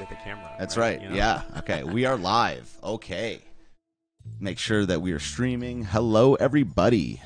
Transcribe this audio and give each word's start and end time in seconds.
right 0.00 0.10
at 0.10 0.18
the 0.18 0.24
camera. 0.24 0.50
That's 0.58 0.76
right. 0.76 1.00
You 1.00 1.10
know? 1.10 1.14
Yeah. 1.14 1.42
Okay. 1.58 1.84
we 1.84 2.04
are 2.04 2.16
live. 2.16 2.72
Okay. 2.82 3.40
Make 4.38 4.58
sure 4.58 4.86
that 4.86 5.00
we 5.00 5.12
are 5.12 5.18
streaming. 5.18 5.84
Hello, 5.84 6.34
everybody. 6.34 7.20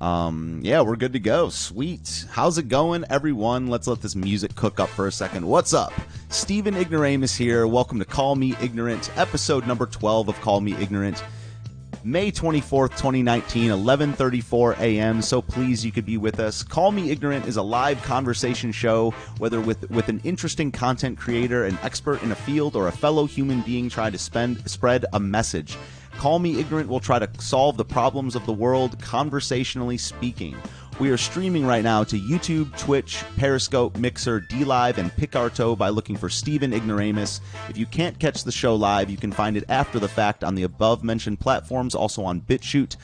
Um, 0.00 0.60
yeah, 0.62 0.80
we're 0.82 0.96
good 0.96 1.12
to 1.14 1.18
go. 1.18 1.48
Sweet. 1.48 2.26
How's 2.30 2.56
it 2.56 2.68
going, 2.68 3.04
everyone? 3.10 3.66
Let's 3.66 3.88
let 3.88 4.00
this 4.00 4.14
music 4.14 4.54
cook 4.54 4.78
up 4.78 4.88
for 4.90 5.08
a 5.08 5.12
second. 5.12 5.46
What's 5.46 5.74
up? 5.74 5.92
Stephen 6.28 6.76
Ignoramus 6.76 7.36
here. 7.36 7.66
Welcome 7.66 7.98
to 7.98 8.04
Call 8.04 8.36
Me 8.36 8.54
Ignorant, 8.60 9.10
episode 9.18 9.66
number 9.66 9.86
12 9.86 10.28
of 10.28 10.40
Call 10.40 10.60
Me 10.60 10.74
Ignorant. 10.74 11.22
May 12.04 12.30
24th, 12.30 12.90
2019, 12.90 13.70
11:34 13.70 14.78
a.m. 14.78 15.20
So 15.20 15.42
please 15.42 15.84
you 15.84 15.90
could 15.90 16.06
be 16.06 16.16
with 16.16 16.38
us. 16.38 16.62
Call 16.62 16.92
Me 16.92 17.10
Ignorant 17.10 17.46
is 17.46 17.56
a 17.56 17.62
live 17.62 18.00
conversation 18.04 18.70
show 18.70 19.10
whether 19.38 19.60
with 19.60 19.90
with 19.90 20.08
an 20.08 20.20
interesting 20.22 20.70
content 20.70 21.18
creator, 21.18 21.64
an 21.64 21.76
expert 21.82 22.22
in 22.22 22.30
a 22.30 22.36
field 22.36 22.76
or 22.76 22.86
a 22.86 22.92
fellow 22.92 23.26
human 23.26 23.62
being 23.62 23.88
trying 23.88 24.12
to 24.12 24.18
spend 24.18 24.70
spread 24.70 25.06
a 25.12 25.18
message. 25.18 25.76
Call 26.18 26.38
Me 26.38 26.60
Ignorant 26.60 26.88
will 26.88 27.00
try 27.00 27.18
to 27.18 27.28
solve 27.40 27.76
the 27.76 27.84
problems 27.84 28.36
of 28.36 28.46
the 28.46 28.52
world 28.52 29.00
conversationally 29.00 29.98
speaking. 29.98 30.56
We 31.00 31.10
are 31.10 31.16
streaming 31.16 31.64
right 31.64 31.84
now 31.84 32.02
to 32.02 32.18
YouTube, 32.18 32.76
Twitch, 32.76 33.22
Periscope, 33.36 33.96
Mixer, 33.98 34.40
DLive, 34.40 34.98
and 34.98 35.14
Picarto 35.14 35.76
by 35.76 35.90
looking 35.90 36.16
for 36.16 36.28
Stephen 36.28 36.72
Ignoramus. 36.72 37.40
If 37.68 37.78
you 37.78 37.86
can't 37.86 38.18
catch 38.18 38.42
the 38.42 38.50
show 38.50 38.74
live, 38.74 39.08
you 39.08 39.16
can 39.16 39.30
find 39.30 39.56
it 39.56 39.62
after 39.68 40.00
the 40.00 40.08
fact 40.08 40.42
on 40.42 40.56
the 40.56 40.64
above 40.64 41.04
mentioned 41.04 41.38
platforms, 41.38 41.94
also 41.94 42.24
on 42.24 42.40
BitChute. 42.40 42.96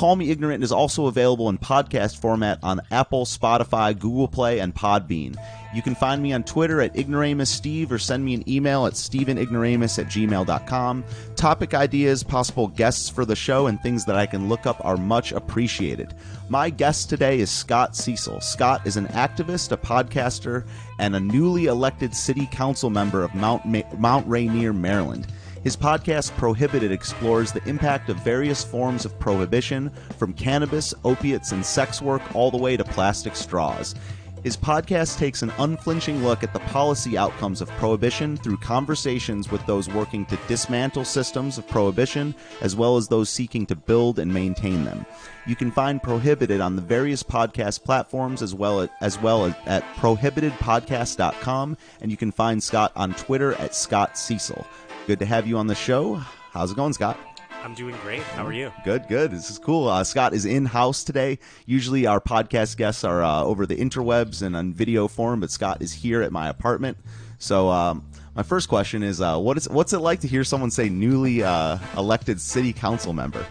Call 0.00 0.16
Me 0.16 0.30
Ignorant 0.30 0.64
is 0.64 0.72
also 0.72 1.08
available 1.08 1.50
in 1.50 1.58
podcast 1.58 2.22
format 2.22 2.58
on 2.62 2.80
Apple, 2.90 3.26
Spotify, 3.26 3.92
Google 3.92 4.28
Play, 4.28 4.60
and 4.60 4.74
Podbean. 4.74 5.36
You 5.74 5.82
can 5.82 5.94
find 5.94 6.22
me 6.22 6.32
on 6.32 6.42
Twitter 6.42 6.80
at 6.80 6.94
IgnoramusSteve 6.94 7.90
or 7.90 7.98
send 7.98 8.24
me 8.24 8.32
an 8.32 8.48
email 8.48 8.86
at 8.86 8.94
StephenIgnoramus 8.94 9.98
at 9.98 10.06
gmail.com. 10.06 11.04
Topic 11.36 11.74
ideas, 11.74 12.22
possible 12.22 12.68
guests 12.68 13.10
for 13.10 13.26
the 13.26 13.36
show, 13.36 13.66
and 13.66 13.78
things 13.82 14.06
that 14.06 14.16
I 14.16 14.24
can 14.24 14.48
look 14.48 14.64
up 14.64 14.82
are 14.82 14.96
much 14.96 15.32
appreciated. 15.32 16.14
My 16.48 16.70
guest 16.70 17.10
today 17.10 17.38
is 17.38 17.50
Scott 17.50 17.94
Cecil. 17.94 18.40
Scott 18.40 18.86
is 18.86 18.96
an 18.96 19.06
activist, 19.08 19.70
a 19.70 19.76
podcaster, 19.76 20.66
and 20.98 21.14
a 21.14 21.20
newly 21.20 21.66
elected 21.66 22.14
city 22.14 22.48
council 22.50 22.88
member 22.88 23.22
of 23.22 23.34
Mount, 23.34 23.66
Ma- 23.66 23.82
Mount 23.98 24.26
Rainier, 24.26 24.72
Maryland. 24.72 25.26
His 25.62 25.76
podcast, 25.76 26.34
Prohibited, 26.38 26.90
explores 26.90 27.52
the 27.52 27.62
impact 27.68 28.08
of 28.08 28.16
various 28.24 28.64
forms 28.64 29.04
of 29.04 29.18
prohibition, 29.18 29.90
from 30.18 30.32
cannabis, 30.32 30.94
opiates, 31.04 31.52
and 31.52 31.64
sex 31.64 32.00
work 32.00 32.22
all 32.34 32.50
the 32.50 32.56
way 32.56 32.78
to 32.78 32.84
plastic 32.84 33.36
straws. 33.36 33.94
His 34.42 34.56
podcast 34.56 35.18
takes 35.18 35.42
an 35.42 35.52
unflinching 35.58 36.24
look 36.24 36.42
at 36.42 36.54
the 36.54 36.60
policy 36.60 37.18
outcomes 37.18 37.60
of 37.60 37.68
prohibition 37.72 38.38
through 38.38 38.56
conversations 38.56 39.50
with 39.50 39.64
those 39.66 39.86
working 39.90 40.24
to 40.26 40.38
dismantle 40.48 41.04
systems 41.04 41.58
of 41.58 41.68
prohibition, 41.68 42.34
as 42.62 42.74
well 42.74 42.96
as 42.96 43.08
those 43.08 43.28
seeking 43.28 43.66
to 43.66 43.76
build 43.76 44.18
and 44.18 44.32
maintain 44.32 44.86
them. 44.86 45.04
You 45.46 45.56
can 45.56 45.70
find 45.70 46.02
Prohibited 46.02 46.62
on 46.62 46.74
the 46.74 46.80
various 46.80 47.22
podcast 47.22 47.84
platforms 47.84 48.40
as 48.40 48.54
well 48.54 48.80
as, 48.80 48.88
as 49.02 49.20
well 49.20 49.44
as 49.44 49.54
at 49.66 49.82
prohibitedpodcast.com, 49.96 51.76
and 52.00 52.10
you 52.10 52.16
can 52.16 52.32
find 52.32 52.62
Scott 52.62 52.92
on 52.96 53.12
Twitter 53.12 53.52
at 53.56 53.74
Scott 53.74 54.16
Cecil. 54.16 54.66
Good 55.10 55.18
to 55.18 55.26
have 55.26 55.44
you 55.44 55.58
on 55.58 55.66
the 55.66 55.74
show. 55.74 56.14
How's 56.52 56.70
it 56.70 56.76
going, 56.76 56.92
Scott? 56.92 57.18
I'm 57.64 57.74
doing 57.74 57.96
great. 58.04 58.22
How 58.22 58.46
are 58.46 58.52
you? 58.52 58.72
Good, 58.84 59.08
good. 59.08 59.32
This 59.32 59.50
is 59.50 59.58
cool. 59.58 59.88
Uh, 59.88 60.04
Scott 60.04 60.34
is 60.34 60.44
in 60.44 60.66
house 60.66 61.02
today. 61.02 61.40
Usually, 61.66 62.06
our 62.06 62.20
podcast 62.20 62.76
guests 62.76 63.02
are 63.02 63.20
uh, 63.20 63.42
over 63.42 63.66
the 63.66 63.74
interwebs 63.74 64.40
and 64.40 64.54
on 64.54 64.72
video 64.72 65.08
form, 65.08 65.40
but 65.40 65.50
Scott 65.50 65.82
is 65.82 65.92
here 65.92 66.22
at 66.22 66.30
my 66.30 66.48
apartment. 66.48 66.96
So, 67.40 67.70
um, 67.70 68.08
my 68.36 68.44
first 68.44 68.68
question 68.68 69.02
is, 69.02 69.20
uh, 69.20 69.36
what 69.36 69.56
is 69.56 69.68
what's 69.68 69.92
it 69.92 69.98
like 69.98 70.20
to 70.20 70.28
hear 70.28 70.44
someone 70.44 70.70
say 70.70 70.88
newly 70.88 71.42
uh, 71.42 71.78
elected 71.96 72.40
city 72.40 72.72
council 72.72 73.12
member? 73.12 73.44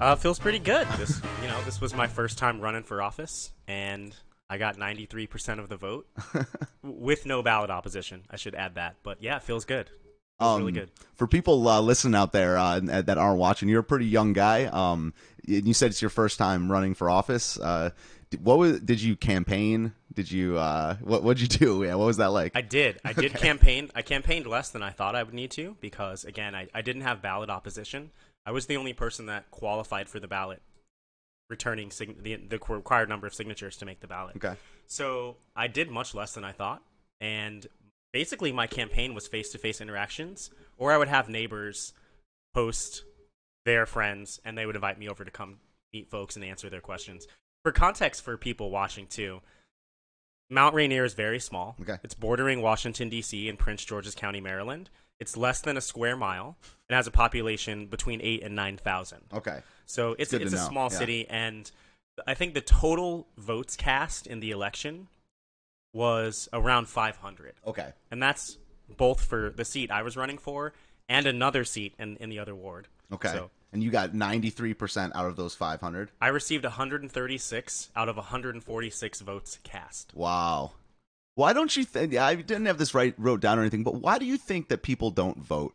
Uh, 0.00 0.16
feels 0.16 0.38
pretty 0.38 0.60
good. 0.60 0.88
This, 0.96 1.20
you 1.42 1.48
know, 1.48 1.62
this 1.64 1.82
was 1.82 1.92
my 1.92 2.06
first 2.06 2.38
time 2.38 2.58
running 2.58 2.84
for 2.84 3.02
office, 3.02 3.52
and 3.68 4.16
I 4.48 4.56
got 4.56 4.78
93% 4.78 5.58
of 5.58 5.68
the 5.68 5.76
vote 5.76 6.08
with 6.82 7.26
no 7.26 7.42
ballot 7.42 7.68
opposition. 7.70 8.22
I 8.30 8.36
should 8.36 8.54
add 8.54 8.76
that, 8.76 8.96
but 9.02 9.22
yeah, 9.22 9.36
it 9.36 9.42
feels 9.42 9.66
good. 9.66 9.90
Feels 10.40 10.58
really 10.60 10.72
good. 10.72 10.90
For 11.14 11.26
people 11.26 11.68
uh, 11.68 11.80
listening 11.80 12.14
out 12.14 12.32
there 12.32 12.56
uh, 12.56 12.80
that 12.80 13.18
aren't 13.18 13.38
watching, 13.38 13.68
you're 13.68 13.80
a 13.80 13.84
pretty 13.84 14.06
young 14.06 14.32
guy. 14.32 14.64
Um, 14.64 15.12
you 15.44 15.74
said 15.74 15.90
it's 15.90 16.02
your 16.02 16.10
first 16.10 16.38
time 16.38 16.70
running 16.70 16.94
for 16.94 17.10
office. 17.10 17.58
Uh, 17.58 17.90
what 18.42 18.58
was, 18.58 18.80
did 18.80 19.02
you 19.02 19.16
campaign? 19.16 19.92
Did 20.14 20.30
you 20.30 20.56
uh, 20.58 20.96
what 21.00 21.22
what'd 21.22 21.40
you 21.40 21.48
do? 21.48 21.84
Yeah, 21.84 21.94
what 21.96 22.06
was 22.06 22.18
that 22.18 22.28
like? 22.28 22.52
I 22.54 22.62
did. 22.62 23.00
I 23.04 23.12
did 23.12 23.34
campaign. 23.34 23.90
I 23.94 24.02
campaigned 24.02 24.46
less 24.46 24.70
than 24.70 24.82
I 24.82 24.90
thought 24.90 25.14
I 25.14 25.22
would 25.22 25.34
need 25.34 25.50
to 25.52 25.76
because 25.80 26.24
again, 26.24 26.54
I, 26.54 26.68
I 26.74 26.82
didn't 26.82 27.02
have 27.02 27.22
ballot 27.22 27.50
opposition. 27.50 28.10
I 28.46 28.52
was 28.52 28.66
the 28.66 28.76
only 28.76 28.92
person 28.92 29.26
that 29.26 29.50
qualified 29.50 30.08
for 30.08 30.20
the 30.20 30.28
ballot, 30.28 30.62
returning 31.48 31.90
sig- 31.90 32.22
the 32.22 32.36
the 32.36 32.58
required 32.68 33.08
number 33.08 33.26
of 33.26 33.34
signatures 33.34 33.76
to 33.78 33.86
make 33.86 34.00
the 34.00 34.06
ballot. 34.06 34.36
Okay. 34.36 34.54
So 34.86 35.36
I 35.54 35.66
did 35.66 35.90
much 35.90 36.14
less 36.14 36.34
than 36.34 36.44
I 36.44 36.52
thought, 36.52 36.82
and 37.20 37.66
basically 38.12 38.52
my 38.52 38.66
campaign 38.66 39.14
was 39.14 39.28
face 39.28 39.50
to 39.52 39.58
face 39.58 39.80
interactions, 39.80 40.50
or 40.76 40.92
I 40.92 40.98
would 40.98 41.08
have 41.08 41.28
neighbors 41.28 41.92
post 42.54 43.04
their 43.64 43.86
friends, 43.86 44.40
and 44.44 44.56
they 44.56 44.66
would 44.66 44.74
invite 44.74 44.98
me 44.98 45.08
over 45.08 45.24
to 45.24 45.30
come 45.30 45.58
meet 45.92 46.10
folks 46.10 46.36
and 46.36 46.44
answer 46.44 46.70
their 46.70 46.80
questions. 46.80 47.26
For 47.62 47.72
context, 47.72 48.22
for 48.22 48.36
people 48.36 48.70
watching 48.70 49.06
too, 49.06 49.40
Mount 50.48 50.74
Rainier 50.74 51.04
is 51.04 51.14
very 51.14 51.38
small. 51.38 51.76
Okay. 51.80 51.98
It's 52.02 52.14
bordering 52.14 52.60
Washington 52.60 53.08
D.C. 53.08 53.48
and 53.48 53.58
Prince 53.58 53.84
George's 53.84 54.14
County, 54.14 54.40
Maryland. 54.40 54.90
It's 55.20 55.36
less 55.36 55.60
than 55.60 55.76
a 55.76 55.80
square 55.80 56.16
mile. 56.16 56.56
and 56.88 56.96
has 56.96 57.06
a 57.06 57.10
population 57.10 57.86
between 57.86 58.20
eight 58.22 58.42
and 58.42 58.56
nine 58.56 58.76
thousand. 58.78 59.20
Okay. 59.32 59.60
So 59.86 60.16
it's 60.18 60.30
Good 60.32 60.42
it's 60.42 60.52
a 60.52 60.56
know, 60.56 60.68
small 60.68 60.88
yeah. 60.90 60.98
city, 60.98 61.28
and 61.28 61.70
I 62.26 62.34
think 62.34 62.54
the 62.54 62.60
total 62.60 63.28
votes 63.36 63.76
cast 63.76 64.26
in 64.26 64.40
the 64.40 64.50
election 64.50 65.08
was 65.92 66.48
around 66.52 66.88
500, 66.88 67.54
Okay. 67.66 67.92
and 68.10 68.22
that's 68.22 68.58
both 68.96 69.24
for 69.24 69.50
the 69.50 69.64
seat 69.64 69.90
I 69.90 70.02
was 70.02 70.16
running 70.16 70.38
for 70.38 70.72
and 71.08 71.26
another 71.26 71.64
seat 71.64 71.94
in 71.98 72.16
in 72.18 72.28
the 72.30 72.38
other 72.38 72.54
ward. 72.54 72.88
Okay. 73.12 73.28
So 73.32 73.50
and 73.72 73.82
you 73.84 73.90
got 73.90 74.12
93% 74.12 75.12
out 75.14 75.26
of 75.26 75.36
those 75.36 75.54
500. 75.54 76.10
I 76.20 76.28
received 76.28 76.64
136 76.64 77.88
out 77.94 78.08
of 78.08 78.16
146 78.16 79.20
votes 79.20 79.58
cast. 79.62 80.12
Wow. 80.14 80.72
Why 81.36 81.52
don't 81.52 81.76
you 81.76 81.84
think 81.84 82.16
I 82.16 82.34
didn't 82.34 82.66
have 82.66 82.78
this 82.78 82.94
right 82.94 83.14
wrote 83.16 83.40
down 83.40 83.58
or 83.58 83.62
anything, 83.62 83.84
but 83.84 83.94
why 83.94 84.18
do 84.18 84.24
you 84.26 84.36
think 84.36 84.68
that 84.68 84.82
people 84.82 85.10
don't 85.10 85.38
vote 85.38 85.74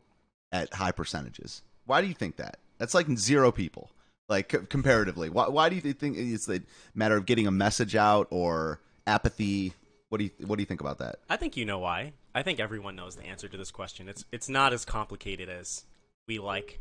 at 0.52 0.74
high 0.74 0.92
percentages? 0.92 1.62
Why 1.86 2.02
do 2.02 2.08
you 2.08 2.14
think 2.14 2.36
that? 2.38 2.58
That's 2.78 2.94
like 2.94 3.08
zero 3.18 3.52
people. 3.52 3.90
Like 4.28 4.52
c- 4.52 4.58
comparatively. 4.70 5.30
Why 5.30 5.48
why 5.48 5.70
do 5.70 5.76
you 5.76 5.94
think 5.94 6.18
it's 6.18 6.50
a 6.50 6.62
matter 6.94 7.16
of 7.16 7.26
getting 7.26 7.48
a 7.48 7.52
message 7.52 7.96
out 7.96 8.28
or 8.30 8.80
apathy? 9.08 9.74
What 10.10 10.20
do 10.20 10.26
you 10.26 10.32
what 10.46 10.58
do 10.58 10.62
you 10.62 10.66
think 10.68 10.82
about 10.82 11.00
that? 11.00 11.20
I 11.30 11.38
think 11.38 11.58
you 11.58 11.66
know 11.66 11.80
why. 11.80 12.14
I 12.34 12.44
think 12.44 12.60
everyone 12.60 12.96
knows 12.96 13.16
the 13.16 13.26
answer 13.26 13.48
to 13.48 13.58
this 13.58 13.72
question. 13.72 14.08
It's 14.08 14.26
it's 14.32 14.50
not 14.50 14.74
as 14.74 14.86
complicated 14.86 15.50
as 15.50 15.84
we 16.28 16.40
like 16.40 16.80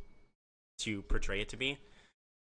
to 0.78 1.02
portray 1.02 1.40
it 1.40 1.48
to 1.50 1.56
be. 1.56 1.78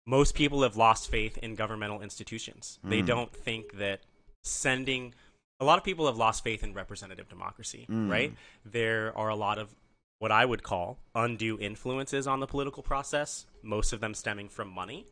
Most 0.05 0.35
people 0.35 0.63
have 0.63 0.75
lost 0.77 1.09
faith 1.09 1.37
in 1.37 1.55
governmental 1.55 2.01
institutions. 2.01 2.79
They 2.83 3.01
Mm. 3.01 3.05
don't 3.07 3.33
think 3.33 3.77
that 3.77 4.01
sending 4.43 5.13
a 5.59 5.65
lot 5.65 5.77
of 5.77 5.83
people 5.83 6.05
have 6.05 6.17
lost 6.17 6.43
faith 6.43 6.63
in 6.63 6.73
representative 6.73 7.27
democracy, 7.29 7.85
Mm. 7.89 8.09
right? 8.09 8.33
There 8.65 9.15
are 9.17 9.29
a 9.29 9.35
lot 9.35 9.57
of 9.57 9.75
what 10.19 10.31
I 10.31 10.45
would 10.45 10.63
call 10.63 10.99
undue 11.15 11.59
influences 11.59 12.27
on 12.27 12.39
the 12.39 12.47
political 12.47 12.83
process, 12.83 13.45
most 13.61 13.93
of 13.93 13.99
them 13.99 14.13
stemming 14.13 14.49
from 14.49 14.69
money. 14.69 15.05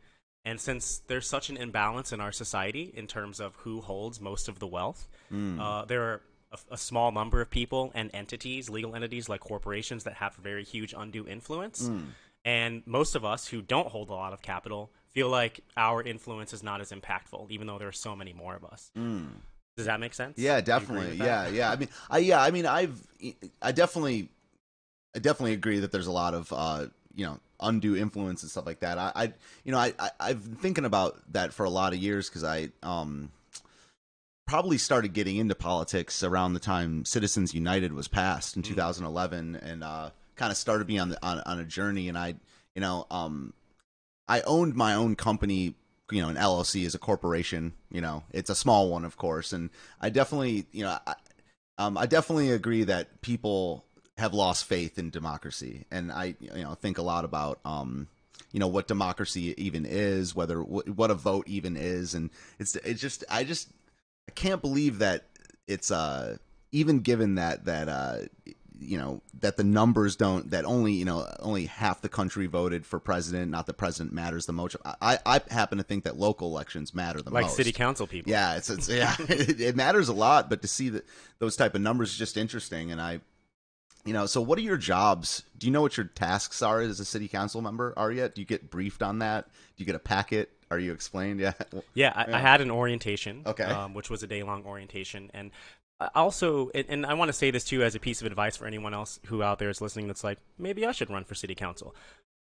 And 0.47 0.61
since 0.61 1.01
there's 1.07 1.27
such 1.27 1.49
an 1.49 1.57
imbalance 1.57 2.13
in 2.13 2.21
our 2.21 2.31
society 2.31 2.93
in 2.95 3.05
terms 3.05 3.41
of 3.41 3.55
who 3.57 3.81
holds 3.81 4.21
most 4.21 4.47
of 4.47 4.59
the 4.59 4.67
wealth, 4.67 5.07
Mm. 5.29 5.59
uh, 5.59 5.83
there 5.85 6.01
are 6.03 6.21
a, 6.53 6.57
a 6.75 6.77
small 6.77 7.11
number 7.11 7.41
of 7.41 7.49
people 7.49 7.91
and 7.93 8.09
entities, 8.13 8.69
legal 8.69 8.95
entities 8.95 9.27
like 9.27 9.41
corporations, 9.41 10.05
that 10.05 10.13
have 10.15 10.35
very 10.35 10.63
huge 10.63 10.93
undue 10.97 11.27
influence. 11.27 11.89
Mm. 11.89 12.05
And 12.45 12.83
most 12.85 13.13
of 13.15 13.25
us 13.25 13.49
who 13.49 13.61
don't 13.61 13.89
hold 13.89 14.09
a 14.09 14.13
lot 14.13 14.31
of 14.31 14.41
capital 14.41 14.89
feel 15.09 15.27
like 15.27 15.59
our 15.75 16.01
influence 16.01 16.53
is 16.53 16.63
not 16.63 16.79
as 16.79 16.91
impactful, 16.93 17.51
even 17.51 17.67
though 17.67 17.77
there 17.77 17.89
are 17.89 17.91
so 18.07 18.15
many 18.15 18.31
more 18.31 18.55
of 18.55 18.63
us. 18.63 18.89
Mm. 18.97 19.27
Does 19.75 19.85
that 19.87 19.99
make 19.99 20.13
sense? 20.13 20.37
Yeah, 20.37 20.61
Do 20.61 20.71
you 20.71 20.77
agree 20.77 20.87
definitely. 20.87 21.17
Yeah, 21.17 21.47
yeah. 21.49 21.71
I 21.71 21.75
mean, 21.75 21.89
I 22.09 22.17
yeah, 22.19 22.41
I 22.41 22.51
mean, 22.51 22.65
I've 22.65 22.97
I 23.61 23.71
definitely 23.73 24.29
I 25.13 25.19
definitely 25.19 25.53
agree 25.53 25.79
that 25.79 25.91
there's 25.91 26.07
a 26.07 26.11
lot 26.11 26.33
of 26.33 26.53
uh, 26.53 26.85
you 27.17 27.25
know, 27.25 27.39
undue 27.59 27.97
influence 27.97 28.43
and 28.43 28.49
stuff 28.51 28.65
like 28.65 28.79
that. 28.79 28.97
I, 28.97 29.11
I 29.15 29.33
you 29.65 29.73
know, 29.73 29.79
I, 29.79 29.93
I 29.99 30.11
I've 30.21 30.43
been 30.45 30.55
thinking 30.55 30.85
about 30.85 31.19
that 31.33 31.51
for 31.53 31.65
a 31.65 31.69
lot 31.69 31.91
of 31.91 31.99
years 31.99 32.29
cuz 32.29 32.43
I 32.45 32.69
um 32.83 33.31
probably 34.45 34.77
started 34.77 35.11
getting 35.13 35.35
into 35.35 35.55
politics 35.55 36.23
around 36.23 36.53
the 36.53 36.59
time 36.59 37.03
Citizens 37.03 37.53
United 37.53 37.91
was 37.91 38.07
passed 38.07 38.55
in 38.55 38.61
2011 38.63 39.55
and 39.57 39.83
uh 39.83 40.11
kind 40.37 40.51
of 40.51 40.57
started 40.57 40.87
me 40.87 40.97
on 40.99 41.09
the 41.09 41.25
on, 41.25 41.39
on 41.41 41.59
a 41.59 41.65
journey 41.65 42.07
and 42.07 42.17
I 42.17 42.35
you 42.75 42.81
know 42.81 43.07
um 43.11 43.53
I 44.27 44.41
owned 44.41 44.75
my 44.75 44.93
own 44.93 45.15
company, 45.15 45.75
you 46.11 46.21
know, 46.21 46.29
an 46.29 46.37
LLC 46.37 46.85
as 46.85 46.95
a 46.95 46.99
corporation. 46.99 47.73
You 47.91 48.01
know, 48.01 48.23
it's 48.31 48.49
a 48.49 48.55
small 48.55 48.89
one, 48.89 49.05
of 49.05 49.17
course, 49.17 49.53
and 49.53 49.69
I 50.01 50.09
definitely, 50.09 50.67
you 50.71 50.83
know, 50.83 50.97
I, 51.07 51.15
Um, 51.79 51.97
I 51.97 52.07
definitely 52.07 52.51
agree 52.51 52.83
that 52.85 53.21
people 53.21 53.85
have 54.17 54.33
lost 54.33 54.65
faith 54.65 54.97
in 54.97 55.09
democracy, 55.09 55.85
and 55.91 56.11
I 56.11 56.35
you 56.39 56.63
know 56.63 56.73
think 56.73 56.97
a 56.97 57.03
lot 57.03 57.25
about 57.25 57.59
um, 57.65 58.07
you 58.51 58.59
know 58.59 58.67
what 58.67 58.87
democracy 58.87 59.53
even 59.57 59.85
is, 59.85 60.35
whether 60.35 60.59
what 60.61 61.11
a 61.11 61.15
vote 61.15 61.47
even 61.47 61.77
is, 61.77 62.13
and 62.13 62.29
it's 62.59 62.75
it's 62.77 63.01
just 63.01 63.23
I 63.29 63.43
just 63.43 63.69
I 64.27 64.31
can't 64.31 64.61
believe 64.61 64.99
that 64.99 65.25
it's 65.67 65.91
uh 65.91 66.37
even 66.71 66.99
given 66.99 67.35
that 67.35 67.65
that 67.65 67.89
uh 67.89 68.17
you 68.79 68.97
know 68.97 69.21
that 69.39 69.57
the 69.57 69.63
numbers 69.63 70.15
don't 70.15 70.51
that 70.51 70.65
only 70.65 70.93
you 70.93 71.05
know 71.05 71.27
only 71.39 71.65
half 71.65 72.01
the 72.01 72.09
country 72.09 72.47
voted 72.47 72.85
for 72.85 72.99
president 72.99 73.51
not 73.51 73.65
the 73.65 73.73
president 73.73 74.13
matters 74.13 74.45
the 74.45 74.53
most. 74.53 74.75
I 75.01 75.19
i 75.25 75.41
happen 75.49 75.77
to 75.77 75.83
think 75.83 76.03
that 76.03 76.17
local 76.17 76.47
elections 76.47 76.93
matter 76.93 77.21
the 77.21 77.29
like 77.29 77.43
most. 77.43 77.51
like 77.51 77.57
city 77.57 77.71
council 77.71 78.07
people. 78.07 78.31
yeah 78.31 78.55
it's, 78.55 78.69
it's 78.69 78.89
yeah. 78.89 79.15
It, 79.29 79.59
it 79.61 79.75
matters 79.75 80.09
a 80.09 80.13
lot 80.13 80.49
but 80.49 80.61
to 80.61 80.67
see 80.67 80.89
that 80.89 81.05
those 81.39 81.55
type 81.55 81.75
of 81.75 81.81
numbers 81.81 82.11
is 82.11 82.17
just 82.17 82.37
interesting. 82.37 82.91
And 82.91 83.01
i 83.01 83.19
you 84.07 84.13
know 84.13 84.25
so 84.25 84.41
what 84.41 84.57
are 84.57 84.61
your 84.61 84.77
jobs 84.77 85.43
do 85.57 85.67
you 85.67 85.71
know 85.71 85.81
what 85.81 85.97
your 85.97 86.05
tasks 86.05 86.61
are 86.61 86.81
as 86.81 86.99
a 86.99 87.05
city 87.05 87.27
council 87.27 87.61
member 87.61 87.93
are 87.97 88.11
yet 88.11 88.33
do 88.33 88.41
you 88.41 88.45
get 88.47 88.69
briefed 88.69 89.03
on 89.03 89.19
that 89.19 89.45
do 89.45 89.83
you 89.83 89.85
get 89.85 89.95
a 89.95 89.99
packet 89.99 90.49
are 90.71 90.79
you 90.79 90.93
explained 90.93 91.39
yeah 91.39 91.53
Yeah, 91.93 92.13
I, 92.15 92.33
I 92.33 92.39
had 92.39 92.61
an 92.61 92.71
orientation, 92.71 93.43
Okay. 93.45 93.63
um, 93.63 93.93
which 93.93 94.09
was 94.09 94.23
a 94.23 94.27
day 94.27 94.43
long 94.43 94.65
orientation, 94.65 95.31
and 95.33 95.51
also, 96.13 96.69
and, 96.75 97.05
I 97.05 97.15
want 97.15 97.29
to 97.29 97.33
say 97.33 97.49
this 97.51 97.63
too 97.63 97.83
as 97.83 97.95
a 97.95 97.99
piece 97.99 98.21
of 98.21 98.27
advice 98.27 98.55
for 98.57 98.67
anyone 98.67 98.93
else 98.93 99.19
who 99.27 99.41
out 99.41 99.59
there 99.59 99.69
is 99.69 99.81
listening 99.81 100.07
that's 100.07 100.23
like, 100.23 100.37
maybe 100.59 100.85
I 100.85 100.91
should 100.91 101.09
run 101.09 101.23
for 101.23 101.35
city 101.35 101.55
council. 101.55 101.95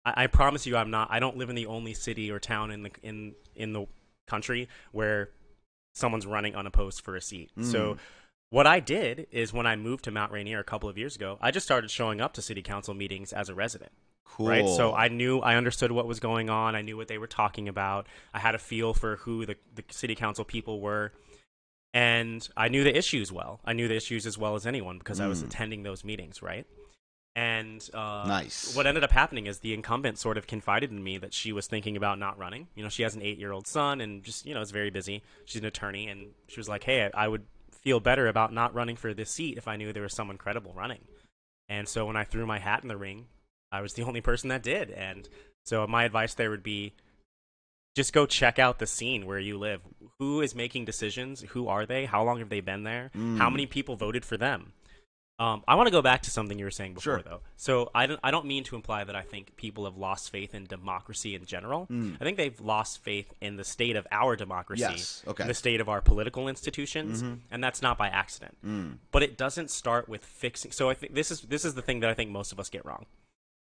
I, 0.04 0.24
I 0.24 0.26
promise 0.28 0.66
you, 0.66 0.76
I'm 0.76 0.90
not. 0.90 1.08
I 1.10 1.18
don't 1.18 1.36
live 1.36 1.50
in 1.50 1.56
the 1.56 1.66
only 1.66 1.92
city 1.92 2.30
or 2.30 2.38
town 2.38 2.70
in 2.70 2.84
the 2.84 2.90
in 3.02 3.34
in 3.54 3.72
the 3.72 3.86
country 4.26 4.68
where 4.92 5.28
someone's 5.94 6.26
running 6.26 6.54
unopposed 6.56 7.02
for 7.02 7.16
a 7.16 7.20
seat. 7.20 7.50
So. 7.60 7.96
What 8.54 8.68
I 8.68 8.78
did 8.78 9.26
is 9.32 9.52
when 9.52 9.66
I 9.66 9.74
moved 9.74 10.04
to 10.04 10.12
Mount 10.12 10.30
Rainier 10.30 10.60
a 10.60 10.64
couple 10.64 10.88
of 10.88 10.96
years 10.96 11.16
ago, 11.16 11.38
I 11.40 11.50
just 11.50 11.66
started 11.66 11.90
showing 11.90 12.20
up 12.20 12.34
to 12.34 12.42
city 12.42 12.62
council 12.62 12.94
meetings 12.94 13.32
as 13.32 13.48
a 13.48 13.54
resident 13.54 13.90
cool 14.34 14.46
right? 14.46 14.68
So 14.68 14.94
I 14.94 15.08
knew, 15.08 15.40
I 15.40 15.56
understood 15.56 15.92
what 15.92 16.06
was 16.06 16.20
going 16.20 16.50
on. 16.50 16.74
I 16.74 16.82
knew 16.82 16.96
what 16.96 17.08
they 17.08 17.18
were 17.18 17.26
talking 17.26 17.68
about. 17.68 18.06
I 18.32 18.38
had 18.38 18.54
a 18.54 18.58
feel 18.58 18.94
for 18.94 19.16
who 19.16 19.44
the, 19.44 19.56
the 19.74 19.84
city 19.90 20.14
council 20.14 20.44
people 20.44 20.80
were. 20.80 21.12
And 21.92 22.46
I 22.56 22.68
knew 22.68 22.82
the 22.84 22.96
issues 22.96 23.30
well. 23.32 23.60
I 23.64 23.72
knew 23.72 23.88
the 23.88 23.96
issues 23.96 24.26
as 24.26 24.36
well 24.36 24.54
as 24.54 24.66
anyone 24.66 24.98
because 24.98 25.20
I 25.20 25.28
was 25.28 25.42
Mm. 25.42 25.46
attending 25.46 25.82
those 25.82 26.04
meetings, 26.04 26.42
right? 26.42 26.66
And 27.36 27.88
uh, 27.92 28.24
Nice. 28.28 28.76
what 28.76 28.86
ended 28.86 29.02
up 29.02 29.10
happening 29.10 29.46
is 29.46 29.58
the 29.60 29.74
incumbent 29.74 30.18
sort 30.18 30.38
of 30.38 30.46
confided 30.46 30.90
in 30.90 31.02
me 31.02 31.18
that 31.18 31.34
she 31.34 31.52
was 31.52 31.66
thinking 31.66 31.96
about 31.96 32.18
not 32.18 32.38
running. 32.38 32.68
You 32.76 32.84
know, 32.84 32.88
she 32.88 33.02
has 33.02 33.14
an 33.16 33.22
eight 33.22 33.38
year 33.38 33.50
old 33.52 33.66
son 33.66 34.00
and 34.00 34.22
just, 34.22 34.46
you 34.46 34.54
know, 34.54 34.60
is 34.60 34.70
very 34.70 34.90
busy. 34.90 35.22
She's 35.44 35.60
an 35.60 35.66
attorney. 35.66 36.08
And 36.08 36.28
she 36.48 36.60
was 36.60 36.68
like, 36.68 36.84
hey, 36.84 37.10
I, 37.14 37.24
I 37.24 37.28
would 37.28 37.42
feel 37.84 38.00
better 38.00 38.26
about 38.26 38.52
not 38.52 38.74
running 38.74 38.96
for 38.96 39.12
this 39.14 39.30
seat 39.30 39.58
if 39.58 39.68
I 39.68 39.76
knew 39.76 39.92
there 39.92 40.02
was 40.02 40.14
someone 40.14 40.38
credible 40.38 40.72
running. 40.74 41.04
And 41.68 41.88
so 41.88 42.06
when 42.06 42.16
I 42.16 42.24
threw 42.24 42.46
my 42.46 42.58
hat 42.58 42.82
in 42.82 42.88
the 42.88 42.96
ring, 42.96 43.26
I 43.70 43.80
was 43.80 43.94
the 43.94 44.02
only 44.02 44.20
person 44.20 44.48
that 44.48 44.62
did. 44.62 44.90
And 44.90 45.28
so 45.64 45.86
my 45.86 46.04
advice 46.04 46.34
there 46.34 46.50
would 46.50 46.62
be 46.62 46.92
just 47.96 48.12
go 48.12 48.26
check 48.26 48.58
out 48.58 48.78
the 48.78 48.86
scene 48.86 49.24
where 49.26 49.38
you 49.38 49.56
live. 49.56 49.80
Who 50.18 50.40
is 50.40 50.54
making 50.54 50.84
decisions? 50.84 51.42
Who 51.50 51.68
are 51.68 51.86
they? 51.86 52.06
How 52.06 52.24
long 52.24 52.38
have 52.40 52.48
they 52.48 52.60
been 52.60 52.82
there? 52.82 53.10
How 53.14 53.48
Mm. 53.48 53.52
many 53.52 53.66
people 53.66 53.96
voted 53.96 54.24
for 54.24 54.36
them? 54.36 54.72
Um, 55.40 55.64
I 55.66 55.74
want 55.74 55.88
to 55.88 55.90
go 55.90 56.00
back 56.00 56.22
to 56.22 56.30
something 56.30 56.56
you 56.60 56.64
were 56.64 56.70
saying 56.70 56.94
before, 56.94 57.14
Sure. 57.14 57.22
though. 57.22 57.40
So 57.56 57.90
I 57.92 58.06
don't, 58.06 58.20
I 58.22 58.30
don't 58.30 58.46
mean 58.46 58.62
to 58.64 58.76
imply 58.76 59.02
that 59.02 59.16
I 59.16 59.22
think 59.22 59.56
people 59.56 59.84
have 59.84 59.96
lost 59.96 60.30
faith 60.30 60.54
in 60.54 60.64
democracy 60.64 61.34
in 61.34 61.44
general. 61.44 61.88
Mm. 61.88 62.16
I 62.20 62.24
think 62.24 62.36
they've 62.36 62.60
lost 62.60 63.02
faith 63.02 63.34
in 63.40 63.56
the 63.56 63.64
state 63.64 63.96
of 63.96 64.06
our 64.12 64.36
democracy, 64.36 64.82
Yes, 64.82 65.24
okay. 65.26 65.44
the 65.44 65.54
state 65.54 65.80
of 65.80 65.88
our 65.88 66.00
political 66.00 66.46
institutions, 66.46 67.20
Mhm. 67.24 67.40
and 67.50 67.64
that's 67.64 67.82
not 67.82 67.98
by 67.98 68.06
accident. 68.08 68.56
Mm. 68.64 68.98
But 69.10 69.24
it 69.24 69.36
doesn't 69.36 69.72
start 69.72 70.08
with 70.08 70.24
fixing. 70.24 70.70
So 70.70 70.88
I 70.88 70.94
think 70.94 71.14
this 71.14 71.32
is 71.32 71.40
this 71.40 71.64
is 71.64 71.74
the 71.74 71.82
thing 71.82 71.98
that 72.00 72.10
I 72.10 72.14
think 72.14 72.30
most 72.30 72.52
of 72.52 72.60
us 72.60 72.70
get 72.70 72.84
wrong. 72.84 73.06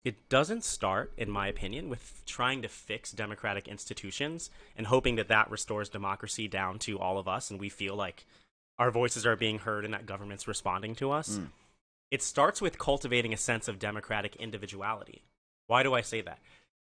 It 0.04 0.28
doesn't 0.28 0.64
start, 0.64 1.14
in 1.16 1.30
my 1.30 1.48
opinion, 1.48 1.88
with 1.88 2.22
trying 2.26 2.60
to 2.60 2.68
fix 2.68 3.10
democratic 3.10 3.66
institutions 3.66 4.50
and 4.76 4.88
hoping 4.88 5.14
that 5.16 5.28
that 5.28 5.50
restores 5.50 5.88
democracy 5.88 6.46
down 6.46 6.78
to 6.80 6.98
all 6.98 7.16
of 7.18 7.26
us 7.26 7.50
and 7.50 7.58
we 7.58 7.70
feel 7.70 7.96
like 7.96 8.26
our 8.78 8.90
voices 8.90 9.24
are 9.26 9.36
being 9.36 9.60
heard 9.60 9.84
and 9.84 9.94
that 9.94 10.06
government's 10.06 10.48
responding 10.48 10.94
to 10.96 11.10
us. 11.10 11.38
Mm. 11.38 11.48
It 12.10 12.22
starts 12.22 12.60
with 12.60 12.78
cultivating 12.78 13.32
a 13.32 13.36
sense 13.36 13.68
of 13.68 13.78
democratic 13.78 14.36
individuality. 14.36 15.22
Why 15.66 15.82
do 15.82 15.94
I 15.94 16.00
say 16.00 16.20
that? 16.20 16.38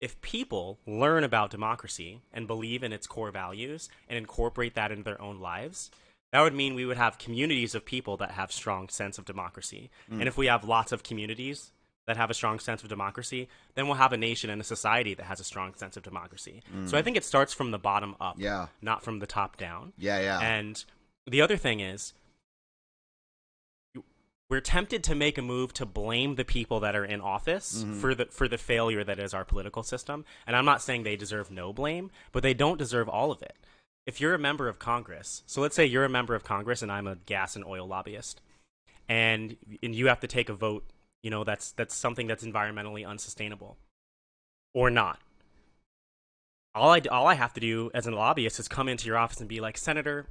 If 0.02 0.20
people 0.22 0.78
learn 0.86 1.24
about 1.24 1.52
democracy 1.52 2.20
and 2.34 2.48
believe 2.48 2.84
in 2.84 2.92
its 2.92 3.08
core 3.08 3.32
values 3.32 3.90
and 4.10 4.18
incorporate 4.18 4.76
that 4.76 4.92
into 4.92 5.04
their 5.04 5.22
own 5.22 5.40
lives, 5.40 5.90
that 6.32 6.42
would 6.42 6.54
mean 6.54 6.76
we 6.76 6.86
would 6.86 6.98
have 6.98 7.18
communities 7.18 7.76
of 7.76 7.86
people 7.86 8.18
that 8.18 8.32
have 8.32 8.52
strong 8.52 8.90
sense 8.90 9.18
of 9.18 9.26
democracy. 9.26 9.90
And 10.12 10.24
if 10.28 10.38
we 10.38 10.48
have 10.48 10.66
lots 10.66 10.92
of 10.92 11.02
communities 11.02 11.72
that 12.08 12.18
have 12.18 12.30
a 12.30 12.34
strong 12.36 12.60
sense 12.60 12.84
of 12.84 12.90
democracy, 12.90 13.48
then 13.74 13.88
we'll 13.88 13.96
have 13.96 14.12
a 14.14 14.18
nation 14.18 14.50
and 14.50 14.60
a 14.62 14.66
society 14.66 15.14
that 15.14 15.26
has 15.26 15.40
a 15.40 15.44
strong 15.46 15.74
sense 15.76 15.96
of 15.96 16.04
democracy. 16.04 16.62
So 16.88 16.98
I 16.98 17.02
think 17.02 17.16
it 17.16 17.24
starts 17.24 17.54
from 17.54 17.72
the 17.72 17.80
bottom 17.80 18.16
up, 18.20 18.36
Yeah. 18.38 18.68
not 18.82 19.02
from 19.02 19.20
the 19.20 19.26
top 19.28 19.56
down. 19.58 19.94
Yeah, 19.98 20.20
yeah. 20.20 20.40
And 20.40 20.84
the 21.28 21.42
other 21.42 21.58
thing 21.58 21.80
is, 21.80 22.14
we're 24.50 24.62
tempted 24.62 25.04
to 25.06 25.16
make 25.16 25.38
a 25.38 25.42
move 25.42 25.74
to 25.74 25.86
blame 25.86 26.36
the 26.36 26.46
people 26.46 26.80
that 26.82 26.96
are 26.96 27.06
in 27.06 27.20
office 27.20 27.84
Mm-hmm. 27.84 28.00
for 28.00 28.14
the 28.14 28.26
for 28.28 28.48
the 28.48 28.58
failure 28.60 29.04
that 29.04 29.18
is 29.20 29.34
our 29.34 29.44
political 29.44 29.82
system. 29.82 30.24
And 30.46 30.56
I'm 30.56 30.66
not 30.66 30.82
saying 30.82 31.04
they 31.04 31.16
deserve 31.16 31.50
no 31.50 31.74
blame, 31.74 32.12
but 32.32 32.44
they 32.44 32.54
don't 32.54 32.78
deserve 32.78 33.10
all 33.10 33.32
of 33.32 33.42
it. 33.42 33.56
If 34.06 34.22
you're 34.22 34.36
a 34.36 34.40
member 34.40 34.68
of 34.68 34.78
Congress, 34.78 35.42
so 35.48 35.62
let's 35.62 35.76
say 35.76 35.86
you're 35.86 36.06
a 36.06 36.10
member 36.10 36.36
of 36.36 36.44
Congress 36.44 36.84
and 36.84 36.92
I'm 36.92 37.08
a 37.08 37.16
gas 37.16 37.56
and 37.56 37.66
oil 37.66 37.88
lobbyist, 37.88 38.40
and 39.10 39.58
and 39.82 39.96
you 39.96 40.08
have 40.08 40.20
to 40.20 40.28
take 40.28 40.48
a 40.48 40.54
vote, 40.54 40.86
you 41.24 41.32
know, 41.32 41.44
that's 41.44 41.72
that's 41.72 41.96
something 41.96 42.28
that's 42.28 42.44
environmentally 42.44 43.08
unsustainable 43.08 43.78
or 44.76 44.92
not. 44.92 45.20
All 46.76 46.92
I 46.92 47.02
all 47.10 47.26
I 47.26 47.34
have 47.34 47.54
to 47.54 47.60
do 47.60 47.90
as 47.96 48.06
a 48.06 48.12
lobbyist 48.12 48.60
is 48.60 48.68
come 48.68 48.88
into 48.88 49.08
your 49.08 49.18
office 49.18 49.40
and 49.40 49.50
be 49.50 49.60
like, 49.60 49.76
Senator, 49.76 50.28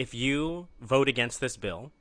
if 0.00 0.14
you 0.14 0.66
vote 0.80 1.10
against 1.10 1.42
this 1.42 1.58
bill, 1.58 1.92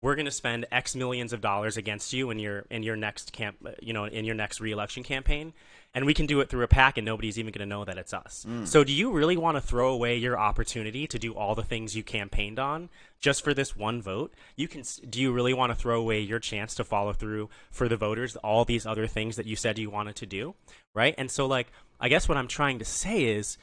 we're 0.00 0.14
going 0.14 0.26
to 0.26 0.30
spend 0.30 0.64
X 0.70 0.94
millions 0.94 1.32
of 1.32 1.40
dollars 1.40 1.76
against 1.76 2.12
you 2.12 2.30
in 2.30 2.38
your 2.38 2.60
in 2.70 2.84
your 2.84 2.94
next 2.94 3.32
camp, 3.32 3.56
you 3.82 3.92
know, 3.92 4.04
in 4.04 4.24
your 4.24 4.36
next 4.36 4.60
reelection 4.60 5.02
campaign, 5.02 5.52
and 5.92 6.06
we 6.06 6.14
can 6.14 6.26
do 6.26 6.38
it 6.38 6.48
through 6.48 6.62
a 6.62 6.68
PAC, 6.68 6.98
and 6.98 7.04
nobody's 7.04 7.36
even 7.36 7.50
going 7.50 7.68
to 7.68 7.74
know 7.74 7.84
that 7.84 7.98
it's 7.98 8.14
us. 8.14 8.46
Mm. 8.48 8.64
So, 8.64 8.84
do 8.84 8.92
you 8.92 9.10
really 9.10 9.36
want 9.36 9.56
to 9.56 9.60
throw 9.60 9.92
away 9.92 10.16
your 10.16 10.38
opportunity 10.38 11.08
to 11.08 11.18
do 11.18 11.34
all 11.34 11.56
the 11.56 11.64
things 11.64 11.96
you 11.96 12.04
campaigned 12.04 12.60
on 12.60 12.90
just 13.18 13.42
for 13.42 13.52
this 13.52 13.74
one 13.76 14.00
vote? 14.00 14.32
You 14.54 14.68
can. 14.68 14.84
Do 15.10 15.20
you 15.20 15.32
really 15.32 15.52
want 15.52 15.72
to 15.72 15.76
throw 15.76 15.98
away 15.98 16.20
your 16.20 16.38
chance 16.38 16.76
to 16.76 16.84
follow 16.84 17.12
through 17.12 17.50
for 17.72 17.88
the 17.88 17.96
voters 17.96 18.36
all 18.36 18.64
these 18.64 18.86
other 18.86 19.08
things 19.08 19.34
that 19.34 19.46
you 19.46 19.56
said 19.56 19.80
you 19.80 19.90
wanted 19.90 20.14
to 20.14 20.26
do, 20.26 20.54
right? 20.94 21.16
And 21.18 21.28
so, 21.28 21.44
like, 21.44 21.72
I 21.98 22.08
guess 22.08 22.28
what 22.28 22.38
I'm 22.38 22.46
trying 22.46 22.78
to 22.78 22.84
say 22.84 23.24
is, 23.24 23.58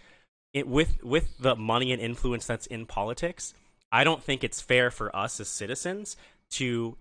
it 0.52 0.68
with 0.68 1.02
with 1.02 1.38
the 1.38 1.56
money 1.56 1.94
and 1.94 2.02
influence 2.02 2.46
that's 2.46 2.68
in 2.68 2.86
politics, 2.86 3.54
I 3.92 4.04
don't 4.04 4.22
think 4.24 4.44
it's 4.44 4.62
fair 4.62 4.92
for 4.92 5.16
us 5.16 5.40
as 5.40 5.48
citizens 5.48 6.18
to 6.52 6.98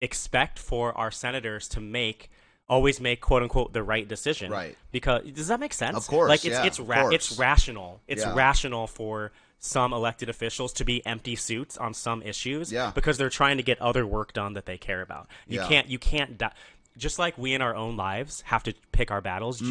expect 0.00 0.58
for 0.58 0.96
our 0.98 1.10
senators 1.10 1.68
to 1.68 1.80
make 1.80 2.30
always 2.68 2.98
make 3.00 3.20
quote 3.20 3.42
unquote 3.42 3.72
the 3.72 3.82
right 3.82 4.06
decision. 4.08 4.50
Right. 4.50 4.76
Because 4.90 5.24
does 5.32 5.48
that 5.48 5.60
make 5.60 5.74
sense? 5.74 5.96
Of 5.96 6.06
course, 6.06 6.28
Like 6.28 6.44
it's 6.44 6.54
yeah, 6.56 6.64
it's 6.64 6.80
ra- 6.80 7.08
it's 7.10 7.38
rational. 7.38 8.00
It's 8.08 8.22
Yeah. 8.22 8.34
rational 8.34 8.86
for 8.86 9.32
some 9.58 9.92
elected 9.92 10.28
officials 10.28 10.72
to 10.74 10.84
be 10.84 11.04
empty 11.06 11.36
suits 11.36 11.76
on 11.78 11.94
some 11.94 12.22
issues 12.22 12.70
Yeah. 12.72 12.90
because 12.94 13.16
they're 13.18 13.30
trying 13.30 13.56
to 13.58 13.62
get 13.62 13.80
other 13.80 14.06
work 14.06 14.32
done 14.32 14.54
that 14.54 14.66
they 14.66 14.76
care 14.78 15.00
about. 15.02 15.28
You 15.46 15.60
Yeah. 15.60 15.68
can't 15.68 15.88
you 15.88 15.98
can't 15.98 16.36
di- 16.38 16.52
just 16.96 17.18
like 17.18 17.36
we 17.38 17.54
in 17.54 17.60
our 17.62 17.74
own 17.74 17.96
lives 17.96 18.42
have 18.42 18.62
to 18.64 18.72
pick 18.92 19.10
our 19.10 19.20
battles 19.20 19.60
Mm. 19.60 19.68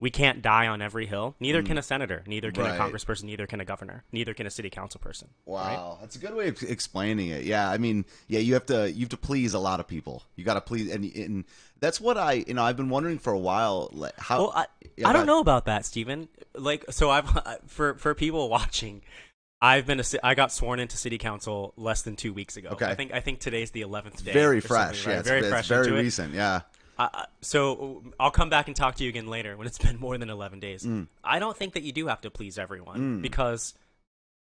We 0.00 0.10
can't 0.10 0.42
die 0.42 0.66
on 0.66 0.82
every 0.82 1.06
hill. 1.06 1.34
Neither 1.40 1.62
can 1.62 1.76
mm. 1.76 1.78
a 1.78 1.82
senator. 1.82 2.24
Neither 2.26 2.50
can 2.50 2.64
Right. 2.64 2.78
a 2.78 2.82
congressperson. 2.82 3.24
Neither 3.24 3.46
can 3.46 3.60
a 3.60 3.64
governor. 3.64 4.04
Neither 4.12 4.34
can 4.34 4.46
a 4.46 4.50
city 4.50 4.68
council 4.68 5.00
person. 5.00 5.28
right? 5.46 5.76
Wow, 5.76 5.98
that's 6.00 6.16
a 6.16 6.18
good 6.18 6.34
way 6.34 6.48
of 6.48 6.62
explaining 6.62 7.28
it. 7.28 7.44
Yeah, 7.44 7.70
I 7.70 7.78
mean, 7.78 8.04
yeah, 8.26 8.40
you 8.40 8.54
have 8.54 8.66
to 8.66 8.90
you 8.90 9.00
have 9.00 9.10
to 9.10 9.16
please 9.16 9.54
a 9.54 9.58
lot 9.58 9.80
of 9.80 9.86
people. 9.86 10.24
You 10.36 10.44
got 10.44 10.54
to 10.54 10.60
please, 10.60 10.92
and, 10.92 11.04
and 11.14 11.44
that's 11.80 12.00
what 12.00 12.18
I 12.18 12.44
you 12.46 12.54
know 12.54 12.62
I've 12.62 12.76
been 12.76 12.90
wondering 12.90 13.18
for 13.18 13.32
a 13.32 13.38
while. 13.38 13.88
Like, 13.92 14.18
how 14.18 14.38
Well, 14.40 14.52
I, 14.54 14.66
I 15.04 15.12
don't 15.12 15.26
know 15.26 15.40
about 15.40 15.66
that, 15.66 15.84
Stephen. 15.86 16.28
Like, 16.54 16.84
so 16.90 17.10
I've 17.10 17.30
for 17.66 17.94
for 17.94 18.14
people 18.14 18.48
watching, 18.48 19.02
I've 19.62 19.86
been 19.86 20.00
a, 20.00 20.04
I 20.22 20.34
got 20.34 20.52
sworn 20.52 20.78
into 20.78 20.98
city 20.98 21.16
council 21.16 21.72
less 21.78 22.02
than 22.02 22.16
two 22.16 22.34
weeks 22.34 22.58
ago. 22.58 22.70
Okay. 22.72 22.84
I 22.84 22.94
think 22.94 23.14
I 23.14 23.20
think 23.20 23.40
today's 23.40 23.70
the 23.70 23.80
eleventh 23.80 24.22
day. 24.22 24.34
very 24.34 24.60
fresh. 24.60 25.06
right? 25.06 25.14
Yeah, 25.14 25.22
very 25.22 25.48
fresh. 25.48 25.68
very 25.68 25.86
into 25.86 25.98
it. 25.98 26.02
recent. 26.02 26.34
Yeah, 26.34 26.60
So 27.40 28.02
I'll 28.18 28.30
come 28.30 28.50
back 28.50 28.66
and 28.68 28.76
talk 28.76 28.96
to 28.96 29.04
you 29.04 29.10
again 29.10 29.26
later 29.28 29.56
when 29.56 29.66
it's 29.66 29.78
been 29.78 29.98
more 29.98 30.16
than 30.18 30.30
eleven 30.30 30.60
days. 30.60 30.84
Mm. 30.84 31.08
I 31.22 31.38
don't 31.38 31.56
think 31.56 31.74
that 31.74 31.82
you 31.82 31.92
do 31.92 32.06
have 32.06 32.20
to 32.22 32.30
please 32.30 32.58
everyone 32.58 33.20
because 33.22 33.74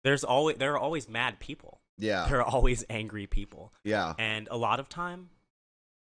there's 0.03 0.23
always 0.23 0.57
there 0.57 0.73
are 0.73 0.79
always 0.79 1.07
mad 1.07 1.39
people. 1.39 1.79
yeah, 1.97 2.27
There 2.27 2.39
are 2.39 2.45
always 2.55 2.83
angry 2.89 3.27
people. 3.27 3.71
yeah. 3.83 4.13
And 4.17 4.47
a 4.49 4.57
lot 4.57 4.79
of 4.79 4.89
time, 4.89 5.29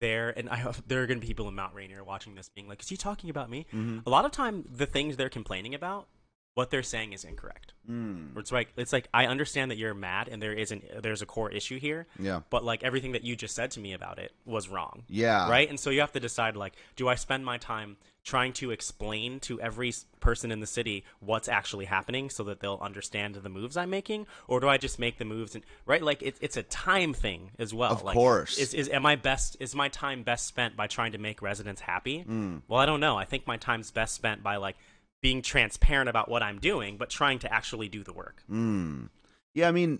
there 0.01 0.29
and 0.37 0.49
I 0.49 0.71
there 0.87 1.03
are 1.03 1.07
going 1.07 1.19
to 1.19 1.21
be 1.21 1.27
people 1.27 1.47
in 1.49 1.55
Mount 1.55 1.75
Rainier 1.75 2.03
watching 2.03 2.35
this, 2.35 2.49
being 2.49 2.67
like, 2.67 2.81
"Is 2.81 2.87
he 2.89 2.95
talking 2.97 3.29
about 3.29 3.49
me?" 3.49 3.65
Mhm. 3.73 4.05
A 4.05 4.09
lot 4.09 4.23
of 4.25 4.31
time, 4.31 4.63
the 4.71 4.85
things 4.85 5.17
they're 5.17 5.29
complaining 5.29 5.75
about 5.75 6.07
what 6.55 6.69
they're 6.69 6.83
saying 6.83 7.13
is 7.13 7.23
incorrect. 7.23 7.73
Mm. 7.89 8.37
It's 8.37 8.51
like 8.51 8.73
it's 8.77 8.93
like 8.93 9.07
I 9.13 9.25
understand 9.25 9.71
that 9.71 9.77
you're 9.77 9.93
mad 9.93 10.27
and 10.29 10.41
there 10.41 10.53
is 10.53 10.71
an 10.71 10.81
there's 11.01 11.21
a 11.21 11.25
core 11.25 11.49
issue 11.51 11.79
here, 11.79 12.05
Yeah. 12.19 12.41
but 12.49 12.63
like 12.63 12.83
everything 12.83 13.13
that 13.13 13.23
you 13.23 13.35
just 13.35 13.55
said 13.55 13.71
to 13.71 13.79
me 13.79 13.93
about 13.93 14.19
it 14.19 14.31
was 14.45 14.69
wrong. 14.69 15.03
Yeah. 15.07 15.49
Right? 15.49 15.69
And 15.69 15.79
so 15.79 15.89
you 15.89 16.01
have 16.01 16.11
to 16.13 16.19
decide 16.19 16.55
like 16.55 16.73
do 16.95 17.07
I 17.07 17.15
spend 17.15 17.45
my 17.45 17.57
time 17.57 17.97
trying 18.23 18.51
to 18.53 18.69
explain 18.69 19.39
to 19.39 19.59
every 19.61 19.91
person 20.19 20.51
in 20.51 20.59
the 20.59 20.67
city 20.67 21.05
what's 21.21 21.47
actually 21.47 21.85
happening 21.85 22.29
so 22.29 22.43
that 22.43 22.59
they'll 22.59 22.77
understand 22.81 23.33
the 23.35 23.49
moves 23.49 23.77
I'm 23.77 23.89
making 23.89 24.27
or 24.47 24.59
do 24.59 24.67
I 24.67 24.77
just 24.77 24.99
make 24.99 25.17
the 25.17 25.25
moves 25.25 25.55
and 25.55 25.63
right 25.85 26.03
like 26.03 26.21
it's 26.21 26.39
it's 26.41 26.57
a 26.57 26.63
time 26.63 27.13
thing 27.13 27.51
as 27.57 27.73
well. 27.73 27.91
Of 27.93 28.03
like, 28.03 28.13
course. 28.13 28.57
Is 28.59 28.73
is 28.73 28.89
am 28.89 29.05
I 29.05 29.15
best 29.15 29.57
is 29.59 29.73
my 29.73 29.87
time 29.87 30.23
best 30.23 30.45
spent 30.45 30.75
by 30.75 30.87
trying 30.87 31.13
to 31.13 31.17
make 31.17 31.41
residents 31.41 31.81
happy? 31.81 32.23
Mm. 32.27 32.61
Well, 32.67 32.79
I 32.79 32.85
don't 32.85 32.99
know. 32.99 33.17
I 33.17 33.25
think 33.25 33.47
my 33.47 33.57
time's 33.57 33.89
best 33.89 34.13
spent 34.13 34.43
by 34.43 34.57
like 34.57 34.75
being 35.21 35.41
transparent 35.41 36.09
about 36.09 36.29
what 36.29 36.41
I'm 36.41 36.59
doing 36.59 36.97
but 36.97 37.09
trying 37.09 37.39
to 37.39 37.53
actually 37.53 37.89
do 37.89 38.03
the 38.03 38.13
work. 38.13 38.43
Mm. 38.49 39.09
Yeah, 39.53 39.67
I 39.67 39.71
mean, 39.71 39.99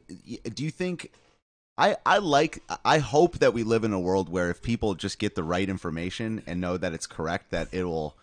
do 0.53 0.63
you 0.63 0.71
think 0.71 1.11
I 1.77 1.97
I 2.05 2.17
like 2.17 2.61
I 2.83 2.99
hope 2.99 3.39
that 3.39 3.53
we 3.53 3.63
live 3.63 3.83
in 3.83 3.93
a 3.93 3.99
world 3.99 4.29
where 4.29 4.49
if 4.49 4.61
people 4.61 4.95
just 4.95 5.17
get 5.17 5.35
the 5.35 5.43
right 5.43 5.67
information 5.67 6.43
and 6.45 6.61
know 6.61 6.77
that 6.77 6.93
it's 6.93 7.07
correct 7.07 7.51
that 7.51 7.69
it'll 7.71 8.15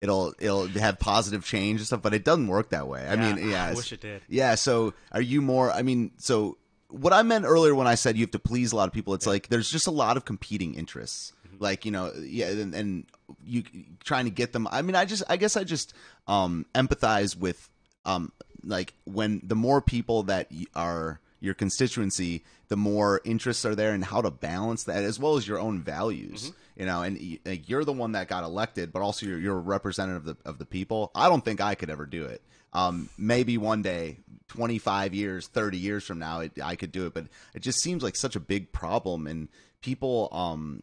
it'll 0.00 0.34
it'll 0.38 0.66
have 0.68 0.98
positive 0.98 1.44
change 1.44 1.80
and 1.80 1.86
stuff, 1.86 2.02
but 2.02 2.14
it 2.14 2.24
doesn't 2.24 2.48
work 2.48 2.70
that 2.70 2.88
way. 2.88 3.06
I 3.06 3.16
mean, 3.16 3.48
yeah, 3.48 3.66
I 3.66 3.74
wish 3.74 3.92
it 3.92 4.00
did. 4.00 4.22
yeah, 4.28 4.54
so 4.56 4.92
are 5.12 5.20
you 5.20 5.40
more 5.40 5.70
I 5.70 5.82
mean, 5.82 6.10
so 6.18 6.58
what 6.88 7.12
I 7.12 7.22
meant 7.22 7.44
earlier 7.44 7.74
when 7.74 7.86
I 7.86 7.94
said 7.94 8.16
you 8.16 8.22
have 8.22 8.30
to 8.32 8.38
please 8.38 8.72
a 8.72 8.76
lot 8.76 8.88
of 8.88 8.92
people, 8.92 9.14
it's 9.14 9.26
like 9.26 9.48
there's 9.48 9.70
just 9.70 9.86
a 9.86 9.92
lot 9.92 10.16
of 10.16 10.24
competing 10.24 10.74
interests. 10.74 11.32
Like, 11.58 11.84
you 11.84 11.90
know, 11.90 12.12
yeah, 12.18 12.48
and, 12.48 12.74
and 12.74 13.06
you 13.44 13.64
trying 14.04 14.24
to 14.24 14.30
get 14.30 14.52
them. 14.52 14.68
I 14.70 14.82
mean, 14.82 14.96
I 14.96 15.04
just 15.04 15.22
I 15.28 15.36
guess 15.36 15.56
I 15.56 15.64
just 15.64 15.94
um 16.26 16.66
empathize 16.74 17.36
with 17.36 17.68
um 18.04 18.32
like 18.64 18.94
when 19.04 19.40
the 19.44 19.54
more 19.54 19.80
people 19.80 20.24
that 20.24 20.50
are 20.74 21.20
your 21.40 21.54
constituency, 21.54 22.44
the 22.68 22.76
more 22.76 23.20
interests 23.24 23.64
are 23.64 23.74
there 23.74 23.92
and 23.92 24.04
how 24.04 24.20
to 24.20 24.30
balance 24.30 24.84
that 24.84 25.04
as 25.04 25.18
well 25.18 25.36
as 25.36 25.46
your 25.46 25.58
own 25.58 25.80
values. 25.80 26.52
You 26.76 26.86
know, 26.86 27.02
and 27.02 27.38
like 27.44 27.68
you're 27.68 27.84
the 27.84 27.92
one 27.92 28.12
that 28.12 28.28
got 28.28 28.44
elected, 28.44 28.92
but 28.92 29.00
also 29.00 29.26
you're, 29.26 29.38
you're 29.38 29.56
a 29.56 29.60
representative 29.60 30.26
of 30.26 30.36
the 30.42 30.48
of 30.48 30.58
the 30.58 30.66
people. 30.66 31.10
I 31.14 31.28
don't 31.28 31.44
think 31.44 31.60
I 31.60 31.74
could 31.74 31.90
ever 31.90 32.06
do 32.06 32.24
it. 32.24 32.42
Um, 32.72 33.08
maybe 33.16 33.56
one 33.56 33.80
day, 33.80 34.18
25 34.48 35.14
years, 35.14 35.46
30 35.48 35.78
years 35.78 36.04
from 36.04 36.18
now, 36.18 36.40
it, 36.40 36.52
I 36.62 36.76
could 36.76 36.92
do 36.92 37.06
it. 37.06 37.14
But 37.14 37.26
it 37.54 37.62
just 37.62 37.80
seems 37.80 38.02
like 38.02 38.16
such 38.16 38.36
a 38.36 38.40
big 38.40 38.70
problem. 38.70 39.26
And 39.26 39.48
people, 39.80 40.28
um, 40.30 40.82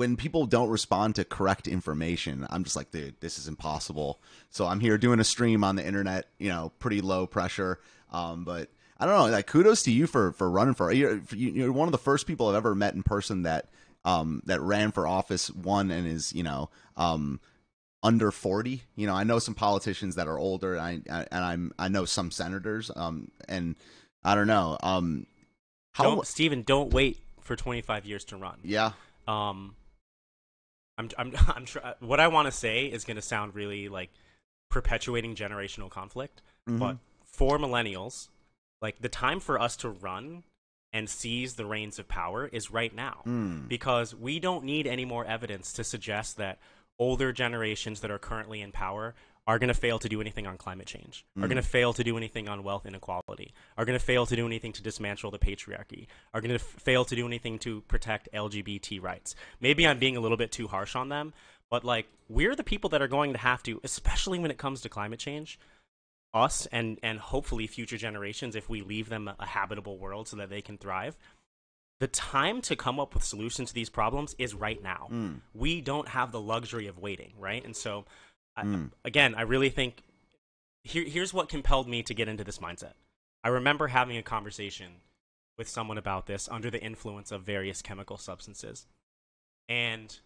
when 0.00 0.16
people 0.16 0.46
don't 0.46 0.70
respond 0.70 1.14
to 1.14 1.26
correct 1.26 1.68
information, 1.68 2.46
I'm 2.48 2.64
just 2.64 2.74
like, 2.74 2.90
dude, 2.90 3.20
this 3.20 3.38
is 3.38 3.46
impossible. 3.46 4.18
So 4.48 4.66
I'm 4.66 4.80
here 4.80 4.96
doing 4.96 5.20
a 5.20 5.24
stream 5.24 5.62
on 5.62 5.76
the 5.76 5.86
internet, 5.86 6.24
you 6.38 6.48
know, 6.48 6.72
pretty 6.78 7.02
low 7.02 7.26
pressure. 7.26 7.78
Um, 8.10 8.44
but 8.46 8.70
I 8.98 9.04
don't 9.04 9.14
know, 9.14 9.26
like 9.26 9.46
kudos 9.46 9.82
to 9.82 9.90
you 9.90 10.06
for 10.06 10.32
for 10.32 10.50
running 10.50 10.72
for. 10.72 10.90
You're, 10.90 11.20
you're 11.36 11.70
one 11.70 11.86
of 11.86 11.92
the 11.92 11.98
first 11.98 12.26
people 12.26 12.48
I've 12.48 12.54
ever 12.54 12.74
met 12.74 12.94
in 12.94 13.02
person 13.02 13.42
that 13.42 13.66
um 14.06 14.40
that 14.46 14.62
ran 14.62 14.90
for 14.90 15.06
office, 15.06 15.50
won, 15.50 15.90
and 15.90 16.06
is 16.06 16.32
you 16.32 16.44
know 16.44 16.70
um 16.96 17.38
under 18.02 18.30
40 18.30 18.80
you 18.96 19.06
know 19.06 19.14
i 19.14 19.24
know 19.24 19.38
some 19.38 19.54
politicians 19.54 20.14
that 20.14 20.26
are 20.26 20.38
older 20.38 20.74
and 20.74 21.04
i, 21.10 21.18
I 21.18 21.26
and 21.30 21.44
i'm 21.44 21.72
i 21.78 21.88
know 21.88 22.06
some 22.06 22.30
senators 22.30 22.90
um 22.96 23.30
and 23.46 23.76
i 24.24 24.34
don't 24.34 24.46
know 24.46 24.78
um 24.82 25.26
how 25.92 26.22
Steven, 26.22 26.62
don't 26.62 26.94
wait 26.94 27.18
for 27.42 27.56
25 27.56 28.06
years 28.06 28.24
to 28.24 28.38
run. 28.38 28.58
yeah 28.64 28.92
Um, 29.28 29.74
I'm, 31.00 31.08
I'm, 31.18 31.32
I'm 31.56 31.64
try- 31.64 31.94
what 32.00 32.20
I 32.20 32.28
want 32.28 32.46
to 32.46 32.52
say 32.52 32.86
is 32.86 33.04
going 33.04 33.16
to 33.16 33.22
sound 33.22 33.54
really 33.54 33.88
like 33.88 34.10
perpetuating 34.70 35.34
generational 35.34 35.90
conflict, 35.90 36.42
Mhm. 36.68 36.78
but 36.78 36.96
for 37.24 37.58
millennials, 37.58 38.28
like 38.82 39.00
the 39.00 39.08
time 39.08 39.40
for 39.40 39.60
us 39.60 39.76
to 39.78 39.88
run 39.88 40.44
and 40.92 41.08
seize 41.08 41.54
the 41.54 41.64
reins 41.66 41.98
of 41.98 42.08
power 42.08 42.46
is 42.48 42.70
right 42.70 42.94
now 42.94 43.22
Mm. 43.26 43.68
because 43.68 44.14
we 44.14 44.40
don't 44.40 44.64
need 44.64 44.86
any 44.86 45.04
more 45.04 45.24
evidence 45.24 45.72
to 45.74 45.84
suggest 45.84 46.36
that 46.36 46.58
older 46.98 47.32
generations 47.32 48.00
that 48.00 48.10
are 48.10 48.18
currently 48.18 48.60
in 48.60 48.72
power 48.72 49.14
are 49.50 49.58
going 49.58 49.68
to 49.68 49.74
fail 49.74 49.98
to 49.98 50.08
do 50.08 50.20
anything 50.20 50.46
on 50.46 50.56
climate 50.56 50.86
change, 50.86 51.24
are 51.36 51.40
Mm. 51.40 51.48
going 51.50 51.56
to 51.56 51.62
fail 51.62 51.92
to 51.92 52.04
do 52.04 52.16
anything 52.16 52.48
on 52.48 52.62
wealth 52.62 52.86
inequality, 52.86 53.52
are 53.76 53.84
going 53.84 53.98
to 53.98 54.04
fail 54.04 54.24
to 54.26 54.36
do 54.36 54.46
anything 54.46 54.72
to 54.72 54.82
dismantle 54.82 55.30
the 55.30 55.38
patriarchy, 55.38 56.06
are 56.32 56.40
going 56.40 56.50
to 56.56 56.64
f- 56.64 56.82
fail 56.82 57.04
to 57.04 57.16
do 57.16 57.26
anything 57.26 57.58
to 57.60 57.80
protect 57.82 58.28
LGBT 58.32 59.00
rights. 59.00 59.34
Maybe 59.60 59.86
I'm 59.86 59.98
being 59.98 60.16
a 60.16 60.20
little 60.20 60.36
bit 60.36 60.52
too 60.52 60.68
harsh 60.68 60.94
on 60.94 61.08
them, 61.08 61.32
but 61.68 61.84
like 61.84 62.06
we're 62.28 62.54
the 62.54 62.64
people 62.64 62.90
that 62.90 63.02
are 63.02 63.08
going 63.08 63.32
to 63.32 63.38
have 63.38 63.62
to, 63.64 63.80
especially 63.84 64.38
when 64.38 64.50
it 64.50 64.58
comes 64.58 64.80
to 64.82 64.88
climate 64.88 65.18
change, 65.20 65.58
us 66.32 66.66
and 66.70 66.98
and 67.02 67.18
hopefully 67.18 67.66
future 67.66 67.96
generations 67.96 68.54
if 68.54 68.68
we 68.68 68.82
leave 68.82 69.08
them 69.08 69.28
a 69.38 69.46
habitable 69.46 69.98
world 69.98 70.28
so 70.28 70.36
that 70.36 70.48
they 70.48 70.62
can 70.62 70.78
thrive 70.78 71.16
the 71.98 72.06
time 72.06 72.62
to 72.62 72.76
come 72.76 72.98
up 73.00 73.12
with 73.14 73.24
solutions 73.24 73.68
to 73.70 73.74
these 73.74 73.90
problems 73.90 74.34
is 74.38 74.54
right 74.54 74.80
now 74.80 75.08
Mm. 75.10 75.40
we 75.54 75.80
don't 75.80 76.06
have 76.08 76.30
the 76.30 76.40
luxury 76.40 76.86
of 76.86 76.98
waiting 76.98 77.32
right 77.36 77.64
and 77.64 77.74
so 77.76 78.04
I, 78.60 78.64
Mm. 78.64 78.90
again 79.04 79.34
i 79.34 79.42
really 79.42 79.70
think 79.70 80.02
here, 80.82 81.04
here's 81.04 81.34
what 81.34 81.48
compelled 81.48 81.88
me 81.88 82.02
to 82.02 82.14
get 82.14 82.26
into 82.28 82.42
this 82.42 82.58
mindset. 82.58 82.94
I 83.44 83.48
remember 83.48 83.88
having 83.88 84.16
a 84.16 84.22
conversation 84.22 85.02
with 85.58 85.68
someone 85.68 85.98
about 85.98 86.26
this 86.26 86.48
under 86.50 86.70
the 86.70 86.80
influence 86.82 87.30
of 87.30 87.42
various 87.42 87.82
chemical 87.82 88.16
substances. 88.16 88.86
And 89.68 90.18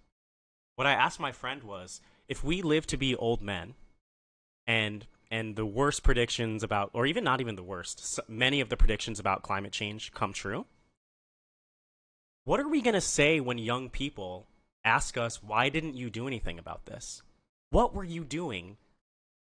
what 0.77 0.87
i 0.87 0.93
asked 0.93 1.21
my 1.21 1.33
friend 1.33 1.63
was 1.63 2.01
if 2.29 2.43
we 2.45 2.63
live 2.63 2.87
to 2.89 2.97
be 2.97 3.15
old 3.17 3.43
men 3.43 3.75
and 4.67 5.07
and 5.31 5.57
the 5.57 5.67
worst 5.67 6.03
predictions 6.03 6.63
about 6.63 6.91
or 6.93 7.07
even 7.07 7.25
not 7.25 7.41
even 7.41 7.57
the 7.57 7.63
worst 7.63 8.21
many 8.29 8.61
of 8.61 8.69
the 8.69 8.77
predictions 8.77 9.19
about 9.19 9.43
climate 9.43 9.73
change 9.73 10.13
come 10.13 10.33
true 10.33 10.67
what 12.45 12.61
are 12.61 12.69
we 12.69 12.83
going 12.83 12.95
to 12.95 13.01
say 13.01 13.41
when 13.41 13.59
young 13.59 13.89
people 13.89 14.47
ask 14.85 15.17
us 15.17 15.43
why 15.43 15.69
didn't 15.69 15.95
you 15.95 16.11
do 16.11 16.27
anything 16.27 16.59
about 16.59 16.87
this 16.87 17.23
what 17.75 17.95
were 17.95 18.05
you 18.05 18.25
doing 18.25 18.77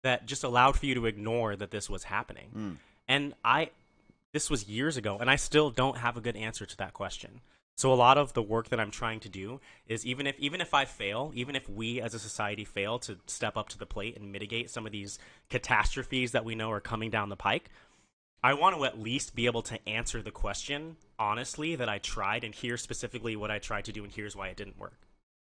that 0.02 0.26
just 0.26 0.44
allowed 0.44 0.78
for 0.78 0.87
you 0.87 0.94
to 0.94 1.06
ignore 1.06 1.56
that 1.56 1.70
this 1.70 1.88
was 1.88 2.04
happening? 2.04 2.50
Mm. 2.54 2.76
and 3.08 3.35
i 3.44 3.70
this 4.32 4.50
was 4.50 4.68
years 4.68 4.97
ago 4.97 5.16
and 5.18 5.30
i 5.30 5.37
still 5.37 5.70
don't 5.70 5.97
have 5.99 6.16
a 6.16 6.20
good 6.20 6.37
answer 6.37 6.66
to 6.66 6.76
that 6.76 6.92
question. 6.92 7.40
So 7.76 7.92
a 7.92 7.94
lot 7.94 8.18
of 8.18 8.32
the 8.32 8.42
work 8.42 8.70
that 8.70 8.80
i'm 8.80 8.90
trying 8.90 9.20
to 9.20 9.28
do 9.28 9.61
is 9.87 10.04
even 10.04 10.26
if 10.26 10.38
even 10.38 10.61
if 10.61 10.75
i 10.75 10.85
fail 10.85 11.32
even 11.35 11.54
if 11.56 11.70
we 11.70 12.00
as 12.00 12.12
a 12.12 12.18
society 12.18 12.64
fail 12.64 12.99
to 13.00 13.16
step 13.26 13.56
up 13.56 13.68
to 13.70 13.78
the 13.78 13.87
plate 13.87 14.16
and 14.16 14.32
mitigate 14.32 14.68
some 14.68 14.85
of 14.85 14.92
these 14.92 15.18
catastrophes 15.49 16.32
that 16.32 16.44
we 16.44 16.54
know 16.54 16.70
are 16.73 16.80
coming 16.80 17.11
down 17.11 17.28
the 17.28 17.37
pike 17.37 17.70
i 18.42 18.52
want 18.52 18.76
to 18.76 18.85
at 18.85 18.99
least 18.99 19.37
be 19.37 19.47
able 19.47 19.62
to 19.62 19.78
answer 19.88 20.20
the 20.23 20.32
question 20.32 20.97
honestly 21.20 21.76
that 21.76 21.88
i 21.88 21.99
tried 21.99 22.42
and 22.42 22.54
here's 22.56 22.82
specifically 22.82 23.37
what 23.37 23.50
i 23.50 23.61
tried 23.61 23.85
to 23.85 23.92
do 23.92 24.02
and 24.02 24.12
here's 24.12 24.35
why 24.35 24.49
it 24.49 24.56
didn't 24.56 24.78
work 24.78 25.07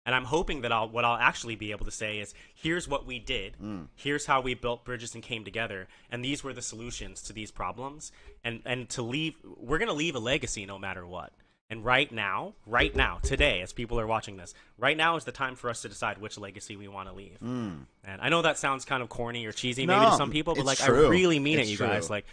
and 0.06 0.16
i'm 0.16 0.26
hoping 0.26 0.62
that 0.62 0.72
i'll 0.72 0.90
what 0.90 1.06
i'll 1.06 1.18
actually 1.18 1.56
be 1.56 1.72
able 1.72 1.86
to 1.86 1.92
say 1.92 2.20
is 2.20 2.34
here's 2.56 2.88
what 2.88 3.06
we 3.06 3.20
did 3.20 3.56
Mm. 3.62 3.88
here's 3.96 4.26
how 4.26 4.42
we 4.42 4.54
built 4.54 4.84
bridges 4.86 5.14
and 5.14 5.24
came 5.24 5.44
together 5.44 5.88
and 6.12 6.24
these 6.26 6.44
were 6.44 6.54
the 6.54 6.62
solutions 6.62 7.22
to 7.24 7.34
these 7.34 7.52
problems 7.52 8.12
and 8.44 8.62
and 8.66 8.90
to 8.90 9.02
leave 9.02 9.36
we're 9.44 9.78
going 9.78 9.88
to 9.90 9.94
leave 9.94 10.16
a 10.16 10.20
legacy 10.20 10.66
no 10.66 10.80
matter 10.80 11.06
what 11.06 11.32
and 11.70 11.86
right 11.86 12.12
now 12.12 12.54
right 12.66 12.96
now 12.96 13.20
today 13.22 13.62
as 13.62 13.72
people 13.74 14.00
are 14.00 14.08
watching 14.08 14.38
this 14.38 14.54
right 14.78 14.98
now 14.98 15.16
is 15.16 15.24
the 15.24 15.32
time 15.32 15.56
for 15.56 15.70
us 15.70 15.82
to 15.84 15.90
decide 15.90 16.18
which 16.18 16.38
legacy 16.38 16.76
we 16.76 16.88
want 16.88 17.08
to 17.08 17.14
leave 17.16 17.38
Mm. 17.44 17.86
and 18.04 18.22
i 18.22 18.30
know 18.30 18.42
that 18.42 18.58
sounds 18.58 18.86
kind 18.86 19.04
of 19.04 19.10
corny 19.10 19.46
or 19.46 19.52
cheesy 19.52 19.86
maybe 19.86 20.02
No, 20.02 20.10
to 20.12 20.16
some 20.18 20.32
people 20.32 20.56
but 20.56 20.66
like 20.66 20.80
true. 20.80 21.06
i 21.08 21.10
really 21.10 21.40
mean 21.40 21.60
It's 21.60 21.70
it 21.70 21.72
you 21.74 21.78
true. 21.78 21.88
guys 21.88 22.10
like 22.10 22.26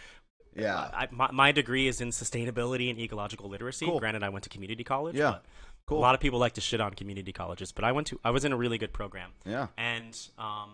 yeah 0.55 0.89
I, 0.93 1.07
my, 1.11 1.29
my 1.31 1.51
degree 1.51 1.87
is 1.87 2.01
in 2.01 2.09
sustainability 2.09 2.89
and 2.89 2.99
ecological 2.99 3.49
literacy 3.49 3.85
Cool. 3.85 3.99
granted 3.99 4.23
i 4.23 4.29
went 4.29 4.43
to 4.43 4.49
community 4.49 4.83
college 4.83 5.15
Yeah. 5.15 5.29
but 5.31 5.43
Cool. 5.89 5.97
a 5.97 6.01
lot 6.01 6.13
of 6.15 6.21
people 6.21 6.37
like 6.37 6.53
to 6.53 6.61
shit 6.61 6.79
on 6.79 6.93
community 6.93 7.31
colleges 7.33 7.71
but 7.71 7.83
i 7.83 7.91
went 7.91 8.05
to 8.07 8.19
i 8.23 8.29
was 8.29 8.45
in 8.45 8.51
a 8.53 8.57
really 8.57 8.77
good 8.77 8.93
program 8.93 9.31
yeah 9.45 9.67
and 9.75 10.15
um 10.37 10.69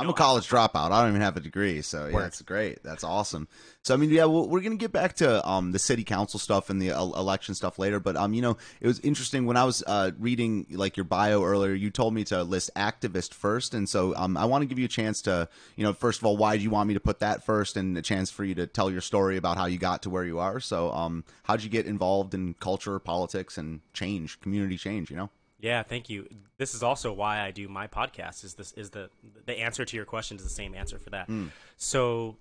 I'm 0.00 0.06
know, 0.06 0.12
a 0.12 0.16
college 0.16 0.48
dropout. 0.48 0.90
I 0.90 1.00
don't 1.00 1.10
even 1.10 1.20
have 1.20 1.36
a 1.36 1.40
degree, 1.40 1.82
so 1.82 2.08
yeah, 2.08 2.26
it's 2.26 2.42
great. 2.42 2.82
That's 2.82 3.04
awesome. 3.04 3.48
So 3.82 3.94
I 3.94 3.96
mean, 3.96 4.10
yeah, 4.10 4.24
we'll, 4.24 4.48
we're 4.48 4.60
gonna 4.60 4.76
get 4.76 4.92
back 4.92 5.14
to 5.16 5.46
um 5.46 5.72
the 5.72 5.78
city 5.78 6.04
council 6.04 6.40
stuff 6.40 6.70
and 6.70 6.80
the 6.80 6.90
el- 6.90 7.14
election 7.14 7.54
stuff 7.54 7.78
later. 7.78 8.00
But 8.00 8.16
um, 8.16 8.32
you 8.34 8.42
know, 8.42 8.56
it 8.80 8.86
was 8.86 8.98
interesting 9.00 9.46
when 9.46 9.56
I 9.56 9.64
was 9.64 9.82
uh 9.86 10.12
reading 10.18 10.66
like 10.70 10.96
your 10.96 11.04
bio 11.04 11.44
earlier. 11.44 11.72
You 11.72 11.90
told 11.90 12.14
me 12.14 12.24
to 12.24 12.42
list 12.42 12.70
activist 12.76 13.34
first, 13.34 13.74
and 13.74 13.88
so 13.88 14.14
um, 14.16 14.36
I 14.36 14.46
want 14.46 14.62
to 14.62 14.66
give 14.66 14.78
you 14.78 14.86
a 14.86 14.88
chance 14.88 15.22
to, 15.22 15.48
you 15.76 15.84
know, 15.84 15.92
first 15.92 16.20
of 16.20 16.26
all, 16.26 16.36
why 16.36 16.56
do 16.56 16.62
you 16.62 16.70
want 16.70 16.88
me 16.88 16.94
to 16.94 17.00
put 17.00 17.20
that 17.20 17.44
first, 17.44 17.76
and 17.76 17.96
a 17.96 18.02
chance 18.02 18.30
for 18.30 18.44
you 18.44 18.54
to 18.54 18.66
tell 18.66 18.90
your 18.90 19.02
story 19.02 19.36
about 19.36 19.56
how 19.56 19.66
you 19.66 19.78
got 19.78 20.02
to 20.02 20.10
where 20.10 20.24
you 20.24 20.38
are. 20.38 20.60
So 20.60 20.90
um, 20.92 21.24
how'd 21.42 21.62
you 21.62 21.70
get 21.70 21.86
involved 21.86 22.34
in 22.34 22.54
culture, 22.54 22.98
politics, 22.98 23.58
and 23.58 23.80
change, 23.92 24.40
community 24.40 24.76
change? 24.76 25.10
You 25.10 25.16
know. 25.16 25.30
Yeah, 25.60 25.82
thank 25.82 26.08
you. 26.08 26.28
This 26.58 26.74
is 26.74 26.82
also 26.82 27.12
why 27.12 27.40
I 27.40 27.50
do 27.50 27.68
my 27.68 27.86
podcast. 27.86 28.44
Is 28.44 28.54
this 28.54 28.72
is 28.72 28.90
the 28.90 29.10
the 29.46 29.58
answer 29.58 29.84
to 29.84 29.96
your 29.96 30.04
question 30.04 30.36
is 30.36 30.42
the 30.42 30.50
same 30.50 30.74
answer 30.74 30.98
for 30.98 31.10
that. 31.10 31.28
Mm. 31.28 31.50
So 31.76 32.36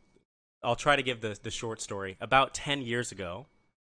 I'll 0.63 0.75
try 0.75 0.95
to 0.95 1.03
give 1.03 1.21
the 1.21 1.38
the 1.41 1.51
short 1.51 1.81
story. 1.81 2.17
About 2.21 2.53
ten 2.53 2.81
years 2.81 3.11
ago, 3.11 3.47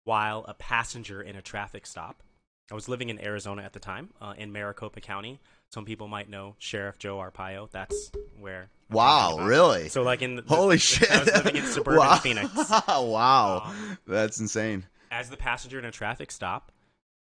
while 0.05 0.45
a 0.49 0.55
passenger 0.55 1.23
in 1.23 1.37
a 1.37 1.43
traffic 1.43 1.87
stop, 1.87 2.23
I 2.71 2.75
was 2.75 2.89
living 2.89 3.09
in 3.11 3.23
Arizona 3.23 3.63
at 3.63 3.73
the 3.73 3.81
time, 3.81 4.11
uh, 4.21 4.35
in 4.37 4.53
Maricopa 4.53 5.01
County. 5.01 5.41
Some 5.71 5.85
people 5.85 6.09
might 6.09 6.29
know 6.29 6.55
Sheriff 6.59 6.99
Joe 6.99 7.17
Arpaio. 7.17 7.71
That's 7.71 8.11
where. 8.39 8.69
I'm 8.91 8.97
Wow, 8.97 9.39
really? 9.41 9.89
So 9.89 10.03
like 10.03 10.23
in 10.23 10.37
the, 10.37 10.43
Holy 10.47 10.79
shit! 10.79 11.11
I 11.11 11.21
was 11.21 11.35
living 11.35 11.57
in 11.57 11.67
suburban 11.67 11.99
wow. 12.01 12.17
Phoenix. 12.17 12.51
wow, 12.89 13.63
Um, 13.67 13.99
that's 14.07 14.39
insane. 14.41 14.85
As 15.11 15.31
the 15.31 15.37
passenger 15.37 15.79
in 15.79 15.85
a 15.85 15.91
traffic 15.91 16.31
stop, 16.31 16.71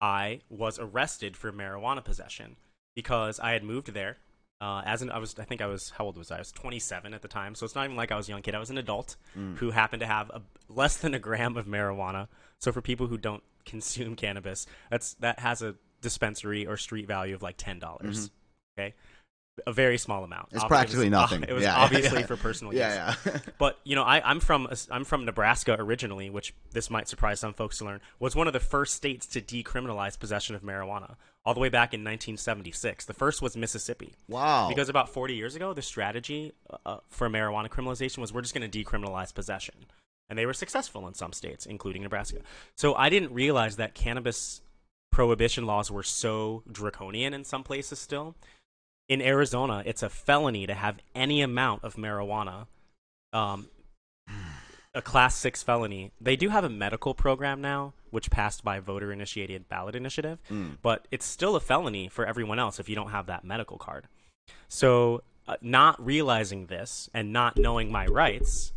I 0.03 0.41
was 0.51 0.79
arrested 0.79 1.37
for 1.37 1.53
marijuana 1.53 2.05
possession 2.05 2.57
because 2.95 3.41
I 3.41 3.53
had 3.53 3.63
moved 3.63 3.95
there. 3.95 4.19
Uh, 4.61 4.83
as 4.85 5.03
an, 5.03 5.11
I 5.11 5.19
was, 5.19 5.37
I 5.39 5.45
think 5.45 5.61
I 5.61 5.67
was, 5.67 5.91
how 5.91 6.05
old 6.05 6.17
was 6.17 6.31
I? 6.31 6.37
I 6.37 6.39
was 6.39 6.53
27 6.53 7.15
at 7.15 7.23
the 7.23 7.29
time, 7.29 7.55
so 7.55 7.65
it's 7.65 7.75
not 7.75 7.85
even 7.85 7.97
like 7.97 8.13
I 8.13 8.17
was 8.17 8.29
a 8.29 8.33
young 8.33 8.43
kid. 8.43 8.55
I 8.55 8.61
was 8.61 8.71
an 8.71 8.79
adult 8.79 9.17
who 9.57 9.71
happened 9.71 10.01
to 10.01 10.07
have 10.07 10.31
a, 10.31 10.43
less 10.69 10.97
than 10.99 11.15
a 11.15 11.19
gram 11.19 11.57
of 11.57 11.67
marijuana. 11.67 12.29
So 12.61 12.71
for 12.71 12.81
people 12.81 13.07
who 13.09 13.19
don't 13.19 13.43
consume 13.65 14.15
cannabis, 14.17 14.67
that's 14.91 15.15
that 15.15 15.39
has 15.39 15.63
a 15.63 15.75
dispensary 16.01 16.67
or 16.67 16.77
street 16.77 17.07
value 17.09 17.35
of 17.35 17.43
like 17.43 17.57
ten 17.57 17.79
dollars. 17.79 18.31
Okay, 18.79 18.95
a 19.67 19.73
very 19.73 19.99
small 19.99 20.25
amount. 20.25 20.49
It's 20.53 20.63
Ob- 20.63 20.69
practically 20.69 21.11
nothing. 21.11 21.43
It 21.43 21.53
was 21.53 21.63
Yeah, 21.63 21.77
obviously 21.77 22.21
yeah. 22.21 22.27
for 22.27 22.37
personal 22.37 22.73
use. 22.73 22.81
Yeah, 22.81 23.15
yeah. 23.27 23.39
But 23.59 23.79
you 23.85 23.95
know, 23.95 24.03
I, 24.03 24.29
I'm 24.29 24.41
from 24.41 24.69
I'm 24.91 25.05
from 25.05 25.25
Nebraska 25.25 25.77
originally, 25.79 26.31
which 26.31 26.55
this 26.73 26.91
might 26.91 27.09
surprise 27.09 27.41
some 27.41 27.53
folks 27.53 27.79
to 27.79 27.85
learn 27.85 28.01
was 28.19 28.35
one 28.35 28.47
of 28.47 28.53
the 28.53 28.61
first 28.61 28.95
states 28.95 29.27
to 29.27 29.41
decriminalize 29.41 30.19
possession 30.19 30.55
of 30.55 30.63
marijuana, 30.63 31.17
all 31.45 31.55
the 31.55 31.61
way 31.61 31.69
back 31.69 31.93
in 31.93 32.01
1976. 32.01 33.05
The 33.05 33.13
first 33.13 33.43
was 33.43 33.57
Mississippi, 33.57 34.15
wow. 34.29 34.69
because 34.69 34.89
about 34.89 35.09
40 35.11 35.35
years 35.35 35.55
ago, 35.55 35.75
the 35.75 35.83
strategy 35.83 36.53
uh, 36.87 36.99
for 37.09 37.29
marijuana 37.29 37.69
criminalization 37.69 38.19
was 38.19 38.33
we're 38.33 38.43
just 38.43 38.55
going 38.55 38.69
to 38.69 38.85
decriminalize 38.85 39.35
possession, 39.35 39.75
and 40.31 40.39
they 40.39 40.47
were 40.47 40.55
successful 40.55 41.07
in 41.07 41.15
some 41.15 41.33
states, 41.33 41.67
including 41.67 42.03
Nebraska. 42.03 42.39
So 42.77 42.95
I 42.95 43.11
didn't 43.11 43.33
realize 43.33 43.77
that 43.77 43.95
cannabis 43.95 44.63
prohibition 45.13 45.67
laws 45.67 45.91
were 45.91 46.03
so 46.03 46.63
draconian 46.71 47.35
in 47.35 47.45
some 47.45 47.63
places 47.63 47.99
still. 47.99 48.35
In 49.09 49.21
Arizona, 49.21 49.83
it's 49.85 50.03
a 50.03 50.09
felony 50.09 50.67
to 50.67 50.75
have 50.75 50.99
any 51.15 51.43
amount 51.43 51.85
of 51.85 51.97
marijuana 51.97 52.67
um, 53.33 53.69
a 54.95 55.03
class 55.03 55.35
six 55.35 55.63
felony. 55.63 56.13
They 56.21 56.37
do 56.37 56.51
have 56.51 56.65
a 56.65 56.69
medical 56.69 57.15
program 57.15 57.61
now, 57.61 57.95
which 58.11 58.31
passed 58.31 58.63
by 58.63 58.79
voter 58.79 59.13
initiated 59.13 59.69
ballot 59.69 59.95
initiative, 59.95 60.39
but 60.83 61.07
it's 61.11 61.25
still 61.27 61.57
a 61.57 61.61
felony 61.61 62.09
for 62.09 62.27
everyone 62.27 62.59
else 62.59 62.79
if 62.79 62.89
you 62.89 62.95
don't 62.95 63.11
have 63.11 63.27
that 63.27 63.45
medical 63.45 63.79
card. 63.79 64.07
So, 64.69 65.23
uh, 65.49 65.57
not 65.61 66.05
realizing 66.05 66.67
this 66.67 67.09
and 67.15 67.33
not 67.33 67.57
knowing 67.57 67.91
my 67.91 68.07
rights, 68.07 68.73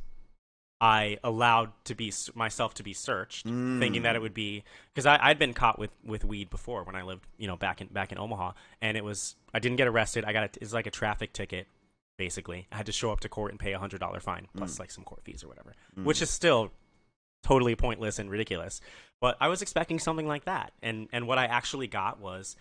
I 0.85 1.17
allowed 1.23 1.71
to 1.85 1.95
be 1.95 2.13
myself 2.35 2.75
to 2.75 2.83
be 2.83 2.93
searched, 2.93 3.47
thinking 3.79 4.03
that 4.03 4.15
it 4.15 4.21
would 4.21 4.35
be 4.35 4.63
because 4.93 5.07
I'd 5.07 5.39
been 5.39 5.55
caught 5.55 5.79
with, 5.79 5.89
with 6.05 6.23
weed 6.23 6.51
before 6.51 6.83
when 6.83 6.95
I 6.95 7.01
lived, 7.01 7.25
you 7.39 7.47
know, 7.47 7.55
back 7.55 7.81
in 7.81 7.87
back 7.87 8.11
in 8.11 8.19
Omaha, 8.19 8.51
and 8.83 8.95
it 8.95 9.03
was 9.03 9.35
I 9.51 9.57
didn't 9.57 9.77
get 9.77 9.87
arrested. 9.87 10.25
I 10.25 10.31
got 10.31 10.43
a, 10.43 10.49
it's 10.61 10.73
like 10.73 10.85
a 10.85 10.91
traffic 10.91 11.33
ticket, 11.33 11.65
basically. 12.19 12.67
I 12.71 12.77
had 12.77 12.85
to 12.85 12.91
show 12.91 13.11
up 13.11 13.21
to 13.21 13.29
court 13.29 13.49
and 13.49 13.59
pay 13.59 13.73
a 13.73 13.79
hundred 13.79 13.99
dollar 13.99 14.19
fine 14.19 14.47
plus 14.55 14.75
mm. 14.75 14.79
like 14.79 14.91
some 14.91 15.03
court 15.03 15.23
fees 15.23 15.43
or 15.43 15.47
whatever, 15.47 15.73
mm. 15.97 16.03
which 16.03 16.21
is 16.21 16.29
still 16.29 16.71
totally 17.41 17.75
pointless 17.75 18.19
and 18.19 18.29
ridiculous. 18.29 18.79
But 19.19 19.37
I 19.41 19.47
was 19.47 19.63
expecting 19.63 19.97
something 19.97 20.27
like 20.27 20.45
that, 20.45 20.71
and 20.83 21.07
and 21.11 21.25
what 21.25 21.39
I 21.39 21.45
actually 21.45 21.87
got 21.87 22.19
was 22.19 22.55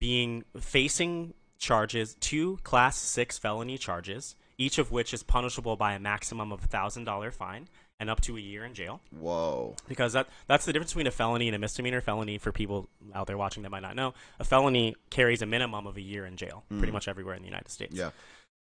being 0.00 0.42
facing 0.58 1.34
charges, 1.58 2.16
two 2.18 2.58
class 2.64 2.96
six 2.96 3.38
felony 3.38 3.78
charges, 3.78 4.34
each 4.60 4.76
of 4.76 4.92
which 4.92 5.14
is 5.14 5.22
punishable 5.22 5.74
by 5.74 5.94
a 5.94 5.98
maximum 5.98 6.52
of 6.52 6.62
a 6.62 6.66
thousand 6.66 7.04
dollar 7.04 7.30
fine 7.30 7.66
and 7.98 8.10
up 8.10 8.20
to 8.20 8.36
a 8.36 8.40
year 8.40 8.62
in 8.62 8.74
jail. 8.74 9.00
Whoa. 9.10 9.74
Because 9.88 10.12
that 10.12 10.28
that's 10.46 10.66
the 10.66 10.72
difference 10.72 10.92
between 10.92 11.06
a 11.06 11.10
felony 11.10 11.48
and 11.48 11.56
a 11.56 11.58
misdemeanor. 11.58 12.02
Felony 12.02 12.36
for 12.36 12.52
people 12.52 12.86
out 13.14 13.26
there 13.26 13.38
watching 13.38 13.62
that 13.62 13.70
might 13.70 13.80
not 13.80 13.96
know, 13.96 14.12
a 14.38 14.44
felony 14.44 14.94
carries 15.08 15.40
a 15.40 15.46
minimum 15.46 15.86
of 15.86 15.96
a 15.96 16.02
year 16.02 16.26
in 16.26 16.36
jail, 16.36 16.62
hmm. 16.68 16.78
pretty 16.78 16.92
much 16.92 17.08
everywhere 17.08 17.34
in 17.34 17.40
the 17.40 17.48
United 17.48 17.70
States. 17.70 17.96
Yeah. 17.96 18.10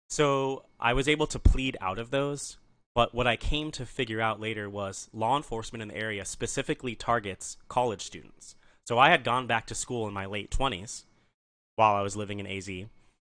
So 0.10 0.64
I 0.80 0.94
was 0.94 1.10
able 1.10 1.28
to 1.28 1.38
plead 1.38 1.78
out 1.82 2.00
of 2.00 2.12
those. 2.12 2.58
But 2.96 3.14
what 3.14 3.28
I 3.28 3.36
came 3.36 3.70
to 3.72 3.86
figure 3.86 4.20
out 4.20 4.40
later 4.40 4.70
was 4.70 5.10
law 5.14 5.38
enforcement 5.38 5.82
in 5.82 5.90
the 5.90 5.96
area 5.96 6.26
specifically 6.26 6.96
targets 6.96 7.58
college 7.68 8.02
students. 8.02 8.56
So 8.88 8.98
I 8.98 9.10
had 9.10 9.24
gone 9.24 9.48
back 9.48 9.68
to 9.68 9.76
school 9.76 10.08
in 10.08 10.14
my 10.14 10.26
late 10.26 10.50
20s 10.50 11.04
while 11.76 11.94
I 11.94 12.02
was 12.02 12.18
living 12.18 12.40
in 12.40 12.48
AZ. 12.48 12.70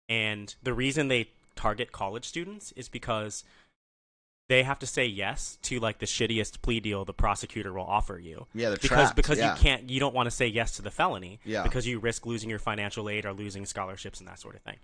And 0.09 0.55
the 0.63 0.73
reason 0.73 1.09
they 1.09 1.31
target 1.61 1.93
college 1.93 2.25
students 2.25 2.73
is 2.73 2.89
because 2.89 3.45
they 4.49 4.63
have 4.63 4.79
to 4.79 4.87
say 4.87 5.07
yes 5.07 5.59
to 5.63 5.79
like 5.79 5.99
the 5.99 6.07
shittiest 6.07 6.63
plea 6.63 6.81
deal 6.81 7.05
the 7.05 7.13
prosecutor 7.13 7.73
will 7.73 7.85
offer 7.85 8.19
you. 8.19 8.47
Yeah, 8.55 8.71
because 8.71 8.89
trapped, 8.89 9.17
because 9.17 9.39
yeah. 9.39 9.55
you 9.55 9.61
can't 9.61 9.91
you 9.91 10.01
don't 10.01 10.15
want 10.15 10.27
to 10.27 10.31
say 10.31 10.47
yes 10.47 10.73
to 10.77 10.83
the 10.83 10.91
felony 10.91 11.39
Yeah. 11.45 11.63
because 11.63 11.87
you 11.87 11.99
risk 11.99 12.25
losing 12.27 12.49
your 12.49 12.59
financial 12.59 13.09
aid 13.09 13.27
or 13.27 13.33
losing 13.33 13.67
scholarships 13.67 14.19
and 14.19 14.29
that 14.29 14.41
sort 14.41 14.57
of 14.57 14.63
thing. 14.63 14.77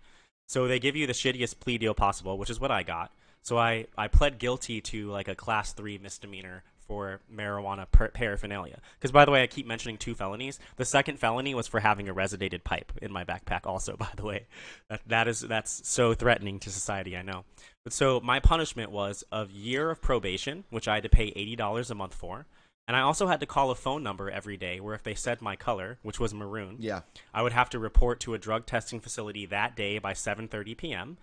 So 0.46 0.68
they 0.68 0.78
give 0.78 0.94
you 0.94 1.06
the 1.06 1.14
shittiest 1.14 1.58
plea 1.58 1.78
deal 1.78 1.94
possible, 1.94 2.38
which 2.38 2.50
is 2.50 2.60
what 2.60 2.70
I 2.70 2.82
got. 2.82 3.10
So 3.42 3.58
I, 3.58 3.86
I 3.96 4.08
pled 4.08 4.38
guilty 4.38 4.80
to 4.82 5.10
like 5.10 5.28
a 5.28 5.34
class 5.34 5.72
three 5.72 5.98
misdemeanor 5.98 6.62
for 6.86 7.20
marijuana 7.32 7.86
par- 7.90 8.10
paraphernalia. 8.14 8.80
Because 8.98 9.12
by 9.12 9.24
the 9.24 9.30
way, 9.30 9.42
I 9.42 9.46
keep 9.46 9.66
mentioning 9.66 9.96
two 9.96 10.14
felonies. 10.14 10.58
The 10.76 10.84
second 10.84 11.18
felony 11.18 11.54
was 11.54 11.66
for 11.66 11.80
having 11.80 12.08
a 12.08 12.12
resinated 12.12 12.64
pipe 12.64 12.92
in 13.02 13.12
my 13.12 13.24
backpack. 13.24 13.60
Also, 13.64 13.96
by 13.98 14.08
the 14.16 14.24
way, 14.24 14.46
that 14.88 15.00
that 15.06 15.28
is 15.28 15.40
that's 15.40 15.86
so 15.88 16.14
threatening 16.14 16.58
to 16.60 16.70
society. 16.70 17.16
I 17.16 17.22
know. 17.22 17.44
But 17.84 17.92
so 17.92 18.20
my 18.20 18.40
punishment 18.40 18.90
was 18.90 19.24
a 19.30 19.46
year 19.46 19.90
of 19.90 20.00
probation, 20.00 20.64
which 20.70 20.88
I 20.88 20.94
had 20.94 21.02
to 21.04 21.08
pay 21.08 21.32
eighty 21.36 21.56
dollars 21.56 21.90
a 21.90 21.94
month 21.94 22.14
for. 22.14 22.46
And 22.88 22.96
I 22.96 23.00
also 23.00 23.26
had 23.26 23.40
to 23.40 23.46
call 23.46 23.72
a 23.72 23.74
phone 23.74 24.04
number 24.04 24.30
every 24.30 24.56
day 24.56 24.78
where 24.78 24.94
if 24.94 25.02
they 25.02 25.14
said 25.14 25.42
my 25.42 25.56
color, 25.56 25.98
which 26.02 26.20
was 26.20 26.32
maroon, 26.32 26.76
Yeah. 26.78 27.00
I 27.34 27.42
would 27.42 27.52
have 27.52 27.68
to 27.70 27.80
report 27.80 28.20
to 28.20 28.34
a 28.34 28.38
drug 28.38 28.64
testing 28.64 29.00
facility 29.00 29.44
that 29.46 29.74
day 29.74 29.98
by 29.98 30.12
7:30 30.12 30.76
p.m. 30.76 31.18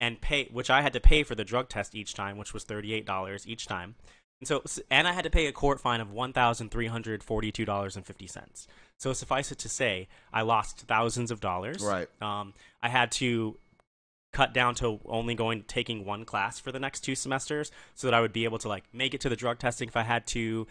and 0.00 0.22
pay 0.22 0.46
which 0.46 0.70
I 0.70 0.80
had 0.80 0.94
to 0.94 1.00
pay 1.00 1.22
for 1.22 1.34
the 1.34 1.44
drug 1.44 1.68
test 1.68 1.94
each 1.94 2.14
time, 2.14 2.38
which 2.38 2.54
was 2.54 2.64
$38 2.64 3.46
each 3.46 3.66
time. 3.66 3.94
And 4.42 4.48
so 4.48 4.62
and 4.90 5.06
I 5.06 5.12
had 5.12 5.22
to 5.22 5.30
pay 5.30 5.46
a 5.46 5.52
court 5.52 5.78
fine 5.78 6.00
of 6.00 6.08
$1,342.50. 6.08 8.66
So 8.98 9.12
suffice 9.12 9.52
it 9.52 9.58
to 9.60 9.68
say, 9.68 10.08
I 10.32 10.42
lost 10.42 10.80
thousands 10.80 11.30
of 11.30 11.40
dollars. 11.40 11.80
Right. 11.80 12.08
Um, 12.20 12.52
I 12.82 12.88
had 12.88 13.12
to 13.12 13.56
cut 14.32 14.52
down 14.52 14.74
to 14.74 14.98
only 15.06 15.36
going 15.36 15.62
taking 15.68 16.04
one 16.04 16.24
class 16.24 16.58
for 16.58 16.72
the 16.72 16.80
next 16.80 17.02
two 17.02 17.14
semesters 17.14 17.70
so 17.94 18.08
that 18.08 18.14
I 18.14 18.20
would 18.20 18.32
be 18.32 18.42
able 18.42 18.58
to 18.58 18.68
like 18.68 18.82
make 18.92 19.14
it 19.14 19.20
to 19.20 19.28
the 19.28 19.36
drug 19.36 19.60
testing 19.60 19.86
if 19.86 19.96
I 19.96 20.02
had 20.02 20.26
to 20.28 20.66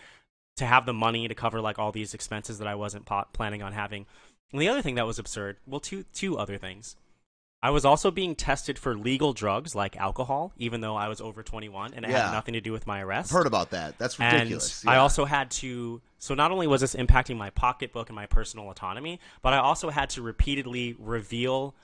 to 0.58 0.66
have 0.66 0.86
the 0.86 0.92
money 0.92 1.30
to 1.30 1.34
cover 1.34 1.62
like 1.62 1.80
all 1.80 1.94
these 1.94 2.14
expenses 2.14 2.60
that 2.60 2.68
I 2.68 2.76
wasn't 2.76 3.06
po- 3.06 3.24
planning 3.32 3.64
on 3.64 3.72
having. 3.72 4.06
And 4.52 4.62
the 4.62 4.68
other 4.68 4.82
thing 4.82 4.96
that 4.96 5.08
was 5.08 5.18
absurd, 5.18 5.56
well 5.66 5.80
two 5.80 6.04
two 6.14 6.38
other 6.38 6.58
things. 6.58 6.98
I 7.63 7.69
was 7.69 7.86
also 7.86 8.10
being 8.10 8.34
tested 8.36 8.80
for 8.80 8.95
legal 8.97 9.34
drugs 9.34 9.76
like 9.76 9.95
alcohol 9.95 10.52
even 10.58 10.82
though 10.82 10.95
I 10.95 11.08
was 11.08 11.21
over 11.21 11.43
21 11.43 11.93
and 11.93 12.06
it 12.06 12.10
Yeah. 12.12 12.26
had 12.28 12.32
nothing 12.34 12.54
to 12.54 12.62
do 12.62 12.71
with 12.71 12.88
my 12.88 13.02
arrest. 13.02 13.32
I've 13.32 13.38
heard 13.38 13.47
about 13.47 13.69
that. 13.71 13.97
That's 14.00 14.19
ridiculous. 14.19 14.82
And 14.82 14.89
I 14.89 14.97
also 14.97 15.26
had 15.26 15.52
to. 15.52 16.02
So 16.17 16.34
not 16.36 16.52
only 16.52 16.67
was 16.67 16.82
this 16.82 16.95
impacting 16.95 17.38
my 17.38 17.50
pocketbook 17.52 18.10
and 18.10 18.15
my 18.15 18.26
personal 18.26 18.69
autonomy, 18.69 19.19
but 19.41 19.54
I 19.54 19.58
also 19.58 19.89
had 19.89 20.10
to 20.12 20.21
repeatedly 20.21 20.95
reveal 21.00 21.76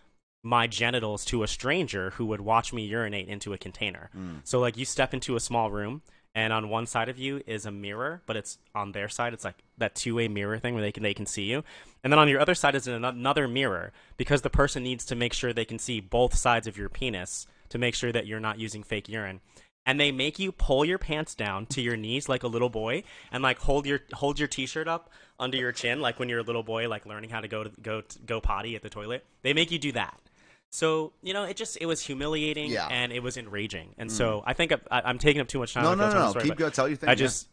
my 0.43 0.65
genitals 0.67 1.25
to 1.25 1.43
a 1.43 1.47
stranger 1.47 2.11
who 2.11 2.25
would 2.27 2.41
watch 2.41 2.71
me 2.71 2.85
urinate 2.85 3.27
into 3.27 3.53
a 3.53 3.57
container. 3.57 4.09
Hmm. 4.13 4.35
So 4.43 4.59
like 4.59 4.77
you 4.77 4.85
step 4.85 5.13
into 5.13 5.35
a 5.35 5.39
small 5.39 5.69
room 5.71 6.01
and 6.35 6.53
on 6.53 6.69
one 6.69 6.85
side 6.85 7.09
of 7.09 7.17
you 7.17 7.41
is 7.47 7.65
a 7.65 7.71
mirror, 7.71 8.21
but 8.25 8.37
it's 8.37 8.59
on 8.75 8.91
their 8.91 9.09
side 9.09 9.33
it's 9.33 9.43
like 9.43 9.63
that 9.77 9.95
two-way 9.95 10.27
mirror 10.27 10.59
thing 10.59 10.73
where 10.73 10.83
they 10.83 10.91
can 10.91 11.03
they 11.03 11.13
can 11.13 11.25
see 11.25 11.43
you. 11.43 11.63
And 12.03 12.13
then 12.13 12.19
on 12.19 12.29
your 12.29 12.39
other 12.39 12.55
side 12.55 12.75
is 12.75 12.87
an- 12.87 13.03
another 13.03 13.47
mirror 13.47 13.91
because 14.17 14.41
the 14.41 14.49
person 14.49 14.83
needs 14.83 15.05
to 15.05 15.15
make 15.15 15.33
sure 15.33 15.51
they 15.51 15.65
can 15.65 15.79
see 15.79 15.99
both 15.99 16.35
sides 16.35 16.67
of 16.67 16.77
your 16.77 16.89
penis 16.89 17.47
to 17.69 17.77
make 17.77 17.95
sure 17.95 18.11
that 18.11 18.27
you're 18.27 18.39
not 18.39 18.59
using 18.59 18.83
fake 18.83 19.09
urine. 19.09 19.41
And 19.85 19.99
they 19.99 20.11
make 20.11 20.37
you 20.37 20.51
pull 20.51 20.83
your 20.83 20.97
pants 20.97 21.33
down 21.33 21.65
to 21.67 21.81
your 21.81 21.95
knees 21.95 22.27
like 22.27 22.43
a 22.43 22.47
little 22.47 22.69
boy 22.69 23.03
and 23.31 23.41
like 23.41 23.59
hold 23.59 23.85
your 23.85 24.01
hold 24.13 24.37
your 24.37 24.47
t-shirt 24.47 24.87
up 24.87 25.09
under 25.39 25.57
your 25.57 25.71
chin 25.71 26.01
like 26.01 26.19
when 26.19 26.29
you're 26.29 26.39
a 26.39 26.43
little 26.43 26.63
boy 26.63 26.89
like 26.89 27.05
learning 27.05 27.29
how 27.29 27.39
to 27.39 27.47
go 27.47 27.63
to 27.63 27.71
go 27.81 28.01
to, 28.01 28.19
go 28.19 28.41
potty 28.41 28.75
at 28.75 28.83
the 28.83 28.89
toilet. 28.89 29.25
They 29.43 29.53
make 29.53 29.71
you 29.71 29.79
do 29.79 29.93
that 29.93 30.19
so 30.69 31.13
you 31.21 31.33
know 31.33 31.43
it 31.43 31.55
just 31.57 31.77
it 31.79 31.85
was 31.85 32.01
humiliating 32.01 32.69
Yeah. 32.69 32.87
Mm. 32.87 32.91
and 32.91 33.11
it 33.13 33.23
was 33.23 33.37
enraging 33.37 33.95
and 33.97 34.11
so 34.11 34.43
i 34.45 34.53
think 34.53 34.71
I, 34.73 35.01
I'm 35.05 35.17
taking 35.17 35.41
up 35.41 35.47
too 35.47 35.59
much 35.59 35.73
time 35.73 35.83
No, 35.83 35.95
no, 35.95 36.09
no, 36.09 36.25
no. 36.25 36.29
story, 36.31 36.45
Keep 36.45 36.57
going. 36.57 36.71
Tell 36.71 36.85
i 36.87 36.97
yeah. 37.03 37.15
just 37.15 37.47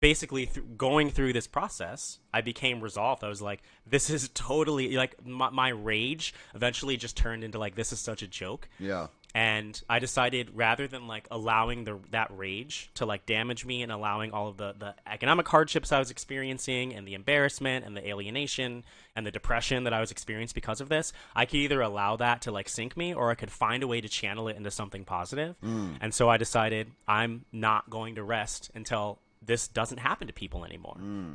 basically 0.00 0.46
th- 0.46 0.64
going 0.76 1.10
through 1.10 1.32
this 1.32 1.46
process 1.46 2.18
i 2.34 2.40
became 2.42 2.80
resolved 2.82 3.24
i 3.24 3.28
was 3.28 3.40
like 3.40 3.62
this 3.86 4.10
is 4.10 4.28
totally 4.34 4.94
like 4.96 5.14
my, 5.24 5.48
my 5.50 5.70
rage 5.70 6.34
eventually 6.54 6.96
just 6.98 7.16
turned 7.16 7.42
into 7.42 7.58
like 7.58 7.74
this 7.74 7.92
is 7.92 7.98
such 8.00 8.20
a 8.22 8.26
joke 8.26 8.68
Yeah. 8.78 9.06
And 9.34 9.82
I 9.88 9.98
decided 9.98 10.50
rather 10.54 10.86
than 10.86 11.08
like 11.08 11.26
allowing 11.30 11.82
the 11.84 11.98
that 12.12 12.30
rage 12.36 12.90
to 12.94 13.04
like 13.04 13.26
damage 13.26 13.64
me 13.64 13.82
and 13.82 13.90
allowing 13.90 14.30
all 14.30 14.48
of 14.48 14.56
the 14.56 14.74
the 14.78 14.94
economic 15.06 15.48
hardships 15.48 15.90
I 15.90 15.98
was 15.98 16.12
experiencing 16.12 16.94
and 16.94 17.06
the 17.06 17.14
embarrassment 17.14 17.84
and 17.84 17.96
the 17.96 18.08
alienation 18.08 18.84
and 19.16 19.26
the 19.26 19.32
depression 19.32 19.84
that 19.84 19.92
I 19.92 20.00
was 20.00 20.12
experiencing 20.12 20.54
because 20.54 20.80
of 20.80 20.88
this, 20.88 21.12
I 21.34 21.46
could 21.46 21.56
either 21.56 21.80
allow 21.80 22.16
that 22.16 22.42
to 22.42 22.52
like 22.52 22.68
sink 22.68 22.96
me 22.96 23.12
or 23.12 23.30
I 23.30 23.34
could 23.34 23.50
find 23.50 23.82
a 23.82 23.88
way 23.88 24.00
to 24.00 24.08
channel 24.08 24.46
it 24.48 24.56
into 24.56 24.70
something 24.70 25.04
positive. 25.04 25.56
Mm. 25.64 25.96
And 26.00 26.14
so 26.14 26.28
I 26.28 26.36
decided 26.36 26.92
I'm 27.08 27.44
not 27.52 27.90
going 27.90 28.14
to 28.14 28.22
rest 28.22 28.70
until 28.74 29.18
this 29.44 29.66
doesn't 29.66 29.98
happen 29.98 30.28
to 30.28 30.32
people 30.32 30.64
anymore. 30.64 30.96
Mm. 31.00 31.34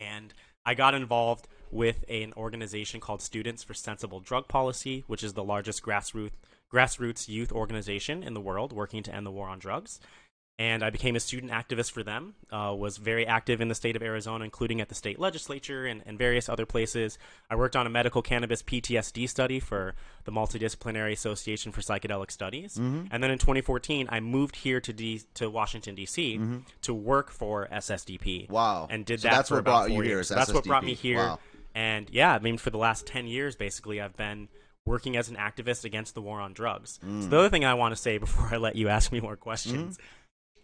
And 0.00 0.34
I 0.66 0.74
got 0.74 0.94
involved 0.94 1.46
with 1.70 2.04
an 2.08 2.32
organization 2.36 3.00
called 3.00 3.22
Students 3.22 3.62
for 3.62 3.74
Sensible 3.74 4.20
Drug 4.20 4.48
Policy, 4.48 5.04
which 5.06 5.22
is 5.22 5.34
the 5.34 5.44
largest 5.44 5.82
grassroots 5.82 6.32
grassroots 6.72 7.28
youth 7.28 7.52
organization 7.52 8.22
in 8.22 8.34
the 8.34 8.40
world 8.40 8.72
working 8.72 9.02
to 9.02 9.14
end 9.14 9.26
the 9.26 9.30
war 9.30 9.48
on 9.48 9.58
drugs 9.58 10.00
and 10.60 10.84
I 10.84 10.90
became 10.90 11.16
a 11.16 11.20
student 11.20 11.50
activist 11.52 11.90
for 11.90 12.02
them. 12.02 12.34
Uh, 12.52 12.74
was 12.78 12.98
very 12.98 13.26
active 13.26 13.62
in 13.62 13.68
the 13.68 13.74
state 13.74 13.96
of 13.96 14.02
Arizona, 14.02 14.44
including 14.44 14.82
at 14.82 14.90
the 14.90 14.94
state 14.94 15.18
legislature 15.18 15.86
and, 15.86 16.02
and, 16.04 16.18
various 16.18 16.50
other 16.50 16.66
places. 16.66 17.16
I 17.48 17.56
worked 17.56 17.76
on 17.76 17.86
a 17.86 17.90
medical 17.90 18.20
cannabis 18.20 18.62
PTSD 18.62 19.26
study 19.26 19.58
for 19.58 19.94
the 20.24 20.32
Multidisciplinary 20.32 21.12
Association 21.12 21.72
for 21.72 21.80
Psychedelic 21.80 22.30
Studies, 22.30 22.76
Mm-hmm. 22.76 23.06
and 23.10 23.24
then 23.24 23.30
in 23.30 23.38
2014, 23.38 24.08
I 24.10 24.20
moved 24.20 24.54
here 24.54 24.80
to 24.82 24.92
D- 24.92 25.22
to 25.34 25.48
Washington 25.48 25.94
D.C. 25.94 26.38
to 26.82 26.92
work 26.92 27.30
for 27.30 27.66
SSDP. 27.72 28.50
Wow. 28.50 28.86
And 28.90 29.06
did 29.06 29.20
So 29.22 29.28
that 29.28 29.36
that's 29.36 29.48
for 29.48 29.54
what 29.54 29.60
about 29.60 29.70
brought 29.70 29.88
four 29.88 30.02
here 30.02 30.12
years. 30.12 30.28
So 30.28 30.34
that's 30.34 30.52
what 30.52 30.64
brought 30.64 30.84
me 30.84 30.92
here. 30.92 31.20
Wow. 31.20 31.38
And 31.74 32.10
yeah, 32.10 32.34
I 32.34 32.38
mean, 32.38 32.58
for 32.58 32.68
the 32.68 32.78
last 32.78 33.06
10 33.06 33.26
years, 33.26 33.56
basically, 33.56 33.98
I've 33.98 34.16
been 34.16 34.48
working 34.86 35.16
as 35.16 35.28
an 35.28 35.36
activist 35.36 35.84
against 35.84 36.14
the 36.14 36.22
war 36.22 36.40
on 36.40 36.52
drugs. 36.52 36.98
Mm. 37.04 37.22
So 37.22 37.28
the 37.28 37.38
other 37.38 37.48
thing 37.48 37.64
I 37.64 37.74
want 37.74 37.92
to 37.94 38.00
say 38.00 38.18
before 38.26 38.48
I 38.52 38.56
let 38.56 38.76
you 38.76 38.88
ask 38.88 39.12
me 39.12 39.20
more 39.20 39.36
questions 39.36 39.98
Mm-hmm. 39.98 40.06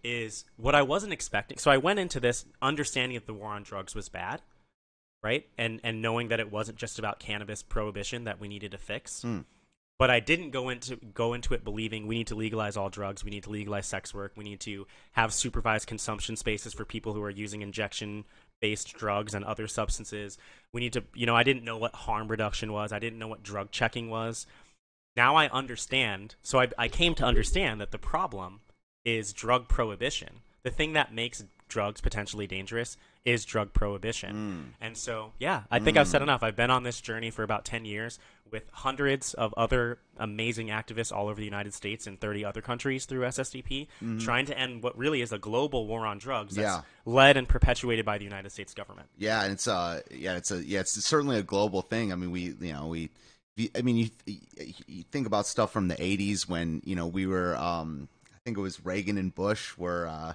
is 0.04 0.44
what 0.56 0.74
I 0.74 0.82
wasn't 0.82 1.12
expecting. 1.12 1.58
So 1.58 1.70
I 1.70 1.76
went 1.76 1.98
into 1.98 2.20
this 2.20 2.44
understanding 2.62 3.16
that 3.16 3.26
the 3.26 3.34
war 3.34 3.50
on 3.50 3.62
drugs 3.62 3.94
was 3.94 4.08
bad, 4.08 4.42
right? 5.22 5.46
And 5.58 5.80
and 5.82 6.02
knowing 6.02 6.28
that 6.28 6.40
it 6.40 6.50
wasn't 6.50 6.78
just 6.78 6.98
about 6.98 7.18
cannabis 7.18 7.62
prohibition 7.62 8.24
that 8.24 8.40
we 8.40 8.48
needed 8.48 8.72
to 8.72 8.78
fix. 8.78 9.22
Hmm. 9.22 9.40
But 9.98 10.10
I 10.10 10.20
didn't 10.20 10.50
go 10.50 10.68
into 10.68 10.96
go 10.96 11.32
into 11.32 11.54
it 11.54 11.64
believing 11.64 12.06
we 12.06 12.18
need 12.18 12.26
to 12.26 12.34
legalize 12.34 12.76
all 12.76 12.90
drugs, 12.90 13.24
we 13.24 13.30
need 13.30 13.44
to 13.44 13.50
legalize 13.50 13.86
sex 13.86 14.12
work, 14.12 14.32
we 14.36 14.44
need 14.44 14.60
to 14.60 14.86
have 15.12 15.32
supervised 15.32 15.86
consumption 15.86 16.36
spaces 16.36 16.74
for 16.74 16.84
people 16.84 17.14
who 17.14 17.22
are 17.22 17.30
using 17.30 17.62
injection 17.62 18.24
based 18.60 18.94
drugs 18.94 19.34
and 19.34 19.44
other 19.44 19.68
substances. 19.68 20.38
We 20.72 20.80
need 20.80 20.92
to, 20.94 21.04
you 21.14 21.26
know, 21.26 21.36
I 21.36 21.42
didn't 21.42 21.64
know 21.64 21.76
what 21.76 21.94
harm 21.94 22.28
reduction 22.28 22.72
was. 22.72 22.92
I 22.92 22.98
didn't 22.98 23.18
know 23.18 23.28
what 23.28 23.42
drug 23.42 23.70
checking 23.70 24.08
was. 24.10 24.46
Now 25.16 25.36
I 25.36 25.48
understand. 25.48 26.34
So 26.42 26.60
I, 26.60 26.68
I 26.76 26.88
came 26.88 27.14
to 27.16 27.24
understand 27.24 27.80
that 27.80 27.90
the 27.90 27.98
problem 27.98 28.60
is 29.04 29.32
drug 29.32 29.68
prohibition. 29.68 30.40
The 30.62 30.70
thing 30.70 30.92
that 30.94 31.14
makes 31.14 31.44
drugs 31.68 32.00
potentially 32.00 32.46
dangerous 32.46 32.96
is 33.26 33.44
drug 33.44 33.72
prohibition. 33.74 34.72
And 34.80 34.96
so, 34.96 35.32
yeah, 35.38 35.64
I 35.70 35.78
think 35.80 35.96
I've 35.98 36.08
said 36.08 36.22
enough. 36.22 36.42
I've 36.42 36.56
been 36.56 36.70
on 36.70 36.84
this 36.84 37.00
journey 37.00 37.30
for 37.30 37.42
about 37.42 37.64
10 37.66 37.84
years 37.84 38.18
with 38.52 38.70
hundreds 38.72 39.34
of 39.34 39.52
other 39.56 39.98
amazing 40.18 40.68
activists 40.68 41.12
all 41.12 41.26
over 41.26 41.34
the 41.34 41.44
United 41.44 41.74
States 41.74 42.06
and 42.06 42.20
30 42.20 42.44
other 42.44 42.62
countries 42.62 43.04
through 43.04 43.22
SSDP, 43.22 43.88
trying 44.20 44.46
to 44.46 44.56
end 44.56 44.84
what 44.84 44.96
really 44.96 45.20
is 45.20 45.32
a 45.32 45.38
global 45.38 45.88
war 45.88 46.06
on 46.06 46.18
drugs 46.18 46.54
that's 46.54 46.64
Yeah. 46.76 46.82
led 47.04 47.36
and 47.36 47.48
perpetuated 47.48 48.06
by 48.06 48.18
the 48.18 48.24
United 48.24 48.50
States 48.52 48.72
government. 48.72 49.08
Yeah, 49.18 49.42
and 49.42 49.52
it's 49.52 49.66
uh 49.66 50.02
yeah, 50.12 50.36
it's 50.36 50.52
a 50.52 50.64
yeah, 50.64 50.78
it's 50.80 50.92
certainly 51.04 51.36
a 51.38 51.42
global 51.42 51.82
thing. 51.82 52.12
I 52.12 52.14
mean, 52.14 52.30
we 52.30 52.54
you 52.60 52.72
know 52.72 52.86
we, 52.86 53.10
we 53.56 53.70
I 53.76 53.82
mean 53.82 53.96
you 53.96 54.10
you 54.86 55.02
think 55.10 55.26
about 55.26 55.48
stuff 55.48 55.72
from 55.72 55.88
the 55.88 55.96
'80s 55.96 56.48
when 56.48 56.82
you 56.84 56.94
know 56.94 57.08
we 57.08 57.26
were 57.26 57.56
um 57.56 58.06
I 58.32 58.38
think 58.44 58.56
it 58.56 58.60
was 58.60 58.84
Reagan 58.86 59.18
and 59.18 59.34
Bush 59.34 59.76
were 59.76 60.06
uh 60.06 60.34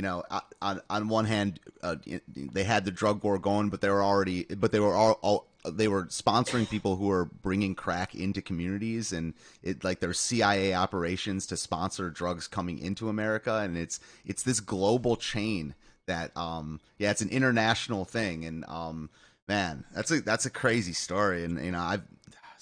you 0.00 0.02
know 0.02 0.24
on 0.62 0.80
on 0.88 1.08
one 1.08 1.26
hand 1.26 1.60
uh, 1.82 1.96
they 2.34 2.64
had 2.64 2.86
the 2.86 2.90
drug 2.90 3.22
war 3.22 3.38
going, 3.38 3.68
but 3.68 3.82
they 3.82 3.90
were 3.90 4.02
already 4.02 4.44
but 4.44 4.72
they 4.72 4.80
were 4.80 4.94
all, 4.94 5.18
all 5.20 5.46
they 5.70 5.88
were 5.88 6.06
sponsoring 6.06 6.66
people 6.70 6.96
who 6.96 7.08
were 7.08 7.26
bringing 7.26 7.74
crack 7.74 8.14
into 8.14 8.40
communities 8.40 9.12
and 9.12 9.34
it 9.62 9.84
like 9.84 10.00
there's 10.00 10.18
CIA 10.18 10.72
operations 10.72 11.46
to 11.48 11.56
sponsor 11.58 12.08
drugs 12.08 12.46
coming 12.46 12.78
into 12.78 13.10
America. 13.10 13.56
And 13.56 13.76
it's 13.76 14.00
it's 14.24 14.42
this 14.42 14.60
global 14.60 15.16
chain 15.16 15.74
that 16.06 16.34
um 16.34 16.80
yeah 16.96 17.10
it's 17.10 17.20
an 17.20 17.28
international 17.28 18.06
thing. 18.06 18.46
And 18.46 18.64
um 18.68 19.10
man 19.48 19.84
that's 19.94 20.10
a 20.10 20.22
that's 20.22 20.46
a 20.46 20.50
crazy 20.50 20.94
story. 20.94 21.44
And 21.44 21.62
you 21.62 21.72
know 21.72 21.82
I've 21.82 22.04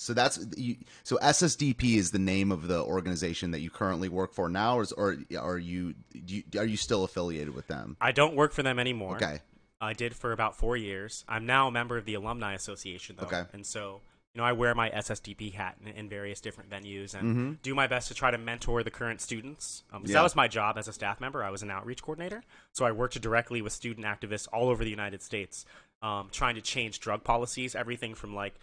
so 0.00 0.14
that's 0.14 0.46
you, 0.56 0.76
so 1.02 1.16
SSDP 1.18 1.96
is 1.96 2.12
the 2.12 2.18
name 2.20 2.52
of 2.52 2.68
the 2.68 2.80
organization 2.82 3.50
that 3.50 3.60
you 3.60 3.68
currently 3.70 4.08
work 4.08 4.32
for 4.32 4.48
now 4.48 4.78
or 4.78 4.82
is, 4.82 4.92
or 4.92 5.16
are 5.36 5.58
you, 5.58 5.94
do 6.24 6.36
you 6.36 6.42
are 6.56 6.64
you 6.64 6.76
still 6.76 7.02
affiliated 7.04 7.54
with 7.54 7.66
them 7.66 7.96
I 8.00 8.12
don't 8.12 8.36
work 8.36 8.52
for 8.52 8.62
them 8.62 8.78
anymore. 8.78 9.16
okay 9.16 9.40
I 9.80 9.92
did 9.92 10.14
for 10.16 10.32
about 10.32 10.56
four 10.56 10.76
years. 10.76 11.24
I'm 11.28 11.46
now 11.46 11.68
a 11.68 11.70
member 11.70 11.96
of 11.96 12.04
the 12.04 12.14
Alumni 12.14 12.52
Association, 12.54 13.14
though. 13.16 13.26
Okay. 13.26 13.44
And 13.52 13.64
so, 13.64 14.00
you 14.34 14.40
know, 14.40 14.44
I 14.44 14.50
wear 14.50 14.74
my 14.74 14.90
SSDP 14.90 15.52
hat 15.54 15.76
in, 15.80 15.92
in 15.92 16.08
various 16.08 16.40
different 16.40 16.68
venues 16.68 17.14
and 17.14 17.22
Mm-hmm. 17.22 17.52
do 17.62 17.76
my 17.76 17.86
best 17.86 18.08
to 18.08 18.14
try 18.14 18.32
to 18.32 18.38
mentor 18.38 18.82
the 18.82 18.90
current 18.90 19.20
students. 19.20 19.84
Um, 19.92 20.02
Yeah. 20.04 20.14
That 20.14 20.22
was 20.24 20.34
my 20.34 20.48
job 20.48 20.78
as 20.78 20.88
a 20.88 20.92
staff 20.92 21.20
member. 21.20 21.44
I 21.44 21.50
was 21.50 21.62
an 21.62 21.70
outreach 21.70 22.02
coordinator. 22.02 22.42
So 22.72 22.86
I 22.86 22.90
worked 22.90 23.20
directly 23.20 23.62
with 23.62 23.72
student 23.72 24.04
activists 24.04 24.48
all 24.52 24.68
over 24.68 24.82
the 24.82 24.90
United 24.90 25.22
States, 25.22 25.64
um, 26.02 26.28
trying 26.32 26.56
to 26.56 26.60
change 26.60 26.98
drug 26.98 27.22
policies, 27.22 27.76
everything 27.76 28.16
from 28.16 28.34
like 28.34 28.54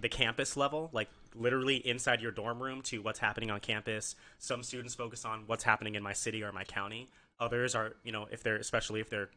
the 0.00 0.08
campus 0.08 0.56
level, 0.56 0.90
like 0.92 1.08
literally 1.34 1.76
inside 1.76 2.20
your 2.20 2.32
dorm 2.32 2.62
room, 2.62 2.82
to 2.82 3.02
what's 3.02 3.18
happening 3.18 3.50
on 3.50 3.60
campus. 3.60 4.14
Some 4.38 4.62
students 4.62 4.94
focus 4.94 5.24
on 5.24 5.44
what's 5.46 5.64
happening 5.64 5.94
in 5.94 6.02
my 6.02 6.12
city 6.12 6.42
or 6.42 6.52
my 6.52 6.64
county. 6.64 7.08
Others 7.40 7.74
are, 7.74 7.94
you 8.04 8.12
know, 8.12 8.26
if 8.30 8.42
they're 8.42 8.56
especially 8.56 9.00
if 9.00 9.10
they're 9.10 9.30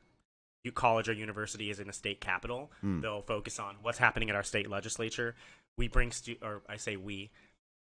you 0.63 0.71
college 0.71 1.09
or 1.09 1.13
university 1.13 1.69
is 1.69 1.79
in 1.79 1.89
a 1.89 1.93
state 1.93 2.21
capital, 2.21 2.71
hmm. 2.81 3.01
they'll 3.01 3.21
focus 3.21 3.59
on 3.59 3.75
what's 3.81 3.97
happening 3.97 4.29
at 4.29 4.35
our 4.35 4.43
state 4.43 4.69
legislature. 4.69 5.35
We 5.77 5.87
bring 5.87 6.11
stu- 6.11 6.37
or 6.41 6.61
I 6.69 6.77
say 6.77 6.95
we. 6.97 7.31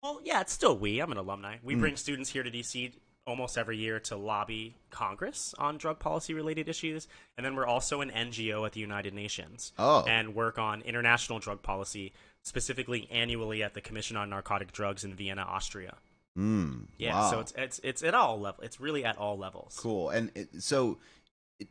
Well, 0.03 0.21
yeah, 0.25 0.41
it's 0.41 0.53
still 0.53 0.79
we. 0.79 1.01
I'm 1.01 1.11
an 1.11 1.19
alumni. 1.19 1.57
We 1.63 1.75
hmm. 1.75 1.81
bring 1.81 1.97
students 1.97 2.31
here 2.31 2.43
to 2.43 2.51
DC 2.51 2.93
almost 3.29 3.59
every 3.59 3.77
year 3.77 4.01
to 4.01 4.17
lobby 4.17 4.75
Congress 4.91 5.55
on 5.59 5.77
drug 5.77 5.99
policy 5.99 6.33
related 6.33 6.67
issues, 6.67 7.07
and 7.37 7.45
then 7.45 7.55
we're 7.55 7.67
also 7.67 8.01
an 8.01 8.11
NGO 8.11 8.65
at 8.65 8.73
the 8.73 8.81
United 8.81 9.13
Nations 9.13 9.73
Oh. 9.79 10.03
and 10.09 10.35
work 10.35 10.59
on 10.59 10.81
international 10.81 11.39
drug 11.39 11.63
policy, 11.63 12.15
specifically 12.42 13.09
annually 13.11 13.62
at 13.62 13.74
the 13.74 13.81
Commission 13.81 14.16
on 14.16 14.31
Narcotic 14.31 14.72
Drugs 14.72 15.05
in 15.05 15.14
Vienna, 15.14 15.42
Austria. 15.42 15.96
mm, 16.37 16.87
Yeah, 16.98 17.14
wow. 17.14 17.31
so 17.31 17.40
it's 17.40 17.53
it's 17.57 17.81
it's 17.83 18.03
at 18.03 18.14
all 18.14 18.40
level. 18.40 18.62
It's 18.64 18.81
really 18.81 19.05
at 19.05 19.16
all 19.18 19.37
levels. 19.38 19.77
Cool. 19.79 20.11
And 20.11 20.31
it, 20.35 20.62
so, 20.62 20.98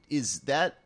is 0.10 0.42
that 0.42 0.80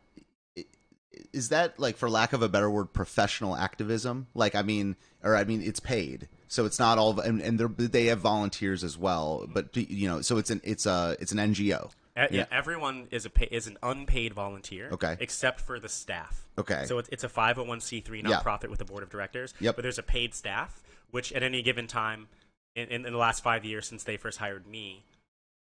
is 1.32 1.50
that 1.50 1.78
like, 1.78 1.96
for 1.96 2.08
lack 2.08 2.32
of 2.32 2.42
a 2.42 2.48
better 2.48 2.70
word, 2.70 2.92
professional 2.92 3.54
activism? 3.56 4.28
Like, 4.34 4.54
I 4.54 4.62
mean, 4.62 4.96
or 5.22 5.36
I 5.36 5.44
mean, 5.44 5.62
it's 5.62 5.80
paid, 5.80 6.28
so 6.48 6.64
it's 6.64 6.78
not 6.78 6.98
all, 6.98 7.18
and, 7.20 7.40
and 7.40 7.58
they 7.58 8.06
have 8.06 8.20
volunteers 8.20 8.82
as 8.82 8.96
well. 8.96 9.46
But 9.52 9.76
you 9.76 10.08
know, 10.08 10.20
so 10.22 10.38
it's 10.38 10.50
an 10.50 10.60
it's 10.64 10.86
a 10.86 11.16
it's 11.20 11.32
an 11.32 11.38
NGO. 11.38 11.90
Yeah. 12.16 12.46
everyone 12.50 13.08
is 13.10 13.24
a 13.24 13.30
pay- 13.30 13.48
is 13.50 13.66
an 13.66 13.78
unpaid 13.82 14.34
volunteer. 14.34 14.90
Okay. 14.92 15.16
Except 15.20 15.60
for 15.60 15.78
the 15.80 15.88
staff. 15.88 16.46
Okay. 16.58 16.84
So 16.86 16.98
it's, 16.98 17.08
it's 17.10 17.24
a 17.24 17.28
501c3 17.28 18.22
Yeah. 18.28 18.40
nonprofit 18.40 18.68
with 18.68 18.80
a 18.80 18.84
board 18.84 19.02
of 19.02 19.10
directors. 19.10 19.54
Yep. 19.60 19.76
But 19.76 19.82
there's 19.82 19.98
a 19.98 20.02
paid 20.02 20.34
staff, 20.34 20.82
which 21.10 21.32
at 21.32 21.42
any 21.42 21.62
given 21.62 21.86
time, 21.86 22.28
in, 22.76 22.88
in, 22.88 23.06
in 23.06 23.12
the 23.12 23.18
last 23.18 23.42
five 23.42 23.64
years 23.64 23.86
since 23.86 24.04
they 24.04 24.16
first 24.16 24.38
hired 24.38 24.66
me, 24.66 25.04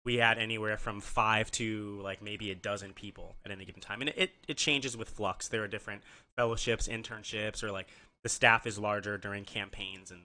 we 0.04 0.16
had 0.16 0.40
anywhere 0.40 0.78
from 0.78 1.00
five 1.00 1.52
to 1.52 2.00
like 2.04 2.24
maybe 2.24 2.50
a 2.50 2.56
dozen 2.56 2.94
people 2.94 3.36
at 3.46 3.52
any 3.52 3.66
given 3.66 3.82
time, 3.82 4.02
and 4.02 4.10
it, 4.10 4.16
it, 4.18 4.32
it 4.48 4.58
changes 4.58 4.98
with 4.98 5.10
flux. 5.10 5.48
There 5.48 5.64
are 5.64 5.68
different 5.68 6.02
fellowships, 6.38 6.88
internships, 6.88 7.62
or 7.64 7.72
like 7.72 7.88
the 8.24 8.30
staff 8.30 8.66
is 8.66 8.80
larger 8.80 9.20
during 9.20 9.46
campaigns 9.46 10.10
and 10.10 10.22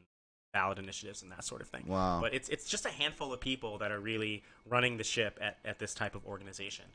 ballot 0.57 0.79
initiatives 0.79 1.21
and 1.23 1.31
that 1.33 1.45
sort 1.45 1.61
of 1.61 1.69
thing. 1.69 1.85
Wow. 1.87 2.19
But 2.23 2.33
it's 2.33 2.49
it's 2.49 2.67
just 2.67 2.87
a 2.87 2.89
handful 2.89 3.31
of 3.35 3.41
people 3.41 3.77
that 3.79 3.91
are 3.93 4.01
really 4.01 4.43
running 4.65 4.97
the 4.97 5.05
ship 5.05 5.39
at, 5.43 5.59
at 5.67 5.79
this 5.79 5.93
type 5.93 6.15
of 6.15 6.25
organization. 6.25 6.87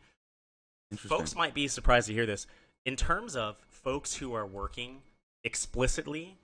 Folks 0.98 1.36
might 1.36 1.54
be 1.54 1.68
surprised 1.68 2.08
to 2.08 2.14
hear 2.14 2.26
this. 2.26 2.48
In 2.86 2.96
terms 2.96 3.36
of 3.36 3.58
folks 3.70 4.16
who 4.16 4.34
are 4.34 4.48
working 4.48 5.04
explicitly 5.44 6.38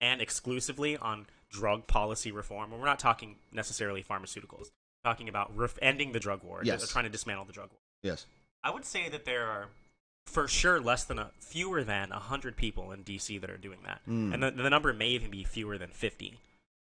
and 0.00 0.22
exclusively 0.22 0.96
on 0.96 1.26
drug 1.50 1.86
policy 1.86 2.32
reform, 2.32 2.72
and 2.72 2.80
we're 2.80 2.88
not 2.88 2.98
talking 2.98 3.36
necessarily 3.52 4.02
pharmaceuticals, 4.02 4.70
talking 5.04 5.28
about 5.28 5.54
ref- 5.54 5.78
ending 5.82 6.12
the 6.12 6.18
drug 6.20 6.42
war, 6.42 6.62
Yes. 6.64 6.88
trying 6.88 7.04
to 7.04 7.10
dismantle 7.10 7.44
the 7.44 7.52
drug 7.52 7.68
war. 7.70 7.78
Yes. 8.02 8.24
I 8.64 8.70
would 8.70 8.86
say 8.86 9.10
that 9.10 9.26
there 9.26 9.46
are, 9.46 9.66
for 10.26 10.48
sure, 10.48 10.80
less 10.80 11.04
than 11.04 11.18
a 11.18 11.30
fewer 11.40 11.84
than 11.84 12.10
hundred 12.10 12.56
people 12.56 12.92
in 12.92 13.04
DC 13.04 13.40
that 13.40 13.50
are 13.50 13.56
doing 13.58 13.78
that, 13.84 14.00
Hmm. 14.06 14.32
and 14.32 14.42
the, 14.42 14.50
the 14.50 14.70
number 14.70 14.92
may 14.92 15.08
even 15.08 15.30
be 15.30 15.44
fewer 15.44 15.76
than 15.78 15.90
fifty, 15.90 16.40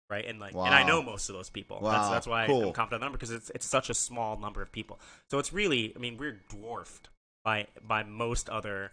right? 0.10 0.26
And 0.26 0.40
like, 0.40 0.54
and 0.54 0.74
I 0.74 0.84
know 0.84 1.02
most 1.02 1.30
of 1.30 1.36
those 1.36 1.50
people. 1.50 1.80
Wow, 1.82 1.92
That's 1.92 2.10
that's 2.10 2.28
why 2.28 2.46
cool. 2.48 2.68
I'm 2.68 2.74
confident 2.74 3.02
number 3.02 3.18
because 3.18 3.32
it's 3.32 3.50
it's 3.56 3.66
such 3.66 3.90
a 3.90 3.94
small 3.94 4.38
number 4.38 4.62
of 4.62 4.72
people. 4.72 5.00
So 5.30 5.40
it's 5.40 5.52
really, 5.52 5.94
I 5.96 6.00
mean, 6.00 6.18
we're 6.18 6.40
dwarfed 6.50 7.10
by 7.44 7.68
by 7.86 8.04
most 8.04 8.50
other 8.50 8.92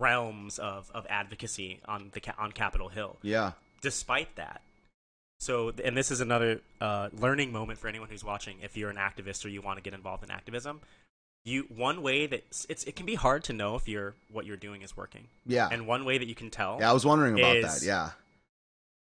realms 0.00 0.58
of, 0.58 0.90
of 0.94 1.06
advocacy 1.08 1.80
on 1.86 2.10
the 2.12 2.20
on 2.38 2.50
Capitol 2.52 2.88
Hill 2.88 3.18
Yeah. 3.22 3.52
despite 3.82 4.34
that 4.36 4.62
so 5.38 5.72
and 5.84 5.96
this 5.96 6.10
is 6.10 6.20
another 6.20 6.60
uh, 6.80 7.08
learning 7.12 7.52
moment 7.52 7.78
for 7.78 7.86
anyone 7.88 8.08
who's 8.08 8.24
watching 8.24 8.56
if 8.62 8.76
you're 8.76 8.90
an 8.90 8.96
activist 8.96 9.44
or 9.44 9.48
you 9.48 9.62
want 9.62 9.78
to 9.78 9.82
get 9.82 9.94
involved 9.94 10.24
in 10.24 10.30
activism 10.30 10.80
you 11.44 11.64
one 11.74 12.02
way 12.02 12.26
that 12.26 12.44
it's 12.68 12.84
it 12.84 12.94
can 12.96 13.06
be 13.06 13.14
hard 13.14 13.44
to 13.44 13.52
know 13.52 13.74
if 13.74 13.88
you're 13.88 14.14
what 14.30 14.46
you're 14.46 14.56
doing 14.56 14.82
is 14.82 14.96
working 14.96 15.26
Yeah. 15.46 15.68
and 15.70 15.86
one 15.86 16.04
way 16.04 16.18
that 16.18 16.26
you 16.26 16.34
can 16.34 16.50
tell 16.50 16.78
yeah. 16.80 16.90
I 16.90 16.92
was 16.92 17.04
wondering 17.04 17.38
about 17.38 17.56
is- 17.56 17.80
that. 17.80 17.86
Yeah. 17.86 18.10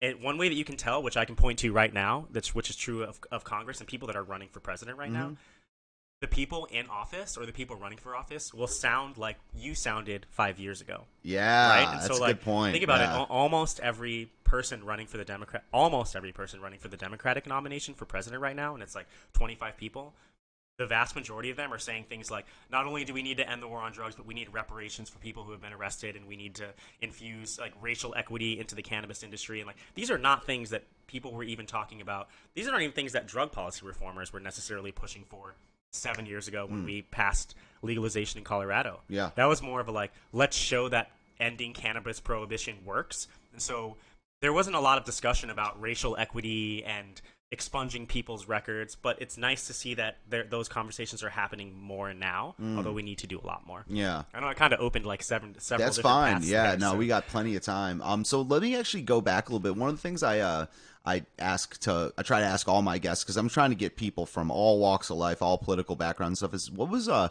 and 0.01 0.21
one 0.21 0.37
way 0.37 0.49
that 0.49 0.55
you 0.55 0.65
can 0.65 0.75
tell 0.77 1.01
which 1.03 1.17
i 1.17 1.25
can 1.25 1.35
point 1.35 1.59
to 1.59 1.71
right 1.71 1.93
now 1.93 2.25
that's 2.31 2.53
which 2.55 2.69
is 2.69 2.75
true 2.75 3.03
of, 3.03 3.19
of 3.31 3.43
congress 3.43 3.79
and 3.79 3.87
people 3.87 4.07
that 4.07 4.15
are 4.15 4.23
running 4.23 4.49
for 4.49 4.59
president 4.59 4.97
right 4.97 5.11
now 5.11 5.29
Mhm. 5.29 5.37
the 6.21 6.27
people 6.27 6.65
in 6.71 6.87
office 6.89 7.37
or 7.37 7.45
the 7.45 7.51
people 7.53 7.75
running 7.75 7.97
for 7.99 8.15
office 8.15 8.53
will 8.53 8.67
sound 8.67 9.17
like 9.17 9.37
you 9.53 9.75
sounded 9.75 10.25
five 10.31 10.57
years 10.59 10.79
ago. 10.81 11.03
Yeah, 11.21 11.69
right? 11.69 11.87
And 11.87 11.99
that's 11.99 12.07
so, 12.07 12.17
a 12.17 12.23
like, 12.23 12.37
good 12.37 12.41
point. 12.45 12.71
think 12.71 12.83
about 12.85 13.01
yeah. 13.01 13.21
it. 13.23 13.27
Almost 13.29 13.79
every 13.81 14.31
person 14.45 14.83
running 14.85 15.07
for 15.07 15.17
the 15.17 15.25
Democrat, 15.25 15.63
almost 15.73 16.15
every 16.15 16.31
person 16.31 16.61
running 16.61 16.79
for 16.79 16.87
the 16.87 16.97
Democratic 16.97 17.45
nomination 17.45 17.93
for 17.93 18.05
president 18.05 18.41
right 18.41 18.55
now, 18.55 18.73
and 18.73 18.81
it's 18.81 18.95
like 18.95 19.07
25 19.33 19.75
people. 19.77 20.13
The 20.77 20.85
vast 20.85 21.15
majority 21.15 21.49
of 21.49 21.57
them 21.57 21.73
are 21.73 21.79
saying 21.79 22.05
things 22.09 22.29
like, 22.29 22.45
not 22.69 22.85
only 22.85 23.05
do 23.05 23.13
we 23.13 23.23
need 23.23 23.37
to 23.37 23.49
end 23.49 23.61
the 23.61 23.67
war 23.67 23.79
on 23.79 23.93
drugs, 23.93 24.15
but 24.15 24.25
we 24.25 24.33
need 24.33 24.53
reparations 24.53 25.09
for 25.09 25.19
people 25.19 25.43
who 25.43 25.51
have 25.51 25.61
been 25.61 25.71
arrested, 25.71 26.15
and 26.15 26.27
we 26.27 26.35
need 26.35 26.55
to 26.55 26.67
infuse 27.01 27.57
like 27.57 27.73
racial 27.81 28.13
equity 28.15 28.59
into 28.59 28.75
the 28.75 28.81
cannabis 28.81 29.23
industry. 29.23 29.61
And 29.61 29.67
like, 29.67 29.77
these 29.93 30.11
are 30.11 30.17
not 30.17 30.45
things 30.45 30.71
that 30.71 30.83
people 31.07 31.33
were 31.33 31.43
even 31.43 31.65
talking 31.65 32.01
about. 32.01 32.27
These 32.55 32.67
aren't 32.67 32.81
even 32.81 32.93
things 32.93 33.13
that 33.13 33.27
drug 33.27 33.51
policy 33.51 33.85
reformers 33.85 34.33
were 34.33 34.39
necessarily 34.41 34.91
pushing 34.91 35.23
for 35.23 35.55
seven 35.91 36.25
years 36.25 36.47
ago 36.47 36.65
when 36.65 36.81
hmm. 36.81 36.85
we 36.85 37.01
passed 37.03 37.55
legalization 37.81 38.37
in 38.37 38.43
Colorado. 38.43 38.99
Yeah. 39.07 39.31
That 39.35 39.45
was 39.45 39.61
more 39.61 39.79
of 39.79 39.87
a 39.87 39.91
like, 39.91 40.11
let's 40.33 40.57
show 40.57 40.89
that 40.89 41.11
ending 41.39 41.73
cannabis 41.73 42.19
prohibition 42.19 42.77
works. 42.85 43.27
And 43.53 43.61
so 43.61 43.95
there 44.41 44.53
wasn't 44.53 44.75
a 44.75 44.79
lot 44.79 44.97
of 44.97 45.05
discussion 45.05 45.49
about 45.49 45.79
racial 45.81 46.15
equity 46.17 46.83
and 46.83 47.21
expunging 47.51 48.05
people's 48.07 48.47
records, 48.47 48.95
but 48.95 49.21
it's 49.21 49.37
nice 49.37 49.67
to 49.67 49.73
see 49.73 49.93
that 49.93 50.17
there, 50.29 50.43
those 50.43 50.67
conversations 50.67 51.23
are 51.23 51.29
happening 51.29 51.77
more 51.79 52.13
now, 52.13 52.55
although 52.75 52.91
we 52.91 53.03
need 53.03 53.19
to 53.19 53.27
do 53.27 53.39
a 53.41 53.45
lot 53.45 53.65
more. 53.67 53.85
yeah. 53.87 54.23
I 54.33 54.39
know 54.39 54.47
I 54.47 54.53
kind 54.53 54.73
of 54.73 54.79
opened 54.79 55.05
like 55.05 55.23
seven, 55.23 55.55
several 55.59 55.85
That's 55.85 55.99
fine. 55.99 56.41
Yeah, 56.43 56.71
there, 56.71 56.77
no, 56.79 56.91
so- 56.91 56.97
we 56.97 57.07
got 57.07 57.27
plenty 57.27 57.55
of 57.55 57.61
time. 57.63 58.01
Um, 58.01 58.25
so 58.25 58.41
let 58.41 58.61
me 58.61 58.75
actually 58.75 59.03
go 59.03 59.21
back 59.21 59.47
a 59.47 59.51
little 59.51 59.59
bit. 59.59 59.77
One 59.79 59.89
of 59.89 59.95
the 59.95 60.01
things 60.01 60.23
I 60.23 60.39
uh 60.39 60.65
I 61.05 61.23
ask 61.37 61.79
to 61.81 62.11
I 62.17 62.23
try 62.23 62.39
to 62.39 62.45
ask 62.45 62.67
all 62.67 62.81
my 62.81 62.97
guests 62.97 63.23
because 63.23 63.37
I'm 63.37 63.47
trying 63.49 63.69
to 63.69 63.75
get 63.75 63.95
people 63.95 64.25
from 64.25 64.49
all 64.49 64.79
walks 64.79 65.09
of 65.11 65.17
life, 65.17 65.41
all 65.41 65.57
political 65.59 65.95
backgrounds 65.95 66.39
stuff. 66.39 66.53
Is 66.53 66.71
what 66.71 66.89
was 66.89 67.07
uh 67.07 67.29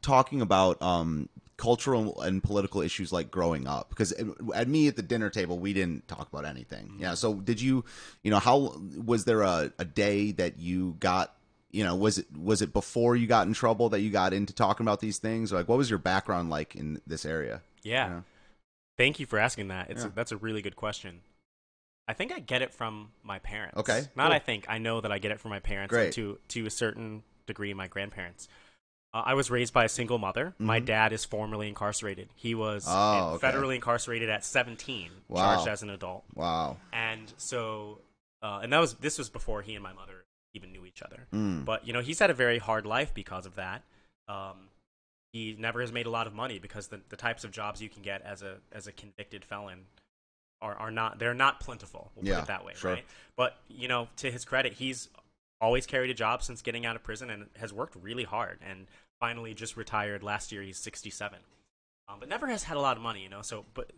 talking 0.00 0.40
about 0.40 0.80
um 0.80 1.28
cultural 1.56 2.20
and 2.20 2.42
political 2.42 2.82
issues 2.82 3.12
like 3.12 3.30
growing 3.30 3.66
up 3.66 3.88
because 3.88 4.12
uh, 4.12 4.24
at 4.54 4.68
me 4.68 4.88
at 4.88 4.96
the 4.96 5.02
dinner 5.02 5.30
table 5.30 5.58
we 5.58 5.72
didn't 5.72 6.06
talk 6.06 6.28
about 6.30 6.44
anything 6.44 6.96
yeah 6.98 7.14
so 7.14 7.34
did 7.34 7.60
you 7.60 7.82
you 8.22 8.30
know 8.30 8.38
how 8.38 8.74
was 9.02 9.24
there 9.24 9.40
a, 9.40 9.72
a 9.78 9.84
day 9.84 10.32
that 10.32 10.58
you 10.58 10.96
got 11.00 11.34
you 11.70 11.82
know 11.82 11.96
was 11.96 12.18
it 12.18 12.26
was 12.36 12.60
it 12.60 12.72
before 12.74 13.16
you 13.16 13.26
got 13.26 13.46
in 13.46 13.54
trouble 13.54 13.88
that 13.88 14.00
you 14.00 14.10
got 14.10 14.34
into 14.34 14.52
talking 14.52 14.84
about 14.84 15.00
these 15.00 15.16
things 15.18 15.50
like 15.50 15.66
what 15.66 15.78
was 15.78 15.88
your 15.88 15.98
background 15.98 16.50
like 16.50 16.76
in 16.76 17.00
this 17.06 17.24
area 17.24 17.62
Yeah. 17.82 18.08
Yeah. 18.08 18.20
Thank 18.98 19.20
you 19.20 19.26
for 19.26 19.38
asking 19.38 19.68
that. 19.68 19.90
It's 19.90 20.04
Yeah. 20.04 20.10
that's 20.14 20.32
a 20.32 20.36
really 20.38 20.62
good 20.62 20.76
question. 20.76 21.20
I 22.08 22.12
think 22.14 22.32
I 22.32 22.38
get 22.38 22.62
it 22.62 22.72
from 22.72 23.10
my 23.22 23.38
parents. 23.40 23.76
Okay, 23.78 24.04
Not 24.14 24.26
cool. 24.28 24.32
I 24.32 24.38
think. 24.38 24.64
I 24.68 24.78
know 24.78 25.00
that 25.00 25.10
I 25.12 25.18
get 25.18 25.32
it 25.32 25.40
from 25.40 25.50
my 25.50 25.58
parents 25.60 25.90
Great. 25.92 26.12
to 26.14 26.38
to 26.48 26.66
a 26.66 26.70
certain 26.70 27.22
degree 27.46 27.74
my 27.74 27.88
grandparents. 27.88 28.48
Uh, 29.16 29.22
I 29.24 29.32
was 29.34 29.50
raised 29.50 29.72
by 29.72 29.84
a 29.84 29.88
single 29.88 30.18
mother. 30.18 30.54
My 30.58 30.78
Mhm. 30.80 30.84
dad 30.84 31.12
is 31.14 31.24
formerly 31.24 31.68
incarcerated. 31.68 32.28
He 32.34 32.54
was 32.54 32.84
Oh, 32.86 33.34
okay. 33.34 33.46
federally 33.48 33.76
incarcerated 33.76 34.28
at 34.28 34.44
17, 34.44 35.10
Wow. 35.28 35.42
charged 35.54 35.68
as 35.68 35.82
an 35.82 35.88
adult. 35.90 36.24
wow 36.34 36.76
And 36.92 37.32
so 37.38 38.00
uh, 38.42 38.60
and 38.62 38.70
that 38.72 38.78
was 38.78 38.94
this 38.94 39.16
was 39.16 39.30
before 39.30 39.62
he 39.62 39.74
and 39.74 39.82
my 39.82 39.94
mother 39.94 40.26
even 40.52 40.70
knew 40.70 40.84
each 40.84 41.00
other. 41.02 41.26
Mm. 41.32 41.64
But 41.64 41.86
you 41.86 41.92
know, 41.94 42.00
he's 42.00 42.18
had 42.18 42.28
a 42.30 42.34
very 42.34 42.58
hard 42.58 42.84
life 42.84 43.14
because 43.14 43.46
of 43.46 43.54
that. 43.56 43.82
Um, 44.28 44.68
he 45.32 45.54
never 45.58 45.80
has 45.80 45.90
made 45.92 46.04
a 46.06 46.10
lot 46.10 46.26
of 46.26 46.34
money 46.34 46.58
because 46.58 46.88
the, 46.88 47.00
the 47.08 47.16
types 47.16 47.42
of 47.44 47.50
jobs 47.50 47.80
you 47.80 47.88
can 47.88 48.02
get 48.02 48.20
as 48.22 48.42
a 48.42 48.58
as 48.70 48.86
a 48.86 48.92
convicted 48.92 49.44
felon 49.44 49.86
are, 50.60 50.74
are 50.74 50.90
not 50.90 51.18
they're 51.18 51.34
not 51.34 51.60
plentiful. 51.60 52.12
We'll 52.14 52.26
Yeah, 52.26 52.34
put 52.36 52.42
it 52.44 52.46
that 52.48 52.64
way, 52.64 52.74
sure. 52.74 52.92
right? 52.92 53.04
But 53.36 53.56
you 53.68 53.88
know, 53.88 54.08
to 54.16 54.30
his 54.30 54.44
credit, 54.44 54.74
he's 54.74 55.08
always 55.60 55.86
carried 55.86 56.10
a 56.10 56.14
job 56.14 56.42
since 56.42 56.60
getting 56.60 56.84
out 56.84 56.96
of 56.96 57.02
prison 57.02 57.30
and 57.30 57.48
has 57.56 57.72
worked 57.72 57.96
really 57.96 58.24
hard 58.24 58.58
and 58.62 58.86
finally 59.20 59.54
just 59.54 59.76
retired 59.76 60.22
last 60.22 60.52
year. 60.52 60.62
He's 60.62 60.78
67, 60.78 61.38
um, 62.08 62.16
but 62.20 62.28
never 62.28 62.46
has 62.46 62.64
had 62.64 62.76
a 62.76 62.80
lot 62.80 62.96
of 62.96 63.02
money, 63.02 63.22
you 63.22 63.28
know. 63.28 63.42
So, 63.42 63.64
but 63.74 63.92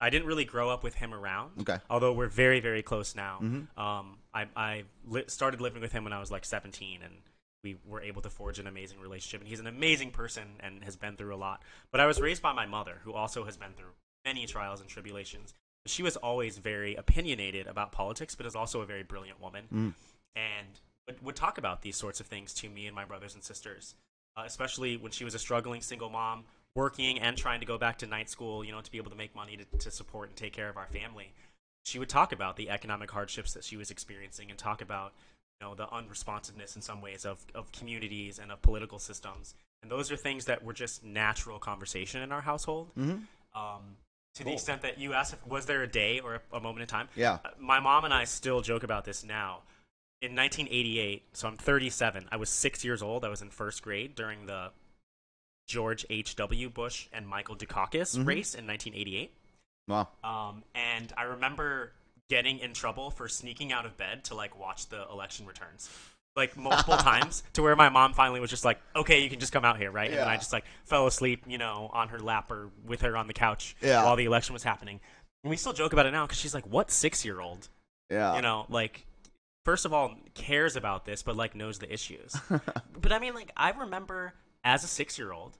I 0.00 0.10
didn't 0.10 0.26
really 0.26 0.44
grow 0.44 0.70
up 0.70 0.82
with 0.82 0.94
him 0.94 1.14
around. 1.14 1.52
Okay. 1.60 1.78
Although 1.90 2.12
we're 2.12 2.28
very, 2.28 2.60
very 2.60 2.82
close 2.82 3.14
now. 3.14 3.38
Mhm. 3.42 3.78
Um, 3.78 4.18
I, 4.34 4.46
I 4.56 4.82
li- 5.06 5.24
started 5.28 5.60
living 5.60 5.80
with 5.82 5.92
him 5.92 6.04
when 6.04 6.12
I 6.12 6.18
was 6.20 6.30
like 6.30 6.44
17, 6.44 7.00
and 7.02 7.14
we 7.62 7.76
were 7.86 8.00
able 8.00 8.22
to 8.22 8.30
forge 8.30 8.58
an 8.58 8.66
amazing 8.66 8.98
relationship. 9.00 9.40
And 9.40 9.48
he's 9.48 9.60
an 9.60 9.68
amazing 9.68 10.10
person 10.10 10.44
and 10.60 10.82
has 10.82 10.96
been 10.96 11.16
through 11.16 11.34
a 11.34 11.36
lot. 11.36 11.62
But 11.92 12.00
I 12.00 12.06
was 12.06 12.20
raised 12.20 12.42
by 12.42 12.52
my 12.52 12.66
mother, 12.66 12.98
who 13.04 13.12
also 13.12 13.44
has 13.44 13.56
been 13.56 13.72
through 13.74 13.92
many 14.24 14.46
trials 14.46 14.80
and 14.80 14.88
tribulations. 14.88 15.54
She 15.86 16.02
was 16.02 16.16
always 16.16 16.58
very 16.58 16.94
opinionated 16.96 17.66
about 17.66 17.92
politics, 17.92 18.34
but 18.34 18.46
is 18.46 18.54
also 18.56 18.80
a 18.80 18.86
very 18.86 19.02
brilliant 19.02 19.40
woman, 19.40 19.64
Mm. 19.72 19.94
and 20.36 20.80
would, 21.06 21.22
would 21.22 21.36
talk 21.36 21.58
about 21.58 21.82
these 21.82 21.96
sorts 21.96 22.20
of 22.20 22.26
things 22.26 22.52
to 22.54 22.68
me 22.68 22.86
and 22.86 22.94
my 22.94 23.04
brothers 23.04 23.34
and 23.34 23.42
sisters. 23.42 23.94
Uh, 24.36 24.44
especially 24.46 24.96
when 24.96 25.12
she 25.12 25.24
was 25.24 25.34
a 25.34 25.38
struggling 25.38 25.82
single 25.82 26.08
mom, 26.08 26.44
working 26.74 27.18
and 27.20 27.36
trying 27.36 27.60
to 27.60 27.66
go 27.66 27.76
back 27.76 27.98
to 27.98 28.06
night 28.06 28.30
school, 28.30 28.64
you 28.64 28.72
know, 28.72 28.80
to 28.80 28.90
be 28.90 28.96
able 28.98 29.10
to 29.10 29.16
make 29.16 29.34
money 29.34 29.58
to, 29.58 29.78
to 29.78 29.90
support 29.90 30.28
and 30.28 30.36
take 30.36 30.52
care 30.54 30.70
of 30.70 30.76
our 30.76 30.86
family. 30.86 31.32
She 31.84 31.98
would 31.98 32.08
talk 32.08 32.32
about 32.32 32.56
the 32.56 32.70
economic 32.70 33.10
hardships 33.10 33.52
that 33.54 33.64
she 33.64 33.76
was 33.76 33.90
experiencing 33.90 34.48
and 34.50 34.58
talk 34.58 34.80
about 34.80 35.12
you 35.60 35.66
know 35.66 35.74
the 35.74 35.86
unresponsiveness 35.92 36.76
in 36.76 36.82
some 36.82 37.00
ways 37.00 37.24
of, 37.24 37.44
of 37.54 37.70
communities 37.72 38.38
and 38.38 38.50
of 38.50 38.62
political 38.62 38.98
systems. 38.98 39.54
And 39.82 39.90
those 39.90 40.10
are 40.12 40.16
things 40.16 40.44
that 40.46 40.64
were 40.64 40.72
just 40.72 41.04
natural 41.04 41.58
conversation 41.58 42.22
in 42.22 42.32
our 42.32 42.40
household. 42.40 42.90
Mhm. 42.96 43.26
um, 43.54 43.96
to 44.34 44.44
the 44.44 44.52
extent 44.54 44.80
that 44.80 44.96
you 44.98 45.12
asked 45.12 45.34
if 45.34 45.46
was 45.46 45.66
there 45.66 45.82
a 45.82 45.86
day 45.86 46.20
or 46.20 46.36
a, 46.36 46.56
a 46.56 46.60
moment 46.60 46.80
in 46.80 46.86
time? 46.88 47.08
Yeah. 47.14 47.38
Uh, 47.44 47.50
my 47.58 47.80
mom 47.80 48.06
and 48.06 48.14
i 48.14 48.24
still 48.24 48.62
joke 48.62 48.82
about 48.82 49.04
this 49.04 49.22
now 49.22 49.58
in 50.22 50.36
1988 50.36 51.24
so 51.32 51.48
i'm 51.48 51.56
37 51.56 52.28
i 52.30 52.36
was 52.36 52.48
six 52.48 52.84
years 52.84 53.02
old 53.02 53.24
i 53.24 53.28
was 53.28 53.42
in 53.42 53.50
first 53.50 53.82
grade 53.82 54.14
during 54.14 54.46
the 54.46 54.70
george 55.68 56.06
h.w 56.10 56.70
bush 56.70 57.08
and 57.12 57.26
michael 57.26 57.56
dukakis 57.56 58.16
Mhm. 58.16 58.26
race 58.26 58.54
in 58.54 58.66
1988 58.66 59.32
Wow. 59.88 60.08
um, 60.22 60.62
and 60.76 61.12
I 61.16 61.24
remember 61.24 61.90
getting 62.30 62.60
in 62.60 62.72
trouble 62.72 63.10
for 63.10 63.28
sneaking 63.28 63.72
out 63.72 63.84
of 63.84 63.96
bed 63.96 64.22
to 64.26 64.34
like 64.36 64.56
watch 64.58 64.88
the 64.88 65.04
election 65.10 65.44
returns, 65.44 65.90
like 66.36 66.56
multiple 66.56 66.96
times, 67.10 67.42
to 67.54 67.62
where 67.62 67.74
my 67.74 67.88
mom 67.88 68.14
finally 68.14 68.38
was 68.38 68.48
just 68.48 68.64
like, 68.64 68.80
"Okay, 68.94 69.18
you 69.24 69.28
can 69.28 69.40
just 69.40 69.52
come 69.52 69.64
out 69.64 69.78
here, 69.78 69.90
right?" 69.90 70.08
And 70.08 70.20
then 70.20 70.28
I 70.28 70.36
just 70.36 70.52
like 70.52 70.64
fell 70.84 71.08
asleep, 71.08 71.42
you 71.48 71.58
know, 71.58 71.90
on 71.92 72.08
her 72.10 72.20
lap 72.20 72.48
or 72.52 72.70
with 72.86 73.00
her 73.02 73.16
on 73.16 73.26
the 73.26 73.32
couch 73.34 73.74
Yeah. 73.82 74.04
while 74.04 74.14
the 74.14 74.24
election 74.24 74.52
was 74.52 74.62
happening. 74.62 75.00
And 75.42 75.50
we 75.50 75.56
still 75.56 75.72
joke 75.72 75.92
about 75.92 76.06
it 76.06 76.12
now 76.12 76.26
because 76.26 76.38
she's 76.38 76.54
like, 76.54 76.64
"What 76.66 76.92
six 76.92 77.24
year 77.24 77.40
old, 77.40 77.68
Yeah. 78.08 78.36
you 78.36 78.42
know, 78.42 78.66
like." 78.68 79.04
First 79.64 79.84
of 79.84 79.92
all, 79.92 80.14
cares 80.34 80.74
about 80.76 81.04
this, 81.04 81.22
but 81.22 81.36
like 81.36 81.54
knows 81.54 81.78
the 81.78 81.92
issues. 81.92 82.34
but 83.00 83.12
I 83.12 83.18
mean, 83.18 83.34
like 83.34 83.52
I 83.56 83.70
remember 83.70 84.34
as 84.64 84.82
a 84.84 84.88
six-year-old, 84.88 85.56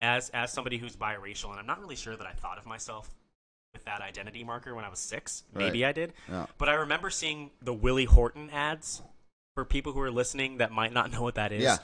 as 0.00 0.30
as 0.30 0.52
somebody 0.52 0.78
who's 0.78 0.96
biracial, 0.96 1.50
and 1.50 1.58
I'm 1.58 1.66
not 1.66 1.80
really 1.80 1.96
sure 1.96 2.16
that 2.16 2.26
I 2.26 2.32
thought 2.32 2.58
of 2.58 2.66
myself 2.66 3.10
with 3.72 3.84
that 3.86 4.00
identity 4.00 4.44
marker 4.44 4.74
when 4.74 4.84
I 4.84 4.88
was 4.88 4.98
six. 5.00 5.42
Maybe 5.52 5.82
Right. 5.82 5.88
I 5.88 5.92
did, 5.92 6.12
Yeah. 6.28 6.46
but 6.58 6.68
I 6.68 6.74
remember 6.74 7.10
seeing 7.10 7.50
the 7.60 7.72
Willie 7.74 8.04
Horton 8.06 8.50
ads. 8.50 9.02
For 9.56 9.64
people 9.64 9.92
who 9.92 10.00
are 10.00 10.10
listening 10.10 10.56
that 10.56 10.72
might 10.72 10.92
not 10.92 11.12
know 11.12 11.22
what 11.22 11.36
that 11.36 11.52
is, 11.52 11.62
Yeah. 11.62 11.76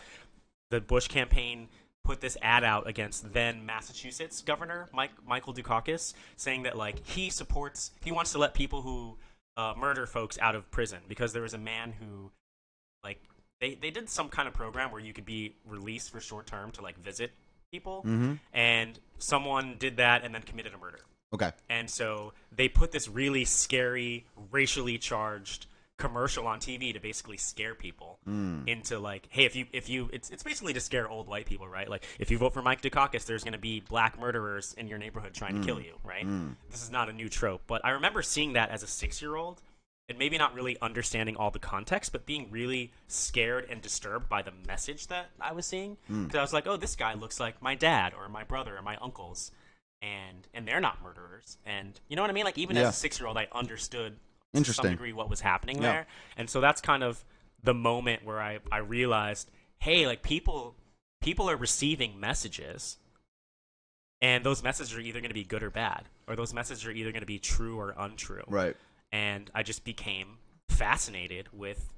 the 0.70 0.80
Bush 0.80 1.06
campaign 1.06 1.68
put 2.02 2.20
this 2.20 2.36
ad 2.42 2.64
out 2.64 2.88
against 2.88 3.32
then 3.32 3.64
Massachusetts 3.64 4.42
Governor 4.42 4.88
Mike 4.92 5.12
Michael 5.24 5.54
Dukakis, 5.54 6.12
saying 6.36 6.64
that 6.64 6.76
like 6.76 7.06
he 7.06 7.30
supports, 7.30 7.92
he 8.02 8.10
wants 8.10 8.32
to 8.32 8.38
let 8.38 8.54
people 8.54 8.82
who 8.82 9.18
uh, 9.60 9.74
murder 9.78 10.06
folks 10.06 10.38
out 10.40 10.54
of 10.54 10.70
prison 10.70 11.00
because 11.08 11.32
there 11.34 11.42
was 11.42 11.54
a 11.54 11.58
man 11.58 11.92
who, 12.00 12.30
like, 13.04 13.20
they 13.60 13.74
they 13.74 13.90
did 13.90 14.08
some 14.08 14.28
kind 14.28 14.48
of 14.48 14.54
program 14.54 14.90
where 14.92 15.00
you 15.00 15.12
could 15.12 15.26
be 15.26 15.54
released 15.68 16.10
for 16.12 16.20
short 16.20 16.46
term 16.46 16.70
to 16.72 16.82
like 16.82 16.96
visit 16.98 17.30
people, 17.72 17.98
Mm-hmm. 18.06 18.34
and 18.52 18.98
someone 19.18 19.76
did 19.78 19.98
that 19.98 20.24
and 20.24 20.34
then 20.34 20.42
committed 20.42 20.72
a 20.74 20.78
murder. 20.78 21.00
Okay. 21.32 21.50
And 21.68 21.88
so 21.88 22.32
they 22.50 22.68
put 22.68 22.90
this 22.90 23.06
really 23.08 23.44
scary, 23.44 24.24
racially 24.50 24.98
charged 24.98 25.66
commercial 26.00 26.46
on 26.46 26.58
TV 26.58 26.92
to 26.94 27.00
basically 27.00 27.36
scare 27.36 27.74
people 27.74 28.18
Mm. 28.28 28.66
into 28.66 28.98
like, 28.98 29.26
hey, 29.30 29.44
if 29.44 29.54
you 29.54 29.66
if 29.72 29.88
you 29.88 30.08
it's 30.12 30.30
it's 30.30 30.42
basically 30.42 30.72
to 30.72 30.80
scare 30.80 31.08
old 31.08 31.28
white 31.28 31.46
people, 31.46 31.68
right? 31.68 31.88
Like 31.88 32.04
if 32.18 32.30
you 32.30 32.38
vote 32.38 32.52
for 32.54 32.62
Mike 32.62 32.82
Dukakis, 32.82 33.24
there's 33.26 33.44
going 33.44 33.52
to 33.52 33.58
be 33.58 33.80
black 33.80 34.18
murderers 34.18 34.74
in 34.78 34.88
your 34.88 34.98
neighborhood 34.98 35.34
trying 35.34 35.60
to 35.60 35.66
kill 35.66 35.80
you, 35.80 35.94
right? 36.04 36.26
Mm. 36.26 36.56
This 36.70 36.82
is 36.82 36.90
not 36.90 37.08
a 37.08 37.12
new 37.12 37.28
trope, 37.28 37.62
but 37.66 37.84
I 37.84 37.90
remember 37.90 38.22
seeing 38.22 38.54
that 38.54 38.70
as 38.70 38.82
a 38.82 38.86
6-year-old 38.86 39.62
and 40.08 40.18
maybe 40.18 40.36
not 40.38 40.54
really 40.54 40.76
understanding 40.82 41.36
all 41.36 41.50
the 41.52 41.58
context, 41.60 42.10
but 42.10 42.26
being 42.26 42.48
really 42.50 42.90
scared 43.06 43.66
and 43.70 43.80
disturbed 43.80 44.28
by 44.28 44.42
the 44.42 44.50
message 44.66 45.06
that 45.06 45.30
I 45.40 45.52
was 45.52 45.66
seeing. 45.66 45.96
Because 46.08 46.34
I 46.34 46.40
was 46.42 46.52
like, 46.52 46.66
oh, 46.66 46.76
this 46.76 46.96
guy 46.96 47.14
looks 47.14 47.38
like 47.38 47.62
my 47.62 47.76
dad 47.76 48.12
or 48.18 48.28
my 48.28 48.42
brother 48.42 48.76
or 48.76 48.82
my 48.82 48.96
uncles, 48.96 49.52
and 50.02 50.48
and 50.54 50.66
they're 50.66 50.80
not 50.80 51.02
murderers. 51.02 51.58
And 51.64 51.98
you 52.08 52.16
know 52.16 52.22
what 52.22 52.30
I 52.30 52.34
mean? 52.34 52.44
Like 52.44 52.58
even 52.58 52.74
Yeah. 52.76 52.88
as 52.88 52.94
a 52.96 52.98
six 52.98 53.20
year 53.20 53.28
old, 53.28 53.36
I 53.36 53.46
understood 53.52 54.14
to 54.14 54.20
Interesting. 54.54 54.82
some 54.84 54.92
degree 54.92 55.12
what 55.12 55.30
was 55.30 55.40
happening 55.40 55.76
Yeah. 55.76 55.92
there. 55.92 56.06
And 56.36 56.50
so 56.50 56.60
that's 56.60 56.80
kind 56.80 57.02
of 57.02 57.24
the 57.62 57.74
moment 57.74 58.24
where 58.24 58.40
I 58.40 58.58
I 58.72 58.78
realized, 58.78 59.50
hey, 59.78 60.06
like 60.06 60.22
people 60.22 60.74
people 61.20 61.48
are 61.50 61.56
receiving 61.56 62.18
messages. 62.18 62.96
And 64.22 64.44
those 64.44 64.62
messages 64.62 64.94
are 64.94 65.00
either 65.00 65.20
going 65.20 65.30
to 65.30 65.34
be 65.34 65.44
good 65.44 65.62
or 65.62 65.70
bad, 65.70 66.06
or 66.26 66.36
those 66.36 66.52
messages 66.52 66.84
are 66.84 66.90
either 66.90 67.10
going 67.10 67.22
to 67.22 67.26
be 67.26 67.38
true 67.38 67.78
or 67.78 67.94
untrue 67.96 68.44
Right. 68.48 68.76
and 69.12 69.50
I 69.54 69.62
just 69.62 69.82
became 69.84 70.36
fascinated 70.68 71.48
with 71.52 71.92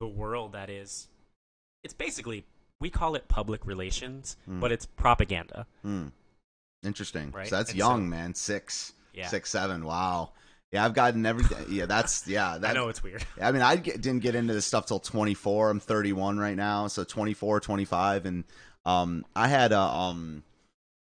the 0.00 0.06
world 0.08 0.52
that 0.52 0.68
is. 0.68 1.08
It's 1.82 1.94
basically 1.94 2.44
we 2.80 2.90
call 2.90 3.14
it 3.14 3.28
public 3.28 3.64
relations, 3.64 4.36
Mm. 4.48 4.58
but 4.60 4.72
it's 4.72 4.86
propaganda. 4.86 5.66
Hmm. 5.82 6.08
Interesting. 6.82 7.30
Right, 7.30 7.46
So 7.48 7.56
that's 7.56 7.70
and 7.70 7.78
young, 7.78 8.00
so- 8.06 8.06
man. 8.10 8.34
Six, 8.34 8.92
Yeah. 9.14 9.28
six, 9.28 9.50
seven. 9.50 9.84
Wow. 9.84 10.32
Yeah, 10.72 10.84
I've 10.84 10.94
gotten 10.94 11.24
everything. 11.26 11.66
Yeah, 11.68 11.86
that's 11.86 12.26
yeah. 12.26 12.58
That, 12.60 12.70
I 12.70 12.72
know 12.72 12.88
it's 12.88 13.02
weird. 13.02 13.24
I 13.40 13.52
mean, 13.52 13.62
I 13.62 13.76
get, 13.76 14.00
didn't 14.00 14.22
get 14.22 14.34
into 14.34 14.54
this 14.54 14.66
stuff 14.66 14.86
till 14.86 14.98
24. 14.98 15.70
I'm 15.70 15.80
31 15.80 16.38
right 16.38 16.56
now, 16.56 16.86
so 16.86 17.04
24, 17.04 17.60
25, 17.60 18.26
and 18.26 18.44
um, 18.86 19.24
I 19.36 19.48
had 19.48 19.72
a 19.72 19.80
um, 19.80 20.42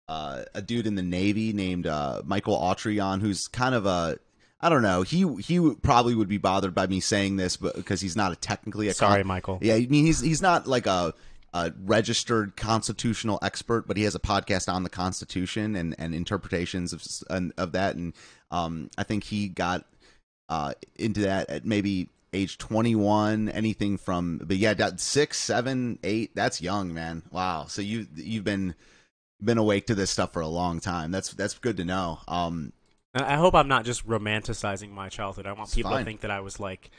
uh, 0.08 0.44
a 0.54 0.62
dude 0.62 0.86
in 0.86 0.96
the 0.96 1.02
Navy 1.02 1.54
named 1.54 1.88
uh, 1.88 2.22
Michael 2.26 2.58
Autry 2.58 3.04
on, 3.04 3.22
who's 3.22 3.48
kind 3.48 3.74
of 3.74 3.86
a 3.86 4.18
I 4.60 4.70
don't 4.70 4.82
know. 4.82 5.02
He 5.02 5.28
he 5.42 5.76
probably 5.82 6.16
would 6.16 6.30
be 6.30 6.38
bothered 6.38 6.74
by 6.74 6.88
me 6.88 7.00
saying 7.00 7.36
this, 7.36 7.58
but 7.58 7.76
because 7.76 8.00
he's 8.00 8.16
not 8.16 8.32
a 8.32 8.36
technically 8.36 8.88
a 8.88 8.94
con- 8.94 9.10
Sorry, 9.10 9.24
Michael. 9.24 9.60
yeah, 9.62 9.76
I 9.76 9.88
mean 9.88 10.06
he's 10.06 10.22
he's 10.22 10.42
not 10.42 10.68
like 10.68 10.88
a, 10.88 11.14
a 11.54 11.72
registered 11.84 12.56
constitutional 12.56 13.40
expert, 13.42 13.88
but 13.88 13.96
he 13.96 14.04
has 14.04 14.16
a 14.16 14.20
podcast 14.20 14.72
on 14.72 14.84
the 14.84 14.90
Constitution 14.90 15.76
and, 15.76 15.96
and 16.00 16.16
interpretations 16.16 16.94
of 16.94 17.06
and- 17.30 17.54
of 17.58 17.74
that. 17.74 17.96
And 17.96 18.14
um, 18.52 18.90
I 18.98 19.04
think 19.04 19.24
he 19.26 19.50
got 19.50 19.86
uh, 20.50 20.74
into 20.96 21.22
that 21.22 21.50
at 21.50 21.66
maybe 21.66 22.10
age 22.34 22.58
twenty 22.58 22.96
one. 22.96 23.50
Anything 23.50 23.98
from 23.98 24.40
but 24.44 24.58
yeah, 24.58 24.74
that 24.74 25.00
six, 25.00 25.40
seven, 25.40 26.00
eight. 26.04 26.36
That's 26.36 26.62
young, 26.62 26.94
man. 26.94 27.24
Wow. 27.32 27.66
So 27.68 27.82
you 27.82 28.08
you've 28.16 28.44
been 28.44 28.76
been 29.42 29.58
awake 29.58 29.88
to 29.88 29.96
this 29.96 30.10
stuff 30.10 30.34
for 30.34 30.42
a 30.42 30.48
long 30.48 30.80
time. 30.80 31.12
That's 31.12 31.34
that's 31.34 31.58
good 31.60 31.78
to 31.78 31.86
know. 31.86 32.20
Um, 32.28 32.74
I 33.14 33.34
I 33.34 33.36
hope 33.36 33.54
I'm 33.54 33.68
not 33.68 33.86
just 33.86 34.08
romanticizing 34.08 34.90
my 34.90 35.10
childhood. 35.10 35.46
I 35.46 35.54
want 35.54 35.72
people 35.72 35.92
fine. 35.92 36.00
to 36.00 36.06
think 36.06 36.22
that 36.22 36.32
I 36.32 36.40
was 36.40 36.60
like, 36.60 36.90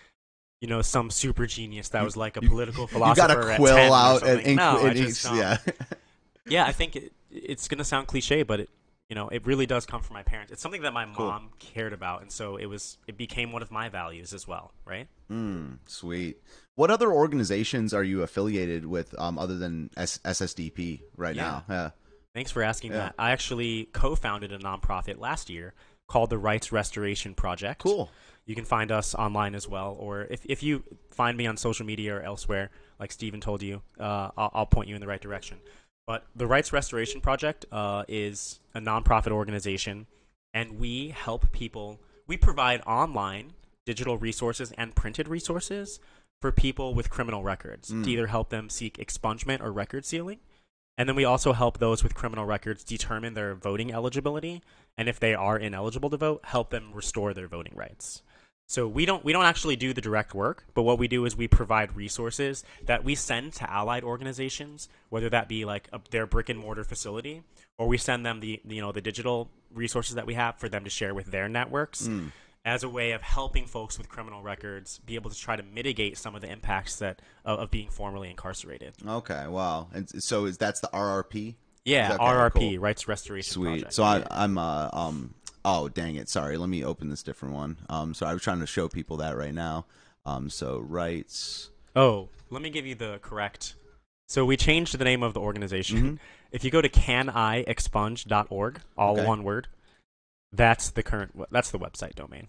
you 0.64 0.70
know, 0.70 0.80
some 0.80 1.10
super 1.10 1.44
genius 1.46 1.90
that 1.90 2.02
was 2.02 2.16
like 2.16 2.38
a 2.38 2.40
you- 2.42 2.48
political 2.48 2.84
you 2.84 2.88
philosopher. 2.88 3.28
got 3.42 3.50
a 3.52 3.56
quill 3.56 3.92
out 3.92 4.26
and 4.26 4.40
ink, 4.40 4.56
no, 4.56 4.78
and 4.86 4.96
just, 4.96 5.26
um, 5.26 5.36
yeah. 5.36 5.58
yeah, 6.48 6.64
I 6.64 6.72
think 6.72 6.96
it, 6.96 7.12
it's 7.30 7.68
gonna 7.68 7.84
sound 7.84 8.06
cliche, 8.06 8.42
but 8.44 8.60
it, 8.60 8.70
you 9.10 9.14
know, 9.14 9.28
it 9.28 9.44
really 9.44 9.66
does 9.66 9.84
come 9.84 10.00
from 10.00 10.14
my 10.14 10.22
parents. 10.22 10.50
It's 10.52 10.62
something 10.62 10.80
that 10.80 10.94
my 10.94 11.04
Cool. 11.14 11.26
mom 11.26 11.50
cared 11.58 11.92
about, 11.92 12.22
and 12.22 12.32
so 12.32 12.56
it 12.56 12.64
was. 12.64 12.96
It 13.06 13.18
became 13.18 13.52
one 13.52 13.60
of 13.60 13.70
my 13.70 13.90
values 13.90 14.32
as 14.32 14.48
well, 14.48 14.72
right? 14.86 15.06
Mm, 15.30 15.80
sweet. 15.84 16.38
What 16.76 16.90
other 16.90 17.12
organizations 17.12 17.92
are 17.92 18.02
you 18.02 18.22
affiliated 18.22 18.86
with 18.86 19.14
um, 19.20 19.38
other 19.38 19.58
than 19.58 19.90
S- 19.98 20.18
SSDP 20.24 21.02
right 21.18 21.36
Yeah. 21.36 21.42
now? 21.42 21.64
Yeah. 21.68 21.90
Thanks 22.34 22.50
for 22.50 22.62
asking 22.62 22.92
Yeah. 22.92 22.98
that. 22.98 23.14
I 23.18 23.32
actually 23.32 23.90
co-founded 23.92 24.50
a 24.52 24.58
nonprofit 24.58 25.18
last 25.20 25.50
year 25.50 25.74
called 26.08 26.30
the 26.30 26.38
Rights 26.38 26.72
Restoration 26.72 27.34
Project. 27.34 27.82
Cool. 27.82 28.10
You 28.46 28.54
can 28.54 28.64
find 28.64 28.92
us 28.92 29.14
online 29.14 29.54
as 29.54 29.66
well, 29.68 29.96
or 29.98 30.22
if, 30.30 30.44
if 30.44 30.62
you 30.62 30.82
find 31.10 31.36
me 31.36 31.46
on 31.46 31.56
social 31.56 31.86
media 31.86 32.16
or 32.16 32.22
elsewhere, 32.22 32.70
like 33.00 33.10
Steven 33.10 33.40
told 33.40 33.62
you, 33.62 33.82
uh, 33.98 34.30
I'll, 34.36 34.50
I'll 34.54 34.66
point 34.66 34.88
you 34.88 34.94
in 34.94 35.00
the 35.00 35.06
right 35.06 35.20
direction. 35.20 35.58
But 36.06 36.26
the 36.36 36.46
Rights 36.46 36.70
Restoration 36.72 37.22
Project 37.22 37.64
uh, 37.72 38.04
is 38.06 38.60
a 38.74 38.80
nonprofit 38.80 39.30
organization, 39.30 40.06
and 40.52 40.78
we 40.78 41.08
help 41.08 41.50
people. 41.52 42.00
We 42.26 42.36
provide 42.36 42.82
online 42.86 43.54
digital 43.86 44.18
resources 44.18 44.72
and 44.76 44.94
printed 44.94 45.28
resources 45.28 45.98
for 46.42 46.52
people 46.52 46.94
with 46.94 47.08
criminal 47.08 47.42
records 47.42 47.90
Mm. 47.90 48.04
to 48.04 48.10
either 48.10 48.26
help 48.26 48.50
them 48.50 48.68
seek 48.68 48.98
expungement 48.98 49.62
or 49.62 49.72
record 49.72 50.04
sealing. 50.04 50.40
And 50.98 51.08
then 51.08 51.16
we 51.16 51.24
also 51.24 51.54
help 51.54 51.78
those 51.78 52.02
with 52.02 52.14
criminal 52.14 52.44
records 52.44 52.84
determine 52.84 53.32
their 53.34 53.54
voting 53.54 53.92
eligibility, 53.92 54.62
and 54.98 55.08
if 55.08 55.18
they 55.18 55.34
are 55.34 55.58
ineligible 55.58 56.10
to 56.10 56.16
vote, 56.18 56.42
help 56.44 56.68
them 56.70 56.92
restore 56.92 57.32
their 57.32 57.48
voting 57.48 57.72
rights. 57.74 58.22
So 58.66 58.88
we 58.88 59.04
don't 59.04 59.24
we 59.24 59.32
don't 59.32 59.44
actually 59.44 59.76
do 59.76 59.92
the 59.92 60.00
direct 60.00 60.34
work, 60.34 60.64
but 60.74 60.82
what 60.82 60.98
we 60.98 61.06
do 61.06 61.24
is 61.26 61.36
we 61.36 61.48
provide 61.48 61.94
resources 61.96 62.64
that 62.86 63.04
we 63.04 63.14
send 63.14 63.52
to 63.54 63.70
allied 63.70 64.04
organizations, 64.04 64.88
whether 65.10 65.28
that 65.30 65.48
be 65.48 65.64
like 65.64 65.88
a, 65.92 66.00
their 66.10 66.26
brick 66.26 66.48
and 66.48 66.58
mortar 66.58 66.82
facility, 66.84 67.42
or 67.78 67.86
we 67.86 67.98
send 67.98 68.24
them 68.24 68.40
the 68.40 68.60
you 68.66 68.80
know 68.80 68.90
the 68.90 69.02
digital 69.02 69.50
resources 69.72 70.14
that 70.14 70.26
we 70.26 70.34
have 70.34 70.56
for 70.56 70.68
them 70.68 70.84
to 70.84 70.90
share 70.90 71.12
with 71.14 71.26
their 71.26 71.48
networks 71.48 72.08
Mm. 72.08 72.30
as 72.64 72.82
a 72.82 72.88
way 72.88 73.12
of 73.12 73.20
helping 73.20 73.66
folks 73.66 73.98
with 73.98 74.08
criminal 74.08 74.40
records 74.42 74.98
be 75.04 75.16
able 75.16 75.30
to 75.30 75.36
try 75.38 75.56
to 75.56 75.62
mitigate 75.62 76.16
some 76.16 76.34
of 76.34 76.40
the 76.40 76.50
impacts 76.50 76.96
that 76.96 77.20
of, 77.44 77.58
of 77.58 77.70
being 77.70 77.90
formerly 77.90 78.30
incarcerated. 78.30 78.94
Okay. 79.06 79.46
Wow. 79.46 79.88
And 79.92 80.08
so 80.22 80.46
is 80.46 80.56
that's 80.56 80.80
the 80.80 80.88
RRP? 80.94 81.56
Yeah, 81.84 82.14
Okay, 82.14 82.24
RRP, 82.24 82.52
cool. 82.52 82.78
Rights 82.78 83.06
Restoration 83.08 83.52
Sweet. 83.52 83.68
Project. 83.68 83.92
So 83.92 84.04
I, 84.04 84.24
I'm 84.30 84.56
uh, 84.56 84.88
um. 84.92 85.34
Oh 85.64 85.88
dang 85.88 86.16
it! 86.16 86.28
Sorry. 86.28 86.56
Let 86.56 86.68
me 86.68 86.84
open 86.84 87.08
this 87.08 87.22
different 87.22 87.54
one. 87.54 87.76
Um. 87.88 88.14
So 88.14 88.26
I 88.26 88.32
was 88.34 88.42
trying 88.42 88.60
to 88.60 88.66
show 88.66 88.88
people 88.88 89.16
that 89.18 89.36
right 89.36 89.54
now. 89.54 89.86
Um. 90.26 90.50
So 90.50 90.78
rights. 90.78 91.70
Oh, 91.96 92.28
let 92.50 92.60
me 92.62 92.70
give 92.70 92.86
you 92.86 92.94
the 92.94 93.18
correct. 93.22 93.74
So 94.28 94.44
we 94.44 94.56
changed 94.56 94.96
the 94.98 95.04
name 95.04 95.22
of 95.22 95.34
the 95.34 95.40
organization. 95.40 96.16
Mhm. 96.16 96.18
If 96.50 96.64
you 96.64 96.70
go 96.70 96.80
to 96.80 96.88
canIexpunge.org, 96.88 98.80
all 98.96 99.12
Okay. 99.18 99.26
one 99.26 99.42
word, 99.42 99.68
that's 100.52 100.90
the 100.90 101.02
current. 101.02 101.32
That's 101.50 101.70
the 101.70 101.78
website 101.78 102.14
domain. 102.14 102.48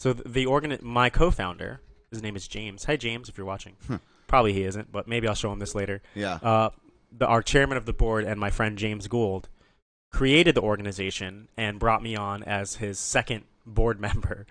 So 0.00 0.12
the, 0.12 0.28
the 0.28 0.46
organ, 0.46 0.76
my 0.82 1.08
co-founder, 1.10 1.80
his 2.10 2.22
name 2.22 2.36
is 2.36 2.46
James. 2.48 2.84
Hi, 2.84 2.96
James, 2.96 3.28
if 3.28 3.36
you're 3.38 3.46
watching. 3.46 3.76
Hmm. 3.86 3.96
Probably 4.26 4.52
he 4.52 4.64
isn't, 4.64 4.90
but 4.92 5.06
maybe 5.08 5.28
I'll 5.28 5.34
show 5.34 5.52
him 5.52 5.58
this 5.60 5.74
later. 5.74 6.02
Yeah. 6.14 6.34
Uh, 6.42 6.70
the, 7.16 7.26
our 7.26 7.42
chairman 7.42 7.76
of 7.76 7.86
the 7.86 7.92
board 7.92 8.24
and 8.24 8.38
my 8.40 8.50
friend 8.50 8.76
James 8.78 9.06
Gould 9.08 9.48
created 10.14 10.54
the 10.54 10.60
organization 10.62 11.48
and 11.56 11.78
brought 11.80 12.02
me 12.02 12.14
on 12.14 12.42
as 12.44 12.76
his 12.76 12.98
second 13.00 13.42
board 13.66 13.98
member. 14.08 14.46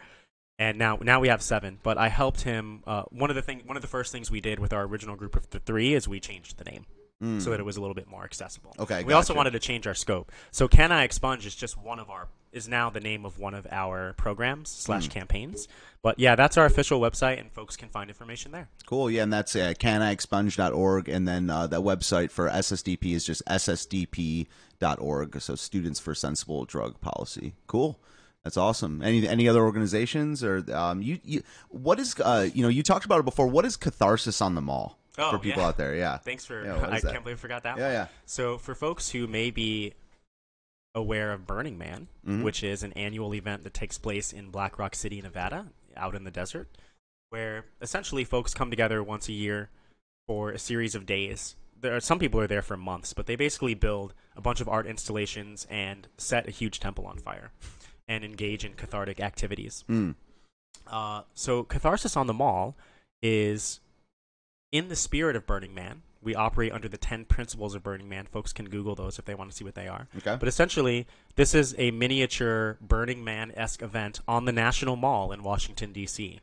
And 0.59 0.77
now, 0.77 0.97
now 1.01 1.19
we 1.19 1.29
have 1.29 1.41
seven. 1.41 1.79
But 1.83 1.97
I 1.97 2.09
helped 2.09 2.41
him. 2.41 2.83
Uh, 2.85 3.03
one 3.11 3.29
of 3.29 3.35
the 3.35 3.41
thing, 3.41 3.61
one 3.65 3.75
of 3.77 3.81
the 3.81 3.87
first 3.87 4.11
things 4.11 4.29
we 4.29 4.41
did 4.41 4.59
with 4.59 4.73
our 4.73 4.83
original 4.83 5.15
group 5.15 5.35
of 5.35 5.49
th- 5.49 5.63
three 5.65 5.93
is 5.93 6.07
we 6.07 6.19
changed 6.19 6.57
the 6.57 6.65
name 6.65 6.85
Mm. 7.21 7.41
so 7.41 7.51
that 7.51 7.59
it 7.59 7.63
was 7.63 7.77
a 7.77 7.79
little 7.79 7.93
bit 7.93 8.07
more 8.07 8.23
accessible. 8.25 8.75
Okay, 8.79 9.03
We 9.05 9.13
also 9.13 9.33
wanted 9.35 9.51
to 9.51 9.59
change 9.59 9.87
our 9.87 9.93
scope. 9.93 10.31
So 10.51 10.67
Can 10.67 10.91
I 10.91 11.03
Expunge 11.07 11.45
is 11.45 11.55
just 11.55 11.77
one 11.77 11.99
of 11.99 12.09
our 12.09 12.27
is 12.53 12.67
now 12.67 12.89
the 12.89 12.99
name 12.99 13.25
of 13.25 13.37
one 13.39 13.53
of 13.53 13.67
our 13.71 14.13
programs 14.13 14.69
slash 14.69 15.05
Hmm. 15.07 15.11
campaigns. 15.11 15.67
But 16.01 16.19
yeah, 16.19 16.35
that's 16.35 16.57
our 16.57 16.65
official 16.65 16.99
website, 16.99 17.39
and 17.39 17.51
folks 17.51 17.75
can 17.77 17.89
find 17.89 18.09
information 18.09 18.51
there. 18.51 18.67
Cool. 18.85 19.09
Yeah, 19.09 19.23
and 19.23 19.31
that's 19.33 19.55
uh, 19.55 19.73
canexpunge.org, 19.79 21.07
and 21.09 21.27
then 21.27 21.49
uh, 21.49 21.67
that 21.67 21.79
website 21.79 22.29
for 22.29 22.49
SSDP 22.49 23.13
is 23.13 23.25
just 23.25 23.41
ssdp.org. 23.45 25.41
So 25.41 25.55
Students 25.55 25.99
for 25.99 26.13
Sensible 26.15 26.65
Drug 26.65 26.99
Policy. 27.01 27.55
Cool. 27.67 27.99
That's 28.43 28.57
awesome. 28.57 29.01
Any 29.01 29.25
any 29.25 29.47
other 29.47 29.63
organizations 29.63 30.43
or 30.43 30.65
um 30.73 31.01
you, 31.01 31.17
you 31.23 31.43
what 31.69 31.97
is 31.97 32.13
uh 32.19 32.49
you 32.53 32.61
know 32.61 32.67
you 32.67 32.83
talked 32.83 33.05
about 33.05 33.19
it 33.19 33.25
before. 33.25 33.47
What 33.47 33.63
is 33.63 33.77
catharsis 33.77 34.41
on 34.41 34.53
the 34.55 34.61
mall 34.61 34.99
Oh, 35.17 35.31
for 35.31 35.37
people 35.39 35.61
yeah. 35.61 35.67
out 35.69 35.77
there? 35.77 35.95
Yeah. 35.95 36.17
Thanks 36.25 36.43
for. 36.43 36.61
Yeah, 36.65 36.75
I 36.89 36.99
that? 36.99 37.11
can't 37.13 37.23
believe 37.23 37.37
I 37.37 37.39
forgot 37.39 37.63
that. 37.63 37.77
Yeah, 37.77 37.83
one. 37.85 37.93
yeah. 37.93 38.07
So 38.25 38.57
for 38.57 38.75
folks 38.75 39.11
who 39.11 39.27
may 39.27 39.49
be 39.49 39.93
aware 40.95 41.31
of 41.31 41.47
Burning 41.47 41.77
Man, 41.77 42.07
Mhm. 42.25 42.43
which 42.43 42.63
is 42.63 42.83
an 42.83 42.93
annual 42.93 43.33
event 43.33 43.63
that 43.63 43.73
takes 43.73 43.97
place 43.97 44.31
in 44.31 44.51
Black 44.51 44.77
Rock 44.77 44.95
City, 44.95 45.21
Nevada, 45.21 45.71
out 45.95 46.15
in 46.15 46.23
the 46.23 46.31
desert, 46.31 46.69
where 47.29 47.65
essentially 47.81 48.23
folks 48.23 48.53
come 48.53 48.69
together 48.69 49.01
once 49.03 49.27
a 49.27 49.33
year 49.33 49.69
for 50.27 50.51
a 50.51 50.59
series 50.59 50.95
of 50.95 51.05
days. 51.05 51.55
There 51.79 51.95
are 51.95 51.99
some 51.99 52.19
people 52.19 52.39
are 52.39 52.47
there 52.47 52.61
for 52.61 52.77
months, 52.77 53.13
but 53.13 53.25
they 53.25 53.35
basically 53.35 53.73
build 53.73 54.13
a 54.35 54.41
bunch 54.41 54.61
of 54.61 54.69
art 54.69 54.87
installations 54.87 55.65
and 55.69 56.07
set 56.17 56.47
a 56.47 56.51
huge 56.51 56.79
temple 56.79 57.05
on 57.05 57.17
fire 57.19 57.51
and 58.07 58.23
engage 58.23 58.63
in 58.63 58.73
cathartic 58.73 59.19
activities. 59.19 59.83
Mm. 59.89 60.15
Uh, 60.87 61.23
so 61.33 61.63
Catharsis 61.63 62.15
on 62.15 62.27
the 62.27 62.33
Mall 62.33 62.75
is 63.21 63.79
in 64.71 64.87
the 64.89 64.95
spirit 64.95 65.35
of 65.35 65.45
Burning 65.45 65.73
Man. 65.73 66.03
We 66.23 66.35
operate 66.35 66.71
under 66.71 66.87
the 66.87 66.97
10 66.97 67.25
principles 67.25 67.75
of 67.75 67.83
Burning 67.83 68.07
Man. 68.09 68.25
Folks 68.25 68.53
can 68.53 68.69
Google 68.69 68.95
those 68.95 69.19
if 69.19 69.25
they 69.25 69.35
want 69.35 69.51
to 69.51 69.55
see 69.55 69.63
what 69.63 69.75
they 69.75 69.87
are. 69.87 70.07
Okay. 70.17 70.37
But 70.39 70.47
essentially, 70.47 71.05
this 71.35 71.53
is 71.53 71.75
a 71.77 71.91
miniature 71.91 72.77
Burning 72.81 73.23
Man 73.23 73.51
esque 73.55 73.81
event 73.81 74.19
on 74.27 74.45
the 74.45 74.51
National 74.51 74.95
Mall 74.95 75.31
in 75.31 75.43
Washington, 75.43 75.91
D.C. 75.91 76.39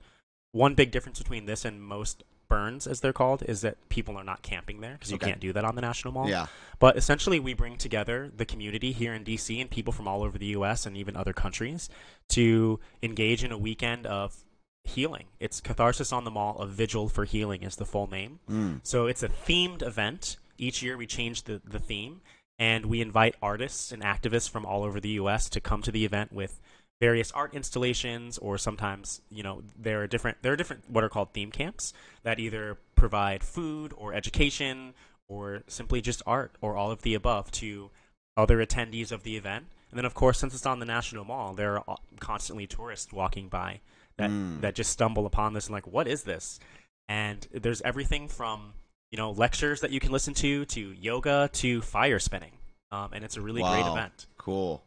One 0.53 0.75
big 0.75 0.91
difference 0.91 1.19
between 1.19 1.47
this 1.47 1.65
and 1.65 1.83
most 1.83 2.23
burns, 2.49 2.87
as 2.89 3.01
they're 3.01 3.13
called, 3.13 3.45
is 3.47 3.61
that 3.61 3.77
people 3.89 4.17
are 4.17 4.25
not 4.25 4.43
camping 4.43 4.81
there 4.81 4.95
because 4.95 5.11
you 5.11 5.15
Okay. 5.17 5.29
can't 5.29 5.41
do 5.41 5.53
that 5.53 5.65
on 5.65 5.77
the 5.77 5.81
National 5.81 6.13
Mall. 6.13 6.29
Yeah. 6.29 6.47
But 6.81 6.97
essentially, 6.97 7.39
we 7.39 7.55
bring 7.55 7.77
together 7.77 8.31
the 8.37 8.45
community 8.45 8.91
here 8.91 9.15
in 9.15 9.25
DC 9.25 9.61
and 9.61 9.71
people 9.71 9.93
from 9.93 10.09
all 10.09 10.23
over 10.25 10.37
the 10.37 10.47
US 10.47 10.85
and 10.85 10.97
even 10.97 11.17
other 11.17 11.33
countries 11.33 11.89
to 12.31 12.81
engage 13.03 13.45
in 13.45 13.53
a 13.53 13.59
weekend 13.59 14.05
of 14.07 14.45
healing. 14.85 15.27
It's 15.39 15.61
Catharsis 15.61 16.13
on 16.13 16.25
the 16.25 16.31
Mall, 16.31 16.59
a 16.59 16.67
vigil 16.67 17.09
for 17.09 17.25
healing 17.25 17.63
is 17.63 17.77
the 17.77 17.85
full 17.85 18.11
name. 18.11 18.41
Mm. 18.51 18.81
So 18.83 19.07
it's 19.07 19.23
a 19.23 19.29
themed 19.29 19.83
event. 19.83 20.37
Each 20.59 20.83
year 20.83 20.97
we 20.97 21.07
change 21.07 21.45
the, 21.45 21.61
the 21.65 21.79
theme 21.79 22.21
and 22.59 22.87
we 22.87 23.01
invite 23.01 23.35
artists 23.43 23.91
and 23.91 24.03
activists 24.03 24.49
from 24.49 24.67
all 24.67 24.85
over 24.85 25.01
the 25.01 25.11
US 25.11 25.49
to 25.51 25.61
come 25.61 25.83
to 25.83 25.91
the 25.91 26.05
event 26.05 26.33
with 26.33 26.61
various 27.01 27.33
art 27.33 27.55
installations 27.55 28.37
or 28.39 28.59
sometimes 28.59 29.23
you 29.31 29.43
know 29.43 29.63
there 29.77 30.03
are 30.03 30.07
different 30.07 30.37
there 30.43 30.53
are 30.53 30.57
different 30.57 30.85
what 30.89 31.03
are 31.03 31.09
called 31.09 31.33
theme 31.33 31.51
camps 31.51 31.95
that 32.23 32.39
either 32.39 32.77
provide 32.95 33.43
food 33.43 33.95
or 33.97 34.13
education 34.13 34.93
or 35.27 35.63
simply 35.67 36.03
just 36.03 36.23
art 36.27 36.53
or 36.61 36.77
all 36.77 36.91
of 36.91 37.01
the 37.01 37.15
above 37.15 37.51
to 37.51 37.91
other 38.37 38.59
attendees 38.59 39.11
of 39.11 39.23
the 39.23 39.37
event 39.37 39.65
and 39.91 39.97
then 39.97 40.05
of 40.05 40.13
course 40.13 40.39
since 40.39 40.55
it's 40.55 40.67
on 40.67 40.79
the 40.79 40.85
national 40.85 41.25
mall 41.25 41.55
there 41.55 41.79
are 41.89 41.97
constantly 42.21 42.67
tourists 42.67 43.13
walking 43.13 43.49
by 43.49 43.81
that 44.21 44.31
Mm. 44.31 44.61
that 44.61 44.75
just 44.75 44.91
stumble 44.91 45.27
upon 45.27 45.53
this 45.55 45.67
and 45.67 45.75
like 45.75 45.87
what 45.87 46.07
is 46.07 46.23
this 46.23 46.61
and 47.09 47.49
there's 47.53 47.83
everything 47.83 48.29
from 48.29 48.73
you 49.11 49.17
know 49.19 49.33
lectures 49.33 49.81
that 49.81 49.91
you 49.91 49.99
can 49.99 50.13
listen 50.13 50.33
to, 50.35 50.65
to 50.67 50.93
yoga, 50.93 51.51
to 51.55 51.83
fire 51.83 52.21
spinning, 52.21 52.53
um, 52.93 53.13
and 53.13 53.25
it's 53.25 53.37
a 53.37 53.41
really 53.41 53.61
great 53.63 53.85
event. 53.85 54.27
Cool. 54.39 54.83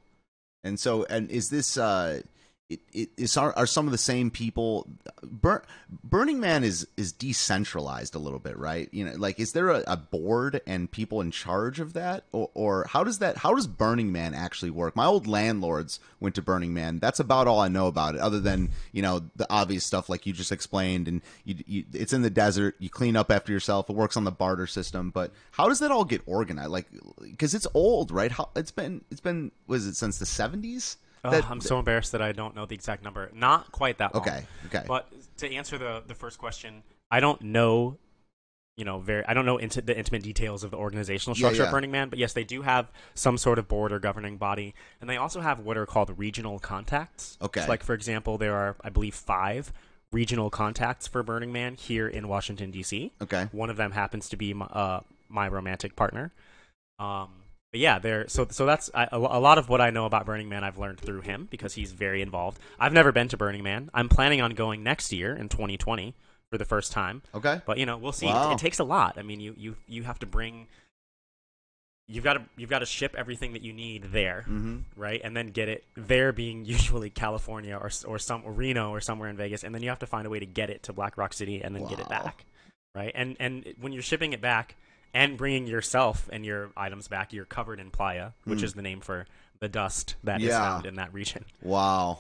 And 0.64 0.80
so, 0.80 1.04
and 1.10 1.30
is 1.30 1.50
this 1.50 1.76
uh, 1.78 2.22
it, 2.70 2.80
it 2.94 3.10
is 3.18 3.36
are, 3.38 3.54
are 3.58 3.66
some 3.66 3.86
of 3.88 3.92
the 3.92 3.98
same 3.98 4.32
people? 4.32 4.88
Bur- 5.22 5.64
Burning 6.04 6.40
Man 6.40 6.64
is 6.64 6.88
is 6.96 7.12
decentralized 7.12 8.16
a 8.16 8.20
little 8.20 8.40
bit, 8.40 8.58
right? 8.58 8.90
You 8.92 9.06
know, 9.06 9.14
like 9.18 9.40
is 9.40 9.52
there 9.52 9.70
a, 9.70 9.84
a 9.86 9.98
board 9.98 10.62
and 10.66 10.90
people 10.90 11.22
in 11.22 11.32
charge 11.32 11.80
of 11.80 11.94
that, 11.94 12.24
or, 12.32 12.50
or 12.54 12.86
how 12.90 13.04
does 13.04 13.20
that 13.20 13.38
how 13.38 13.54
does 13.54 13.68
Burning 13.68 14.12
Man 14.12 14.34
actually 14.34 14.72
work? 14.72 14.96
My 14.96 15.06
old 15.06 15.28
landlords 15.28 16.00
went 16.20 16.36
to 16.36 16.42
Burning 16.42 16.74
Man. 16.74 17.00
That's 17.00 17.20
about 17.20 17.48
all 17.48 17.60
I 17.60 17.68
know 17.68 17.88
about 17.88 18.16
it, 18.16 18.22
other 18.22 18.40
than 18.40 18.70
you 18.92 19.02
know 19.02 19.22
the 19.36 19.52
obvious 19.52 19.86
stuff 19.86 20.10
like 20.10 20.26
you 20.26 20.34
just 20.34 20.52
explained, 20.52 21.08
and 21.08 21.22
you, 21.44 21.56
you 21.68 21.84
it's 21.94 22.14
in 22.14 22.22
the 22.22 22.30
desert. 22.30 22.76
You 22.80 22.90
clean 22.90 23.16
up 23.16 23.30
after 23.30 23.52
yourself. 23.52 23.90
It 23.90 23.96
works 23.96 24.18
on 24.18 24.24
the 24.24 24.32
barter 24.32 24.68
system, 24.68 25.10
but 25.10 25.32
how 25.52 25.68
does 25.68 25.80
that 25.80 25.92
all 25.92 26.06
get 26.06 26.22
organized? 26.26 26.72
Like, 26.72 26.88
because 27.22 27.54
it's 27.54 27.68
old, 27.74 28.12
right? 28.12 28.32
How 28.32 28.50
it's 28.56 28.72
been 28.72 29.04
it's 29.12 29.22
been 29.22 29.52
was 29.68 29.86
it 29.86 29.96
since 29.96 30.18
the 30.18 30.26
seventies? 31.24 31.46
Oh, 31.48 31.52
I'm 31.52 31.62
so 31.62 31.80
embarrassed 31.80 32.12
that 32.12 32.22
I 32.22 32.32
don't 32.32 32.56
know 32.56 32.66
the 32.66 32.76
exact 32.76 33.04
number. 33.04 33.30
Not 33.34 33.72
quite 33.72 33.98
that 34.00 34.14
long. 34.14 34.24
Okay, 34.24 34.46
okay. 34.68 34.84
But 34.88 35.12
to 35.38 35.52
answer 35.54 35.78
the 35.78 36.04
the 36.06 36.16
first 36.16 36.38
question, 36.38 36.84
I 37.12 37.20
don't 37.20 37.42
know, 37.42 37.98
you 38.78 38.86
know, 38.86 39.00
very 39.00 39.26
I 39.26 39.34
don't 39.34 39.46
know 39.46 39.58
into 39.58 39.82
the 39.82 39.98
intimate 39.98 40.24
details 40.24 40.64
of 40.64 40.72
the 40.72 40.78
organizational 40.78 41.36
Yeah, 41.36 41.48
structure 41.48 41.62
yeah. 41.64 41.68
of 41.68 41.72
Burning 41.72 41.92
Man, 41.92 42.10
but 42.10 42.20
yes, 42.20 42.34
they 42.34 42.44
do 42.44 42.62
have 42.62 42.92
some 43.14 43.38
sort 43.38 43.60
of 43.60 43.68
board 43.68 43.92
or 43.92 44.00
governing 44.00 44.38
body, 44.38 44.74
and 45.02 45.10
they 45.10 45.18
also 45.18 45.42
have 45.42 45.60
what 45.60 45.78
are 45.78 45.86
called 45.86 46.18
regional 46.18 46.60
contacts. 46.60 47.38
Okay. 47.42 47.62
So 47.62 47.68
like 47.68 47.84
for 47.84 47.94
example, 47.94 48.38
there 48.38 48.56
are 48.56 48.76
I 48.84 48.90
believe 48.90 49.16
five 49.16 49.72
regional 50.12 50.50
contacts 50.50 51.08
for 51.08 51.24
Burning 51.24 51.52
Man 51.52 51.74
here 51.76 52.08
in 52.08 52.28
Washington 52.28 52.70
D.C. 52.70 53.12
Okay. 53.22 53.48
One 53.52 53.70
of 53.72 53.78
them 53.78 53.92
happens 53.92 54.30
to 54.30 54.38
be 54.38 54.54
my, 54.54 54.66
uh, 54.66 55.02
my 55.28 55.48
romantic 55.48 55.96
partner. 55.96 56.32
Um, 57.00 57.30
but 57.74 57.80
yeah, 57.80 57.98
there. 58.00 58.28
So 58.30 58.48
so 58.52 58.66
that's 58.68 58.90
I, 58.94 59.10
a, 59.12 59.18
a 59.18 59.42
lot 59.42 59.58
of 59.58 59.68
what 59.68 59.82
I 59.82 59.90
know 59.90 60.06
about 60.06 60.26
Burning 60.28 60.48
Man. 60.48 60.64
I've 60.64 60.78
learned 60.78 61.00
through 61.00 61.22
him 61.22 61.48
because 61.50 61.74
he's 61.74 61.92
very 61.92 62.22
involved. 62.22 62.60
I've 62.80 62.94
never 62.94 63.12
been 63.12 63.28
to 63.30 63.38
Burning 63.38 63.64
Man. 63.64 63.90
I'm 63.96 64.08
planning 64.10 64.40
on 64.42 64.52
going 64.52 64.84
next 64.84 65.12
year 65.12 65.36
in 65.36 65.50
2020 65.50 66.14
for 66.52 66.60
the 66.60 66.66
first 66.66 66.92
time. 66.92 67.24
Okay. 67.34 67.62
But 67.66 67.80
you 67.80 67.88
know, 67.88 67.98
we'll 67.98 68.12
see. 68.12 68.28
It- 68.28 68.30
Wow. 68.30 68.52
It, 68.54 68.60
takes 68.60 68.78
a 68.78 68.84
lot. 68.84 69.18
I 69.18 69.24
mean, 69.24 69.40
you 69.40 69.56
you 69.58 69.76
you 69.88 70.04
have 70.04 70.20
to 70.20 70.28
bring. 70.28 70.68
You've 72.08 72.24
got 72.24 72.34
to 72.34 72.44
you've 72.58 72.70
got 72.70 72.80
to 72.80 72.86
ship 72.86 73.16
everything 73.18 73.54
that 73.54 73.64
you 73.64 73.72
need 73.74 74.04
there, 74.12 74.42
Mm-hmm. 74.48 74.80
right? 74.96 75.22
And 75.24 75.36
then 75.36 75.48
get 75.48 75.68
it 75.70 75.86
there, 75.96 76.32
being 76.34 76.66
usually 76.78 77.10
California 77.10 77.76
or 77.76 77.90
or 78.06 78.20
some 78.20 78.44
or 78.46 78.52
Reno 78.52 78.92
or 78.92 79.02
somewhere 79.02 79.30
in 79.30 79.38
Vegas, 79.38 79.64
and 79.64 79.74
then 79.74 79.82
you 79.82 79.90
have 79.90 80.00
to 80.00 80.06
find 80.06 80.28
a 80.28 80.30
way 80.30 80.40
to 80.40 80.46
get 80.46 80.70
it 80.70 80.84
to 80.84 80.94
Black 80.94 81.18
Rock 81.18 81.34
City 81.34 81.64
and 81.64 81.74
then 81.76 81.88
get 81.88 82.00
it 82.00 82.10
back, 82.10 82.46
right? 82.94 83.12
And 83.16 83.36
and 83.40 83.74
when 83.80 83.94
you're 83.94 84.04
shipping 84.04 84.34
it 84.34 84.42
back 84.42 84.76
and 85.14 85.38
bringing 85.38 85.68
yourself 85.68 86.30
and 86.32 86.46
your 86.46 86.72
items 86.76 87.08
back, 87.08 87.34
you're 87.34 87.46
covered 87.46 87.80
in 87.80 87.92
playa, 87.92 88.32
which 88.46 88.60
Hmm. 88.60 88.66
is 88.66 88.74
the 88.74 88.82
name 88.82 89.00
for 89.02 89.26
the 89.60 89.70
dust 89.70 90.16
that 90.24 90.42
is 90.42 90.48
Yeah. 90.48 90.60
found 90.60 90.86
in 90.86 90.96
that 90.96 91.14
region. 91.14 91.46
Wow. 91.62 92.20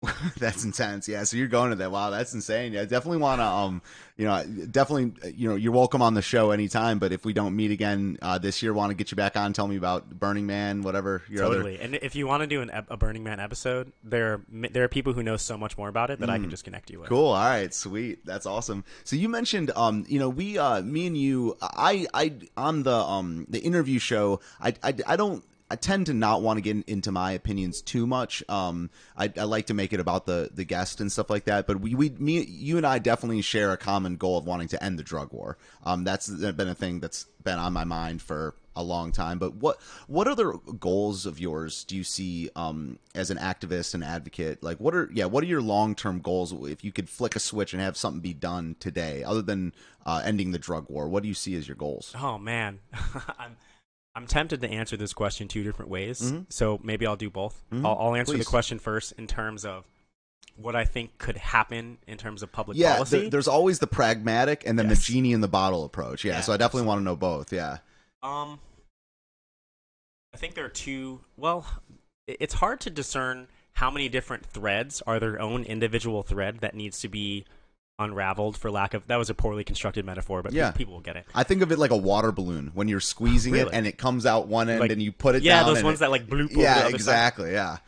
that's 0.38 0.64
intense. 0.64 1.08
Yeah. 1.08 1.24
So 1.24 1.36
you're 1.36 1.48
going 1.48 1.70
to 1.70 1.76
that. 1.76 1.90
Wow, 1.90 2.10
that's 2.10 2.32
insane. 2.32 2.72
Yeah, 2.72 2.84
definitely 2.84 3.18
want 3.18 3.40
to. 3.40 3.44
Um, 3.44 3.82
you 4.16 4.26
know, 4.26 4.44
definitely. 4.70 5.32
You 5.32 5.48
know, 5.48 5.56
you're 5.56 5.72
welcome 5.72 6.02
on 6.02 6.14
the 6.14 6.22
show 6.22 6.52
anytime. 6.52 7.00
But 7.00 7.12
if 7.12 7.24
we 7.24 7.32
don't 7.32 7.56
meet 7.56 7.72
again 7.72 8.16
uh, 8.22 8.38
this 8.38 8.62
year, 8.62 8.72
want 8.72 8.90
to 8.90 8.94
get 8.94 9.10
you 9.10 9.16
back 9.16 9.36
on. 9.36 9.52
Tell 9.52 9.66
me 9.66 9.76
about 9.76 10.08
Burning 10.08 10.46
Man, 10.46 10.82
whatever 10.82 11.22
your 11.28 11.44
other. 11.44 11.56
Totally. 11.56 11.80
And 11.80 11.96
if 11.96 12.14
you 12.14 12.28
want 12.28 12.42
to 12.42 12.46
do 12.46 12.62
an, 12.62 12.70
a 12.88 12.96
Burning 12.96 13.24
Man 13.24 13.40
episode, 13.40 13.92
there 14.04 14.34
are, 14.34 14.68
there 14.70 14.84
are 14.84 14.88
people 14.88 15.14
who 15.14 15.22
know 15.24 15.36
so 15.36 15.58
much 15.58 15.76
more 15.76 15.88
about 15.88 16.10
it 16.10 16.20
that 16.20 16.30
I 16.30 16.38
can 16.38 16.50
just 16.50 16.62
connect 16.62 16.90
you 16.90 17.00
with. 17.00 17.08
Cool. 17.08 17.30
All 17.30 17.44
right. 17.44 17.74
Sweet. 17.74 18.24
That's 18.24 18.46
awesome. 18.46 18.84
So 19.02 19.16
you 19.16 19.28
mentioned, 19.28 19.72
um, 19.74 20.04
you 20.08 20.20
know, 20.20 20.28
we, 20.28 20.58
uh, 20.58 20.80
me 20.80 21.08
and 21.08 21.16
you, 21.16 21.56
I, 21.60 22.06
I, 22.14 22.34
on 22.56 22.84
the, 22.84 22.94
um, 22.94 23.46
the 23.48 23.58
interview 23.58 23.98
show, 23.98 24.40
I, 24.60 24.74
I, 24.82 24.94
I 25.08 25.16
don't. 25.16 25.42
I 25.70 25.76
tend 25.76 26.06
to 26.06 26.14
not 26.14 26.42
want 26.42 26.56
to 26.56 26.60
get 26.62 26.88
into 26.88 27.12
my 27.12 27.32
opinions 27.32 27.82
too 27.82 28.06
much. 28.06 28.42
Um, 28.48 28.90
I, 29.16 29.30
I 29.36 29.44
like 29.44 29.66
to 29.66 29.74
make 29.74 29.92
it 29.92 30.00
about 30.00 30.26
the 30.26 30.50
the 30.52 30.64
guest 30.64 31.00
and 31.00 31.12
stuff 31.12 31.28
like 31.28 31.44
that. 31.44 31.66
But 31.66 31.80
we, 31.80 31.94
we, 31.94 32.10
me, 32.10 32.42
you 32.44 32.76
and 32.78 32.86
I 32.86 32.98
definitely 32.98 33.42
share 33.42 33.72
a 33.72 33.76
common 33.76 34.16
goal 34.16 34.38
of 34.38 34.46
wanting 34.46 34.68
to 34.68 34.82
end 34.82 34.98
the 34.98 35.02
drug 35.02 35.32
war. 35.32 35.58
Um, 35.84 36.04
that's 36.04 36.28
been 36.28 36.68
a 36.68 36.74
thing 36.74 37.00
that's 37.00 37.26
been 37.42 37.58
on 37.58 37.72
my 37.72 37.84
mind 37.84 38.22
for 38.22 38.54
a 38.78 38.82
long 38.82 39.12
time. 39.12 39.38
But 39.38 39.56
what 39.56 39.78
what 40.06 40.26
other 40.26 40.52
goals 40.52 41.26
of 41.26 41.38
yours 41.38 41.84
do 41.84 41.96
you 41.96 42.04
see 42.04 42.48
um, 42.56 42.98
as 43.14 43.30
an 43.30 43.36
activist 43.36 43.92
and 43.92 44.02
advocate? 44.02 44.62
Like, 44.62 44.78
what 44.78 44.94
are 44.94 45.10
yeah, 45.12 45.26
what 45.26 45.44
are 45.44 45.48
your 45.48 45.60
long 45.60 45.94
term 45.94 46.20
goals? 46.20 46.52
If 46.52 46.82
you 46.82 46.92
could 46.92 47.10
flick 47.10 47.36
a 47.36 47.40
switch 47.40 47.74
and 47.74 47.82
have 47.82 47.96
something 47.96 48.20
be 48.20 48.32
done 48.32 48.76
today, 48.80 49.22
other 49.22 49.42
than 49.42 49.74
uh, 50.06 50.22
ending 50.24 50.52
the 50.52 50.58
drug 50.58 50.88
war, 50.88 51.08
what 51.08 51.22
do 51.22 51.28
you 51.28 51.34
see 51.34 51.56
as 51.56 51.68
your 51.68 51.76
goals? 51.76 52.14
Oh 52.18 52.38
man, 52.38 52.78
I'm 53.38 53.56
I'm 54.18 54.26
tempted 54.26 54.60
to 54.62 54.68
answer 54.68 54.96
this 54.96 55.12
question 55.12 55.46
two 55.46 55.62
different 55.62 55.90
ways. 55.92 56.20
Mhm. 56.20 56.46
So 56.52 56.80
maybe 56.82 57.06
I'll 57.06 57.14
do 57.16 57.30
both. 57.30 57.62
Mhm. 57.72 57.86
I'll, 57.86 57.96
I'll 58.08 58.14
answer 58.16 58.32
Please. 58.32 58.40
the 58.44 58.50
question 58.50 58.80
first 58.80 59.12
in 59.12 59.28
terms 59.28 59.64
of 59.64 59.84
what 60.56 60.74
I 60.74 60.84
think 60.84 61.18
could 61.18 61.36
happen 61.36 61.98
in 62.08 62.18
terms 62.18 62.42
of 62.42 62.50
public 62.50 62.76
Yeah, 62.76 62.94
policy. 62.96 63.20
there- 63.20 63.30
there's 63.30 63.46
always 63.46 63.78
the 63.78 63.86
pragmatic 63.86 64.64
and 64.66 64.76
then 64.76 64.88
Yes. 64.88 65.06
the 65.06 65.12
genie 65.12 65.32
in 65.32 65.40
the 65.40 65.46
bottle 65.46 65.84
approach. 65.84 66.24
Yeah, 66.24 66.32
Yeah, 66.32 66.40
so 66.40 66.52
I 66.52 66.56
definitely 66.56 66.88
want 66.88 66.98
to 66.98 67.04
know 67.04 67.14
both. 67.14 67.52
Yeah. 67.52 67.78
Um, 68.24 68.58
I 70.34 70.36
think 70.36 70.54
there 70.56 70.64
are 70.64 70.68
two. 70.70 71.20
Well, 71.36 71.64
it's 72.26 72.54
hard 72.54 72.80
to 72.80 72.90
discern 72.90 73.46
how 73.74 73.88
many 73.88 74.08
different 74.08 74.44
threads 74.44 75.00
are 75.06 75.20
their 75.20 75.40
own 75.40 75.62
individual 75.62 76.24
thread 76.24 76.58
that 76.58 76.74
needs 76.74 76.98
to 77.02 77.08
be 77.08 77.44
unraveled. 77.98 78.56
For 78.56 78.70
lack 78.70 78.94
of 78.94 79.06
that 79.08 79.16
was 79.16 79.30
a 79.30 79.34
poorly 79.34 79.64
constructed 79.64 80.04
metaphor, 80.04 80.42
but 80.42 80.52
Yeah. 80.52 80.70
people 80.70 80.94
will 80.94 81.00
get 81.00 81.16
it. 81.16 81.26
I 81.34 81.42
think 81.42 81.62
of 81.62 81.72
it 81.72 81.78
like 81.78 81.90
a 81.90 81.96
water 81.96 82.32
balloon 82.32 82.70
when 82.74 82.88
you're 82.88 83.00
squeezing 83.00 83.54
it 83.56 83.68
and 83.72 83.86
it 83.86 83.98
comes 83.98 84.24
out 84.26 84.46
one 84.46 84.68
end 84.68 84.80
Like- 84.80 84.90
and 84.92 85.02
you 85.02 85.12
put 85.12 85.34
it 85.34 85.42
Yeah, 85.42 85.60
down. 85.64 85.74
those 85.74 85.82
ones 85.82 85.98
it- 85.98 86.00
that 86.00 86.10
like 86.10 86.26
bloop. 86.26 86.50
Yeah, 86.52 86.72
other 86.78 86.82
side. 86.90 86.94
exactly. 86.94 87.52
Yeah. 87.52 87.78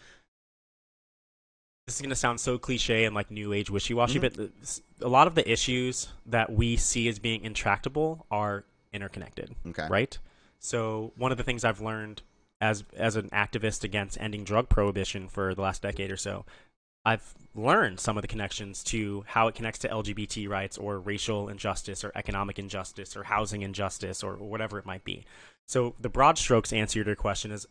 this 1.87 1.97
is 1.97 2.03
going 2.03 2.11
to 2.11 2.17
sound 2.17 2.39
so 2.41 2.57
cliche 2.57 3.05
and 3.05 3.17
like 3.17 3.33
new 3.33 3.53
age 3.53 3.69
wishy-washy 3.69 4.21
Mm-hmm. 4.21 4.43
but 4.43 4.63
the- 4.63 4.81
a 5.05 5.09
lot 5.09 5.27
of 5.27 5.35
the 5.35 5.51
issues 5.51 6.09
that 6.27 6.53
we 6.53 6.77
see 6.77 7.09
as 7.09 7.19
being 7.19 7.43
intractable 7.43 8.27
are 8.31 8.65
interconnected 8.93 9.57
Okay. 9.67 9.89
right 9.91 10.17
so 10.61 11.13
one 11.17 11.33
of 11.33 11.39
the 11.39 11.43
things 11.43 11.65
i've 11.65 11.81
learned 11.81 12.23
as 12.61 12.85
as 12.97 13.17
an 13.17 13.29
activist 13.31 13.83
against 13.83 14.21
ending 14.21 14.45
drug 14.45 14.69
prohibition 14.69 15.27
for 15.29 15.53
the 15.53 15.63
last 15.63 15.83
decade 15.83 16.13
or 16.13 16.17
so 16.17 16.45
i've 17.05 17.35
learned 17.55 17.99
some 17.99 18.17
of 18.17 18.23
the 18.23 18.29
connections 18.29 18.85
to 18.85 19.25
how 19.27 19.49
it 19.49 19.55
connects 19.55 19.81
to 19.81 19.89
lgbt 19.89 20.49
rights 20.49 20.79
or 20.79 20.99
racial 20.99 21.49
injustice 21.49 22.05
or 22.05 22.13
economic 22.15 22.59
injustice 22.59 23.17
or 23.17 23.25
housing 23.25 23.63
injustice 23.63 24.23
or 24.23 24.35
whatever 24.37 24.79
it 24.79 24.87
might 24.87 25.05
be 25.05 25.25
so 25.67 25.95
the 26.01 26.09
broad 26.09 26.39
strokes 26.39 26.73
answer 26.73 27.03
to 27.03 27.09
your 27.09 27.17
question 27.17 27.51
is 27.51 27.67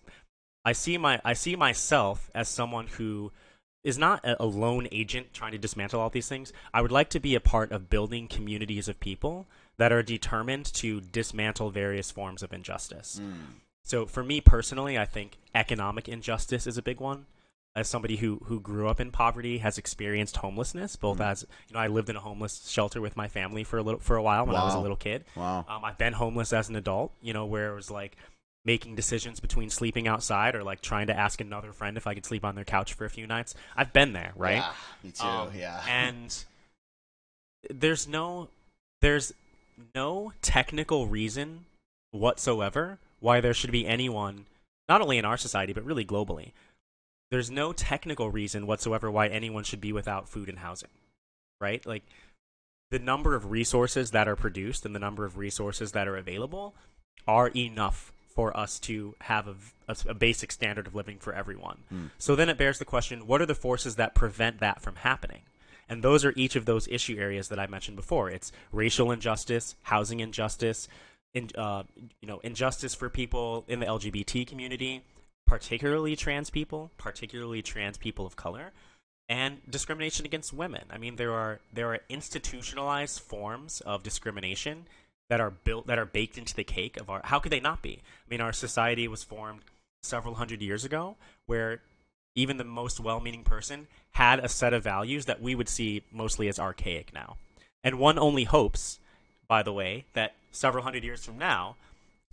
I 0.66 0.74
see 0.74 0.98
my 0.98 1.22
I 1.24 1.34
see 1.34 1.56
myself 1.56 2.30
as 2.36 2.48
someone 2.48 2.88
who 2.88 3.32
is 3.84 3.98
not 3.98 4.20
a, 4.24 4.46
lone 4.46 4.88
agent 4.92 5.34
trying 5.34 5.54
to 5.54 5.58
dismantle 5.58 6.02
all 6.02 6.10
these 6.10 6.28
things. 6.28 6.52
I 6.74 6.82
would 6.82 6.92
like 6.92 7.10
to 7.12 7.20
be 7.20 7.34
a 7.34 7.40
part 7.40 7.72
of 7.72 7.90
building 7.90 8.28
communities 8.28 8.90
of 8.90 9.00
people 9.00 9.48
that 9.78 9.94
are 9.94 10.04
determined 10.04 10.66
to 10.74 11.00
dismantle 11.00 11.70
various 11.70 12.12
forms 12.12 12.44
of 12.44 12.52
injustice. 12.52 13.22
Mm. 13.24 13.62
So 13.86 14.06
for 14.06 14.22
me 14.22 14.42
personally, 14.42 14.98
I 14.98 15.06
think 15.06 15.38
economic 15.56 16.10
injustice 16.10 16.68
is 16.68 16.78
a 16.78 16.82
big 16.82 17.00
one. 17.00 17.26
As 17.76 17.88
somebody 17.88 18.18
who 18.18 18.42
who 18.46 18.60
grew 18.60 18.90
up 18.90 19.00
in 19.00 19.12
poverty, 19.12 19.60
has 19.60 19.78
experienced 19.78 20.38
homelessness, 20.38 20.96
both 20.96 21.22
as 21.22 21.46
you 21.68 21.76
know, 21.76 21.80
I 21.80 21.88
lived 21.88 22.10
in 22.10 22.16
a 22.16 22.20
homeless 22.20 22.68
shelter 22.68 23.00
with 23.00 23.16
my 23.16 23.28
family 23.28 23.64
for 23.64 23.78
a 23.78 23.84
little 23.84 24.00
for 24.00 24.18
a 24.18 24.24
while 24.24 24.46
when 24.46 24.56
I 24.56 24.64
was 24.66 24.74
a 24.74 24.80
little 24.80 24.98
kid. 24.98 25.24
Wow. 25.36 25.66
Um, 25.70 25.86
I've 25.86 25.98
been 25.98 26.14
homeless 26.14 26.52
as 26.52 26.68
an 26.68 26.76
adult, 26.76 27.14
you 27.22 27.32
know, 27.32 27.46
where 27.46 27.72
it 27.72 27.76
was 27.76 27.92
like 27.92 28.18
making 28.66 28.96
decisions 28.96 29.40
between 29.40 29.70
sleeping 29.70 30.08
outside 30.08 30.56
or 30.56 30.64
like 30.64 30.82
trying 30.82 31.08
to 31.08 31.18
ask 31.18 31.40
another 31.42 31.72
friend 31.72 31.96
if 31.96 32.08
I 32.08 32.14
could 32.14 32.26
sleep 32.26 32.44
on 32.44 32.56
their 32.56 32.66
couch 32.66 32.94
for 32.94 33.06
a 33.06 33.10
few 33.10 33.26
nights. 33.26 33.56
I've 33.76 33.94
been 33.94 34.14
there, 34.14 34.34
right? 34.36 34.58
Yeah, 34.58 34.74
me 35.04 35.12
too. 35.12 35.26
Um, 35.26 35.50
yeah. 35.56 35.82
And 35.88 36.44
there's 37.70 38.08
no 38.08 38.50
there's 39.02 39.34
no 39.96 40.34
technical 40.42 41.08
reason 41.08 41.66
whatsoever 42.12 42.98
why 43.20 43.42
there 43.42 43.54
should 43.54 43.72
be 43.72 43.86
anyone 43.86 44.46
not 44.88 45.02
only 45.02 45.18
in 45.18 45.26
our 45.26 45.38
society 45.38 45.74
but 45.74 45.84
really 45.84 46.06
globally. 46.06 46.52
There's 47.32 47.52
no 47.52 47.74
technical 47.74 48.32
reason 48.32 48.68
whatsoever 48.68 49.12
why 49.12 49.28
anyone 49.28 49.64
should 49.64 49.82
be 49.82 49.94
without 49.94 50.30
food 50.30 50.50
and 50.50 50.60
housing. 50.60 50.90
Right? 51.62 51.86
Like 51.86 52.04
the 52.92 53.00
number 53.00 53.36
of 53.36 53.52
resources 53.52 54.12
that 54.12 54.28
are 54.28 54.36
produced 54.36 54.86
and 54.86 54.96
the 54.96 55.00
number 55.00 55.26
of 55.26 55.38
resources 55.38 55.92
that 55.92 56.08
are 56.08 56.18
available 56.18 56.74
are 57.28 57.50
enough 57.50 58.12
for 58.34 58.56
us 58.56 58.80
to 58.80 59.16
have 59.22 59.48
a, 59.48 59.56
a, 59.88 59.98
a 60.10 60.14
basic 60.14 60.52
standard 60.52 60.88
of 60.88 60.96
living 60.96 61.18
for 61.20 61.34
everyone. 61.34 61.80
So 62.18 62.36
then 62.36 62.50
it 62.50 62.58
bears 62.58 62.80
the 62.80 62.86
question 62.86 63.28
what 63.28 63.42
are 63.42 63.46
the 63.46 63.56
forces 63.56 63.96
that 63.98 64.16
prevent 64.16 64.60
that 64.60 64.82
from 64.82 64.96
happening? 64.96 65.42
And 65.90 66.04
those 66.04 66.24
are 66.24 66.34
each 66.36 66.56
of 66.56 66.66
those 66.66 66.88
issue 66.88 67.18
areas 67.20 67.50
that 67.50 67.60
I 67.60 67.68
mentioned 67.68 67.98
before. 67.98 68.30
It's 68.30 68.52
racial 68.72 69.12
injustice, 69.12 69.76
housing 69.84 70.20
injustice, 70.20 70.88
in, 71.34 71.50
uh, 71.58 71.84
you 72.22 72.28
know, 72.28 72.40
injustice 72.44 72.96
for 72.96 73.10
people 73.10 73.66
in 73.68 73.80
the 73.80 73.88
LGBT 73.88 74.48
community, 74.48 75.04
particularly 75.50 76.16
trans 76.16 76.50
people, 76.50 76.92
particularly 76.98 77.62
trans 77.62 77.98
people 77.98 78.26
of 78.26 78.36
color, 78.36 78.72
and 79.28 79.58
discrimination 79.70 80.26
against 80.26 80.54
women. 80.54 80.84
I 80.90 80.98
mean, 80.98 81.16
there 81.16 81.34
are 81.34 81.60
there 81.74 81.92
are 81.94 82.00
institutionalized 82.10 83.20
forms 83.20 83.82
of 83.82 84.04
discrimination 84.04 84.86
that 85.30 85.40
are 85.40 85.52
built 85.52 85.88
that 85.88 86.00
are 86.00 86.06
baked 86.06 86.38
into 86.38 86.56
the 86.56 86.64
cake 86.64 86.98
of 86.98 87.10
our 87.10 87.22
how 87.24 87.40
could 87.40 87.52
they 87.52 87.60
not 87.60 87.82
be 87.82 88.00
i 88.02 88.28
mean 88.30 88.42
our 88.42 88.54
society 88.54 89.08
was 89.08 89.24
formed 89.24 89.62
several 90.02 90.36
hundred 90.36 90.62
years 90.62 90.84
ago 90.84 91.16
where 91.46 91.82
even 92.36 92.58
the 92.58 92.64
most 92.64 93.00
well-meaning 93.00 93.44
person 93.44 93.88
had 94.12 94.40
a 94.40 94.50
set 94.50 94.74
of 94.74 94.84
values 94.84 95.26
that 95.26 95.42
we 95.42 95.56
would 95.56 95.70
see 95.70 96.02
mostly 96.12 96.48
as 96.48 96.60
archaic 96.60 97.14
now 97.14 97.38
and 97.84 98.00
one 98.00 98.18
only 98.18 98.44
hopes 98.44 99.00
by 99.48 99.62
the 99.64 99.74
way 99.74 100.06
that 100.14 100.36
several 100.52 100.84
hundred 100.84 101.04
years 101.04 101.24
from 101.24 101.38
now 101.38 101.76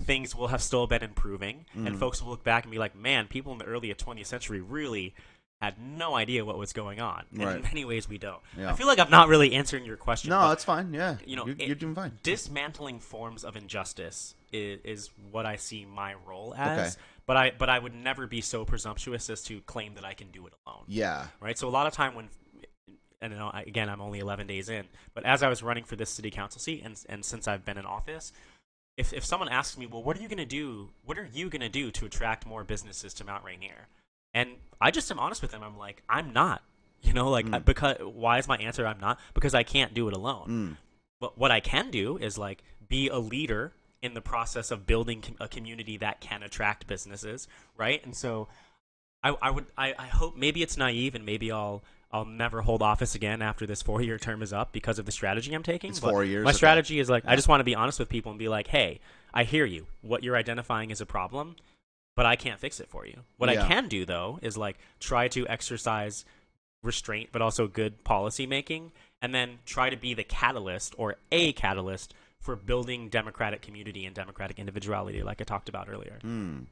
things 0.03 0.35
will 0.35 0.49
have 0.49 0.63
still 0.63 0.87
been 0.87 1.03
improving 1.03 1.65
Mm. 1.77 1.87
and 1.87 1.99
folks 1.99 2.21
will 2.23 2.31
look 2.31 2.45
back 2.45 2.65
and 2.65 2.71
be 2.71 2.79
like 2.79 2.95
man 2.95 3.27
people 3.29 3.53
in 3.53 3.59
the 3.59 3.65
early 3.65 3.93
20th 3.95 4.27
century 4.27 4.61
really 4.61 5.15
had 5.63 5.79
no 5.81 6.15
idea 6.15 6.45
what 6.45 6.59
was 6.59 6.75
going 6.75 7.01
on 7.01 7.25
and 7.33 7.43
Right. 7.45 7.57
in 7.57 7.63
many 7.63 7.85
ways 7.87 8.07
we 8.09 8.19
don't 8.19 8.43
Yeah. 8.59 8.71
i 8.71 8.75
feel 8.75 8.87
like 8.87 8.99
i'm 8.99 9.11
not 9.11 9.29
really 9.29 9.55
answering 9.55 9.87
your 9.87 9.97
question 9.97 10.29
No, 10.31 10.49
that's 10.51 10.65
fine. 10.65 10.93
Yeah, 10.93 11.17
you 11.25 11.35
know, 11.35 11.47
you're, 11.47 11.57
it- 11.59 11.67
you're 11.67 11.75
doing 11.77 11.95
fine. 11.95 12.19
dismantling 12.23 13.01
forms 13.01 13.43
of 13.43 13.57
injustice 13.57 14.35
is, 14.53 14.81
is 14.85 15.11
what 15.31 15.45
I 15.47 15.57
see 15.57 15.85
my 15.87 16.15
role 16.15 16.55
as. 16.57 16.93
Okay. 16.95 17.03
But 17.27 17.37
I 17.37 17.51
but 17.59 17.69
I 17.69 17.79
would 17.81 17.95
never 17.95 18.27
be 18.29 18.41
so 18.41 18.65
presumptuous 18.65 19.29
as 19.31 19.43
to 19.45 19.61
claim 19.63 19.95
that 19.95 20.05
I 20.05 20.15
can 20.15 20.31
do 20.31 20.47
it 20.47 20.53
alone. 20.67 20.85
Yeah, 20.87 21.27
Right. 21.41 21.59
So 21.59 21.67
a 21.69 21.71
lot 21.71 21.87
of 21.89 21.93
time 21.93 22.15
when 22.15 22.29
and 23.21 23.33
you 23.33 23.39
know, 23.39 23.51
I- 23.53 23.63
again, 23.63 23.89
I'm 23.89 24.01
only 24.01 24.19
11 24.21 24.47
days 24.47 24.69
in, 24.69 24.85
but 25.15 25.25
as 25.25 25.43
I 25.43 25.49
was 25.49 25.63
running 25.63 25.85
for 25.85 25.97
this 25.97 26.11
city 26.11 26.31
council 26.31 26.61
seat, 26.61 26.83
and 26.85 27.03
and 27.09 27.25
since 27.25 27.49
I've 27.49 27.65
been 27.65 27.79
in 27.79 27.87
office, 27.87 28.33
if 28.97 29.13
if 29.13 29.25
someone 29.25 29.49
asks 29.49 29.77
me, 29.77 29.87
well, 29.87 30.03
what 30.03 30.17
are 30.19 30.23
you 30.23 30.29
going 30.29 30.39
to 30.39 30.45
do? 30.47 30.91
What 31.05 31.19
are 31.19 31.29
you 31.33 31.49
going 31.51 31.61
to 31.61 31.69
do 31.69 31.91
to 31.93 32.07
attract 32.07 32.47
more 32.47 32.65
businesses 32.65 33.15
to 33.15 33.25
Mount 33.25 33.45
Rainier? 33.45 33.89
And 34.35 34.51
I 34.81 34.91
just 34.91 35.11
am 35.11 35.19
honest 35.19 35.43
with 35.43 35.51
them. 35.51 35.63
I'm 35.63 35.79
like, 35.79 36.03
I'm 36.09 36.33
not. 36.33 36.63
You 37.03 37.13
know, 37.13 37.29
like 37.31 37.47
I- 37.53 37.59
because 37.61 37.99
why 38.01 38.39
is 38.39 38.49
my 38.49 38.57
answer 38.57 38.85
I'm 38.87 38.99
not? 38.99 39.21
Because 39.35 39.55
I 39.55 39.63
can't 39.63 39.95
do 39.95 40.09
it 40.09 40.15
alone. 40.15 40.49
Mm. 40.49 40.77
But 41.21 41.39
what 41.39 41.51
I 41.53 41.61
can 41.61 41.91
do 41.91 42.17
is 42.17 42.37
like 42.37 42.65
be 42.89 43.09
a 43.09 43.19
leader 43.19 43.73
in 44.03 44.15
the 44.15 44.21
process 44.21 44.71
of 44.71 44.87
building 44.87 45.23
a 45.39 45.47
community 45.47 45.99
that 45.99 46.21
can 46.21 46.43
attract 46.43 46.87
businesses, 46.87 47.47
right? 47.77 48.05
And 48.05 48.17
so 48.17 48.49
I, 49.23 49.37
I 49.41 49.51
would 49.51 49.67
I, 49.77 49.95
I 49.97 50.07
hope 50.07 50.37
maybe 50.37 50.63
it's 50.63 50.77
naive 50.77 51.15
and 51.15 51.25
maybe 51.25 51.53
I'll 51.53 51.85
I'll 52.17 52.25
never 52.25 52.63
hold 52.63 52.83
office 52.83 53.15
again 53.15 53.43
after 53.43 53.67
this 53.67 53.83
four 53.83 54.01
year 54.01 54.19
term 54.19 54.43
is 54.43 54.53
up 54.53 54.73
because 54.73 54.99
of 54.99 55.05
the 55.05 55.13
strategy 55.13 55.53
I'm 55.55 55.63
taking. 55.63 55.91
It's 55.91 56.01
but 56.01 56.11
four 56.11 56.25
years, 56.25 56.45
My 56.45 56.53
strategy 56.53 56.99
is 56.99 57.11
like 57.11 57.25
I 57.27 57.37
just 57.37 57.47
want 57.47 57.61
to 57.61 57.65
be 57.65 57.75
honest 57.75 57.99
with 57.99 58.09
people 58.09 58.33
and 58.33 58.39
be 58.39 58.49
like, 58.49 58.69
hey, 58.69 59.01
I 59.35 59.45
hear 59.45 59.67
you. 59.67 59.87
What 60.01 60.23
you're 60.23 60.37
identifying 60.37 60.91
is 60.91 61.03
a 61.03 61.07
problem, 61.07 61.57
but 62.15 62.25
I 62.25 62.37
can't 62.37 62.59
fix 62.59 62.81
it 62.81 62.89
for 62.89 63.07
you. 63.07 63.21
What 63.37 63.53
Yeah. 63.53 63.65
I 63.65 63.69
can 63.69 63.89
do 63.89 64.07
though 64.07 64.39
is 64.41 64.57
like 64.57 64.79
try 64.99 65.29
to 65.29 65.47
exercise 65.47 66.25
restraint 66.83 67.31
but 67.33 67.43
also 67.43 67.67
good 67.67 68.03
policy 68.05 68.47
making 68.47 68.93
and 69.21 69.35
then 69.35 69.59
try 69.67 69.91
to 69.91 69.97
be 69.97 70.15
the 70.15 70.25
catalyst 70.25 70.95
or 70.97 71.17
a 71.33 71.53
catalyst 71.53 72.15
for 72.39 72.55
building 72.57 73.09
democratic 73.09 73.61
community 73.61 74.07
and 74.07 74.15
democratic 74.15 74.59
individuality 74.59 75.23
like 75.23 75.41
I 75.41 75.45
talked 75.45 75.69
about 75.69 75.89
earlier. 75.89 76.19
Mm. 76.25 76.67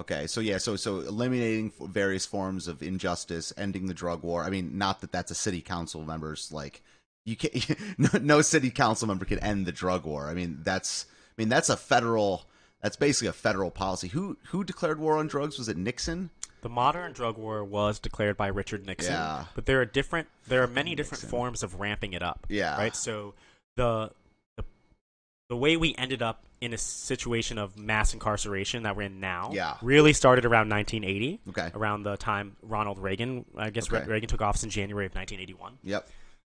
Okay, 0.00 0.26
so 0.28 0.40
yeah, 0.40 0.58
so 0.58 0.76
so 0.76 1.00
eliminating 1.00 1.72
various 1.80 2.24
forms 2.24 2.68
of 2.68 2.82
injustice, 2.82 3.52
ending 3.56 3.86
the 3.86 3.94
drug 3.94 4.22
war. 4.22 4.44
I 4.44 4.50
mean, 4.50 4.78
not 4.78 5.00
that 5.00 5.10
that's 5.10 5.30
a 5.32 5.34
city 5.34 5.60
council 5.60 6.02
member's 6.04 6.52
like 6.52 6.82
you 7.24 7.34
can 7.36 7.50
no, 7.98 8.08
no 8.20 8.42
city 8.42 8.70
council 8.70 9.08
member 9.08 9.24
can 9.24 9.38
end 9.40 9.66
the 9.66 9.72
drug 9.72 10.04
war. 10.04 10.28
I 10.28 10.34
mean, 10.34 10.60
that's 10.62 11.06
I 11.36 11.42
mean 11.42 11.48
that's 11.48 11.68
a 11.68 11.76
federal 11.76 12.44
that's 12.80 12.96
basically 12.96 13.28
a 13.28 13.32
federal 13.32 13.70
policy. 13.72 14.08
Who 14.08 14.36
who 14.50 14.62
declared 14.62 15.00
war 15.00 15.18
on 15.18 15.26
drugs? 15.26 15.58
Was 15.58 15.68
it 15.68 15.76
Nixon? 15.76 16.30
The 16.60 16.68
modern 16.68 17.12
drug 17.12 17.36
war 17.36 17.64
was 17.64 17.98
declared 17.98 18.36
by 18.36 18.48
Richard 18.48 18.84
Nixon, 18.86 19.12
Yeah. 19.12 19.44
but 19.54 19.66
there 19.66 19.80
are 19.80 19.84
different 19.84 20.28
there 20.46 20.62
are 20.62 20.66
many 20.68 20.94
different 20.94 21.22
Nixon. 21.22 21.30
forms 21.30 21.62
of 21.64 21.80
ramping 21.80 22.12
it 22.12 22.22
up. 22.22 22.46
Yeah. 22.48 22.76
Right? 22.76 22.94
So 22.94 23.34
the 23.76 24.12
the 24.56 24.64
the 25.48 25.56
way 25.56 25.76
we 25.76 25.94
ended 25.96 26.22
up 26.22 26.44
in 26.60 26.72
a 26.72 26.78
situation 26.78 27.58
of 27.58 27.76
mass 27.78 28.12
incarceration 28.14 28.82
that 28.82 28.96
we're 28.96 29.02
in 29.02 29.20
now 29.20 29.50
Yeah. 29.52 29.76
really 29.82 30.12
started 30.12 30.44
around 30.44 30.68
1980. 30.68 31.40
Okay. 31.50 31.70
Around 31.74 32.02
the 32.02 32.16
time 32.16 32.56
Ronald 32.62 32.98
Reagan, 32.98 33.44
I 33.56 33.70
guess 33.70 33.90
Re- 33.90 34.00
Okay. 34.00 34.08
Reagan 34.10 34.28
took 34.28 34.42
office 34.42 34.64
in 34.64 34.70
January 34.70 35.06
of 35.06 35.14
1981. 35.14 35.78
Yep. 35.84 36.08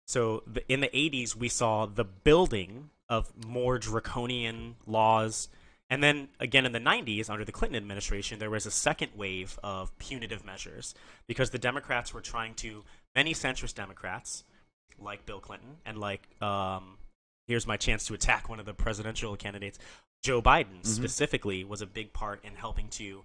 So 0.07 0.43
the, 0.47 0.65
in 0.73 0.81
the 0.81 0.89
80s, 0.89 1.37
we 1.37 1.49
saw 1.49 1.87
the 1.87 2.05
building 2.05 2.91
of 3.09 3.31
more 3.47 3.79
draconian 3.79 4.77
laws. 4.87 5.49
And 5.91 6.03
then 6.03 6.29
again 6.39 6.65
in 6.65 6.73
the 6.73 6.79
90s, 6.81 7.29
under 7.29 7.45
the 7.45 7.53
Clinton 7.53 7.77
administration, 7.77 8.39
there 8.39 8.51
was 8.51 8.65
a 8.67 8.71
second 8.71 9.11
wave 9.17 9.59
of 9.63 9.97
punitive 9.99 10.45
measures 10.45 10.95
because 11.27 11.51
the 11.51 11.59
Democrats 11.59 12.15
were 12.15 12.21
trying 12.21 12.55
to, 12.55 12.85
many 13.15 13.35
centrist 13.35 13.75
Democrats, 13.75 14.45
like 14.99 15.27
Bill 15.27 15.41
Clinton, 15.41 15.77
and 15.85 15.99
like, 15.99 16.27
um, 16.43 16.97
here's 17.51 17.67
my 17.67 17.77
chance 17.77 18.07
to 18.07 18.15
attack 18.15 18.49
one 18.49 18.61
of 18.61 18.67
the 18.67 18.73
presidential 18.73 19.37
candidates, 19.37 19.79
Joe 20.23 20.41
Biden 20.41 20.67
mm-hmm. 20.67 20.85
specifically, 20.85 21.65
was 21.65 21.83
a 21.83 21.87
big 21.87 22.13
part 22.13 22.45
in 22.45 22.55
helping 22.55 22.89
to 22.91 23.25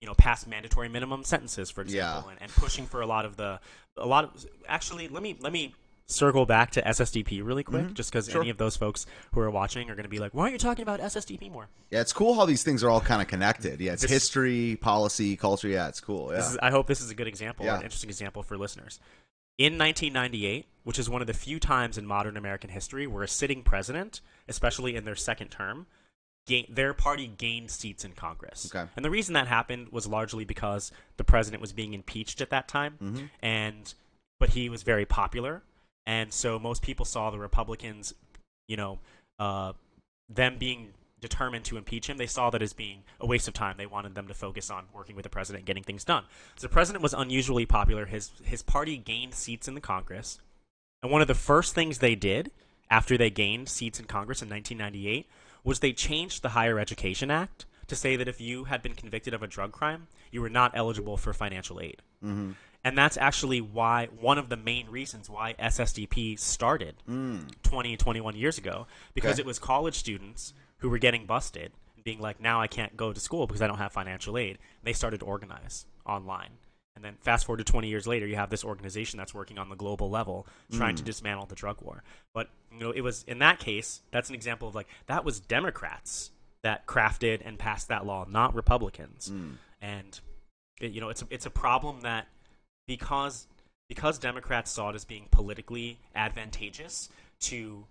you 0.00 0.06
know, 0.06 0.14
pass 0.14 0.46
mandatory 0.46 0.88
minimum 0.88 1.24
sentences, 1.24 1.70
for 1.70 1.80
example, 1.80 2.24
Yeah. 2.26 2.32
and, 2.32 2.42
and 2.42 2.52
pushing 2.52 2.86
for 2.86 3.00
a 3.00 3.06
lot 3.06 3.24
of 3.24 3.36
the, 3.36 3.58
a 3.96 4.06
lot 4.06 4.24
of, 4.24 4.46
actually, 4.68 5.08
let 5.08 5.22
me, 5.22 5.36
let 5.40 5.52
me 5.52 5.74
circle 6.06 6.46
back 6.46 6.70
to 6.72 6.82
SSDP 6.82 7.44
really 7.44 7.64
quick, 7.64 7.84
mm-hmm. 7.84 7.94
just 7.94 8.12
because 8.12 8.28
Sure. 8.28 8.40
any 8.40 8.50
of 8.50 8.58
those 8.58 8.76
folks 8.76 9.06
who 9.32 9.40
are 9.40 9.50
watching 9.50 9.90
are 9.90 9.94
going 9.94 10.04
to 10.04 10.08
be 10.10 10.18
like, 10.18 10.34
why 10.34 10.42
aren't 10.42 10.52
you 10.52 10.58
talking 10.58 10.82
about 10.82 11.00
SSDP 11.00 11.50
more? 11.50 11.68
Yeah, 11.90 12.00
it's 12.00 12.12
cool 12.12 12.34
how 12.34 12.44
these 12.44 12.62
things 12.62 12.84
are 12.84 12.90
all 12.90 13.00
kind 13.00 13.20
of 13.20 13.28
connected. 13.28 13.80
Yeah, 13.80 13.94
it's 13.94 14.02
This- 14.02 14.10
history, 14.10 14.76
policy, 14.80 15.36
culture. 15.36 15.68
Yeah, 15.68 15.88
it's 15.88 16.00
cool. 16.00 16.30
Yeah. 16.30 16.36
This 16.36 16.50
is, 16.50 16.58
I 16.62 16.70
hope 16.70 16.86
this 16.86 17.00
is 17.00 17.10
a 17.10 17.14
good 17.14 17.26
example, 17.26 17.66
Yeah. 17.66 17.78
an 17.78 17.82
interesting 17.82 18.10
example 18.10 18.42
for 18.42 18.56
listeners. 18.56 19.00
In 19.58 19.76
1998, 19.76 20.66
which 20.84 20.98
is 20.98 21.10
one 21.10 21.20
of 21.20 21.26
the 21.26 21.34
few 21.34 21.58
times 21.58 21.98
in 21.98 22.06
modern 22.06 22.36
American 22.36 22.70
history 22.70 23.06
where 23.06 23.24
a 23.24 23.28
sitting 23.28 23.62
president, 23.62 24.20
especially 24.48 24.94
in 24.96 25.04
their 25.04 25.16
second 25.16 25.48
term, 25.48 25.86
gain, 26.46 26.64
their 26.70 26.94
party 26.94 27.26
gained 27.26 27.70
seats 27.70 28.04
in 28.04 28.12
Congress. 28.12 28.72
Okay. 28.72 28.88
And 28.96 29.04
the 29.04 29.10
reason 29.10 29.34
that 29.34 29.48
happened 29.48 29.88
was 29.90 30.06
largely 30.06 30.44
because 30.44 30.92
the 31.16 31.24
president 31.24 31.60
was 31.60 31.72
being 31.72 31.92
impeached 31.92 32.40
at 32.40 32.50
that 32.50 32.68
time, 32.68 32.94
Mm-hmm. 33.02 33.24
and 33.42 33.92
but 34.40 34.50
he 34.50 34.68
was 34.68 34.84
very 34.84 35.04
popular, 35.04 35.62
and 36.06 36.32
so 36.32 36.60
most 36.60 36.80
people 36.80 37.04
saw 37.04 37.30
the 37.30 37.38
Republicans, 37.40 38.14
you 38.68 38.76
know, 38.76 39.00
uh, 39.40 39.72
them 40.28 40.56
being 40.58 40.92
determined 41.20 41.64
to 41.66 41.76
impeach 41.76 42.08
him, 42.08 42.16
they 42.16 42.26
saw 42.26 42.50
that 42.50 42.62
as 42.62 42.72
being 42.72 43.02
a 43.20 43.26
waste 43.26 43.48
of 43.48 43.54
time. 43.54 43.76
They 43.76 43.86
wanted 43.86 44.14
them 44.14 44.28
to 44.28 44.34
focus 44.34 44.70
on 44.70 44.84
working 44.92 45.16
with 45.16 45.24
the 45.24 45.28
president, 45.30 45.60
and 45.60 45.66
getting 45.66 45.82
things 45.82 46.04
done. 46.04 46.24
So 46.56 46.66
the 46.66 46.72
president 46.72 47.02
was 47.02 47.14
unusually 47.14 47.66
popular. 47.66 48.06
His 48.06 48.30
his 48.44 48.62
party 48.62 48.96
gained 48.96 49.34
seats 49.34 49.68
in 49.68 49.74
the 49.74 49.80
Congress, 49.80 50.40
and 51.02 51.10
one 51.12 51.22
of 51.22 51.28
the 51.28 51.34
first 51.34 51.74
things 51.74 51.98
they 51.98 52.14
did 52.14 52.50
after 52.90 53.18
they 53.18 53.30
gained 53.30 53.68
seats 53.68 53.98
in 54.00 54.06
Congress 54.06 54.40
in 54.42 54.48
1998 54.48 55.26
was 55.64 55.80
they 55.80 55.92
changed 55.92 56.42
the 56.42 56.50
Higher 56.50 56.78
Education 56.78 57.30
Act 57.30 57.66
to 57.86 57.96
say 57.96 58.16
that 58.16 58.28
if 58.28 58.40
you 58.40 58.64
had 58.64 58.82
been 58.82 58.94
convicted 58.94 59.34
of 59.34 59.42
a 59.42 59.46
drug 59.46 59.72
crime, 59.72 60.06
you 60.30 60.40
were 60.40 60.48
not 60.48 60.72
eligible 60.74 61.16
for 61.16 61.32
financial 61.32 61.80
aid. 61.80 62.00
Mm-hmm. 62.24 62.52
And 62.84 62.96
that's 62.96 63.16
actually 63.16 63.60
why 63.60 64.06
one 64.18 64.38
of 64.38 64.48
the 64.50 64.56
main 64.56 64.88
reasons 64.88 65.28
why 65.28 65.54
SSDP 65.58 66.38
started 66.38 66.94
20, 67.62 67.96
21 67.96 68.36
years 68.36 68.56
ago, 68.56 68.86
because 69.14 69.32
Okay. 69.34 69.40
it 69.40 69.46
was 69.46 69.58
college 69.58 69.96
students 69.96 70.54
who 70.78 70.88
were 70.88 70.98
getting 70.98 71.26
busted 71.26 71.72
and 71.94 72.04
being 72.04 72.20
like, 72.20 72.40
now 72.40 72.60
I 72.60 72.66
can't 72.66 72.96
go 72.96 73.12
to 73.12 73.20
school 73.20 73.46
because 73.46 73.62
I 73.62 73.66
don't 73.66 73.78
have 73.78 73.92
financial 73.92 74.38
aid. 74.38 74.58
They 74.82 74.92
started 74.92 75.20
to 75.20 75.26
organize 75.26 75.86
online. 76.06 76.50
And 76.96 77.04
then 77.04 77.14
fast 77.20 77.46
forward 77.46 77.58
to 77.58 77.64
20 77.64 77.88
years 77.88 78.08
later, 78.08 78.26
you 78.26 78.34
have 78.34 78.50
this 78.50 78.64
organization 78.64 79.18
that's 79.18 79.32
working 79.32 79.56
on 79.56 79.68
the 79.68 79.76
global 79.76 80.10
level 80.10 80.48
trying 80.72 80.96
to 80.96 81.02
mm. 81.02 81.06
dismantle 81.06 81.46
the 81.46 81.54
drug 81.54 81.80
war. 81.80 82.02
But, 82.34 82.50
you 82.72 82.80
know, 82.80 82.90
it 82.90 83.02
was 83.02 83.24
in 83.28 83.38
that 83.38 83.60
case, 83.60 84.00
that's 84.10 84.28
an 84.28 84.34
example 84.34 84.66
of 84.66 84.74
like, 84.74 84.88
that 85.06 85.24
was 85.24 85.38
Democrats 85.38 86.32
that 86.64 86.86
crafted 86.88 87.40
and 87.44 87.56
passed 87.56 87.86
that 87.86 88.04
law, 88.04 88.26
not 88.28 88.52
Republicans. 88.52 89.30
Mm. 89.32 89.52
And, 89.80 90.20
it, 90.80 90.90
you 90.90 91.00
know, 91.00 91.08
it's 91.08 91.22
a, 91.22 91.26
it's 91.30 91.46
a 91.46 91.50
problem 91.50 92.00
that 92.00 92.26
because 92.88 93.46
because 93.88 94.18
Democrats 94.18 94.70
saw 94.70 94.90
it 94.90 94.94
as 94.94 95.04
being 95.04 95.26
politically 95.30 95.98
advantageous 96.14 97.08
to 97.40 97.86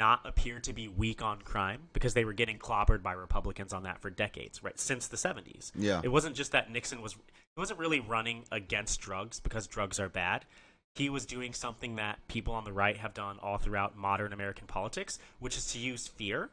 not 0.00 0.20
appear 0.24 0.58
to 0.58 0.72
be 0.72 0.88
weak 0.88 1.22
on 1.22 1.42
crime 1.42 1.82
because 1.92 2.14
they 2.14 2.24
were 2.24 2.32
getting 2.32 2.58
clobbered 2.58 3.02
by 3.02 3.12
Republicans 3.12 3.72
on 3.72 3.84
that 3.84 4.00
for 4.00 4.10
decades, 4.10 4.64
right? 4.64 4.80
Since 4.80 5.06
the 5.06 5.16
70s. 5.16 5.70
Yeah. 5.76 6.00
It 6.02 6.08
wasn't 6.08 6.34
just 6.34 6.50
that 6.52 6.72
Nixon 6.72 7.02
was 7.02 7.12
he 7.12 7.60
wasn't 7.60 7.78
really 7.78 8.00
running 8.00 8.44
against 8.50 9.00
drugs 9.00 9.38
because 9.38 9.66
drugs 9.66 10.00
are 10.00 10.08
bad. 10.08 10.46
He 10.94 11.10
was 11.10 11.26
doing 11.26 11.52
something 11.52 11.96
that 11.96 12.18
people 12.26 12.54
on 12.54 12.64
the 12.64 12.72
right 12.72 12.96
have 12.96 13.14
done 13.14 13.38
all 13.42 13.58
throughout 13.58 13.96
modern 13.96 14.32
American 14.32 14.66
politics, 14.66 15.18
which 15.38 15.56
is 15.56 15.70
to 15.72 15.78
use 15.78 16.08
fear 16.08 16.50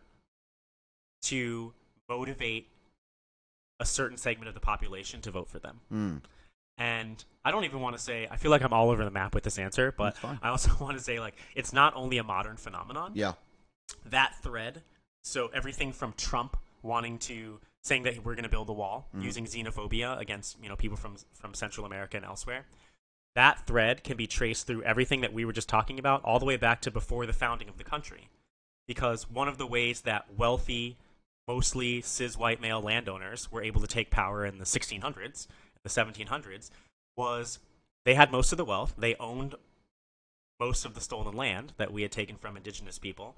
to 1.23 1.73
motivate 2.09 2.67
a 3.79 3.85
certain 3.85 4.17
segment 4.17 4.47
of 4.47 4.53
the 4.53 4.59
population 4.59 5.21
to 5.21 5.31
vote 5.31 5.47
for 5.47 5.59
them. 5.59 5.79
Mm. 5.91 6.21
And 6.77 7.23
I 7.43 7.51
don't 7.51 7.63
even 7.65 7.81
want 7.81 7.95
to 7.97 8.01
say 8.01 8.27
I 8.29 8.35
feel 8.37 8.51
like 8.51 8.61
I'm 8.61 8.73
all 8.73 8.89
over 8.89 9.03
the 9.03 9.11
map 9.11 9.33
with 9.33 9.43
this 9.43 9.57
answer, 9.57 9.93
but 9.97 10.15
I 10.43 10.49
also 10.49 10.71
want 10.79 10.97
to 10.97 11.03
say 11.03 11.19
like 11.19 11.35
it's 11.55 11.73
not 11.73 11.95
only 11.95 12.17
a 12.17 12.23
modern 12.23 12.57
phenomenon. 12.57 13.11
Yeah. 13.15 13.33
That 14.05 14.35
thread, 14.43 14.83
so 15.23 15.49
everything 15.53 15.91
from 15.93 16.13
Trump 16.17 16.57
wanting 16.83 17.17
to 17.19 17.59
saying 17.83 18.03
that 18.03 18.23
we're 18.23 18.35
going 18.35 18.43
to 18.43 18.49
build 18.49 18.69
a 18.69 18.73
wall 18.73 19.07
Mm-hmm. 19.13 19.25
using 19.25 19.45
xenophobia 19.45 20.19
against, 20.19 20.57
you 20.61 20.69
know, 20.69 20.75
people 20.75 20.97
from 20.97 21.15
from 21.33 21.53
Central 21.53 21.85
America 21.85 22.17
and 22.17 22.25
elsewhere. 22.25 22.65
That 23.35 23.65
thread 23.67 24.03
can 24.03 24.17
be 24.17 24.25
traced 24.27 24.65
through 24.67 24.83
everything 24.83 25.21
that 25.21 25.31
we 25.31 25.45
were 25.45 25.53
just 25.53 25.69
talking 25.69 25.99
about 25.99 26.23
all 26.23 26.39
the 26.39 26.45
way 26.45 26.57
back 26.57 26.81
to 26.81 26.91
before 26.91 27.25
the 27.25 27.33
founding 27.33 27.69
of 27.69 27.77
the 27.77 27.83
country. 27.83 28.29
because 28.87 29.29
one 29.29 29.47
of 29.49 29.57
the 29.57 29.67
ways 29.67 30.01
that 30.01 30.25
wealthy, 30.37 30.95
mostly 31.47 32.01
cis 32.01 32.37
white 32.37 32.61
male 32.61 32.81
landowners 32.81 33.51
were 33.51 33.61
able 33.61 33.81
to 33.81 33.87
take 33.87 34.09
power 34.09 34.45
in 34.45 34.57
the 34.59 34.63
1600s, 34.65 35.45
the 35.87 36.01
1700s, 36.01 36.69
was 37.15 37.59
they 38.05 38.13
had 38.13 38.31
most 38.31 38.51
of 38.51 38.57
the 38.57 38.65
wealth. 38.65 38.93
They 38.97 39.15
owned 39.15 39.55
most 40.59 40.85
of 40.85 40.95
the 40.95 41.01
stolen 41.01 41.35
land 41.35 41.73
that 41.77 41.91
we 41.91 42.01
had 42.01 42.11
taken 42.11 42.35
from 42.37 42.57
indigenous 42.57 42.99
people. 42.99 43.35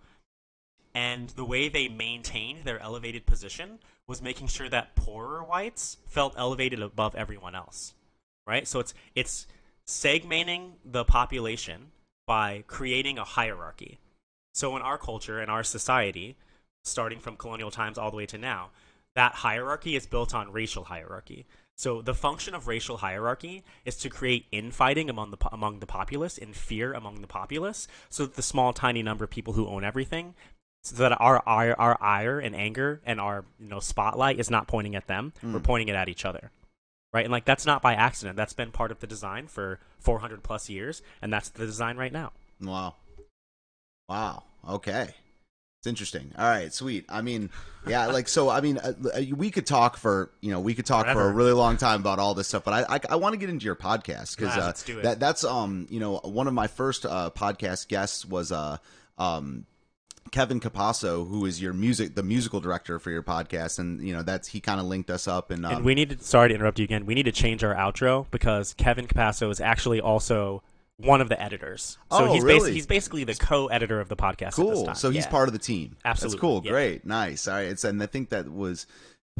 And 0.93 1.29
the 1.29 1.45
way 1.45 1.69
they 1.69 1.87
maintained 1.87 2.63
their 2.63 2.79
elevated 2.79 3.25
position 3.25 3.79
was 4.07 4.21
making 4.21 4.47
sure 4.47 4.69
that 4.69 4.95
poorer 4.95 5.43
whites 5.43 5.97
felt 6.07 6.33
elevated 6.37 6.81
above 6.81 7.15
everyone 7.15 7.55
else. 7.55 7.93
Right? 8.47 8.67
So 8.67 8.79
it's 8.79 8.93
it's 9.15 9.47
segmenting 9.85 10.73
the 10.83 11.03
population 11.05 11.91
by 12.25 12.63
creating 12.67 13.17
a 13.17 13.23
hierarchy. 13.23 13.99
So 14.53 14.75
in 14.75 14.81
our 14.81 14.97
culture, 14.97 15.41
in 15.41 15.49
our 15.49 15.63
society, 15.63 16.35
starting 16.83 17.19
from 17.19 17.37
colonial 17.37 17.71
times 17.71 17.97
all 17.97 18.11
the 18.11 18.17
way 18.17 18.25
to 18.27 18.37
now, 18.37 18.69
that 19.15 19.33
hierarchy 19.33 19.95
is 19.95 20.05
built 20.05 20.33
on 20.33 20.51
racial 20.51 20.85
hierarchy. 20.85 21.45
So 21.79 22.01
the 22.01 22.13
function 22.13 22.53
of 22.53 22.67
racial 22.67 22.97
hierarchy 22.97 23.63
is 23.85 23.95
to 23.99 24.09
create 24.09 24.47
infighting 24.51 25.09
among 25.09 25.31
the 25.31 25.37
among 25.49 25.79
the 25.79 25.85
populace 25.85 26.37
and 26.37 26.53
fear 26.53 26.91
among 26.91 27.21
the 27.21 27.27
populace, 27.27 27.87
so 28.09 28.25
that 28.25 28.35
the 28.35 28.41
small, 28.41 28.73
tiny 28.73 29.01
number 29.01 29.23
of 29.23 29.29
people 29.29 29.53
who 29.53 29.65
own 29.65 29.85
everything, 29.85 30.35
so 30.83 30.97
that 30.97 31.15
our 31.21 31.41
our, 31.45 31.79
our 31.79 31.97
ire 32.03 32.37
and 32.37 32.53
anger 32.53 32.99
and 33.05 33.21
our 33.21 33.45
you 33.57 33.69
know 33.69 33.79
spotlight 33.79 34.41
is 34.41 34.49
not 34.49 34.67
pointing 34.67 34.93
at 34.93 35.07
them, 35.07 35.31
hmm. 35.39 35.53
we're 35.53 35.61
pointing 35.61 35.87
it 35.87 35.95
at 35.95 36.09
each 36.09 36.25
other, 36.25 36.51
right? 37.13 37.23
And 37.23 37.31
like 37.31 37.45
that's 37.45 37.65
not 37.65 37.81
by 37.81 37.93
accident. 37.93 38.35
That's 38.35 38.51
been 38.51 38.71
part 38.71 38.91
of 38.91 38.99
the 38.99 39.07
design 39.07 39.47
for 39.47 39.79
400 39.99 40.43
plus 40.43 40.69
years, 40.69 41.01
and 41.21 41.31
that's 41.31 41.47
the 41.47 41.65
design 41.65 41.95
right 41.95 42.11
now. 42.11 42.33
Wow. 42.59 42.95
Wow. 44.09 44.43
Okay. 44.67 45.11
It's 45.79 45.87
interesting. 45.87 46.33
All 46.37 46.45
right, 46.45 46.73
sweet. 46.73 47.05
I 47.07 47.21
mean, 47.21 47.49
yeah, 47.87 48.07
like 48.07 48.27
so. 48.27 48.49
I 48.49 48.59
mean, 48.59 48.79
uh, 48.79 48.91
uh, 49.15 49.21
we 49.33 49.49
could 49.49 49.65
talk 49.65 49.95
for 49.95 50.29
you 50.41 50.51
know 50.51 50.59
we 50.59 50.73
could 50.75 50.85
talk 50.85 51.07
for 51.07 51.21
a 51.21 51.31
really 51.31 51.53
long 51.53 51.77
time 51.77 52.01
about 52.01 52.19
all 52.19 52.33
this 52.33 52.49
stuff, 52.49 52.65
but 52.65 52.73
I 52.73 52.95
I, 52.95 52.99
I 53.11 53.15
want 53.15 53.31
to 53.31 53.37
get 53.39 53.49
into 53.49 53.63
your 53.63 53.77
podcast 53.77 54.35
because 54.35 54.57
uh, 54.57 54.65
let's 54.65 54.83
do 54.83 54.99
it. 54.99 55.03
that 55.03 55.21
that's 55.21 55.45
um 55.45 55.87
you 55.89 56.01
know 56.01 56.17
one 56.17 56.47
of 56.47 56.53
my 56.53 56.67
first 56.67 57.05
uh, 57.05 57.29
podcast 57.33 57.87
guests 57.87 58.25
was 58.25 58.51
uh 58.51 58.77
um 59.17 59.65
Kevin 60.31 60.59
Capasso, 60.59 61.25
who 61.25 61.45
is 61.45 61.61
your 61.61 61.71
music 61.71 62.13
the 62.13 62.23
musical 62.23 62.59
director 62.59 62.99
for 62.99 63.09
your 63.09 63.23
podcast, 63.23 63.79
and 63.79 64.05
you 64.05 64.13
know 64.13 64.21
that's 64.21 64.49
he 64.49 64.59
kind 64.59 64.81
of 64.81 64.85
linked 64.85 65.09
us 65.09 65.29
up 65.29 65.49
and 65.49 65.65
um, 65.65 65.77
and 65.77 65.85
we 65.85 65.95
need 65.95 66.09
to 66.09 66.21
sorry 66.21 66.49
to 66.49 66.55
interrupt 66.55 66.79
you 66.79 66.83
again. 66.83 67.05
We 67.05 67.15
need 67.15 67.23
to 67.23 67.31
change 67.31 67.63
our 67.63 67.73
outro 67.73 68.25
because 68.31 68.73
Kevin 68.73 69.07
Capasso 69.07 69.49
is 69.49 69.61
actually 69.61 70.01
also 70.01 70.61
one 70.99 71.21
of 71.21 71.29
the 71.29 71.41
editors. 71.41 71.97
So 72.11 72.25
Oh, 72.27 72.33
he's 72.33 72.43
really? 72.43 72.73
he's 72.73 72.85
basically 72.87 73.23
the 73.23 73.35
co-editor 73.35 73.99
of 74.01 74.09
the 74.09 74.15
podcast. 74.17 74.41
at 74.41 74.45
this 74.47 74.55
Cool. 74.55 74.85
time. 74.87 74.95
So 74.95 75.09
he's 75.09 75.23
Yeah. 75.25 75.29
part 75.31 75.47
of 75.49 75.53
the 75.53 75.59
team. 75.59 75.95
Absolutely, 76.05 76.35
That's 76.35 76.41
cool. 76.41 76.61
yeah. 76.65 76.71
Great. 76.71 77.05
Nice. 77.05 77.47
All 77.47 77.55
right. 77.55 77.67
It's, 77.67 77.83
and 77.83 78.01
I 78.03 78.05
think 78.05 78.29
that 78.29 78.51
was 78.51 78.85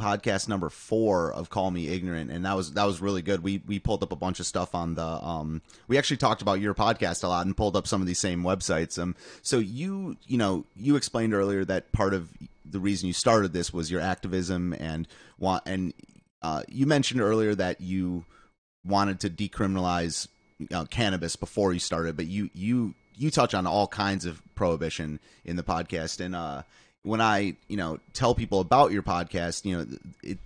podcast 0.00 0.48
number 0.48 0.70
four 0.70 1.30
of 1.30 1.50
Call 1.50 1.70
Me 1.70 1.88
Ignorant, 1.88 2.30
and 2.30 2.46
that 2.46 2.56
was 2.56 2.72
that 2.72 2.84
was 2.84 3.02
really 3.02 3.20
good. 3.20 3.42
We 3.42 3.62
we 3.66 3.78
pulled 3.78 4.02
up 4.02 4.12
a 4.12 4.16
bunch 4.16 4.40
of 4.40 4.46
stuff 4.46 4.74
on 4.74 4.94
the 4.94 5.04
um. 5.04 5.60
We 5.88 5.98
actually 5.98 6.16
talked 6.16 6.40
about 6.40 6.60
your 6.60 6.72
podcast 6.74 7.22
a 7.22 7.28
lot 7.28 7.44
and 7.44 7.54
pulled 7.54 7.76
up 7.76 7.86
some 7.86 8.00
of 8.00 8.06
these 8.06 8.18
same 8.18 8.42
websites. 8.42 8.98
Um. 8.98 9.14
So 9.42 9.58
you 9.58 10.16
you 10.26 10.38
know 10.38 10.64
you 10.74 10.96
explained 10.96 11.34
earlier 11.34 11.66
that 11.66 11.92
part 11.92 12.14
of 12.14 12.30
the 12.64 12.80
reason 12.80 13.08
you 13.08 13.12
started 13.12 13.52
this 13.52 13.72
was 13.74 13.90
your 13.90 14.00
activism 14.00 14.72
and 14.72 15.06
want 15.38 15.64
and 15.66 15.92
uh, 16.40 16.62
you 16.68 16.86
mentioned 16.86 17.20
earlier 17.20 17.54
that 17.54 17.82
you 17.82 18.24
wanted 18.86 19.20
to 19.20 19.28
decriminalize 19.28 20.28
uh, 20.72 20.84
cannabis 20.86 21.36
before 21.36 21.72
you 21.72 21.78
started, 21.78 22.16
but 22.16 22.26
you 22.26 22.50
you 22.54 22.94
you 23.16 23.30
touch 23.30 23.54
on 23.54 23.66
all 23.66 23.86
kinds 23.86 24.24
of 24.24 24.42
prohibition 24.54 25.20
in 25.44 25.56
the 25.56 25.62
podcast. 25.62 26.24
And 26.24 26.34
uh, 26.34 26.62
when 27.02 27.20
I 27.20 27.56
you 27.68 27.76
know 27.76 27.98
tell 28.12 28.34
people 28.34 28.60
about 28.60 28.92
your 28.92 29.02
podcast, 29.02 29.64
you 29.64 29.76
know 29.76 29.86
it 30.22 30.38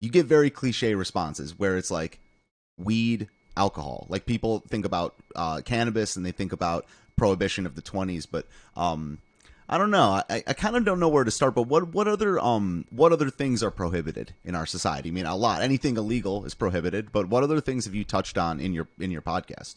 you 0.00 0.10
get 0.10 0.26
very 0.26 0.50
cliche 0.50 0.94
responses 0.94 1.58
where 1.58 1.76
it's 1.76 1.90
like 1.90 2.18
weed, 2.76 3.28
alcohol. 3.56 4.06
Like 4.08 4.26
people 4.26 4.60
think 4.68 4.84
about 4.84 5.14
uh, 5.36 5.60
cannabis 5.64 6.16
and 6.16 6.26
they 6.26 6.32
think 6.32 6.52
about 6.52 6.86
prohibition 7.16 7.66
of 7.66 7.74
the 7.74 7.82
twenties, 7.82 8.26
but 8.26 8.46
um, 8.76 9.18
I 9.68 9.78
don't 9.78 9.90
know. 9.90 10.22
I, 10.28 10.42
I 10.46 10.52
kind 10.52 10.76
of 10.76 10.84
don't 10.84 11.00
know 11.00 11.08
where 11.08 11.24
to 11.24 11.30
start. 11.30 11.54
But 11.54 11.62
what 11.64 11.94
what 11.94 12.06
other 12.08 12.38
um 12.38 12.84
what 12.90 13.12
other 13.12 13.30
things 13.30 13.62
are 13.62 13.70
prohibited 13.70 14.34
in 14.44 14.54
our 14.54 14.66
society? 14.66 15.08
I 15.08 15.12
mean, 15.12 15.26
a 15.26 15.36
lot. 15.36 15.62
Anything 15.62 15.96
illegal 15.96 16.44
is 16.44 16.54
prohibited. 16.54 17.12
But 17.12 17.28
what 17.28 17.42
other 17.42 17.60
things 17.60 17.84
have 17.86 17.94
you 17.94 18.04
touched 18.04 18.36
on 18.36 18.60
in 18.60 18.72
your 18.72 18.88
in 18.98 19.10
your 19.10 19.22
podcast? 19.22 19.76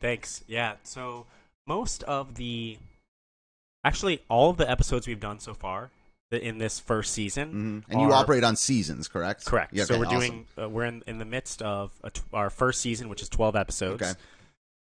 Thanks. 0.00 0.42
Yeah. 0.46 0.74
So 0.82 1.26
most 1.66 2.02
of 2.04 2.36
the, 2.36 2.78
actually, 3.84 4.22
all 4.28 4.50
of 4.50 4.56
the 4.56 4.68
episodes 4.70 5.06
we've 5.06 5.20
done 5.20 5.38
so 5.40 5.54
far 5.54 5.90
in 6.30 6.58
this 6.58 6.78
first 6.78 7.12
season, 7.14 7.48
Mm-hmm. 7.48 7.92
And 7.92 8.00
you 8.02 8.12
operate 8.12 8.44
on 8.44 8.54
seasons, 8.56 9.08
correct? 9.08 9.44
correct. 9.46 9.72
Yeah, 9.72 9.84
so 9.84 9.98
we're 9.98 10.06
awesome. 10.06 10.18
doing 10.18 10.46
uh, 10.60 10.68
we're 10.68 10.84
in 10.84 11.02
in 11.06 11.18
the 11.18 11.24
midst 11.24 11.62
of 11.62 11.90
a 12.04 12.10
t- 12.10 12.22
our 12.32 12.50
first 12.50 12.80
season, 12.80 13.08
which 13.08 13.22
is 13.22 13.28
twelve 13.28 13.56
episodes. 13.56 14.02
Okay. 14.02 14.12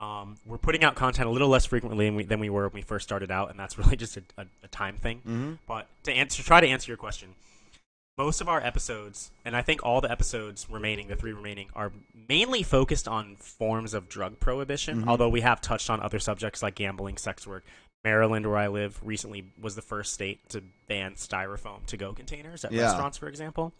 Um, 0.02 0.38
we're 0.46 0.58
putting 0.58 0.84
out 0.84 0.96
content 0.96 1.28
a 1.28 1.32
little 1.32 1.50
less 1.50 1.66
frequently 1.66 2.06
than 2.06 2.16
we, 2.16 2.24
than 2.24 2.40
we 2.40 2.50
were 2.50 2.64
when 2.64 2.74
we 2.74 2.82
first 2.82 3.04
started 3.08 3.32
out, 3.32 3.50
and 3.50 3.60
that's 3.60 3.78
really 3.78 3.96
just 3.98 4.18
a, 4.18 4.24
a, 4.38 4.46
a 4.64 4.68
time 4.70 4.96
thing. 4.96 5.18
Mm-hmm. 5.20 5.54
But 5.68 5.88
to 6.04 6.12
answer, 6.14 6.42
try 6.42 6.62
to 6.62 6.68
answer 6.68 6.90
your 6.90 6.98
question, 6.98 7.36
most 8.18 8.40
of 8.42 8.48
our 8.50 8.62
episodes, 8.62 9.32
and 9.46 9.56
I 9.56 9.62
think 9.62 9.84
all 9.84 10.02
the 10.02 10.12
episodes 10.12 10.68
remaining, 10.70 11.08
the 11.08 11.16
three 11.16 11.34
remaining, 11.34 11.68
are 11.76 11.92
mainly 12.30 12.64
focused 12.64 13.08
on 13.08 13.36
forms 13.38 13.94
of 13.94 14.08
drug 14.10 14.40
prohibition. 14.40 15.04
Mhm. 15.04 15.08
Although 15.08 15.30
we 15.30 15.42
have 15.42 15.60
touched 15.62 15.90
on 15.90 16.02
other 16.02 16.20
subjects 16.20 16.62
like 16.64 16.76
gambling, 16.76 17.18
sex 17.18 17.46
work. 17.48 17.64
Maryland, 18.06 18.46
where 18.48 18.58
I 18.58 18.68
live, 18.70 18.98
recently 19.04 19.46
was 19.60 19.76
the 19.76 19.82
first 19.82 20.14
state 20.14 20.48
to 20.50 20.64
ban 20.88 21.16
styrofoam 21.16 21.86
to-go 21.86 22.14
containers 22.14 22.64
at 22.64 22.72
Yeah. 22.72 22.84
restaurants, 22.84 23.18
for 23.18 23.28
example. 23.28 23.74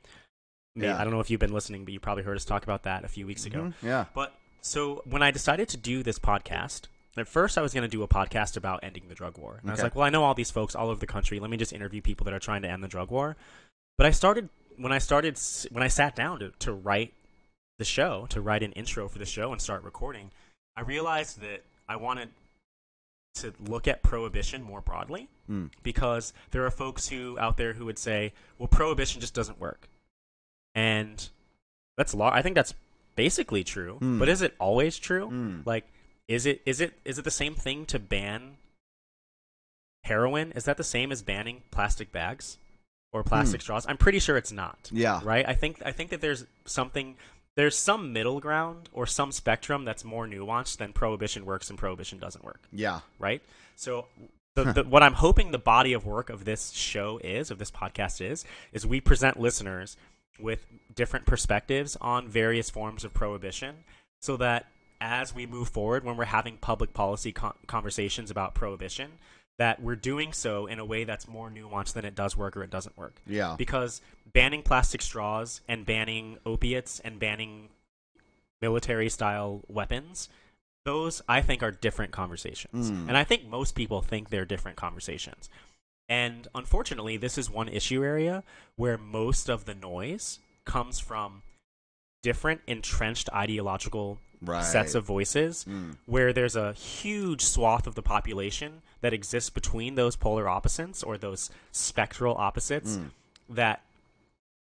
Yeah. 0.76 0.98
I 1.00 1.04
don't 1.04 1.12
know 1.14 1.20
if 1.22 1.30
you've 1.30 1.40
been 1.40 1.54
listening, 1.54 1.84
but 1.86 1.94
you 1.94 2.00
probably 2.00 2.24
heard 2.24 2.36
us 2.38 2.46
talk 2.46 2.64
about 2.64 2.84
that 2.84 3.04
a 3.04 3.08
few 3.10 3.26
weeks 3.26 3.46
ago. 3.46 3.60
Mhm. 3.60 3.74
Yeah. 3.82 4.06
But 4.14 4.34
so 4.62 5.02
when 5.06 5.22
I 5.24 5.32
decided 5.32 5.70
to 5.70 5.78
do 5.78 6.04
this 6.04 6.20
podcast, 6.20 6.84
at 7.18 7.28
first 7.28 7.58
I 7.58 7.62
was 7.62 7.74
going 7.74 7.82
to 7.84 7.88
do 7.90 8.04
a 8.04 8.08
podcast 8.08 8.56
about 8.58 8.80
ending 8.84 9.04
the 9.10 9.16
drug 9.16 9.38
war. 9.38 9.60
And 9.62 9.70
I 9.70 9.74
was 9.74 9.84
like, 9.84 9.96
well, 9.96 10.06
I 10.06 10.10
know 10.10 10.24
all 10.24 10.34
these 10.34 10.52
folks 10.52 10.76
all 10.76 10.90
over 10.90 11.00
the 11.00 11.08
country. 11.08 11.40
Let 11.40 11.50
me 11.50 11.58
just 11.58 11.74
interview 11.74 12.02
people 12.02 12.26
that 12.26 12.34
are 12.34 12.40
trying 12.40 12.62
to 12.62 12.70
end 12.70 12.84
the 12.84 12.88
drug 12.88 13.12
war. 13.12 13.36
But 13.98 14.08
I 14.08 14.12
started 14.12 14.50
when 14.78 14.92
I 14.94 15.00
started 15.00 15.38
when 15.72 15.84
I 15.84 15.88
sat 15.90 16.16
down 16.16 16.40
to, 16.40 16.52
to 16.60 16.72
write 16.72 17.14
the 17.78 17.86
show, 17.86 18.26
to 18.30 18.40
write 18.42 18.64
an 18.64 18.72
intro 18.74 19.08
for 19.10 19.20
the 19.20 19.26
show 19.26 19.52
and 19.52 19.62
start 19.62 19.84
recording, 19.84 20.32
I 20.78 20.82
realized 20.82 21.42
that 21.42 21.64
I 21.88 21.96
wanted 21.98 22.30
to 23.36 23.54
look 23.60 23.88
at 23.88 24.04
prohibition 24.04 24.62
more 24.64 24.82
broadly 24.82 25.28
Mm. 25.50 25.72
because 25.82 26.32
there 26.52 26.64
are 26.64 26.70
folks 26.70 27.08
who 27.10 27.36
out 27.40 27.58
there 27.58 27.74
who 27.74 27.86
would 27.86 27.98
say, 27.98 28.34
"Well, 28.60 28.68
prohibition 28.68 29.20
just 29.20 29.34
doesn't 29.34 29.60
work," 29.60 29.90
and 30.76 31.28
that's 31.98 32.14
a 32.14 32.18
law. 32.18 32.30
I 32.32 32.42
think 32.44 32.54
that's 32.56 32.74
basically 33.16 33.64
true. 33.64 33.96
Hmm. 33.96 34.20
But 34.20 34.30
is 34.30 34.42
it 34.42 34.56
always 34.60 34.98
true? 34.98 35.30
Mm. 35.30 35.66
Like, 35.66 35.86
is 36.28 36.46
it 36.46 36.62
is 36.66 36.80
it 36.82 36.94
is 37.06 37.18
it 37.18 37.24
the 37.26 37.32
same 37.32 37.56
thing 37.56 37.86
to 37.88 38.00
ban 38.00 38.58
heroin? 40.04 40.52
Is 40.54 40.66
that 40.66 40.78
the 40.78 40.84
same 40.84 41.12
as 41.12 41.22
banning 41.22 41.62
plastic 41.72 42.12
bags 42.12 42.58
or 43.12 43.24
plastic 43.24 43.62
straws? 43.62 43.86
I'm 43.88 43.98
pretty 43.98 44.20
sure 44.20 44.38
it's 44.38 44.52
not. 44.52 44.90
Hmm. 44.92 44.98
Yeah. 44.98 45.20
Right. 45.24 45.48
I 45.48 45.54
think 45.54 45.82
I 45.86 45.92
think 45.92 46.10
that 46.12 46.22
there's 46.22 46.46
something. 46.66 47.16
There's 47.56 47.76
some 47.76 48.14
middle 48.14 48.40
ground 48.40 48.88
or 48.94 49.06
some 49.06 49.34
spectrum 49.34 49.84
that's 49.84 50.06
more 50.06 50.26
nuanced 50.26 50.78
than 50.78 50.94
prohibition 50.94 51.46
works 51.46 51.70
and 51.70 51.78
prohibition 51.78 52.18
doesn't 52.18 52.46
work 52.46 52.62
Yeah. 52.72 53.02
right? 53.18 53.42
So, 53.76 54.06
the, 54.56 54.72
the, 54.72 54.84
what 54.86 55.04
I'm 55.04 55.16
hoping 55.16 55.52
the 55.52 55.58
body 55.58 55.92
of 55.92 56.06
work 56.06 56.30
of 56.30 56.46
this 56.46 56.72
show 56.72 57.20
is, 57.22 57.52
of 57.52 57.58
this 57.58 57.70
podcast 57.72 58.22
is, 58.22 58.46
is 58.72 58.86
we 58.88 59.02
present 59.02 59.42
listeners 59.42 59.98
with 60.42 60.66
different 60.96 61.26
perspectives 61.26 61.98
on 62.02 62.28
various 62.28 62.70
forms 62.70 63.04
of 63.04 63.14
prohibition, 63.14 63.76
so 64.22 64.38
that 64.38 64.68
as 65.02 65.34
we 65.34 65.46
move 65.46 65.70
forward, 65.70 66.04
when 66.04 66.18
we're 66.18 66.26
having 66.26 66.58
public 66.58 66.94
policy 66.94 67.32
con- 67.32 67.54
conversations 67.68 68.30
about 68.30 68.54
prohibition, 68.54 69.12
that 69.58 69.82
we're 69.82 69.96
doing 69.96 70.34
so 70.34 70.66
in 70.66 70.80
a 70.80 70.86
way 70.86 71.04
that's 71.04 71.28
more 71.28 71.50
nuanced 71.50 71.94
than 71.94 72.06
it 72.06 72.16
does 72.16 72.36
work 72.36 72.56
or 72.56 72.64
it 72.64 72.70
doesn't 72.70 72.98
work. 72.98 73.22
Yeah. 73.28 73.56
Because 73.58 74.02
banning 74.34 74.62
plastic 74.62 75.02
straws 75.02 75.62
and 75.68 75.86
banning 75.86 76.38
opiates 76.46 77.00
and 77.02 77.20
banning 77.20 77.70
military 78.62 79.10
style 79.10 79.62
weapons, 79.68 80.30
those 80.86 81.22
I 81.28 81.42
think 81.42 81.62
are 81.62 81.72
different 81.72 82.12
conversations. 82.12 82.90
Mm. 82.90 83.10
And 83.10 83.18
I 83.18 83.24
think 83.24 83.48
most 83.48 83.76
people 83.76 84.02
think 84.02 84.30
they're 84.30 84.46
different 84.46 84.78
conversations. 84.78 85.50
And 86.10 86.48
unfortunately, 86.56 87.18
this 87.18 87.38
is 87.38 87.50
one 87.50 87.70
issue 87.70 88.04
area 88.04 88.44
where 88.76 88.98
most 88.98 89.48
of 89.50 89.66
the 89.66 89.76
noise 89.76 90.40
comes 90.66 91.00
from 91.00 91.44
different 92.24 92.62
entrenched 92.68 93.30
ideological 93.32 94.20
Right. 94.42 94.64
sets 94.64 94.96
of 94.96 95.04
voices 95.06 95.66
Mm. 95.68 95.98
where 96.06 96.32
there's 96.32 96.56
a 96.56 96.72
huge 96.74 97.42
swath 97.44 97.86
of 97.88 97.96
the 97.96 98.02
population 98.02 98.82
that 99.02 99.14
exists 99.14 99.50
between 99.50 99.96
those 99.96 100.16
polar 100.16 100.48
opposites 100.48 101.04
or 101.04 101.18
those 101.18 101.50
spectral 101.74 102.36
opposites 102.38 102.96
Mm. 102.98 103.12
that 103.50 103.84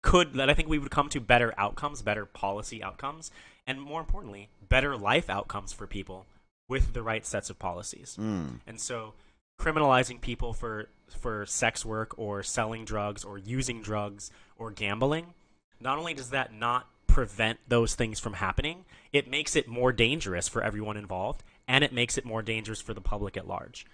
could 0.01 0.33
that 0.35 0.49
I 0.49 0.53
think 0.53 0.69
we 0.69 0.79
would 0.79 0.91
come 0.91 1.09
to 1.09 1.19
better 1.19 1.53
outcomes, 1.57 2.01
better 2.01 2.25
policy 2.25 2.81
outcomes, 2.81 3.31
and 3.67 3.81
more 3.81 3.99
importantly, 3.99 4.47
better 4.61 4.95
life 4.95 5.29
outcomes 5.29 5.73
for 5.73 5.87
people 5.87 6.25
with 6.69 6.93
the 6.93 7.01
right 7.03 7.25
sets 7.25 7.49
of 7.49 7.59
policies. 7.59 8.15
Mm. 8.17 8.61
And 8.65 8.79
so 8.79 9.13
criminalizing 9.59 10.21
people 10.21 10.53
for 10.53 10.87
for 11.09 11.45
sex 11.45 11.85
work 11.85 12.17
or 12.17 12.43
selling 12.43 12.85
drugs 12.85 13.23
or 13.23 13.37
using 13.37 13.81
drugs 13.81 14.31
or 14.57 14.71
gambling, 14.71 15.33
not 15.79 15.97
only 15.97 16.13
does 16.13 16.29
that 16.31 16.53
not 16.53 16.87
prevent 17.07 17.59
those 17.67 17.95
things 17.95 18.19
from 18.19 18.33
happening, 18.33 18.85
it 19.13 19.29
makes 19.29 19.55
it 19.55 19.67
more 19.67 19.93
dangerous 19.93 20.47
for 20.47 20.61
everyone 20.61 20.97
involved 20.97 21.43
and 21.67 21.83
it 21.83 21.93
makes 21.93 22.17
it 22.17 22.25
more 22.25 22.41
dangerous 22.41 22.81
for 22.81 22.93
the 22.93 23.01
public 23.01 23.37
at 23.37 23.47
large. 23.47 23.85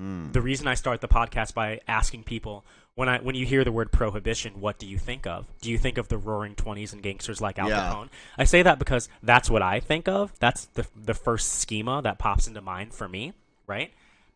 Mm. 0.00 0.32
The 0.32 0.40
reason 0.40 0.66
I 0.66 0.74
start 0.74 1.00
the 1.00 1.08
podcast 1.08 1.54
by 1.54 1.80
asking 1.86 2.24
people 2.24 2.64
when 2.94 3.08
I 3.08 3.18
when 3.20 3.34
you 3.34 3.46
hear 3.46 3.64
the 3.64 3.72
word 3.72 3.90
prohibition, 3.92 4.60
what 4.60 4.78
do 4.78 4.86
you 4.86 4.98
think 4.98 5.26
of? 5.26 5.46
Do 5.60 5.70
you 5.70 5.78
think 5.78 5.98
of 5.98 6.08
the 6.08 6.18
Roaring 6.18 6.54
Twenties 6.54 6.92
and 6.92 7.02
gangsters 7.02 7.40
like 7.40 7.58
Al 7.58 7.68
Yeah. 7.68 7.92
Capone? 7.92 8.08
I 8.36 8.44
say 8.44 8.62
that 8.62 8.78
because 8.78 9.08
that's 9.22 9.48
what 9.48 9.62
I 9.62 9.80
think 9.80 10.08
of. 10.08 10.38
That's 10.38 10.66
the 10.66 10.86
the 10.94 11.14
first 11.14 11.60
schema 11.60 12.02
that 12.02 12.18
pops 12.18 12.46
into 12.46 12.60
mind 12.60 12.92
for 12.92 13.08
me, 13.08 13.32
right? 13.66 13.92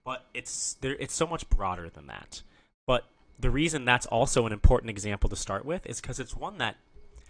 But 0.06 0.24
it's 0.32 0.74
there. 0.80 0.96
It's 1.00 1.14
so 1.14 1.26
much 1.26 1.46
broader 1.50 1.90
than 1.90 2.06
that. 2.06 2.42
But 2.86 3.04
the 3.38 3.50
reason 3.50 3.84
that's 3.84 4.06
also 4.06 4.46
an 4.46 4.52
important 4.52 4.88
example 4.88 5.28
to 5.28 5.36
start 5.36 5.66
with 5.66 5.84
is 5.84 6.00
because 6.00 6.20
it's 6.20 6.34
one 6.34 6.58
that 6.58 6.76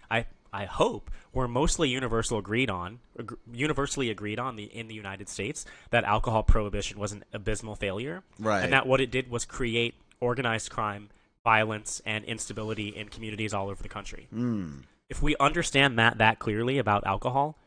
I 0.09 0.27
I 0.53 0.65
hope 0.65 1.09
we're 1.33 1.47
mostly 1.47 1.89
universal 1.89 2.37
agreed 2.37 2.69
on, 2.69 2.99
ag- 3.19 3.37
universally 3.51 4.09
agreed 4.11 4.39
on 4.39 4.55
the 4.55 4.65
in 4.65 4.87
the 4.87 4.93
United 4.93 5.27
States 5.27 5.65
that 5.89 6.03
alcohol 6.03 6.43
prohibition 6.43 6.99
was 6.99 7.11
an 7.11 7.25
abysmal 7.33 7.75
failure, 7.75 8.23
Right. 8.39 8.63
And 8.63 8.71
that 8.73 8.85
what 8.85 9.01
it 9.01 9.09
did 9.09 9.29
was 9.29 9.43
create 9.43 9.95
organized 10.19 10.69
crime, 10.69 11.09
violence, 11.43 12.01
and 12.05 12.23
instability 12.25 12.89
in 12.89 13.09
communities 13.09 13.53
all 13.53 13.69
over 13.69 13.81
the 13.81 13.89
country. 13.89 14.27
Mm. 14.33 14.83
If 15.09 15.21
we 15.23 15.35
understand 15.39 15.97
that 15.97 16.19
that 16.19 16.37
clearly 16.37 16.77
about 16.77 17.07
alcohol, 17.07 17.57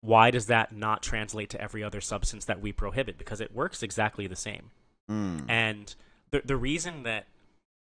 why 0.00 0.30
does 0.30 0.46
that 0.46 0.74
not 0.74 1.02
translate 1.02 1.50
to 1.50 1.60
every 1.60 1.82
other 1.82 2.00
substance 2.00 2.44
that 2.44 2.60
we 2.60 2.72
prohibit? 2.72 3.18
Because 3.18 3.40
it 3.40 3.54
works 3.54 3.82
exactly 3.82 4.26
the 4.26 4.36
same. 4.36 4.70
Mm. 5.10 5.44
And 5.48 5.94
the 6.30 6.42
the 6.44 6.56
reason 6.56 7.02
that 7.04 7.26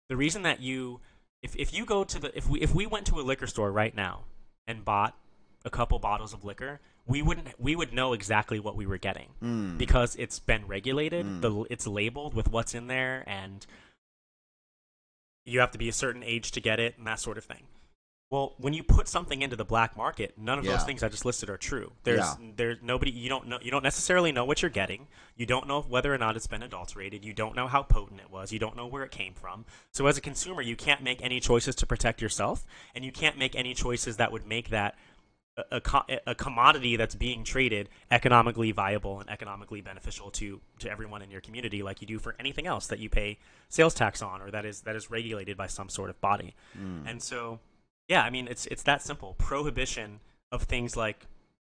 the 0.09 0.17
reason 0.17 0.43
that 0.43 0.61
you 0.61 1.01
if 1.43 1.55
if 1.57 1.73
you 1.75 1.85
go 1.85 2.05
to 2.05 2.19
the 2.19 2.37
if 2.37 2.49
we 2.49 2.61
if 2.61 2.75
we 2.75 2.87
went 2.87 3.07
to 3.07 3.21
a 3.21 3.23
liquor 3.23 3.47
store 3.47 3.71
right 3.71 3.95
now 3.95 4.25
and 4.67 4.85
bought 4.85 5.17
a 5.65 5.71
couple 5.71 5.99
bottles 5.99 6.33
of 6.33 6.45
liquor, 6.45 6.81
we 7.07 7.21
wouldn't 7.21 7.49
we 7.61 7.77
would 7.77 7.93
know 7.93 8.13
exactly 8.13 8.59
what 8.59 8.77
we 8.77 8.87
were 8.87 8.99
getting 8.99 9.29
Mm. 9.43 9.77
because 9.79 10.17
it's 10.17 10.39
been 10.39 10.67
regulated. 10.67 11.27
Mm. 11.27 11.41
The 11.41 11.67
it's 11.71 11.87
labeled 11.87 12.35
with 12.35 12.51
what's 12.51 12.75
in 12.75 12.87
there 12.87 13.25
and 13.27 13.67
you 15.45 15.61
have 15.61 15.71
to 15.73 15.79
be 15.79 15.89
a 15.89 15.93
certain 15.93 16.23
age 16.23 16.53
to 16.53 16.61
get 16.61 16.79
it 16.79 16.97
and 16.99 17.07
that 17.07 17.21
sort 17.21 17.39
of 17.39 17.45
thing. 17.45 17.65
Well, 18.31 18.55
when 18.59 18.75
you 18.75 18.83
put 18.83 19.09
something 19.09 19.41
into 19.41 19.57
the 19.57 19.65
black 19.65 19.97
market, 19.97 20.37
none 20.37 20.59
of 20.59 20.65
Yeah. 20.65 20.73
those 20.73 20.85
things 20.85 21.03
I 21.03 21.09
just 21.09 21.25
listed 21.25 21.49
are 21.49 21.57
true. 21.57 21.93
There's 22.05 22.19
Yeah. 22.19 22.35
there's 22.57 22.83
nobody 22.83 23.11
you 23.11 23.31
don't 23.31 23.47
know 23.47 23.59
you 23.63 23.71
don't 23.71 23.83
necessarily 23.83 24.33
know 24.33 24.45
what 24.45 24.61
you're 24.61 24.71
getting. 24.71 25.09
You 25.35 25.47
don't 25.47 25.67
know 25.67 25.81
whether 25.81 26.13
or 26.13 26.19
not 26.19 26.37
it's 26.37 26.47
been 26.47 26.63
adulterated. 26.63 27.25
You 27.25 27.33
don't 27.33 27.57
know 27.57 27.69
how 27.69 27.83
potent 27.83 28.21
it 28.21 28.31
was. 28.31 28.53
You 28.53 28.59
don't 28.59 28.77
know 28.77 28.87
where 28.87 29.03
it 29.03 29.11
came 29.11 29.33
from. 29.33 29.65
So 29.93 30.07
as 30.07 30.19
a 30.19 30.21
consumer, 30.21 30.61
you 30.61 30.77
can't 30.77 31.03
make 31.03 31.23
any 31.23 31.41
choices 31.41 31.75
to 31.77 31.87
protect 31.87 32.21
yourself 32.21 32.67
and 32.95 33.03
you 33.03 33.13
can't 33.13 33.39
make 33.39 33.57
any 33.57 33.73
choices 33.73 34.19
that 34.19 34.31
would 34.31 34.47
make 34.47 34.69
that 34.71 34.99
a, 35.57 35.81
a, 36.09 36.21
a 36.29 36.35
commodity 36.35 36.97
that's 36.97 37.15
being 37.15 37.43
traded 37.45 37.89
economically 38.11 38.71
viable 38.73 39.21
and 39.21 39.29
economically 39.31 39.81
beneficial 39.81 40.31
to 40.33 40.61
to 40.79 40.89
everyone 40.91 41.21
in 41.23 41.31
your 41.31 41.41
community 41.41 41.83
like 41.83 42.01
you 42.01 42.07
do 42.07 42.19
for 42.19 42.37
anything 42.39 42.67
else 42.67 42.87
that 42.89 42.99
you 43.01 43.09
pay 43.09 43.39
sales 43.69 43.93
tax 43.95 44.23
on 44.23 44.41
or 44.43 44.51
that 44.53 44.65
is 44.65 44.83
that 44.83 44.95
is 44.95 45.11
regulated 45.11 45.57
by 45.57 45.67
some 45.67 45.89
sort 45.89 46.11
of 46.11 46.21
body. 46.21 46.55
Hmm. 46.75 47.07
And 47.07 47.23
so 47.23 47.59
yeah, 48.09 48.23
I 48.23 48.31
mean 48.31 48.49
it's 48.49 48.67
it's 48.67 48.83
that 48.85 49.03
simple. 49.03 49.35
Prohibition 49.39 50.21
of 50.51 50.63
things 50.63 50.97
like 50.97 51.27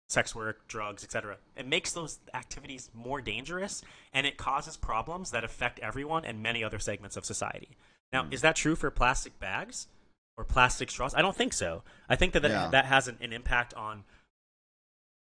sex 0.09 0.35
work, 0.35 0.67
drugs, 0.67 1.03
etc. 1.03 1.37
It 1.55 1.67
makes 1.67 1.91
those 1.93 2.19
activities 2.33 2.89
more 2.93 3.21
dangerous 3.21 3.81
and 4.13 4.27
it 4.27 4.37
causes 4.37 4.77
problems 4.77 5.31
that 5.31 5.43
affect 5.43 5.79
everyone 5.79 6.25
and 6.25 6.41
many 6.43 6.63
other 6.63 6.79
segments 6.79 7.17
of 7.17 7.25
society. 7.25 7.69
Now, 8.11 8.27
is 8.29 8.41
that 8.41 8.55
true 8.55 8.75
for 8.75 8.91
plastic 8.91 9.39
bags 9.39 9.87
or 10.37 10.43
plastic 10.43 10.91
straws? 10.91 11.15
I 11.15 11.21
don't 11.23 11.35
think 11.35 11.53
so. 11.53 11.81
I 12.07 12.15
think 12.15 12.33
that 12.33 12.41
that, 12.43 12.51
Yeah. 12.51 12.69
that 12.69 12.85
has 12.85 13.07
an, 13.07 13.17
an 13.21 13.33
impact 13.33 13.73
on 13.73 14.03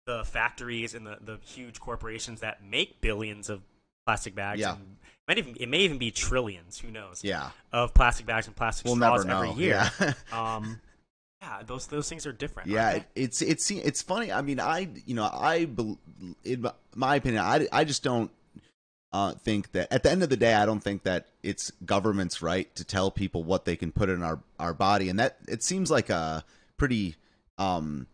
the 0.07 0.23
factories 0.23 0.95
and 0.95 1.05
the, 1.05 1.17
the 1.21 1.37
huge 1.45 1.79
corporations 1.79 2.39
that 2.41 2.63
make 2.63 2.99
billions 2.99 3.47
of 3.49 3.61
plastic 4.07 4.33
bags. 4.33 4.59
Yeah. 4.59 4.73
And 4.73 4.81
it, 4.81 5.27
might 5.27 5.37
even, 5.37 5.55
it 5.59 5.69
may 5.69 5.79
even 5.79 5.99
be 5.99 6.09
trillions, 6.09 6.79
who 6.79 6.89
knows, 6.89 7.23
Yeah. 7.23 7.51
of 7.71 7.93
plastic 7.93 8.25
bags 8.25 8.47
and 8.47 8.55
plastic 8.55 8.85
We'll 8.85 8.95
straws 8.95 9.25
every 9.25 9.51
year. 9.51 9.87
Yeah. 9.99 10.13
um, 10.31 10.79
yeah, 11.41 11.61
those 11.65 11.87
those 11.87 12.09
things 12.09 12.25
are 12.25 12.33
different. 12.33 12.69
Yeah, 12.69 12.91
it, 12.91 13.05
it's 13.15 13.41
it's 13.41 13.71
it's 13.71 14.01
funny. 14.01 14.31
I 14.31 14.41
mean, 14.41 14.59
I 14.59 14.89
you 15.05 15.15
know 15.15 15.23
I 15.23 15.67
in 16.43 16.61
my- 16.61 16.73
my 16.95 17.15
opinion, 17.15 17.41
I 17.43 17.67
I 17.71 17.83
just 17.83 18.03
don't 18.03 18.31
uh, 19.13 19.33
think 19.33 19.71
that 19.71 19.91
at 19.91 20.03
the 20.03 20.11
end 20.11 20.21
of 20.21 20.29
the 20.29 20.37
day, 20.37 20.53
I 20.53 20.65
don't 20.65 20.83
think 20.83 21.03
that 21.03 21.27
it's 21.41 21.71
government's 21.85 22.41
right 22.41 22.73
to 22.75 22.83
tell 22.83 23.09
people 23.09 23.43
what 23.43 23.65
they 23.65 23.75
can 23.75 23.91
put 23.91 24.09
in 24.09 24.21
our 24.21 24.39
our 24.59 24.73
body, 24.73 25.09
and 25.09 25.17
that 25.19 25.37
it 25.47 25.63
seems 25.63 25.89
like 25.89 26.09
a 26.09 26.43
pretty 26.77 27.15
um 27.57 28.07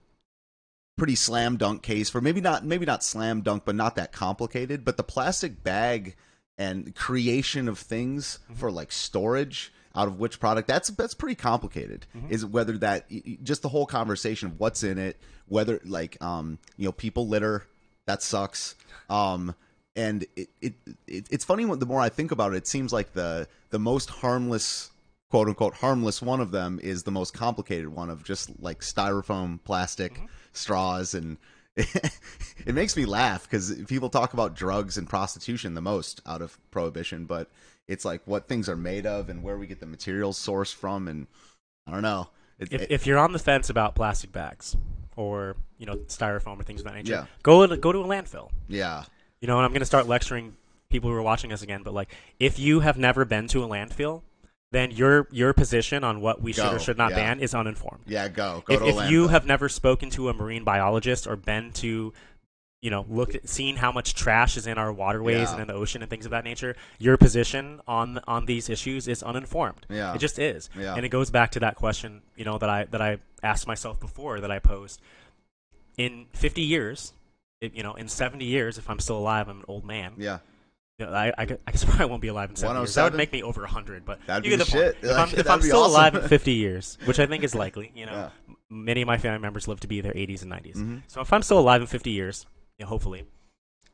pretty 0.97 1.15
slam 1.15 1.57
dunk 1.57 1.81
case 1.81 2.09
for 2.09 2.21
maybe 2.21 2.41
not 2.41 2.63
maybe 2.63 2.85
not 2.85 3.03
slam 3.03 3.41
dunk, 3.41 3.63
but 3.65 3.75
not 3.75 3.95
that 3.95 4.11
complicated. 4.11 4.85
But 4.85 4.97
the 4.97 5.03
plastic 5.03 5.63
bag 5.63 6.15
and 6.57 6.95
creation 6.95 7.67
of 7.67 7.79
things 7.79 8.39
for 8.53 8.71
like 8.71 8.91
storage 8.91 9.73
out 9.95 10.07
of 10.07 10.19
which 10.19 10.39
product 10.39 10.67
that's 10.67 10.89
that's 10.89 11.13
pretty 11.13 11.35
complicated 11.35 12.05
is 12.29 12.45
whether 12.45 12.77
that 12.77 13.05
just 13.43 13.61
the 13.61 13.69
whole 13.69 13.85
conversation 13.85 14.49
of 14.49 14.59
what's 14.59 14.83
in 14.83 14.97
it 14.97 15.17
whether 15.47 15.79
like 15.85 16.21
um 16.21 16.59
you 16.77 16.85
know 16.85 16.91
people 16.91 17.27
litter 17.27 17.65
that 18.05 18.21
sucks. 18.21 18.75
Um 19.09 19.55
and 19.95 20.25
it, 20.35 20.49
it, 20.61 20.73
it 21.07 21.27
it's 21.29 21.45
funny 21.45 21.65
when 21.65 21.79
the 21.79 21.85
more 21.85 22.01
i 22.01 22.09
think 22.09 22.31
about 22.31 22.53
it 22.53 22.57
it 22.57 22.67
seems 22.67 22.91
like 22.91 23.13
the 23.13 23.47
the 23.69 23.79
most 23.79 24.09
harmless 24.09 24.91
quote 25.29 25.47
unquote 25.47 25.75
harmless 25.75 26.21
one 26.21 26.41
of 26.41 26.51
them 26.51 26.79
is 26.83 27.03
the 27.03 27.11
most 27.11 27.33
complicated 27.33 27.87
one 27.87 28.09
of 28.09 28.23
just 28.23 28.51
like 28.61 28.81
styrofoam 28.81 29.59
plastic 29.63 30.21
straws 30.53 31.13
and 31.13 31.37
it 31.77 32.73
makes 32.73 32.95
me 32.95 33.05
laugh 33.05 33.43
because 33.43 33.73
people 33.87 34.09
talk 34.09 34.33
about 34.33 34.55
drugs 34.55 34.97
and 34.97 35.09
prostitution 35.09 35.73
the 35.73 35.81
most 35.81 36.21
out 36.25 36.41
of 36.41 36.57
prohibition 36.71 37.25
but 37.25 37.49
it's 37.87 38.05
like 38.05 38.21
what 38.25 38.47
things 38.47 38.67
are 38.69 38.75
made 38.75 39.05
of 39.05 39.29
and 39.29 39.43
where 39.43 39.57
we 39.57 39.67
get 39.67 39.79
the 39.79 39.85
materials 39.85 40.37
sourced 40.39 40.73
from 40.73 41.07
and 41.07 41.27
i 41.87 41.91
don't 41.91 42.01
know 42.01 42.29
it, 42.59 42.71
if, 42.71 42.81
it- 42.83 42.91
if 42.91 43.05
you're 43.07 43.17
on 43.19 43.31
the 43.33 43.39
fence 43.39 43.69
about 43.69 43.95
plastic 43.95 44.31
bags 44.31 44.75
or 45.15 45.55
you 45.77 45.85
know 45.85 45.95
styrofoam 46.07 46.59
or 46.59 46.63
things 46.63 46.81
of 46.81 46.85
that 46.87 46.95
nature, 46.95 47.11
Yeah. 47.13 47.25
go 47.43 47.65
to, 47.67 47.77
go 47.77 47.91
to 47.91 47.99
a 47.99 48.05
landfill. 48.05 48.49
yeah 48.67 49.03
You 49.41 49.47
know, 49.47 49.57
and 49.57 49.65
I'm 49.65 49.71
going 49.71 49.79
to 49.81 49.85
start 49.85 50.07
lecturing 50.07 50.55
people 50.89 51.09
who 51.09 51.15
are 51.15 51.21
watching 51.21 51.51
us 51.53 51.61
again. 51.61 51.83
But 51.83 51.93
like, 51.93 52.13
if 52.39 52.57
you 52.59 52.79
have 52.81 52.97
never 52.97 53.23
been 53.25 53.47
to 53.49 53.63
a 53.63 53.67
landfill, 53.67 54.21
then 54.71 54.91
your 54.91 55.27
your 55.31 55.53
position 55.53 56.03
on 56.03 56.19
what 56.21 56.41
we 56.41 56.51
should 56.53 56.73
or 56.73 56.79
should 56.79 56.97
not 56.97 57.11
yeah. 57.11 57.17
ban 57.17 57.39
is 57.39 57.53
uninformed. 57.53 58.03
yeah 58.07 58.27
go 58.27 58.63
go 58.65 58.73
if 58.73 58.79
to 58.79 58.85
a 58.85 58.91
landfill. 58.91 59.05
if 59.05 59.11
you 59.11 59.27
have 59.29 59.45
never 59.45 59.69
spoken 59.69 60.09
to 60.11 60.29
a 60.29 60.33
marine 60.33 60.63
biologist 60.63 61.27
or 61.27 61.35
been 61.35 61.71
to 61.73 62.13
you 62.85 62.91
know 62.91 63.03
looked 63.09 63.33
at 63.35 63.49
seen 63.49 63.75
how 63.77 63.91
much 63.91 64.13
trash 64.13 64.57
is 64.57 64.65
in 64.67 64.77
our 64.77 64.91
waterways 64.93 65.47
Yeah. 65.47 65.51
and 65.53 65.61
in 65.63 65.67
the 65.67 65.73
ocean 65.73 66.01
and 66.03 66.09
things 66.09 66.25
of 66.25 66.31
that 66.35 66.43
nature 66.43 66.75
your 66.99 67.17
position 67.17 67.81
on 67.87 68.19
on 68.27 68.45
these 68.45 68.69
issues 68.69 69.07
is 69.07 69.23
uninformed 69.23 69.85
Yeah. 69.89 70.13
it 70.13 70.19
just 70.19 70.37
is 70.37 70.69
Yeah. 70.77 70.93
and 70.95 71.03
it 71.07 71.09
goes 71.09 71.29
back 71.31 71.49
to 71.55 71.59
that 71.65 71.75
question 71.75 72.21
you 72.35 72.45
know 72.45 72.57
that 72.59 72.69
i 72.69 72.79
that 72.93 73.01
i 73.01 73.17
asked 73.41 73.65
myself 73.73 73.99
before 73.99 74.39
that 74.41 74.51
i 74.51 74.59
posed 74.59 75.01
in 75.97 76.27
50 76.33 76.61
years 76.61 77.13
if, 77.61 77.75
you 77.75 77.83
know 77.83 77.93
in 77.95 78.07
70 78.07 78.45
years 78.45 78.77
if 78.77 78.89
i'm 78.89 78.99
still 78.99 79.17
alive 79.17 79.47
i'm 79.49 79.59
an 79.59 79.65
old 79.67 79.85
man 79.85 80.13
yeah 80.17 80.39
you 80.99 81.05
know, 81.05 81.11
I, 81.11 81.27
I, 81.37 81.41
I 81.41 81.71
guess 81.71 81.83
probably 81.89 82.05
won't 82.05 82.21
be 82.21 82.29
alive 82.29 82.49
in 82.49 82.55
70 82.55 82.79
years. 82.79 82.95
That 82.95 83.03
would 83.03 83.15
make 83.15 83.33
me 83.33 83.43
over 83.43 83.59
100, 83.63 84.05
but 84.05 84.17
That'd 84.27 84.45
you 84.45 84.51
be 84.51 84.55
the 84.55 84.63
the 84.63 84.71
point. 84.71 84.83
shit. 84.85 84.97
If 85.11 85.17
I'm, 85.17 85.27
if 85.41 85.49
I'm 85.49 85.61
still 85.61 85.85
alive 85.85 86.13
awesome. 86.13 86.23
in 86.23 86.29
50 86.39 86.53
years, 86.53 86.97
which 87.03 87.19
I 87.19 87.25
think 87.25 87.43
is 87.43 87.53
likely, 87.53 87.91
you 87.93 88.05
know, 88.05 88.13
Yeah. 88.47 88.53
many 88.69 89.01
of 89.01 89.05
my 89.07 89.17
family 89.17 89.39
members 89.39 89.67
live 89.67 89.81
to 89.81 89.87
be 89.87 89.99
their 89.99 90.13
80s 90.13 90.41
and 90.43 90.51
90s. 90.53 90.77
Mhm. 90.77 91.01
So 91.07 91.19
if 91.19 91.33
I'm 91.33 91.41
still 91.41 91.59
alive 91.59 91.81
in 91.81 91.87
50 91.87 92.11
years, 92.11 92.45
you 92.77 92.85
know, 92.85 92.89
hopefully, 92.89 93.25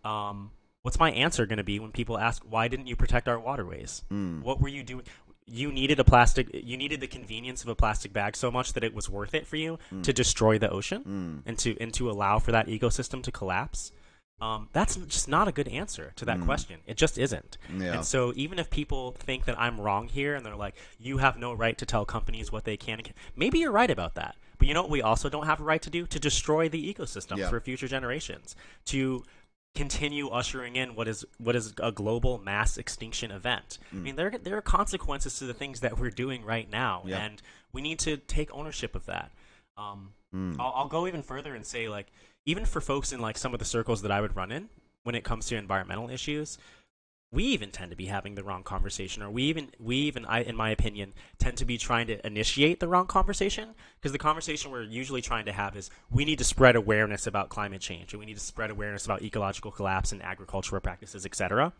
um, 0.03 0.51
what's 0.81 0.99
my 0.99 1.11
answer 1.11 1.45
going 1.45 1.57
to 1.57 1.63
be 1.63 1.79
when 1.79 1.91
people 1.91 2.17
ask, 2.17 2.43
why 2.49 2.67
didn't 2.67 2.87
you 2.87 2.95
protect 2.95 3.27
our 3.27 3.39
waterways? 3.39 4.03
Mm. 4.11 4.41
What 4.41 4.59
were 4.61 4.67
you 4.67 4.83
doing? 4.83 5.03
You 5.45 5.71
needed 5.71 5.99
a 5.99 6.03
plastic. 6.03 6.49
You 6.53 6.77
needed 6.77 7.01
the 7.01 7.07
convenience 7.07 7.63
of 7.63 7.69
a 7.69 7.75
plastic 7.75 8.13
bag 8.13 8.35
so 8.35 8.51
much 8.51 8.73
that 8.73 8.83
it 8.83 8.93
was 8.93 9.09
worth 9.09 9.33
it 9.33 9.45
for 9.47 9.57
you 9.57 9.79
to 10.03 10.13
destroy 10.13 10.57
the 10.57 10.69
ocean 10.69 11.03
Mm. 11.03 11.49
and 11.49 11.57
to 11.59 11.77
and 11.81 11.93
to 11.95 12.09
allow 12.09 12.39
for 12.39 12.51
that 12.51 12.67
ecosystem 12.67 13.21
to 13.23 13.31
collapse. 13.31 13.91
Um, 14.39 14.69
that's 14.73 14.95
just 14.95 15.27
not 15.27 15.47
a 15.47 15.51
good 15.51 15.67
answer 15.67 16.13
to 16.15 16.25
that 16.25 16.41
question. 16.41 16.79
It 16.87 16.97
just 16.97 17.19
isn't. 17.19 17.59
Yeah. 17.77 17.93
And 17.93 18.05
so 18.05 18.33
even 18.35 18.57
if 18.57 18.71
people 18.71 19.11
think 19.11 19.45
that 19.45 19.59
I'm 19.59 19.79
wrong 19.79 20.07
here 20.07 20.33
and 20.33 20.43
they're 20.43 20.55
like, 20.55 20.73
you 20.97 21.19
have 21.19 21.37
no 21.37 21.53
right 21.53 21.77
to 21.77 21.85
tell 21.85 22.05
companies 22.05 22.51
what 22.51 22.63
they 22.63 22.75
can, 22.75 22.95
and 22.95 23.03
can 23.03 23.13
maybe 23.35 23.59
you're 23.59 23.71
right 23.71 23.91
about 23.91 24.15
that. 24.15 24.35
But 24.61 24.67
you 24.67 24.75
know 24.75 24.83
what 24.83 24.91
we 24.91 25.01
also 25.01 25.27
don't 25.27 25.47
have 25.47 25.59
a 25.59 25.63
right 25.63 25.81
to 25.81 25.89
do? 25.89 26.05
To 26.05 26.19
destroy 26.19 26.69
the 26.69 26.93
ecosystem 26.93 27.37
Yeah. 27.37 27.49
for 27.49 27.59
future 27.59 27.87
generations. 27.87 28.55
To 28.85 29.23
continue 29.73 30.27
ushering 30.29 30.75
in 30.75 30.93
what 30.93 31.07
is 31.07 31.25
what 31.39 31.55
is 31.55 31.73
a 31.81 31.91
global 31.91 32.37
mass 32.37 32.77
extinction 32.77 33.31
event. 33.31 33.79
I 33.91 33.95
Mm. 33.95 34.01
mean, 34.03 34.15
there 34.17 34.29
there 34.37 34.55
are 34.57 34.61
consequences 34.61 35.39
to 35.39 35.45
the 35.45 35.55
things 35.55 35.79
that 35.79 35.97
we're 35.97 36.11
doing 36.11 36.45
right 36.45 36.69
now, 36.69 37.01
Yeah. 37.07 37.23
and 37.25 37.41
we 37.73 37.81
need 37.81 37.97
to 37.99 38.17
take 38.17 38.53
ownership 38.53 38.93
of 38.93 39.07
that. 39.07 39.31
Um, 39.77 40.13
Mm. 40.31 40.59
I'll, 40.59 40.73
I'll 40.75 40.87
go 40.87 41.07
even 41.07 41.23
further 41.23 41.55
and 41.55 41.65
say, 41.65 41.89
like, 41.89 42.11
even 42.45 42.63
for 42.65 42.81
folks 42.81 43.11
in 43.11 43.19
like 43.19 43.39
some 43.39 43.53
of 43.53 43.59
the 43.59 43.65
circles 43.65 44.03
that 44.03 44.11
I 44.11 44.21
would 44.21 44.35
run 44.35 44.51
in 44.51 44.69
when 45.01 45.15
it 45.15 45.23
comes 45.23 45.47
to 45.47 45.55
environmental 45.55 46.07
issues, 46.11 46.59
we 47.33 47.45
even 47.45 47.71
tend 47.71 47.91
to 47.91 47.97
be 47.97 48.07
having 48.07 48.35
the 48.35 48.43
wrong 48.43 48.61
conversation, 48.63 49.23
or 49.23 49.29
we 49.29 49.43
even 49.43 49.69
we 49.79 49.95
even 49.95 50.25
I, 50.25 50.41
in 50.41 50.55
my 50.55 50.69
opinion, 50.69 51.13
tend 51.37 51.57
to 51.57 51.65
be 51.65 51.77
trying 51.77 52.07
to 52.07 52.25
initiate 52.25 52.79
the 52.79 52.89
wrong 52.89 53.07
conversation 53.07 53.69
because 53.99 54.11
the 54.11 54.17
conversation 54.17 54.69
we're 54.69 54.83
usually 54.83 55.21
trying 55.21 55.45
to 55.45 55.53
have 55.53 55.77
is 55.77 55.89
we 56.09 56.25
need 56.25 56.39
to 56.39 56.43
spread 56.43 56.75
awareness 56.75 57.27
about 57.27 57.49
climate 57.49 57.81
change, 57.81 58.13
and 58.13 58.19
we 58.19 58.25
need 58.25 58.35
to 58.35 58.41
spread 58.41 58.69
awareness 58.69 59.05
about 59.05 59.21
ecological 59.21 59.71
collapse 59.71 60.11
and 60.11 60.21
agricultural 60.21 60.81
practices, 60.81 61.25
etc. 61.25 61.71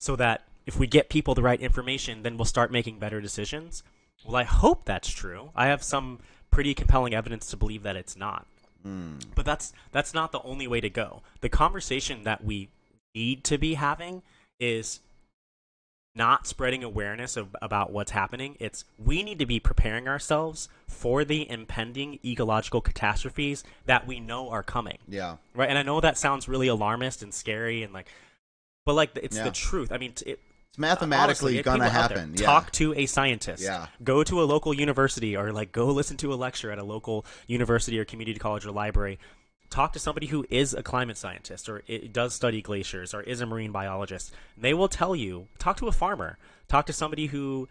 So 0.00 0.16
that 0.16 0.46
if 0.66 0.78
we 0.78 0.86
get 0.86 1.08
people 1.08 1.34
the 1.34 1.42
right 1.42 1.60
information, 1.60 2.22
then 2.22 2.36
we'll 2.36 2.44
start 2.44 2.70
making 2.70 2.98
better 2.98 3.22
decisions. 3.22 3.82
Well, 4.24 4.36
I 4.36 4.44
hope 4.44 4.84
that's 4.84 5.08
true. 5.08 5.50
I 5.56 5.66
have 5.68 5.82
some 5.82 6.18
pretty 6.50 6.74
compelling 6.74 7.14
evidence 7.14 7.46
to 7.50 7.56
believe 7.56 7.82
that 7.84 7.96
it's 7.96 8.16
not. 8.16 8.46
Hmm. 8.82 9.16
But 9.34 9.46
that's 9.46 9.72
that's 9.92 10.12
not 10.12 10.30
the 10.30 10.42
only 10.42 10.66
way 10.66 10.82
to 10.82 10.90
go. 10.90 11.22
The 11.40 11.48
conversation 11.48 12.24
that 12.24 12.44
we 12.44 12.68
need 13.14 13.44
to 13.44 13.56
be 13.56 13.74
having 13.74 14.22
is 14.60 15.00
not 16.16 16.46
spreading 16.46 16.84
awareness 16.84 17.36
of, 17.36 17.56
about 17.60 17.92
what's 17.92 18.12
happening. 18.12 18.56
It's 18.60 18.84
we 18.98 19.22
need 19.22 19.38
to 19.40 19.46
be 19.46 19.58
preparing 19.58 20.06
ourselves 20.06 20.68
for 20.86 21.24
the 21.24 21.50
impending 21.50 22.20
ecological 22.24 22.80
catastrophes 22.80 23.64
that 23.86 24.06
we 24.06 24.20
know 24.20 24.48
are 24.50 24.62
coming. 24.62 24.98
Yeah. 25.08 25.36
Right? 25.54 25.68
And 25.68 25.76
I 25.76 25.82
know 25.82 26.00
that 26.00 26.16
sounds 26.16 26.48
really 26.48 26.68
alarmist 26.68 27.22
and 27.22 27.34
scary 27.34 27.82
and 27.82 27.92
like 27.92 28.06
but 28.86 28.94
like 28.94 29.10
it's 29.16 29.36
Yeah. 29.36 29.44
the 29.44 29.50
truth. 29.50 29.90
I 29.90 29.98
mean, 29.98 30.12
it, 30.24 30.38
It's 30.68 30.78
mathematically 30.78 31.54
Honestly, 31.54 31.62
gonna 31.62 31.84
out 31.84 32.10
there, 32.10 32.18
happen. 32.18 32.34
Yeah. 32.36 32.46
Talk 32.46 32.70
to 32.72 32.94
a 32.94 33.06
scientist. 33.06 33.62
Yeah. 33.62 33.86
Go 34.04 34.22
to 34.22 34.40
a 34.40 34.44
local 34.44 34.72
university 34.72 35.36
or 35.36 35.52
like 35.52 35.72
go 35.72 35.86
listen 35.86 36.16
to 36.18 36.32
a 36.32 36.36
lecture 36.36 36.70
at 36.70 36.78
a 36.78 36.84
local 36.84 37.26
university 37.48 37.98
or 37.98 38.04
community 38.04 38.38
college 38.38 38.64
or 38.64 38.70
library. 38.70 39.18
Talk 39.74 39.92
to 39.94 39.98
somebody 39.98 40.28
who 40.28 40.46
is 40.50 40.72
a 40.72 40.84
climate 40.84 41.16
scientist 41.16 41.68
or 41.68 41.82
it 41.88 42.12
does 42.12 42.32
study 42.32 42.62
glaciers 42.62 43.12
or 43.12 43.22
is 43.22 43.40
a 43.40 43.46
marine 43.46 43.72
biologist. 43.72 44.32
They 44.56 44.72
will 44.72 44.86
tell 44.86 45.16
you. 45.16 45.48
Talk 45.58 45.78
to 45.78 45.88
a 45.88 45.92
farmer. 45.92 46.38
Talk 46.68 46.86
to 46.86 46.92
somebody 46.92 47.26
who 47.26 47.68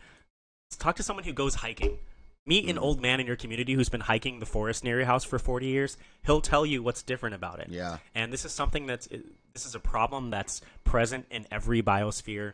talk 0.78 0.98
to 0.98 1.04
someone 1.04 1.24
who 1.24 1.32
goes 1.32 1.56
hiking. 1.56 2.00
Meet 2.46 2.66
Mm. 2.66 2.72
an 2.72 2.78
old 2.78 3.02
man 3.02 3.22
in 3.22 3.26
your 3.26 3.38
community 3.38 3.72
who's 3.72 3.88
been 3.88 4.02
hiking 4.02 4.42
the 4.42 4.46
forest 4.46 4.84
near 4.84 4.98
your 4.98 5.06
house 5.06 5.24
for 5.24 5.40
40 5.40 5.68
years. 5.68 5.96
He'll 6.26 6.42
tell 6.42 6.66
you 6.66 6.84
what's 6.84 7.02
different 7.04 7.36
about 7.36 7.62
it. 7.62 7.70
Yeah. 7.70 8.00
And 8.14 8.34
this 8.34 8.44
is 8.44 8.52
something 8.52 8.86
that's 8.86 9.08
this 9.54 9.66
is 9.66 9.74
a 9.74 9.80
problem 9.80 10.30
that's 10.30 10.60
present 10.84 11.26
in 11.32 11.48
every 11.52 11.82
biosphere 11.82 12.52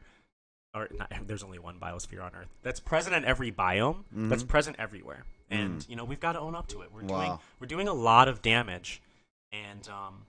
or 0.76 0.90
not, 0.96 1.12
there's 1.26 1.42
only 1.42 1.58
one 1.58 1.80
biosphere 1.80 2.24
on 2.24 2.36
earth 2.36 2.50
that's 2.62 2.80
present 2.80 3.16
in 3.16 3.26
every 3.26 3.52
biome 3.52 4.04
that's 4.12 4.44
present 4.44 4.76
everywhere 4.78 5.26
and 5.50 5.84
you 5.90 5.96
know 5.96 6.04
we've 6.04 6.20
got 6.20 6.34
to 6.34 6.40
own 6.40 6.54
up 6.54 6.68
to 6.68 6.82
it 6.82 6.92
we're 6.94 7.02
doing 7.02 7.40
we're 7.60 7.66
doing 7.66 7.88
a 7.88 7.94
lot 7.94 8.28
of 8.28 8.44
damage 8.44 9.02
and 9.52 9.88
um, 9.90 10.26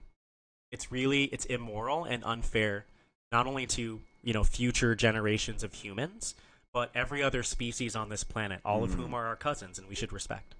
it's 0.71 0.91
really 0.91 1.25
it's 1.25 1.45
immoral 1.45 2.03
and 2.03 2.23
unfair 2.23 2.85
not 3.31 3.47
only 3.47 3.65
to 3.67 3.99
you 4.23 4.33
know 4.33 4.43
future 4.43 4.95
generations 4.95 5.63
of 5.63 5.73
humans 5.73 6.35
but 6.73 6.89
every 6.95 7.21
other 7.21 7.43
species 7.43 7.95
on 7.95 8.09
this 8.09 8.23
planet 8.23 8.59
all 8.63 8.83
of 8.83 8.93
whom 8.93 9.13
are 9.13 9.27
our 9.27 9.35
cousins 9.35 9.77
and 9.77 9.87
we 9.87 9.95
should 9.95 10.13
respect 10.13 10.55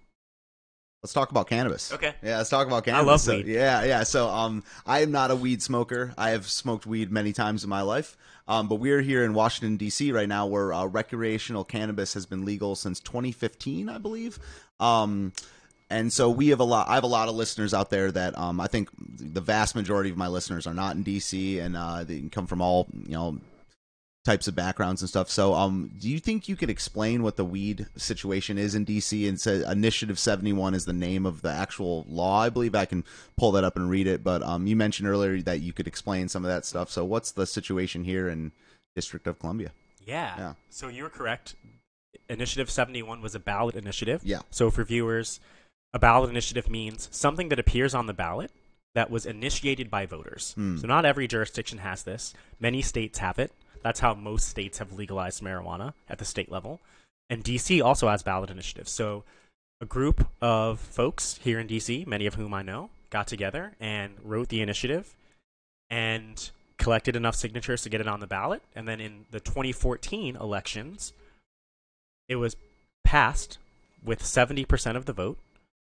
Let's 1.04 1.14
talk 1.14 1.32
about 1.32 1.48
cannabis. 1.48 1.92
Okay. 1.92 2.14
Yeah, 2.22 2.38
let's 2.38 2.52
talk 2.52 2.68
about 2.68 2.86
cannabis. 2.86 3.08
I 3.08 3.12
love 3.12 3.22
So- 3.22 3.38
weed. 3.38 3.48
Yeah, 3.48 3.84
yeah. 3.86 4.04
So, 4.04 4.30
um, 4.30 4.64
I 4.86 5.00
am 5.02 5.12
not 5.12 5.32
a 5.32 5.36
weed 5.36 5.64
smoker. 5.64 6.14
I 6.16 6.30
have 6.30 6.48
smoked 6.48 6.86
weed 6.86 7.12
many 7.12 7.34
times 7.34 7.64
in 7.64 7.72
my 7.72 7.82
life. 7.82 8.16
Um, 8.48 8.68
but 8.68 8.76
we're 8.76 9.02
here 9.02 9.24
in 9.24 9.34
Washington 9.34 9.78
D.C. 9.78 10.12
right 10.12 10.30
now, 10.30 10.46
where 10.46 10.72
uh, 10.72 10.86
recreational 10.86 11.64
cannabis 11.64 12.14
has 12.14 12.28
been 12.28 12.46
legal 12.46 12.76
since 12.76 13.00
2015, 13.00 13.90
I 13.90 13.98
believe. 13.98 14.38
Um, 14.80 15.34
and 15.92 16.14
so 16.14 16.30
we 16.30 16.50
have 16.50 16.60
a 16.60 16.66
lot. 16.66 16.90
I 16.90 16.96
have 16.96 17.04
a 17.04 17.08
lot 17.08 17.28
of 17.28 17.36
listeners 17.36 17.74
out 17.74 17.90
there 17.90 18.12
that 18.12 18.38
um, 18.38 18.60
I 18.60 18.68
think 18.68 18.90
the 18.98 19.42
vast 19.42 19.76
majority 19.76 20.10
of 20.10 20.18
my 20.18 20.28
listeners 20.28 20.66
are 20.66 20.74
not 20.74 20.96
in 20.96 21.04
D.C. 21.04 21.60
and 21.60 21.76
uh, 21.78 22.04
they 22.04 22.22
come 22.22 22.48
from 22.48 22.62
all 22.62 22.88
you 22.94 23.14
know 23.14 23.40
types 24.24 24.48
of 24.48 24.56
backgrounds 24.56 25.02
and 25.02 25.10
stuff. 25.10 25.30
So, 25.30 25.54
um, 25.54 25.92
do 26.00 26.08
you 26.10 26.20
think 26.20 26.48
you 26.48 26.56
could 26.56 26.70
explain 26.70 27.24
what 27.24 27.38
the 27.38 27.46
weed 27.46 27.88
situation 27.98 28.58
is 28.58 28.76
in 28.76 28.86
DC? 28.86 29.28
And 29.28 29.40
say 29.40 29.64
Initiative 29.70 30.18
Seventy 30.18 30.54
One 30.54 30.74
is 30.74 30.86
the 30.86 30.94
name 30.94 31.26
of 31.26 31.42
the 31.42 31.52
actual 31.52 32.06
law. 32.08 32.42
I 32.42 32.50
believe 32.50 32.76
I 32.76 32.86
can 32.86 33.04
pull 33.38 33.52
that 33.54 33.64
up 33.64 33.76
and 33.76 33.90
read 33.90 34.08
it. 34.08 34.24
But 34.24 34.42
um, 34.44 34.68
you 34.68 34.76
mentioned 34.76 35.08
earlier 35.08 35.42
that 35.42 35.60
you 35.60 35.74
could 35.74 35.88
explain 35.88 36.30
some 36.30 36.46
of 36.46 36.50
that 36.50 36.66
stuff. 36.66 36.90
So, 36.90 37.04
what's 37.04 37.32
the 37.32 37.46
situation 37.46 38.04
here 38.04 38.30
in 38.30 38.52
District 38.96 39.28
of 39.28 39.40
Columbia? 39.40 39.72
Yeah. 40.06 40.36
Yeah. 40.38 40.54
So 40.70 40.88
you're 40.88 41.10
correct. 41.10 41.56
Initiative 42.30 42.70
71 42.70 43.22
was 43.22 43.36
a 43.36 43.40
ballot 43.40 43.76
initiative. 43.76 44.22
Yeah. 44.24 44.40
So 44.50 44.72
for 44.72 44.84
viewers, 44.84 45.40
a 45.94 46.00
ballot 46.00 46.30
initiative 46.30 46.70
means 46.70 47.10
something 47.12 47.50
that 47.50 47.60
appears 47.60 47.94
on 47.94 48.08
the 48.08 48.14
ballot 48.14 48.52
that 48.94 49.10
was 49.10 49.26
initiated 49.26 49.90
by 49.90 50.06
voters. 50.06 50.54
Hmm. 50.54 50.78
So 50.78 50.88
not 50.88 51.06
every 51.06 51.28
jurisdiction 51.28 51.80
has 51.80 52.04
this. 52.04 52.34
Many 52.60 52.82
states 52.82 53.20
have 53.20 53.40
it. 53.40 53.52
That's 53.84 54.00
how 54.00 54.14
most 54.14 54.48
states 54.48 54.78
have 54.78 54.94
legalized 54.94 55.42
marijuana 55.42 55.94
at 56.10 56.18
the 56.18 56.26
state 56.26 56.52
level. 56.52 56.80
And 57.30 57.44
DC 57.44 57.84
also 57.84 58.10
has 58.10 58.24
ballot 58.24 58.50
initiatives. 58.50 58.92
So 58.92 59.24
a 59.80 59.86
group 59.86 60.28
of 60.42 60.80
folks 60.80 61.40
here 61.42 61.60
in 61.60 61.68
DC, 61.68 62.06
many 62.06 62.26
of 62.26 62.36
whom 62.36 62.54
I 62.54 62.62
know, 62.62 62.90
got 63.10 63.28
together 63.28 63.74
and 63.80 64.14
wrote 64.24 64.50
the 64.50 64.62
initiative 64.62 65.16
and 65.90 66.52
collected 66.78 67.16
enough 67.16 67.36
signatures 67.36 67.82
to 67.84 67.90
get 67.90 68.02
it 68.02 68.08
on 68.08 68.20
the 68.20 68.28
ballot. 68.28 68.62
And 68.76 68.88
then 68.88 69.00
in 69.00 69.26
the 69.32 69.40
2014 69.40 70.36
elections, 70.36 71.14
it 72.28 72.36
was 72.36 72.56
passed 73.04 73.58
with 74.04 74.22
70% 74.24 74.96
of 74.96 75.06
the 75.06 75.14
vote 75.14 75.38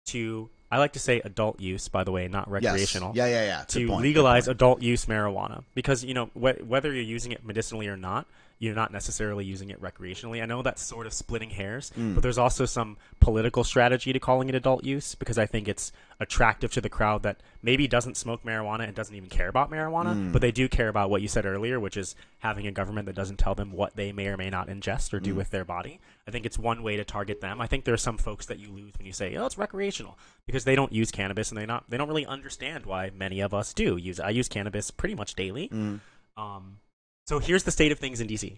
to, 0.07 0.49
I 0.71 0.77
like 0.77 0.93
to 0.93 0.99
say 0.99 1.21
adult 1.23 1.59
use, 1.59 1.87
by 1.87 2.03
the 2.03 2.11
way, 2.11 2.27
not 2.27 2.49
recreational. 2.49 3.11
Yes. 3.15 3.29
Yeah, 3.29 3.39
yeah, 3.41 3.45
yeah. 3.45 3.59
Good 3.61 3.79
To 3.79 3.87
point, 3.87 4.01
legalize 4.01 4.47
adult 4.47 4.81
use 4.81 5.05
marijuana. 5.05 5.63
Because, 5.75 6.03
you 6.03 6.13
know, 6.13 6.25
wh- 6.33 6.67
whether 6.67 6.91
you're 6.93 7.03
using 7.03 7.31
it 7.31 7.45
medicinally 7.45 7.87
or 7.87 7.97
not, 7.97 8.25
you're 8.61 8.75
not 8.75 8.91
necessarily 8.93 9.43
using 9.43 9.71
it 9.71 9.81
recreationally. 9.81 10.39
I 10.39 10.45
know 10.45 10.61
that's 10.61 10.83
sort 10.83 11.07
of 11.07 11.13
splitting 11.13 11.49
hairs, 11.49 11.91
Mm. 11.97 12.13
but 12.13 12.21
there's 12.21 12.37
also 12.37 12.65
some 12.65 12.95
political 13.19 13.63
strategy 13.63 14.13
to 14.13 14.19
calling 14.19 14.49
it 14.49 14.53
adult 14.55 14.83
use 14.83 15.15
because 15.15 15.39
I 15.39 15.47
think 15.47 15.67
it's 15.67 15.91
attractive 16.19 16.71
to 16.73 16.81
the 16.81 16.87
crowd 16.87 17.23
that 17.23 17.41
maybe 17.63 17.87
doesn't 17.87 18.17
smoke 18.17 18.43
marijuana 18.43 18.85
and 18.85 18.93
doesn't 18.95 19.15
even 19.15 19.29
care 19.29 19.47
about 19.47 19.71
marijuana, 19.71 20.13
Mm. 20.13 20.31
but 20.31 20.43
they 20.43 20.51
do 20.51 20.69
care 20.69 20.89
about 20.89 21.09
what 21.09 21.23
you 21.23 21.27
said 21.27 21.43
earlier, 21.47 21.79
which 21.79 21.97
is 21.97 22.15
having 22.37 22.67
a 22.67 22.71
government 22.71 23.07
that 23.07 23.15
doesn't 23.15 23.37
tell 23.37 23.55
them 23.55 23.71
what 23.71 23.95
they 23.95 24.11
may 24.11 24.27
or 24.27 24.37
may 24.37 24.51
not 24.51 24.67
ingest 24.67 25.11
or 25.11 25.19
Mm. 25.19 25.23
do 25.23 25.33
with 25.35 25.49
their 25.49 25.65
body. 25.65 25.99
I 26.27 26.29
think 26.31 26.45
it's 26.45 26.59
one 26.59 26.83
way 26.83 26.95
to 26.97 27.03
target 27.03 27.41
them. 27.41 27.59
I 27.61 27.65
think 27.65 27.85
there 27.85 27.95
are 27.95 27.97
some 27.97 28.19
folks 28.19 28.45
that 28.45 28.59
you 28.59 28.69
lose 28.71 28.93
when 28.95 29.07
you 29.07 29.13
say, 29.13 29.35
"Oh, 29.37 29.47
it's 29.47 29.57
recreational," 29.57 30.19
because 30.45 30.65
they 30.65 30.75
don't 30.75 30.93
use 30.93 31.09
cannabis 31.09 31.49
and 31.49 31.57
they 31.59 31.65
not 31.65 31.89
they 31.89 31.97
don't 31.97 32.07
really 32.07 32.27
understand 32.27 32.85
why 32.85 33.09
many 33.09 33.39
of 33.41 33.55
us 33.55 33.73
do 33.73 33.97
use. 33.97 34.19
I 34.19 34.29
use 34.29 34.47
cannabis 34.47 34.91
pretty 34.91 35.15
much 35.15 35.33
daily. 35.33 35.67
Mm. 35.69 35.99
Um, 36.37 36.77
so 37.31 37.39
here's 37.39 37.63
the 37.63 37.71
state 37.71 37.93
of 37.93 37.97
things 37.97 38.19
in 38.19 38.27
DC. 38.27 38.57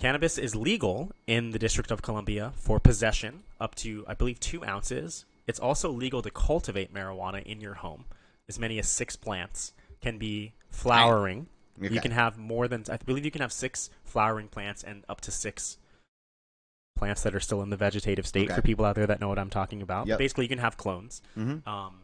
Cannabis 0.00 0.38
is 0.38 0.56
legal 0.56 1.12
in 1.26 1.50
the 1.50 1.58
District 1.58 1.90
of 1.90 2.00
Columbia 2.00 2.54
for 2.56 2.80
possession 2.80 3.42
up 3.60 3.74
to, 3.74 4.02
I 4.08 4.14
believe, 4.14 4.40
two 4.40 4.64
ounces. 4.64 5.26
It's 5.46 5.60
also 5.60 5.90
legal 5.90 6.22
to 6.22 6.30
cultivate 6.30 6.94
marijuana 6.94 7.42
in 7.42 7.60
your 7.60 7.74
home. 7.74 8.06
As 8.48 8.58
many 8.58 8.78
as 8.78 8.88
six 8.88 9.14
plants 9.14 9.74
can 10.00 10.16
be 10.16 10.54
flowering. 10.70 11.48
Okay. 11.84 11.92
You 11.92 12.00
can 12.00 12.12
have 12.12 12.38
more 12.38 12.66
than, 12.66 12.82
I 12.90 12.96
believe, 12.96 13.26
you 13.26 13.30
can 13.30 13.42
have 13.42 13.52
six 13.52 13.90
flowering 14.04 14.48
plants 14.48 14.82
and 14.82 15.04
up 15.06 15.20
to 15.20 15.30
six 15.30 15.76
plants 16.96 17.22
that 17.24 17.34
are 17.34 17.40
still 17.40 17.60
in 17.60 17.68
the 17.68 17.76
vegetative 17.76 18.26
state 18.26 18.46
Okay. 18.46 18.54
for 18.54 18.62
people 18.62 18.86
out 18.86 18.94
there 18.94 19.06
that 19.06 19.20
know 19.20 19.28
what 19.28 19.38
I'm 19.38 19.50
talking 19.50 19.82
about. 19.82 20.06
Yep. 20.06 20.18
Basically, 20.18 20.46
you 20.46 20.48
can 20.48 20.60
have 20.60 20.78
clones. 20.78 21.20
Mhm. 21.36 21.66
Um, 21.66 22.00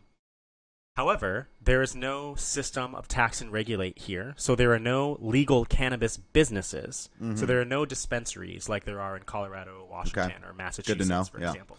however, 0.96 1.48
there 1.62 1.82
is 1.82 1.94
no 1.94 2.34
system 2.34 2.94
of 2.94 3.08
tax 3.08 3.40
and 3.40 3.52
regulate 3.52 3.98
here, 3.98 4.34
so 4.36 4.54
there 4.54 4.72
are 4.72 4.78
no 4.78 5.18
legal 5.20 5.64
cannabis 5.64 6.16
businesses. 6.16 7.08
So 7.36 7.46
there 7.46 7.60
are 7.60 7.64
no 7.64 7.84
dispensaries 7.84 8.68
like 8.68 8.84
there 8.84 9.00
are 9.00 9.16
in 9.16 9.22
Colorado, 9.24 9.86
Washington, 9.90 10.44
or 10.44 10.52
Massachusetts, 10.52 11.28
for 11.28 11.40
yeah. 11.40 11.50
example. 11.50 11.78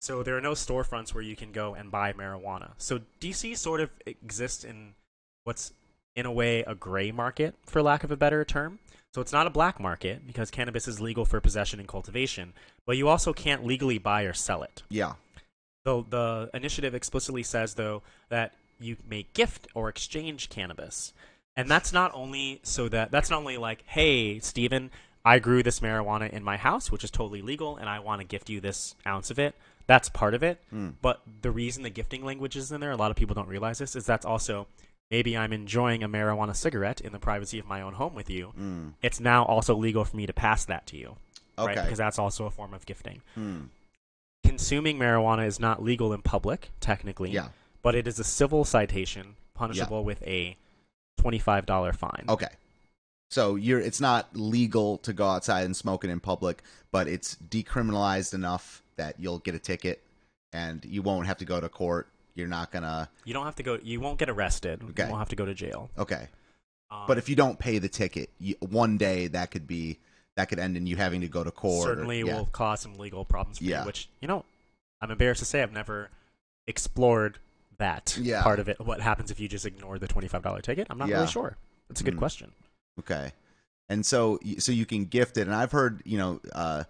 So 0.00 0.22
there 0.22 0.36
are 0.36 0.40
no 0.40 0.52
storefronts 0.52 1.12
where 1.12 1.22
you 1.22 1.36
can 1.36 1.52
go 1.52 1.74
and 1.74 1.90
buy 1.90 2.12
marijuana. 2.14 2.70
So 2.78 3.00
DC 3.20 3.56
sort 3.58 3.80
of 3.80 3.90
exists 4.06 4.64
in 4.64 4.94
what's 5.44 5.72
in 6.16 6.26
a 6.26 6.32
way 6.32 6.62
a 6.62 6.74
gray 6.74 7.12
market, 7.12 7.54
for 7.66 7.82
lack 7.82 8.02
of 8.02 8.10
a 8.10 8.16
better 8.16 8.44
term. 8.44 8.78
So 9.14 9.20
it's 9.20 9.32
not 9.32 9.46
a 9.46 9.50
black 9.50 9.80
market 9.80 10.26
because 10.26 10.50
cannabis 10.50 10.86
is 10.86 11.00
legal 11.00 11.24
for 11.24 11.40
possession 11.40 11.80
and 11.80 11.88
cultivation, 11.88 12.52
but 12.86 12.96
you 12.96 13.08
also 13.08 13.32
can't 13.32 13.64
legally 13.64 13.98
buy 13.98 14.22
or 14.22 14.32
sell 14.32 14.62
it. 14.62 14.82
Yeah. 14.88 15.14
The 15.90 16.04
the 16.08 16.50
initiative 16.54 16.94
explicitly 16.94 17.42
says 17.42 17.74
though 17.74 18.02
that 18.28 18.52
you 18.78 18.96
may 19.08 19.26
gift 19.34 19.68
or 19.74 19.88
exchange 19.88 20.48
cannabis. 20.48 21.12
And 21.56 21.68
that's 21.68 21.92
not 21.92 22.12
only 22.14 22.60
so 22.62 22.88
that 22.88 23.10
that's 23.10 23.28
not 23.30 23.38
only 23.38 23.56
like, 23.58 23.82
hey, 23.86 24.38
Steven, 24.38 24.90
I 25.24 25.38
grew 25.38 25.62
this 25.62 25.80
marijuana 25.80 26.30
in 26.30 26.42
my 26.42 26.56
house, 26.56 26.90
which 26.90 27.04
is 27.04 27.10
totally 27.10 27.42
legal, 27.42 27.76
and 27.76 27.88
I 27.88 27.98
want 27.98 28.20
to 28.20 28.26
gift 28.26 28.48
you 28.48 28.60
this 28.60 28.94
ounce 29.06 29.30
of 29.30 29.38
it. 29.38 29.54
That's 29.86 30.08
part 30.08 30.34
of 30.34 30.42
it. 30.42 30.58
But 31.02 31.20
the 31.42 31.50
reason 31.50 31.82
the 31.82 31.90
gifting 31.90 32.24
language 32.24 32.56
is 32.56 32.70
in 32.72 32.80
there, 32.80 32.92
a 32.92 32.96
lot 32.96 33.10
of 33.10 33.16
people 33.16 33.34
don't 33.34 33.48
realize 33.48 33.78
this, 33.78 33.96
is 33.96 34.06
that's 34.06 34.24
also 34.24 34.68
maybe 35.10 35.36
I'm 35.36 35.52
enjoying 35.52 36.02
a 36.04 36.08
marijuana 36.08 36.54
cigarette 36.54 37.00
in 37.00 37.12
the 37.12 37.18
privacy 37.18 37.58
of 37.58 37.66
my 37.66 37.82
own 37.82 37.94
home 37.94 38.14
with 38.14 38.30
you. 38.30 38.52
It's 39.02 39.18
now 39.20 39.44
also 39.44 39.74
legal 39.74 40.04
for 40.04 40.16
me 40.16 40.26
to 40.26 40.32
pass 40.32 40.64
that 40.66 40.86
to 40.88 40.96
you. 40.96 41.16
Right? 41.58 41.74
Because 41.82 41.98
that's 41.98 42.18
also 42.18 42.46
a 42.46 42.50
form 42.50 42.72
of 42.72 42.86
gifting 42.86 43.20
Hmm. 43.34 43.62
Consuming 44.50 44.98
marijuana 44.98 45.46
is 45.46 45.60
not 45.60 45.82
legal 45.82 46.12
in 46.12 46.22
public, 46.22 46.70
technically. 46.80 47.30
Yeah. 47.30 47.48
But 47.82 47.94
it 47.94 48.06
is 48.06 48.18
a 48.18 48.24
civil 48.24 48.64
citation 48.64 49.36
punishable 49.54 50.04
with 50.04 50.22
a 50.22 50.56
twenty-five 51.18 51.66
dollar 51.66 51.92
fine. 51.92 52.24
Okay. 52.28 52.48
So 53.30 53.54
you're 53.54 53.78
it's 53.80 54.00
not 54.00 54.28
legal 54.34 54.98
to 54.98 55.12
go 55.12 55.26
outside 55.26 55.64
and 55.64 55.76
smoke 55.76 56.04
it 56.04 56.10
in 56.10 56.20
public, 56.20 56.62
but 56.90 57.06
it's 57.06 57.36
decriminalized 57.48 58.34
enough 58.34 58.82
that 58.96 59.18
you'll 59.18 59.38
get 59.38 59.54
a 59.54 59.58
ticket 59.58 60.02
and 60.52 60.84
you 60.84 61.00
won't 61.00 61.26
have 61.26 61.38
to 61.38 61.44
go 61.44 61.60
to 61.60 61.68
court. 61.68 62.08
You're 62.34 62.48
not 62.48 62.70
gonna 62.72 63.08
You 63.24 63.32
don't 63.32 63.44
have 63.44 63.56
to 63.56 63.62
go. 63.62 63.78
You 63.82 64.00
won't 64.00 64.18
get 64.18 64.28
arrested. 64.28 64.82
Okay. 64.82 65.04
You 65.04 65.08
won't 65.10 65.20
have 65.20 65.28
to 65.30 65.36
go 65.36 65.46
to 65.46 65.54
jail. 65.54 65.90
okay. 65.96 66.28
Um, 66.90 67.04
But 67.06 67.18
if 67.18 67.28
you 67.28 67.36
don't 67.36 67.58
pay 67.58 67.78
the 67.78 67.88
ticket, 67.88 68.30
you, 68.40 68.56
one 68.60 68.98
day 68.98 69.28
that 69.28 69.50
could 69.52 69.66
be 69.66 69.98
that 70.36 70.48
could 70.48 70.58
end 70.58 70.76
in 70.76 70.86
you 70.86 70.96
having 70.96 71.20
to 71.22 71.28
go 71.28 71.42
to 71.44 71.50
court. 71.50 71.86
or- 71.88 71.94
certainly 71.94 72.20
yeah. 72.20 72.36
will 72.36 72.46
cause 72.46 72.80
some 72.80 72.94
legal 72.94 73.24
problems 73.24 73.58
for 73.58 73.64
Yeah. 73.64 73.80
you. 73.80 73.86
Which 73.86 74.08
you 74.20 74.28
know, 74.28 74.44
I'm 75.00 75.10
embarrassed 75.10 75.40
to 75.40 75.44
say 75.46 75.62
I've 75.62 75.72
never 75.72 76.10
explored 76.66 77.38
that 77.78 78.16
Yeah. 78.20 78.42
part 78.42 78.60
of 78.60 78.68
it. 78.68 78.78
What 78.80 79.00
happens 79.00 79.30
if 79.30 79.40
you 79.40 79.48
just 79.48 79.66
ignore 79.66 79.98
the 79.98 80.08
twenty 80.08 80.28
five 80.28 80.42
dollar 80.42 80.60
ticket? 80.60 80.86
I'm 80.90 80.98
not 80.98 81.08
really 81.08 81.26
sure. 81.26 81.56
That's 81.88 82.00
a 82.00 82.04
good 82.04 82.14
Mm. 82.14 82.18
question. 82.18 82.52
Okay. 82.98 83.32
And 83.88 84.04
so 84.06 84.38
so 84.58 84.70
you 84.72 84.86
can 84.86 85.06
gift 85.06 85.36
it 85.36 85.42
and 85.46 85.54
I've 85.54 85.72
heard, 85.72 86.02
you 86.04 86.18
know, 86.18 86.40
uh 86.52 86.84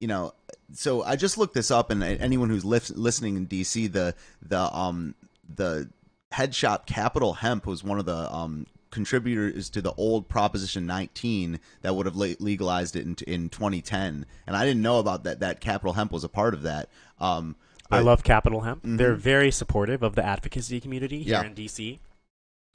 you 0.00 0.06
know, 0.06 0.32
so 0.72 1.02
I 1.02 1.16
just 1.16 1.38
looked 1.38 1.54
this 1.54 1.70
up 1.72 1.90
and 1.90 2.04
anyone 2.04 2.50
who's 2.50 2.64
lif- 2.64 2.90
listening 2.90 3.36
in 3.36 3.46
DC 3.48 3.88
the 3.92 4.14
the 4.42 4.60
um 4.76 5.14
the 5.52 5.88
head 6.30 6.54
shop 6.54 6.86
Capital 6.86 7.32
Hemp 7.34 7.66
was 7.66 7.82
one 7.82 7.98
of 7.98 8.04
the 8.04 8.32
um 8.32 8.66
contributors 8.90 9.68
to 9.70 9.82
the 9.82 9.92
old 9.94 10.28
Proposition 10.28 10.86
19 10.86 11.60
that 11.82 11.94
would 11.94 12.06
have 12.06 12.16
legalized 12.16 12.96
it 12.96 13.04
in 13.04 13.16
in 13.26 13.48
2010 13.48 14.26
and 14.46 14.56
I 14.56 14.64
didn't 14.64 14.82
know 14.82 14.98
about 14.98 15.24
that 15.24 15.40
that 15.40 15.60
Capitol 15.60 15.92
Hemp 15.94 16.12
was 16.12 16.24
a 16.24 16.28
part 16.28 16.54
of 16.54 16.62
that. 16.62 16.88
Um 17.20 17.56
I 17.90 18.00
love 18.00 18.22
Capitol 18.22 18.60
Hemp. 18.62 18.80
They're 18.84 19.14
Mhm. 19.16 19.20
very 19.20 19.50
supportive 19.50 20.02
of 20.02 20.14
the 20.14 20.24
advocacy 20.24 20.78
community 20.80 21.22
here 21.22 21.40
Yeah. 21.40 21.44
in 21.44 21.54
DC 21.54 21.98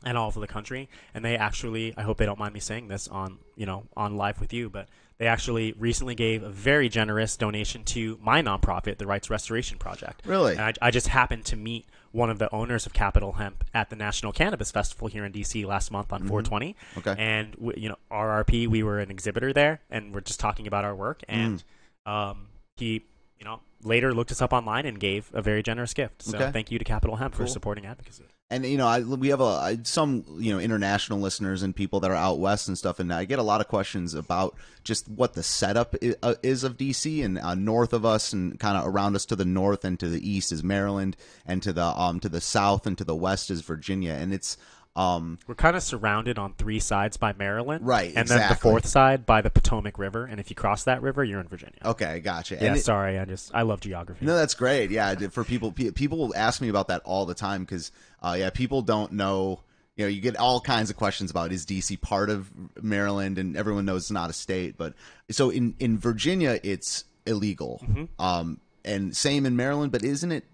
and 0.04 0.18
all 0.18 0.28
over 0.28 0.40
the 0.40 0.48
country. 0.48 0.90
And 1.14 1.24
they 1.24 1.38
actually, 1.38 1.94
I 1.96 2.02
hope 2.02 2.18
they 2.18 2.26
don't 2.26 2.40
mind 2.40 2.54
me 2.56 2.60
saying 2.60 2.88
this 2.88 3.08
on, 3.08 3.38
you 3.56 3.66
know, 3.68 3.86
on 3.96 4.18
live 4.18 4.40
with 4.40 4.52
you, 4.54 4.70
but 4.72 4.88
they 5.18 5.28
actually 5.28 5.74
recently 5.74 6.16
gave 6.16 6.44
a 6.44 6.50
very 6.50 6.90
generous 6.90 7.38
donation 7.38 7.84
to 7.86 8.18
my 8.22 8.42
nonprofit, 8.42 8.98
the 8.98 9.06
Rights 9.08 9.30
Restoration 9.30 9.78
Project. 9.78 10.22
Really? 10.26 10.54
And 10.54 10.62
I, 10.62 10.74
I 10.82 10.92
just 10.92 11.08
happened 11.08 11.46
to 11.46 11.56
meet 11.56 11.86
one 12.12 12.30
of 12.30 12.40
the 12.40 12.54
owners 12.54 12.86
of 12.86 12.94
Capitol 12.94 13.34
Hemp 13.34 13.64
at 13.74 13.90
the 13.90 13.96
National 13.96 14.32
Cannabis 14.32 14.70
Festival 14.72 15.08
here 15.08 15.26
in 15.26 15.32
DC 15.32 15.66
last 15.66 15.92
month 15.92 16.12
on 16.14 16.20
420. 16.28 16.76
Okay. 17.00 17.16
And 17.18 17.56
we, 17.58 17.74
you 17.78 17.90
know, 17.90 17.98
RRP, 18.12 18.68
we 18.68 18.84
were 18.84 19.00
an 19.00 19.10
exhibitor 19.10 19.52
there, 19.54 19.82
and 19.90 20.14
we're 20.14 20.22
just 20.22 20.40
talking 20.40 20.68
about 20.68 20.86
our 20.86 20.96
work. 20.96 21.24
And 21.28 21.64
um, 22.06 22.48
he, 22.78 23.06
you 23.40 23.46
know, 23.46 23.62
later 23.84 24.14
looked 24.14 24.32
us 24.32 24.42
up 24.42 24.54
online 24.54 24.86
and 24.86 25.00
gave 25.00 25.30
a 25.34 25.42
very 25.42 25.64
generous 25.64 25.94
gift. 25.94 26.22
So 26.24 26.38
Okay. 26.38 26.52
thank 26.52 26.72
you 26.72 26.78
to 26.80 26.86
Capitol 26.86 27.16
Hemp 27.18 27.34
Cool. 27.36 27.46
for 27.46 27.52
supporting 27.52 27.86
advocacy. 27.86 28.26
And 28.54 28.66
you 28.66 28.78
know 28.78 28.88
I, 28.88 29.00
we 29.02 29.30
have 29.30 29.42
a 29.42 29.44
I- 29.44 29.78
some 29.84 30.24
you 30.40 30.54
know 30.54 30.60
international 30.60 31.20
listeners 31.20 31.64
and 31.64 31.76
people 31.76 32.00
that 32.02 32.12
are 32.12 32.16
out 32.16 32.40
west 32.40 32.68
and 32.68 32.78
stuff 32.78 33.00
and 33.00 33.12
i 33.14 33.26
get 33.26 33.40
a 33.40 33.44
lot 33.44 33.62
of 33.62 33.68
questions 33.68 34.14
about 34.14 34.56
just 34.84 35.08
what 35.10 35.34
the 35.34 35.44
setup 35.44 35.96
is, 36.02 36.16
uh, 36.24 36.36
is 36.44 36.64
of 36.64 36.78
dc 36.78 37.24
and 37.26 37.38
uh, 37.40 37.56
north 37.56 37.94
of 37.94 38.06
us 38.06 38.34
and 38.34 38.60
kind 38.60 38.78
of 38.78 38.86
around 38.88 39.16
us 39.16 39.26
to 39.26 39.36
the 39.36 39.46
north 39.46 39.84
and 39.86 40.00
to 40.00 40.08
the 40.08 40.28
east 40.30 40.52
is 40.52 40.64
maryland 40.64 41.16
and 41.46 41.62
to 41.64 41.74
the 41.74 41.84
um 41.86 42.20
to 42.20 42.30
the 42.30 42.42
south 42.42 42.86
and 42.88 42.98
to 42.98 43.04
the 43.04 43.16
west 43.16 43.50
is 43.52 43.62
virginia 43.62 44.14
and 44.14 44.34
it's 44.34 44.58
um 44.96 45.40
We're 45.48 45.56
kind 45.56 45.76
of 45.76 45.82
surrounded 45.82 46.38
on 46.38 46.54
three 46.54 46.80
sides 46.80 47.18
by 47.18 47.34
Maryland, 47.34 47.84
Right, 47.84 48.14
And 48.16 48.28
then 48.28 48.48
the 48.48 48.54
fourth 48.56 48.86
side 48.86 49.26
by 49.26 49.42
the 49.42 49.50
Potomac 49.50 49.98
River. 49.98 50.26
And 50.26 50.40
if 50.40 50.52
you 50.52 50.56
cross 50.56 50.84
that 50.84 51.02
river, 51.02 51.24
you're 51.24 51.40
in 51.40 51.48
Virginia. 51.48 51.80
okay 51.84 52.20
gotcha 52.20 52.58
yeah, 52.62 52.66
and 52.68 52.78
it- 52.78 52.84
sorry, 52.84 53.18
I 53.18 53.26
just 53.26 53.50
I 53.56 53.64
love 53.64 53.80
geography. 53.82 54.24
No, 54.24 54.36
that's 54.36 54.54
great. 54.54 54.92
Yeah, 54.92 55.16
for 55.30 55.44
people, 55.44 55.72
people 55.72 56.32
ask 56.36 56.62
me 56.62 56.70
about 56.70 56.90
that 56.90 57.02
all 57.06 57.26
the 57.26 57.34
time 57.34 57.62
because, 57.64 57.92
uh, 58.24 58.36
yeah, 58.38 58.50
people 58.50 58.82
don't 58.82 59.14
know. 59.14 59.62
You 59.96 60.06
know, 60.06 60.10
you 60.10 60.22
get 60.22 60.38
all 60.38 60.60
kinds 60.60 60.90
of 60.90 60.96
questions 60.98 61.30
about 61.30 61.52
is 61.52 61.66
DC 61.66 62.02
part 62.02 62.30
of 62.32 62.50
Maryland, 62.82 63.38
and 63.38 63.56
everyone 63.56 63.86
knows 63.86 64.04
it's 64.04 64.12
not 64.12 64.30
a 64.30 64.34
state. 64.34 64.76
But 64.78 64.94
so 65.30 65.50
in 65.50 65.76
in 65.80 66.00
Virginia, 66.00 66.60
it's 66.64 67.04
illegal. 67.26 67.82
Mm-hmm. 67.84 68.22
Um, 68.24 68.60
and 68.84 69.16
same 69.16 69.46
in 69.46 69.56
Maryland, 69.56 69.92
but 69.92 70.04
isn't 70.04 70.32
it? 70.32 70.46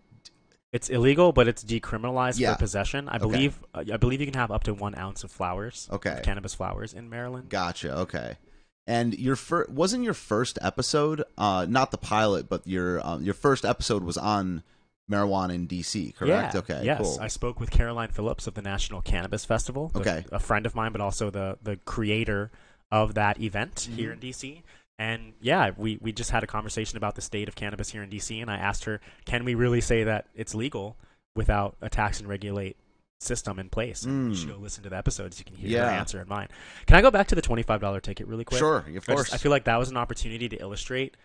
It's 0.71 0.89
illegal, 0.89 1.31
but 1.31 1.47
it's 1.47 1.63
decriminalized 1.63 2.37
Yeah. 2.37 2.53
for 2.53 2.59
possession. 2.59 3.09
I 3.09 3.17
believe 3.17 3.57
uh, 3.73 3.83
I 3.91 3.97
believe 3.97 4.19
you 4.19 4.27
can 4.27 4.35
have 4.35 4.51
up 4.51 4.65
to 4.65 4.73
one 4.73 4.93
ounce 4.95 5.23
of 5.23 5.31
flowers, 5.31 5.87
Okay. 5.91 6.11
of 6.17 6.21
cannabis 6.21 6.53
flowers 6.53 6.93
in 6.93 7.09
Maryland. 7.09 7.49
Gotcha. 7.49 7.97
Okay. 7.99 8.37
And 8.85 9.17
your 9.17 9.35
fir- 9.35 9.67
wasn't 9.69 10.03
your 10.03 10.13
first 10.13 10.59
episode, 10.61 11.23
uh, 11.37 11.65
not 11.69 11.91
the 11.91 11.97
pilot, 11.97 12.49
but 12.49 12.67
your 12.67 13.05
um, 13.07 13.23
your 13.23 13.33
first 13.33 13.63
episode 13.65 14.03
was 14.03 14.17
on 14.17 14.63
marijuana 15.09 15.55
in 15.55 15.67
DC, 15.67 16.15
correct? 16.15 16.53
Yeah. 16.53 16.59
Okay. 16.59 16.81
Yes, 16.83 17.01
Cool. 17.01 17.17
I 17.21 17.27
spoke 17.27 17.59
with 17.59 17.71
Caroline 17.71 18.09
Phillips 18.09 18.45
of 18.47 18.53
the 18.53 18.61
National 18.61 19.01
Cannabis 19.01 19.45
Festival. 19.45 19.89
the- 19.89 19.99
Okay. 20.01 20.25
A 20.31 20.39
friend 20.39 20.65
of 20.65 20.75
mine, 20.75 20.91
but 20.91 21.01
also 21.01 21.29
the 21.29 21.57
the 21.63 21.77
creator 21.77 22.51
of 22.91 23.13
that 23.15 23.39
event 23.41 23.75
Mm-hmm. 23.75 23.95
here 23.95 24.11
in 24.13 24.19
DC. 24.19 24.61
And 24.97 25.33
yeah, 25.39 25.71
we, 25.77 25.97
we 26.01 26.11
just 26.11 26.31
had 26.31 26.43
a 26.43 26.47
conversation 26.47 26.97
about 26.97 27.15
the 27.15 27.21
state 27.21 27.47
of 27.47 27.55
cannabis 27.55 27.89
here 27.91 28.03
in 28.03 28.09
DC, 28.09 28.41
and 28.41 28.51
I 28.51 28.57
asked 28.57 28.83
her, 28.83 28.99
can 29.25 29.45
we 29.45 29.55
really 29.55 29.79
say 29.79 30.03
that 30.03 30.25
it's 30.35 30.53
legal 30.53 30.97
without 31.37 31.77
a 31.81 31.87
tax 31.89 32.19
and 32.19 32.27
regulate 32.27 32.75
system 33.21 33.59
in 33.59 33.69
place? 33.69 34.03
And 34.03 34.31
you 34.31 34.35
Mm. 34.35 34.39
should 34.39 34.49
go 34.49 34.57
listen 34.57 34.83
to 34.83 34.89
the 34.89 34.97
episodes. 34.97 35.39
You 35.39 35.45
can 35.45 35.55
hear 35.55 35.69
Yeah. 35.69 35.85
her 35.85 35.91
answer 35.91 36.19
and 36.19 36.27
mine. 36.27 36.49
Can 36.85 36.97
I 36.97 37.01
go 37.01 37.11
back 37.11 37.27
to 37.27 37.35
the 37.35 37.41
twenty 37.41 37.63
five 37.63 37.79
dollar 37.79 38.01
ticket 38.01 38.27
really 38.27 38.43
quick? 38.43 38.59
Sure, 38.59 38.79
of 38.79 38.87
I, 38.87 38.91
just- 38.93 39.05
course. 39.07 39.33
I 39.33 39.37
feel 39.37 39.51
like 39.51 39.63
that 39.65 39.77
was 39.77 39.89
an 39.89 39.95
opportunity 39.97 40.49
to 40.49 40.57
illustrate 40.57 41.15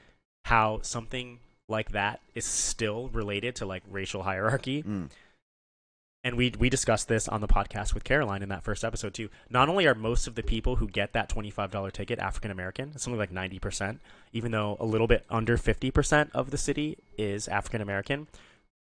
how 0.44 0.78
something 0.82 1.40
like 1.68 1.92
that 1.92 2.20
is 2.34 2.44
still 2.44 3.08
related 3.08 3.56
to 3.56 3.66
like 3.66 3.82
racial 3.90 4.22
hierarchy. 4.22 4.82
Mm. 4.82 5.10
And 6.22 6.36
we 6.36 6.54
we 6.58 6.70
discussed 6.70 7.08
this 7.08 7.28
on 7.28 7.42
the 7.42 7.46
podcast 7.46 7.92
with 7.92 8.02
Caroline 8.02 8.42
in 8.42 8.48
that 8.48 8.64
first 8.64 8.82
episode 8.82 9.12
too. 9.12 9.28
Not 9.50 9.68
only 9.68 9.86
are 9.86 9.94
most 9.94 10.26
of 10.26 10.34
the 10.34 10.42
people 10.42 10.76
who 10.76 10.88
get 10.88 11.12
that 11.12 11.28
twenty 11.28 11.50
five 11.50 11.70
dollar 11.70 11.90
ticket 11.90 12.18
African 12.18 12.50
American, 12.50 12.92
it's 12.94 13.04
something 13.04 13.18
like 13.18 13.30
ninety 13.30 13.58
percent, 13.58 14.00
even 14.32 14.50
though 14.50 14.78
a 14.80 14.86
little 14.86 15.06
bit 15.06 15.26
under 15.28 15.58
fifty 15.58 15.90
percent 15.90 16.30
of 16.32 16.50
the 16.50 16.56
city 16.56 16.96
is 17.18 17.46
African 17.48 17.82
American. 17.82 18.26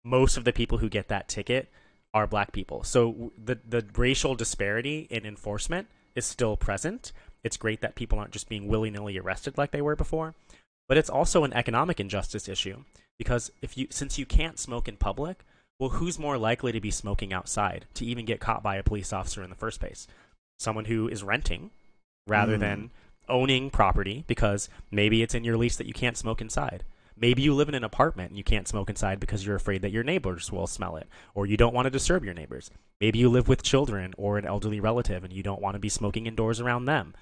Most 0.04 0.36
of 0.36 0.44
the 0.44 0.52
people 0.52 0.78
who 0.78 0.88
get 0.88 1.08
that 1.08 1.28
ticket 1.28 1.68
are 2.12 2.28
black 2.28 2.52
people. 2.52 2.84
So 2.84 3.32
the 3.42 3.58
the 3.68 3.84
racial 3.96 4.36
disparity 4.36 5.08
in 5.10 5.26
enforcement 5.26 5.88
is 6.14 6.24
still 6.24 6.56
present. 6.56 7.10
It's 7.42 7.56
great 7.56 7.80
that 7.80 7.96
people 7.96 8.18
aren't 8.18 8.30
just 8.30 8.48
being 8.48 8.68
willy 8.68 8.90
nilly 8.90 9.18
arrested 9.18 9.58
like 9.58 9.72
they 9.72 9.82
were 9.82 9.96
before, 9.96 10.34
but 10.88 10.96
it's 10.98 11.10
also 11.10 11.44
an 11.44 11.52
economic 11.52 12.00
injustice 12.00 12.48
issue 12.48 12.84
because 13.18 13.50
if 13.62 13.76
you 13.78 13.86
since 13.90 14.18
you 14.18 14.26
can't 14.26 14.58
smoke 14.58 14.88
in 14.88 14.96
public, 14.96 15.44
well, 15.78 15.90
who's 15.90 16.18
more 16.18 16.38
likely 16.38 16.72
to 16.72 16.80
be 16.80 16.90
smoking 16.90 17.32
outside 17.32 17.86
to 17.94 18.04
even 18.04 18.24
get 18.24 18.40
caught 18.40 18.62
by 18.62 18.76
a 18.76 18.82
police 18.82 19.12
officer 19.12 19.42
in 19.42 19.50
the 19.50 19.56
first 19.56 19.80
place? 19.80 20.06
Someone 20.58 20.84
who 20.86 21.08
is 21.08 21.22
renting 21.24 21.70
rather 22.26 22.56
Mm. 22.56 22.60
than 22.60 22.90
owning 23.28 23.70
property 23.70 24.24
because 24.26 24.68
maybe 24.90 25.22
it's 25.22 25.34
in 25.34 25.44
your 25.44 25.56
lease 25.56 25.76
that 25.76 25.86
you 25.86 25.94
can't 25.94 26.16
smoke 26.16 26.40
inside. 26.40 26.84
Maybe 27.16 27.42
you 27.42 27.54
live 27.54 27.68
in 27.68 27.74
an 27.74 27.84
apartment 27.84 28.30
and 28.30 28.38
you 28.38 28.44
can't 28.44 28.66
smoke 28.68 28.90
inside 28.90 29.20
because 29.20 29.46
you're 29.46 29.54
afraid 29.56 29.82
that 29.82 29.92
your 29.92 30.02
neighbors 30.02 30.50
will 30.52 30.66
smell 30.66 30.96
it 30.96 31.08
or 31.34 31.46
you 31.46 31.56
don't 31.56 31.72
want 31.74 31.86
to 31.86 31.90
disturb 31.90 32.24
your 32.24 32.34
neighbors. 32.34 32.70
Maybe 33.00 33.20
you 33.20 33.28
live 33.28 33.48
with 33.48 33.62
children 33.62 34.14
or 34.18 34.36
an 34.36 34.44
elderly 34.44 34.80
relative 34.80 35.22
and 35.24 35.32
you 35.32 35.42
don't 35.42 35.62
want 35.62 35.74
to 35.74 35.78
be 35.78 35.88
smoking 35.88 36.26
indoors 36.26 36.60
around 36.60 36.84
them. 36.86 37.14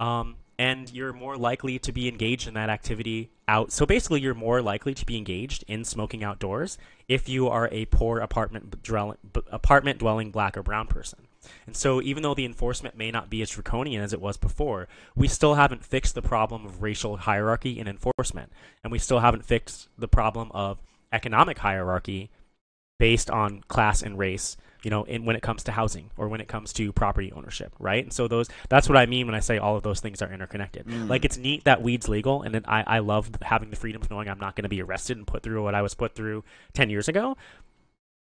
Um, 0.00 0.36
and 0.58 0.90
you're 0.92 1.12
more 1.12 1.36
likely 1.36 1.78
to 1.78 1.92
be 1.92 2.08
engaged 2.08 2.48
in 2.48 2.54
that 2.54 2.68
activity 2.68 3.30
out. 3.46 3.70
So 3.70 3.86
basically, 3.86 4.20
you're 4.20 4.34
more 4.34 4.60
likely 4.60 4.92
to 4.94 5.06
be 5.06 5.16
engaged 5.16 5.64
in 5.68 5.84
smoking 5.84 6.24
outdoors 6.24 6.78
if 7.06 7.28
you 7.28 7.48
are 7.48 7.68
a 7.70 7.84
poor 7.86 8.18
apartment 8.18 8.82
dwelling, 8.82 9.18
apartment 9.50 9.98
dwelling 9.98 10.30
black 10.30 10.56
or 10.56 10.62
brown 10.62 10.88
person. 10.88 11.20
And 11.66 11.76
so, 11.76 12.02
even 12.02 12.22
though 12.22 12.34
the 12.34 12.44
enforcement 12.44 12.96
may 12.96 13.10
not 13.10 13.30
be 13.30 13.40
as 13.40 13.50
draconian 13.50 14.02
as 14.02 14.12
it 14.12 14.20
was 14.20 14.36
before, 14.36 14.88
we 15.14 15.28
still 15.28 15.54
haven't 15.54 15.84
fixed 15.84 16.14
the 16.14 16.22
problem 16.22 16.66
of 16.66 16.82
racial 16.82 17.16
hierarchy 17.16 17.78
in 17.78 17.86
enforcement, 17.86 18.52
and 18.82 18.90
we 18.90 18.98
still 18.98 19.20
haven't 19.20 19.44
fixed 19.44 19.88
the 19.96 20.08
problem 20.08 20.50
of 20.52 20.78
economic 21.12 21.58
hierarchy 21.58 22.30
based 22.98 23.30
on 23.30 23.62
class 23.68 24.02
and 24.02 24.18
race 24.18 24.56
you 24.82 24.90
know 24.90 25.04
in 25.04 25.24
when 25.24 25.36
it 25.36 25.42
comes 25.42 25.64
to 25.64 25.72
housing 25.72 26.10
or 26.16 26.28
when 26.28 26.40
it 26.40 26.48
comes 26.48 26.72
to 26.74 26.92
property 26.92 27.32
ownership 27.32 27.74
right? 27.78 28.04
And 28.04 28.12
so 28.12 28.28
those 28.28 28.48
that's 28.68 28.88
what 28.88 28.96
i 28.96 29.06
mean 29.06 29.26
when 29.26 29.34
i 29.34 29.40
say 29.40 29.58
all 29.58 29.76
of 29.76 29.82
those 29.82 30.00
things 30.00 30.22
are 30.22 30.32
interconnected. 30.32 30.86
Like 31.08 31.24
it's 31.24 31.36
neat 31.36 31.64
that 31.64 31.82
weed's 31.82 32.08
legal 32.08 32.42
and 32.42 32.54
then 32.54 32.64
I, 32.66 32.84
I 32.86 32.98
love 33.00 33.30
having 33.42 33.70
the 33.70 33.76
freedom 33.76 34.02
of 34.02 34.10
knowing 34.10 34.28
i'm 34.28 34.38
not 34.38 34.56
going 34.56 34.64
to 34.64 34.68
be 34.68 34.82
arrested 34.82 35.16
and 35.16 35.26
put 35.26 35.42
through 35.42 35.62
what 35.62 35.74
i 35.74 35.82
was 35.82 35.94
put 35.94 36.14
through 36.14 36.44
10 36.74 36.90
years 36.90 37.08
ago. 37.08 37.36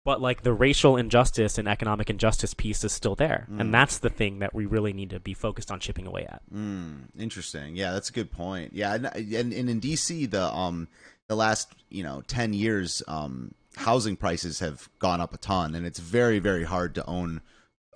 But 0.05 0.21
like 0.21 0.43
the 0.43 0.53
racial 0.53 0.97
injustice 0.97 1.57
and 1.57 1.67
economic 1.67 2.09
injustice 2.09 2.53
piece 2.53 2.83
is 2.83 2.91
still 2.91 3.15
there. 3.15 3.47
And 3.59 3.73
that's 3.73 3.99
the 3.99 4.09
thing 4.09 4.39
that 4.39 4.55
we 4.55 4.65
really 4.65 4.93
need 4.93 5.09
to 5.11 5.19
be 5.19 5.33
focused 5.33 5.71
on 5.71 5.79
chipping 5.79 6.07
away 6.07 6.25
at. 6.25 6.41
Mm, 6.51 7.09
interesting. 7.17 7.75
Yeah, 7.75 7.91
that's 7.91 8.09
a 8.09 8.13
good 8.13 8.31
point. 8.31 8.73
Yeah, 8.73 8.95
and, 8.95 9.05
and, 9.05 9.53
and 9.53 9.69
in 9.69 9.81
DC, 9.81 10.31
the 10.31 10.45
um 10.51 10.87
the 11.27 11.35
last 11.35 11.75
you 11.89 12.03
know 12.03 12.23
ten 12.25 12.53
years, 12.53 13.03
um, 13.07 13.53
housing 13.79 14.15
prices 14.15 14.59
have 14.59 14.89
gone 14.99 15.21
up 15.21 15.33
a 15.33 15.37
ton, 15.37 15.75
and 15.75 15.85
it's 15.85 15.99
very 15.99 16.39
very 16.39 16.63
hard 16.63 16.95
to 16.95 17.05
own 17.05 17.41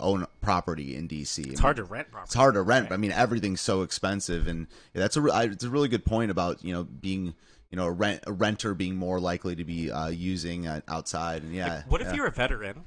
own 0.00 0.26
property 0.40 0.96
in 0.96 1.06
DC. 1.08 1.46
it's 1.50 1.60
hard 1.60 1.76
to 1.76 1.84
rent 1.84 2.10
property 2.10 2.28
It's 2.28 2.34
hard 2.34 2.54
to 2.54 2.62
rent. 2.62 2.90
I 2.90 2.96
mean, 2.96 3.12
everything's 3.12 3.60
so 3.60 3.82
expensive, 3.82 4.46
and 4.48 4.66
yeah, 4.92 5.00
that's 5.02 5.16
a 5.16 5.24
it's 5.42 5.64
a 5.64 5.70
really 5.70 5.88
good 5.88 6.04
point 6.04 6.30
about 6.30 6.64
you 6.64 6.72
know 6.72 6.84
being 6.84 7.34
you 7.70 7.76
know 7.76 7.86
a 7.86 7.92
rent 7.92 8.22
a 8.26 8.32
renter 8.32 8.74
being 8.74 8.96
more 8.96 9.20
likely 9.20 9.54
to 9.56 9.64
be 9.64 9.90
uh, 9.90 10.08
using 10.08 10.66
uh, 10.66 10.80
outside. 10.88 11.42
And 11.42 11.54
yeah, 11.54 11.82
what 11.88 12.00
if 12.00 12.08
yeah. 12.08 12.14
you're 12.14 12.26
a 12.26 12.32
veteran 12.32 12.84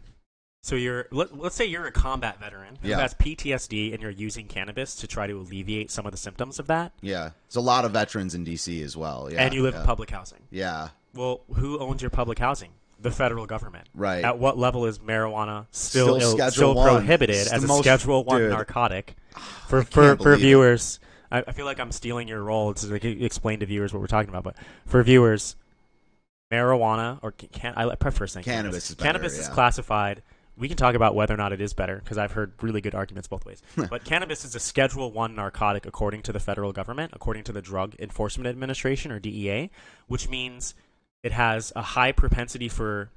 So 0.64 0.76
you're 0.76 1.08
let, 1.12 1.38
let's 1.38 1.56
say 1.56 1.66
you're 1.66 1.86
a 1.88 1.92
combat 1.92 2.40
veteran 2.42 2.78
who 2.82 2.90
Yeah. 2.90 3.00
has 3.00 3.14
PTSD 3.14 3.94
and 3.94 4.02
you're 4.02 4.12
using 4.12 4.48
cannabis 4.48 4.96
to 4.96 5.08
try 5.08 5.26
to 5.28 5.34
alleviate 5.40 5.92
some 5.92 6.06
of 6.06 6.12
the 6.12 6.18
symptoms 6.18 6.60
of 6.60 6.68
that, 6.68 6.92
Yeah, 7.02 7.32
there's 7.48 7.56
a 7.56 7.62
lot 7.62 7.86
of 7.86 7.92
veterans 7.92 8.36
in 8.36 8.44
DC 8.44 8.84
as 8.84 8.98
well. 8.98 9.30
Yeah, 9.32 9.44
and 9.44 9.54
you 9.54 9.62
live 9.64 9.76
yeah. 9.76 9.82
in 9.82 9.86
public 9.86 10.10
housing. 10.10 10.44
Yeah, 10.52 10.90
Well, 11.14 11.42
who 11.56 11.80
owns 11.80 12.02
your 12.02 12.12
public 12.12 12.40
housing? 12.40 12.72
The 13.00 13.12
federal 13.12 13.46
government. 13.46 13.88
Right. 13.94 14.24
At 14.24 14.40
what 14.40 14.58
level 14.58 14.86
is 14.86 15.00
marijuana 15.00 15.68
still 15.72 16.16
Still 16.18 16.22
Ill, 16.22 16.32
Schedule 16.32 16.52
still 16.52 16.76
One. 16.76 16.90
prohibited 16.96 17.36
It's 17.36 17.52
as 17.52 17.62
the 17.62 17.66
a 17.66 17.68
most- 17.68 17.84
Schedule 17.84 18.24
One 18.24 18.40
dude. 18.42 18.52
narcotic? 18.52 19.16
Ah, 19.36 19.40
for 19.68 19.82
can't 19.84 19.92
for, 19.94 20.02
for 20.16 20.16
believe 20.16 20.34
it. 20.40 20.42
viewers, 20.42 21.00
I, 21.32 21.44
I 21.48 21.52
feel 21.52 21.66
like 21.66 21.80
I'm 21.80 21.92
stealing 21.92 22.28
your 22.28 22.42
role 22.44 22.74
to 22.74 22.88
like, 22.88 23.04
explain 23.06 23.60
to 23.60 23.66
viewers 23.68 23.94
what 23.94 24.00
we're 24.02 24.08
talking 24.08 24.30
about. 24.30 24.44
But 24.44 24.56
for 24.86 25.04
viewers, 25.04 25.56
marijuana 26.52 27.20
or 27.22 27.32
ca- 27.32 27.48
can 27.52 27.74
I 27.76 27.94
prefer 27.96 28.28
saying 28.28 28.44
Cannabis 28.46 28.64
cannabis. 28.64 28.90
is 28.90 28.96
better, 28.96 29.08
cannabis 29.12 29.38
is 29.40 29.48
yeah. 29.48 29.54
classified. 29.54 30.24
We 30.58 30.68
can 30.68 30.78
talk 30.78 30.96
about 30.96 31.14
whether 31.14 31.36
or 31.36 31.38
not 31.38 31.54
it 31.54 31.62
is 31.62 31.74
better 31.74 31.98
because 32.04 32.18
I've 32.18 32.32
heard 32.32 32.52
really 32.62 32.82
good 32.82 32.96
arguments 32.96 33.28
both 33.28 33.46
ways. 33.46 33.62
but 33.92 34.04
cannabis 34.06 34.44
is 34.44 34.56
a 34.56 34.60
Schedule 34.60 35.12
One 35.12 35.36
narcotic 35.36 35.86
according 35.86 36.24
to 36.24 36.34
the 36.34 36.40
federal 36.40 36.74
government, 36.74 37.12
according 37.14 37.44
to 37.44 37.52
the 37.52 37.62
Drug 37.62 37.94
Enforcement 38.00 38.48
Administration 38.48 39.12
or 39.12 39.20
DEA, 39.20 39.70
which 40.08 40.28
means 40.30 40.74
it 41.28 41.34
has 41.34 41.74
a 41.76 41.82
high 41.82 42.14
propensity 42.14 42.70
for 42.70 43.10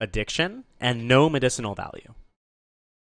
addiction 0.00 0.62
and 0.80 1.08
no 1.08 1.28
medicinal 1.28 1.74
value. 1.74 2.14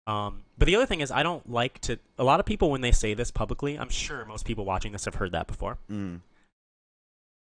Um, 0.07 0.44
but 0.57 0.64
the 0.64 0.76
other 0.76 0.86
thing 0.86 1.02
is, 1.02 1.11
I 1.11 1.22
don't 1.22 1.50
like 1.50 1.78
to. 1.80 1.98
A 2.18 2.24
lot 2.24 2.40
of 2.40 2.46
people, 2.46 2.70
when 2.70 2.80
they 2.80 2.92
say 2.92 3.12
this 3.12 3.30
publicly, 3.30 3.78
I'm 3.78 3.90
sure 3.90 4.24
most 4.24 4.46
people 4.46 4.64
watching 4.64 4.92
this 4.92 5.04
have 5.04 5.16
heard 5.16 5.32
that 5.32 5.46
before. 5.46 5.76
Mm. 5.90 6.20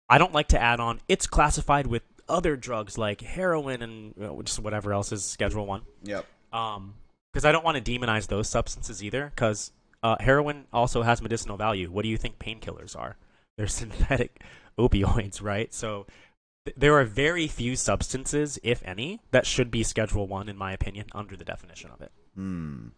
I 0.08 0.18
don't 0.18 0.32
like 0.32 0.48
to 0.48 0.60
add 0.60 0.80
on. 0.80 1.00
It's 1.08 1.28
classified 1.28 1.86
with 1.86 2.02
other 2.28 2.56
drugs 2.56 2.98
like 2.98 3.20
heroin 3.20 3.80
and 3.80 4.14
you 4.16 4.22
know, 4.24 4.42
just 4.42 4.58
whatever 4.58 4.92
else 4.92 5.12
is 5.12 5.24
Schedule 5.24 5.66
One. 5.66 5.82
Yep. 6.02 6.26
Um, 6.52 6.94
because 7.32 7.44
I 7.44 7.52
don't 7.52 7.64
want 7.64 7.82
to 7.82 7.92
demonize 7.92 8.26
those 8.26 8.48
substances 8.48 9.04
either. 9.04 9.30
Because 9.32 9.70
uh, 10.02 10.16
heroin 10.18 10.64
also 10.72 11.02
has 11.02 11.22
medicinal 11.22 11.56
value. 11.56 11.92
What 11.92 12.02
do 12.02 12.08
you 12.08 12.16
think 12.16 12.40
painkillers 12.40 12.98
are? 12.98 13.16
They're 13.56 13.66
synthetic 13.82 14.42
opioids, 14.78 15.42
right? 15.42 15.72
So 15.72 16.06
there 16.76 16.94
are 16.98 17.04
very 17.04 17.46
few 17.46 17.76
substances, 17.76 18.58
if 18.62 18.82
any, 18.84 19.20
that 19.30 19.46
should 19.46 19.70
be 19.70 19.82
Schedule 19.82 20.26
One, 20.26 20.48
in 20.48 20.56
my 20.56 20.72
opinion, 20.72 21.06
under 21.12 21.36
the 21.36 21.44
definition 21.44 21.90
of 21.90 22.00
it. 22.00 22.12
Hmm. 22.34 22.88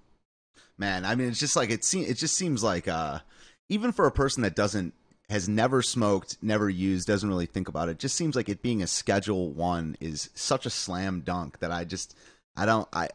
Man, 0.78 1.04
I 1.04 1.14
mean, 1.14 1.28
it's 1.28 1.40
just 1.40 1.56
like 1.56 1.70
it. 1.70 1.84
Se- 1.84 2.00
it 2.00 2.14
just 2.14 2.36
seems 2.36 2.62
like, 2.62 2.86
uh, 2.86 3.20
even 3.68 3.92
for 3.92 4.06
a 4.06 4.12
person 4.12 4.42
that 4.42 4.54
doesn't 4.54 4.94
has 5.28 5.48
never 5.48 5.82
smoked, 5.82 6.36
never 6.40 6.70
used, 6.70 7.08
doesn't 7.08 7.28
really 7.28 7.46
think 7.46 7.68
about 7.68 7.88
it. 7.88 7.98
Just 7.98 8.14
seems 8.14 8.36
like 8.36 8.48
it 8.48 8.62
being 8.62 8.82
a 8.82 8.86
Schedule 8.86 9.50
One 9.50 9.96
is 10.00 10.30
such 10.34 10.66
a 10.66 10.70
slam 10.70 11.22
dunk 11.22 11.58
that 11.58 11.72
I 11.72 11.84
just, 11.84 12.16
I 12.56 12.66
don't, 12.66 12.88
I. 12.92 13.08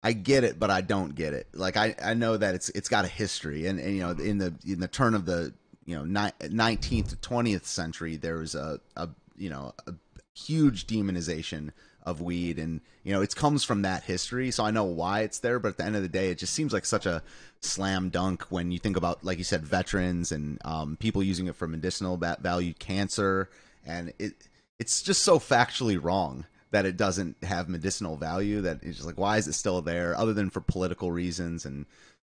I 0.00 0.12
get 0.12 0.44
it, 0.44 0.60
but 0.60 0.70
I 0.70 0.80
don't 0.80 1.16
get 1.16 1.32
it. 1.32 1.48
Like 1.52 1.76
I, 1.76 1.96
I 2.00 2.14
know 2.14 2.36
that 2.36 2.54
it's 2.54 2.68
it's 2.68 2.88
got 2.88 3.04
a 3.04 3.08
history, 3.08 3.66
and, 3.66 3.80
and 3.80 3.96
you 3.96 4.00
know 4.00 4.10
in 4.10 4.38
the 4.38 4.54
in 4.64 4.78
the 4.78 4.86
turn 4.86 5.12
of 5.12 5.26
the 5.26 5.52
you 5.86 5.96
know 5.96 6.30
nineteenth 6.48 7.08
to 7.08 7.16
twentieth 7.16 7.66
century, 7.66 8.14
there 8.14 8.36
was 8.36 8.54
a, 8.54 8.78
a 8.96 9.08
you 9.38 9.50
know 9.50 9.74
a 9.86 9.94
huge 10.34 10.86
demonization 10.86 11.70
of 12.02 12.20
weed, 12.20 12.58
and 12.58 12.80
you 13.04 13.12
know 13.12 13.22
it 13.22 13.34
comes 13.34 13.64
from 13.64 13.82
that 13.82 14.04
history. 14.04 14.50
So 14.50 14.64
I 14.64 14.70
know 14.70 14.84
why 14.84 15.20
it's 15.20 15.40
there, 15.40 15.58
but 15.58 15.70
at 15.70 15.76
the 15.78 15.84
end 15.84 15.96
of 15.96 16.02
the 16.02 16.08
day, 16.08 16.30
it 16.30 16.38
just 16.38 16.54
seems 16.54 16.72
like 16.72 16.86
such 16.86 17.06
a 17.06 17.22
slam 17.60 18.08
dunk 18.08 18.42
when 18.50 18.70
you 18.70 18.78
think 18.78 18.96
about, 18.96 19.24
like 19.24 19.38
you 19.38 19.44
said, 19.44 19.64
veterans 19.64 20.32
and 20.32 20.58
um, 20.64 20.96
people 20.96 21.22
using 21.22 21.46
it 21.46 21.56
for 21.56 21.66
medicinal 21.66 22.16
value, 22.16 22.74
cancer, 22.74 23.50
and 23.84 24.12
it 24.18 24.34
it's 24.78 25.02
just 25.02 25.22
so 25.22 25.38
factually 25.38 26.02
wrong 26.02 26.46
that 26.70 26.86
it 26.86 26.96
doesn't 26.96 27.42
have 27.42 27.68
medicinal 27.68 28.16
value 28.16 28.60
that 28.60 28.78
it's 28.82 28.96
just 28.96 29.06
like 29.06 29.18
why 29.18 29.36
is 29.38 29.48
it 29.48 29.54
still 29.54 29.80
there 29.82 30.16
other 30.16 30.32
than 30.32 30.50
for 30.50 30.60
political 30.60 31.10
reasons 31.10 31.64
and 31.64 31.86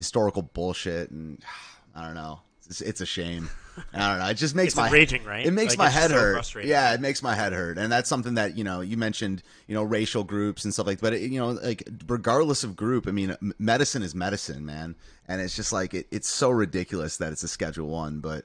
historical 0.01 0.43
bullshit 0.43 1.11
and 1.11 1.43
i 1.95 2.05
don't 2.05 2.15
know 2.15 2.41
it's, 2.69 2.81
it's 2.81 3.01
a 3.01 3.07
shame. 3.07 3.51
I 3.95 4.09
don't 4.11 4.19
know. 4.19 4.27
It 4.27 4.35
just 4.35 4.55
makes 4.57 4.69
It's 4.73 4.77
my 4.77 4.89
enraging, 4.89 5.23
right? 5.25 5.47
it 5.47 5.53
makes 5.53 5.73
Like, 5.73 5.79
my 5.79 5.89
head 5.89 6.11
so 6.11 6.17
hurt. 6.17 6.65
yeah 6.65 6.95
it 6.95 7.01
makes 7.01 7.23
my 7.23 7.35
head 7.35 7.53
hurt. 7.53 7.79
And 7.79 7.93
that's 7.93 8.09
something 8.09 8.35
that 8.35 8.59
you 8.59 8.65
know 8.65 8.81
you 8.81 8.97
mentioned 8.97 9.43
you 9.69 9.75
know 9.75 9.85
racial 9.85 10.25
groups 10.25 10.65
and 10.65 10.75
stuff 10.75 10.87
like 10.87 10.99
that. 10.99 11.03
But 11.03 11.13
it, 11.15 11.31
you 11.31 11.39
know 11.39 11.51
like 11.51 11.89
regardless 12.09 12.65
of 12.65 12.75
group 12.75 13.07
i 13.07 13.13
mean 13.13 13.37
medicine 13.59 14.03
is 14.03 14.15
medicine 14.15 14.67
man. 14.67 14.97
And 15.29 15.41
it's 15.41 15.55
just 15.55 15.73
like 15.73 15.95
it, 15.95 16.07
it's 16.11 16.29
so 16.29 16.51
ridiculous 16.51 17.19
that 17.19 17.33
it's 17.33 17.43
a 17.45 17.49
schedule 17.49 17.89
one. 17.89 18.19
But 18.21 18.45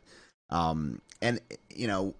um 0.51 1.01
and 1.21 1.39
you 1.73 1.87
know 1.87 2.13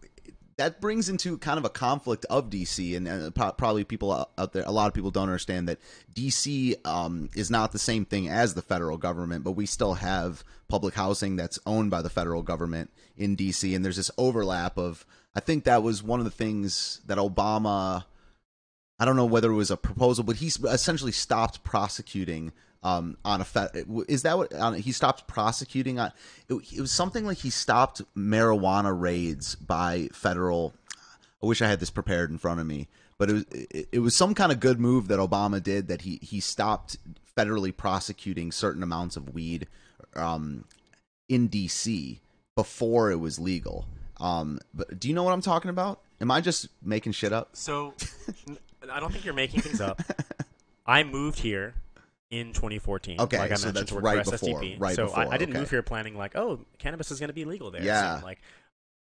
that 0.57 0.79
brings 0.79 1.09
into 1.09 1.37
kind 1.37 1.57
of 1.57 1.65
a 1.65 1.69
conflict 1.69 2.25
of 2.29 2.49
DC, 2.49 2.95
and 2.95 3.33
pro- 3.33 3.51
probably 3.51 3.83
people 3.83 4.11
out- 4.11 4.31
out 4.37 4.53
there, 4.53 4.63
a 4.65 4.71
lot 4.71 4.87
of 4.87 4.93
people 4.93 5.11
don't 5.11 5.23
understand 5.23 5.67
that 5.67 5.79
DC 6.13 6.75
um, 6.85 7.29
is 7.35 7.49
not 7.49 7.71
the 7.71 7.79
same 7.79 8.05
thing 8.05 8.29
as 8.29 8.53
the 8.53 8.61
federal 8.61 8.97
government, 8.97 9.43
but 9.43 9.51
we 9.51 9.65
still 9.65 9.95
have 9.95 10.43
public 10.67 10.93
housing 10.93 11.35
that's 11.35 11.59
owned 11.65 11.89
by 11.89 12.01
the 12.01 12.09
federal 12.09 12.43
government 12.43 12.91
in 13.17 13.35
DC, 13.35 13.75
and 13.75 13.83
there's 13.83 13.97
this 13.97 14.11
overlap 14.17 14.77
of. 14.77 15.05
I 15.35 15.39
think 15.39 15.63
that 15.63 15.81
was 15.81 16.03
one 16.03 16.19
of 16.19 16.25
the 16.25 16.31
things 16.31 17.01
that 17.07 17.17
Obama. 17.17 18.05
I 18.99 19.05
don't 19.05 19.15
know 19.15 19.25
whether 19.25 19.51
it 19.51 19.55
was 19.55 19.71
a 19.71 19.77
proposal, 19.77 20.23
but 20.23 20.35
he 20.35 20.47
essentially 20.47 21.11
stopped 21.11 21.63
prosecuting 21.63 22.51
um, 22.83 23.17
on 23.25 23.41
a 23.41 23.45
fe- 23.45 23.85
is 24.07 24.23
that 24.23 24.37
what 24.37 24.53
on, 24.53 24.75
he 24.75 24.91
stopped 24.91 25.27
prosecuting 25.27 25.99
on 25.99 26.11
it, 26.49 26.55
it 26.75 26.81
was 26.81 26.91
something 26.91 27.25
like 27.25 27.37
he 27.37 27.49
stopped 27.49 28.01
marijuana 28.15 28.97
raids 28.97 29.55
by 29.55 30.09
federal 30.13 30.73
I 31.41 31.45
wish 31.45 31.61
I 31.61 31.67
had 31.67 31.79
this 31.79 31.89
prepared 31.89 32.29
in 32.29 32.37
front 32.37 32.59
of 32.59 32.67
me 32.67 32.87
but 33.17 33.29
it 33.29 33.33
was 33.33 33.45
it, 33.51 33.87
it 33.93 33.99
was 33.99 34.15
some 34.15 34.33
kind 34.33 34.51
of 34.51 34.59
good 34.59 34.79
move 34.79 35.07
that 35.07 35.19
Obama 35.19 35.61
did 35.61 35.87
that 35.87 36.01
he 36.01 36.19
he 36.21 36.39
stopped 36.39 36.97
federally 37.37 37.75
prosecuting 37.75 38.51
certain 38.51 38.83
amounts 38.83 39.15
of 39.15 39.33
weed 39.33 39.67
um, 40.15 40.65
in 41.29 41.49
DC 41.49 42.19
before 42.55 43.11
it 43.11 43.19
was 43.19 43.39
legal. 43.39 43.87
Um, 44.19 44.59
but 44.73 44.99
do 44.99 45.07
you 45.07 45.13
know 45.13 45.23
what 45.23 45.33
I'm 45.33 45.41
talking 45.41 45.69
about? 45.69 46.01
Am 46.21 46.31
I 46.31 46.41
just 46.41 46.67
making 46.81 47.13
shit 47.13 47.33
up? 47.33 47.49
So, 47.53 47.93
I 48.91 48.99
don't 48.99 49.11
think 49.11 49.25
you're 49.25 49.33
making 49.33 49.61
things 49.61 49.81
up. 49.81 50.01
I 50.85 51.03
moved 51.03 51.39
here 51.39 51.73
in 52.33 52.51
2014. 52.51 53.21
Okay, 53.21 53.37
like 53.37 53.51
I 53.51 53.55
so 53.55 53.67
mentioned, 53.67 53.75
that's 53.75 53.91
right 53.91 54.25
for 54.25 54.31
before, 54.31 54.61
SSDP. 54.61 54.79
right 54.79 54.95
so 54.95 55.05
before, 55.05 55.19
I, 55.19 55.27
I 55.27 55.37
didn't 55.37 55.51
okay. 55.51 55.59
move 55.59 55.69
here 55.69 55.83
planning 55.83 56.17
like, 56.17 56.35
oh, 56.35 56.59
cannabis 56.79 57.11
is 57.11 57.19
going 57.19 57.27
to 57.29 57.33
be 57.33 57.45
legal 57.45 57.69
there. 57.69 57.83
Yeah. 57.83 58.19
So, 58.19 58.25
like, 58.25 58.41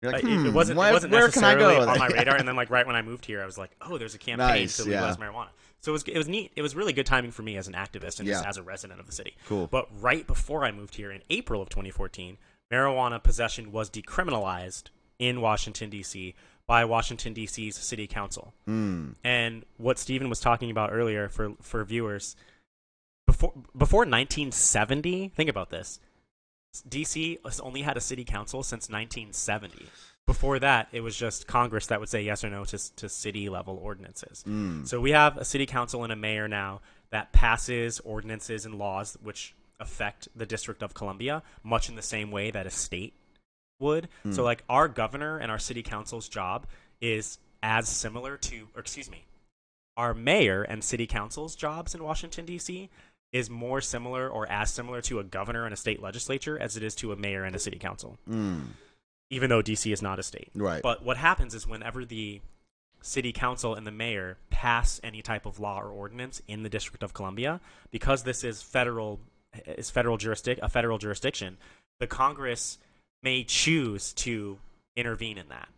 like, 0.02 0.22
it, 0.22 0.28
it 0.28 0.36
hmm, 0.36 0.52
wasn't, 0.52 0.78
where- 0.78 0.90
it 0.90 0.92
wasn't 0.92 1.12
where 1.12 1.30
can 1.30 1.42
I 1.44 1.54
necessarily 1.54 1.86
go? 1.86 1.90
on 1.92 1.98
my 1.98 2.06
radar. 2.14 2.36
And 2.36 2.46
then, 2.46 2.56
like, 2.56 2.68
right 2.68 2.86
when 2.86 2.94
I 2.94 3.00
moved 3.00 3.24
here, 3.24 3.42
I 3.42 3.46
was 3.46 3.56
like, 3.56 3.70
oh, 3.80 3.96
there's 3.96 4.14
a 4.14 4.18
campaign 4.18 4.48
Nice, 4.48 4.76
to 4.76 4.84
legalize 4.84 5.16
yeah. 5.18 5.26
marijuana. 5.26 5.48
So 5.80 5.92
it 5.92 5.94
was, 5.94 6.02
it 6.02 6.18
was 6.18 6.28
neat. 6.28 6.52
It 6.56 6.62
was 6.62 6.76
really 6.76 6.92
good 6.92 7.06
timing 7.06 7.30
for 7.30 7.42
me 7.42 7.56
as 7.56 7.68
an 7.68 7.74
activist 7.74 8.18
and 8.18 8.28
just 8.28 8.44
as 8.44 8.58
a 8.58 8.62
resident 8.62 9.00
of 9.00 9.06
the 9.06 9.12
city. 9.12 9.34
Cool. 9.46 9.66
But 9.66 9.88
right 10.00 10.26
before 10.26 10.64
I 10.64 10.72
moved 10.72 10.94
here 10.94 11.10
in 11.10 11.22
April 11.30 11.62
of 11.62 11.70
2014, 11.70 12.36
marijuana 12.70 13.22
possession 13.22 13.72
was 13.72 13.88
decriminalized 13.88 14.84
in 15.18 15.40
Washington, 15.40 15.88
D.C. 15.88 16.34
by 16.66 16.84
Washington, 16.84 17.32
D.C.'s 17.32 17.76
city 17.76 18.06
council. 18.06 18.52
Hmm. 18.66 19.12
And 19.24 19.64
what 19.78 19.98
Stephen 19.98 20.28
was 20.28 20.40
talking 20.40 20.70
about 20.70 20.90
earlier 20.92 21.28
for, 21.28 21.54
for 21.62 21.82
viewers, 21.84 22.36
before, 23.32 23.52
before 23.76 24.00
1970, 24.00 25.32
think 25.34 25.48
about 25.48 25.70
this. 25.70 25.98
DC 26.88 27.38
has 27.44 27.60
only 27.60 27.82
had 27.82 27.96
a 27.96 28.00
city 28.00 28.24
council 28.24 28.62
since 28.62 28.88
1970. 28.88 29.86
Before 30.26 30.58
that, 30.58 30.88
it 30.92 31.00
was 31.00 31.16
just 31.16 31.46
Congress 31.46 31.86
that 31.86 31.98
would 31.98 32.08
say 32.08 32.22
yes 32.22 32.44
or 32.44 32.50
no 32.50 32.64
to, 32.64 32.96
to 32.96 33.08
city 33.08 33.48
level 33.48 33.78
ordinances. 33.82 34.44
Mm. 34.46 34.86
So 34.86 35.00
we 35.00 35.10
have 35.10 35.36
a 35.36 35.44
city 35.44 35.66
council 35.66 36.04
and 36.04 36.12
a 36.12 36.16
mayor 36.16 36.46
now 36.46 36.80
that 37.10 37.32
passes 37.32 38.00
ordinances 38.00 38.64
and 38.64 38.76
laws 38.76 39.18
which 39.22 39.54
affect 39.80 40.28
the 40.36 40.46
District 40.46 40.82
of 40.82 40.94
Columbia, 40.94 41.42
much 41.62 41.88
in 41.88 41.96
the 41.96 42.02
same 42.02 42.30
way 42.30 42.50
that 42.50 42.66
a 42.66 42.70
state 42.70 43.14
would. 43.80 44.08
So, 44.30 44.44
like, 44.44 44.62
our 44.68 44.86
governor 44.88 45.38
and 45.38 45.50
our 45.50 45.58
city 45.58 45.82
council's 45.82 46.28
job 46.28 46.66
is 47.00 47.38
as 47.62 47.88
similar 47.88 48.36
to, 48.36 48.68
or 48.74 48.80
excuse 48.80 49.10
me, 49.10 49.24
our 49.96 50.14
mayor 50.14 50.62
and 50.62 50.82
city 50.82 51.06
council's 51.06 51.56
jobs 51.56 51.94
in 51.94 52.02
Washington, 52.02 52.46
D.C. 52.46 52.88
is 53.32 53.48
more 53.48 53.80
similar 53.80 54.28
or 54.28 54.50
as 54.50 54.70
similar 54.70 55.00
to 55.02 55.18
a 55.18 55.24
governor 55.24 55.64
and 55.64 55.72
a 55.72 55.76
state 55.76 56.02
legislature 56.02 56.58
as 56.60 56.76
it 56.76 56.82
is 56.82 56.94
to 56.96 57.12
a 57.12 57.16
mayor 57.16 57.44
and 57.44 57.56
a 57.56 57.58
city 57.58 57.78
council, 57.78 58.18
Mm. 58.28 58.66
even 59.30 59.48
though 59.48 59.62
D.C. 59.62 59.90
is 59.90 60.02
not 60.02 60.18
a 60.18 60.22
state. 60.22 60.50
Right. 60.54 60.82
But 60.82 61.02
what 61.02 61.16
happens 61.16 61.54
is 61.54 61.66
whenever 61.66 62.04
the 62.04 62.40
city 63.00 63.32
council 63.32 63.74
and 63.74 63.86
the 63.86 63.90
mayor 63.90 64.36
pass 64.50 65.00
any 65.02 65.22
type 65.22 65.46
of 65.46 65.58
law 65.58 65.80
or 65.80 65.88
ordinance 65.88 66.40
in 66.46 66.62
the 66.62 66.68
District 66.68 67.02
of 67.02 67.14
Columbia, 67.14 67.60
because 67.90 68.22
this 68.22 68.44
is 68.44 68.62
federal 68.62 69.18
is 69.66 69.90
federal 69.90 70.16
jurisdic 70.18 70.58
a 70.62 70.68
federal 70.68 70.98
jurisdiction, 70.98 71.56
the 72.00 72.06
Congress 72.06 72.78
may 73.22 73.44
choose 73.44 74.12
to 74.14 74.58
intervene 74.96 75.38
in 75.38 75.48
that. 75.48 75.68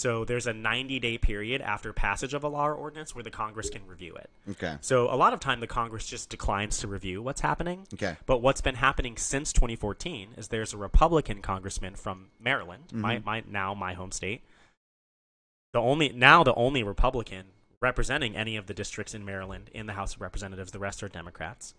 So 0.00 0.24
there's 0.24 0.46
a 0.46 0.54
90 0.54 0.98
day 0.98 1.18
period 1.18 1.60
after 1.60 1.92
passage 1.92 2.32
of 2.32 2.42
a 2.42 2.48
law 2.48 2.66
or 2.68 2.74
ordinance 2.74 3.14
where 3.14 3.22
the 3.22 3.30
Congress 3.30 3.68
can 3.68 3.86
review 3.86 4.16
it. 4.16 4.30
Okay. 4.52 4.78
So 4.80 5.12
a 5.12 5.14
lot 5.14 5.34
of 5.34 5.40
time 5.40 5.60
the 5.60 5.66
Congress 5.66 6.06
just 6.06 6.30
declines 6.30 6.78
to 6.78 6.88
review 6.88 7.20
what's 7.20 7.42
happening. 7.42 7.86
Okay. 7.92 8.16
But 8.24 8.38
what's 8.40 8.62
been 8.62 8.76
happening 8.76 9.18
since 9.18 9.52
2014 9.52 10.30
is 10.38 10.48
there's 10.48 10.72
a 10.72 10.78
Republican 10.78 11.42
congressman 11.42 11.96
from 11.96 12.28
Maryland, 12.40 12.84
my, 12.92 13.18
Mhm. 13.18 13.24
my 13.26 13.42
now 13.46 13.74
my 13.74 13.92
home 13.92 14.10
state. 14.10 14.42
The 15.74 15.80
only 15.80 16.08
now 16.08 16.42
the 16.44 16.54
only 16.54 16.82
Republican 16.82 17.48
representing 17.82 18.34
any 18.34 18.56
of 18.56 18.68
the 18.68 18.74
districts 18.74 19.14
in 19.14 19.24
Maryland 19.24 19.70
in 19.74 19.84
the 19.84 19.92
House 19.92 20.14
of 20.14 20.22
Representatives. 20.22 20.72
The 20.72 20.78
rest 20.78 21.02
are 21.02 21.10
Democrats. 21.10 21.74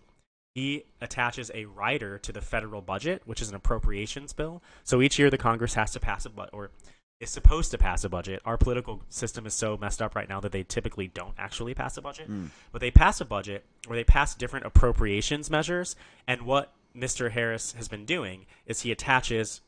He 0.54 0.84
attaches 1.00 1.50
a 1.54 1.64
rider 1.64 2.18
to 2.18 2.30
the 2.32 2.40
federal 2.40 2.82
budget, 2.82 3.22
which 3.24 3.42
is 3.42 3.48
an 3.48 3.56
appropriations 3.56 4.32
bill. 4.32 4.62
So 4.84 5.00
each 5.02 5.18
year 5.18 5.28
the 5.28 5.38
Congress 5.38 5.74
has 5.74 5.90
to 5.92 6.00
pass 6.00 6.24
a 6.24 6.30
or 6.52 6.70
is 7.22 7.30
supposed 7.30 7.70
to 7.70 7.78
pass 7.78 8.02
a 8.02 8.08
budget. 8.08 8.42
Our 8.44 8.58
political 8.58 9.00
system 9.08 9.46
is 9.46 9.54
so 9.54 9.76
messed 9.76 10.02
up 10.02 10.16
right 10.16 10.28
now 10.28 10.40
that 10.40 10.50
they 10.50 10.64
typically 10.64 11.06
don't 11.06 11.34
actually 11.38 11.72
pass 11.72 11.96
a 11.96 12.02
budget. 12.02 12.26
Hmm. 12.26 12.46
But 12.72 12.80
they 12.80 12.90
pass 12.90 13.20
a 13.20 13.24
budget 13.24 13.64
where 13.86 13.96
they 13.96 14.04
pass 14.04 14.34
different 14.34 14.66
appropriations 14.66 15.48
measures. 15.48 15.94
And 16.26 16.42
what 16.42 16.72
Mr. 16.96 17.30
Harris 17.30 17.72
has 17.72 17.86
been 17.88 18.04
doing 18.04 18.46
is 18.66 18.80
he 18.80 18.90
attaches 18.90 19.60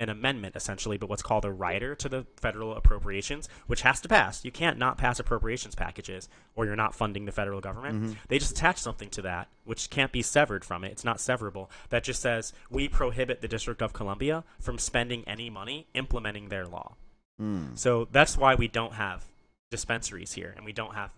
an 0.00 0.08
amendment 0.08 0.56
essentially, 0.56 0.96
but 0.96 1.10
what's 1.10 1.22
called 1.22 1.44
a 1.44 1.52
rider 1.52 1.94
to 1.94 2.08
the 2.08 2.26
federal 2.36 2.74
appropriations, 2.74 3.48
which 3.66 3.82
has 3.82 4.00
to 4.00 4.08
pass. 4.08 4.44
You 4.44 4.50
can't 4.50 4.78
not 4.78 4.96
pass 4.96 5.20
appropriations 5.20 5.74
packages 5.74 6.28
or 6.56 6.64
you're 6.64 6.74
not 6.74 6.94
funding 6.94 7.26
the 7.26 7.32
federal 7.32 7.60
government. 7.60 8.02
Mm-hmm. 8.02 8.12
They 8.28 8.38
just 8.38 8.52
attach 8.52 8.78
something 8.78 9.10
to 9.10 9.22
that, 9.22 9.48
which 9.64 9.90
can't 9.90 10.10
be 10.10 10.22
severed 10.22 10.64
from 10.64 10.84
it. 10.84 10.92
It's 10.92 11.04
not 11.04 11.18
severable. 11.18 11.68
That 11.90 12.02
just 12.02 12.22
says 12.22 12.54
we 12.70 12.88
prohibit 12.88 13.42
the 13.42 13.48
District 13.48 13.82
of 13.82 13.92
Columbia 13.92 14.42
from 14.58 14.78
spending 14.78 15.22
any 15.26 15.50
money 15.50 15.86
implementing 15.92 16.48
their 16.48 16.66
law. 16.66 16.96
Hmm. 17.40 17.74
So 17.74 18.06
that's 18.12 18.36
why 18.36 18.54
we 18.54 18.68
don't 18.68 18.92
have 18.92 19.24
dispensaries 19.70 20.32
here 20.32 20.52
and 20.56 20.64
we 20.64 20.72
don't 20.72 20.94
have 20.94 21.10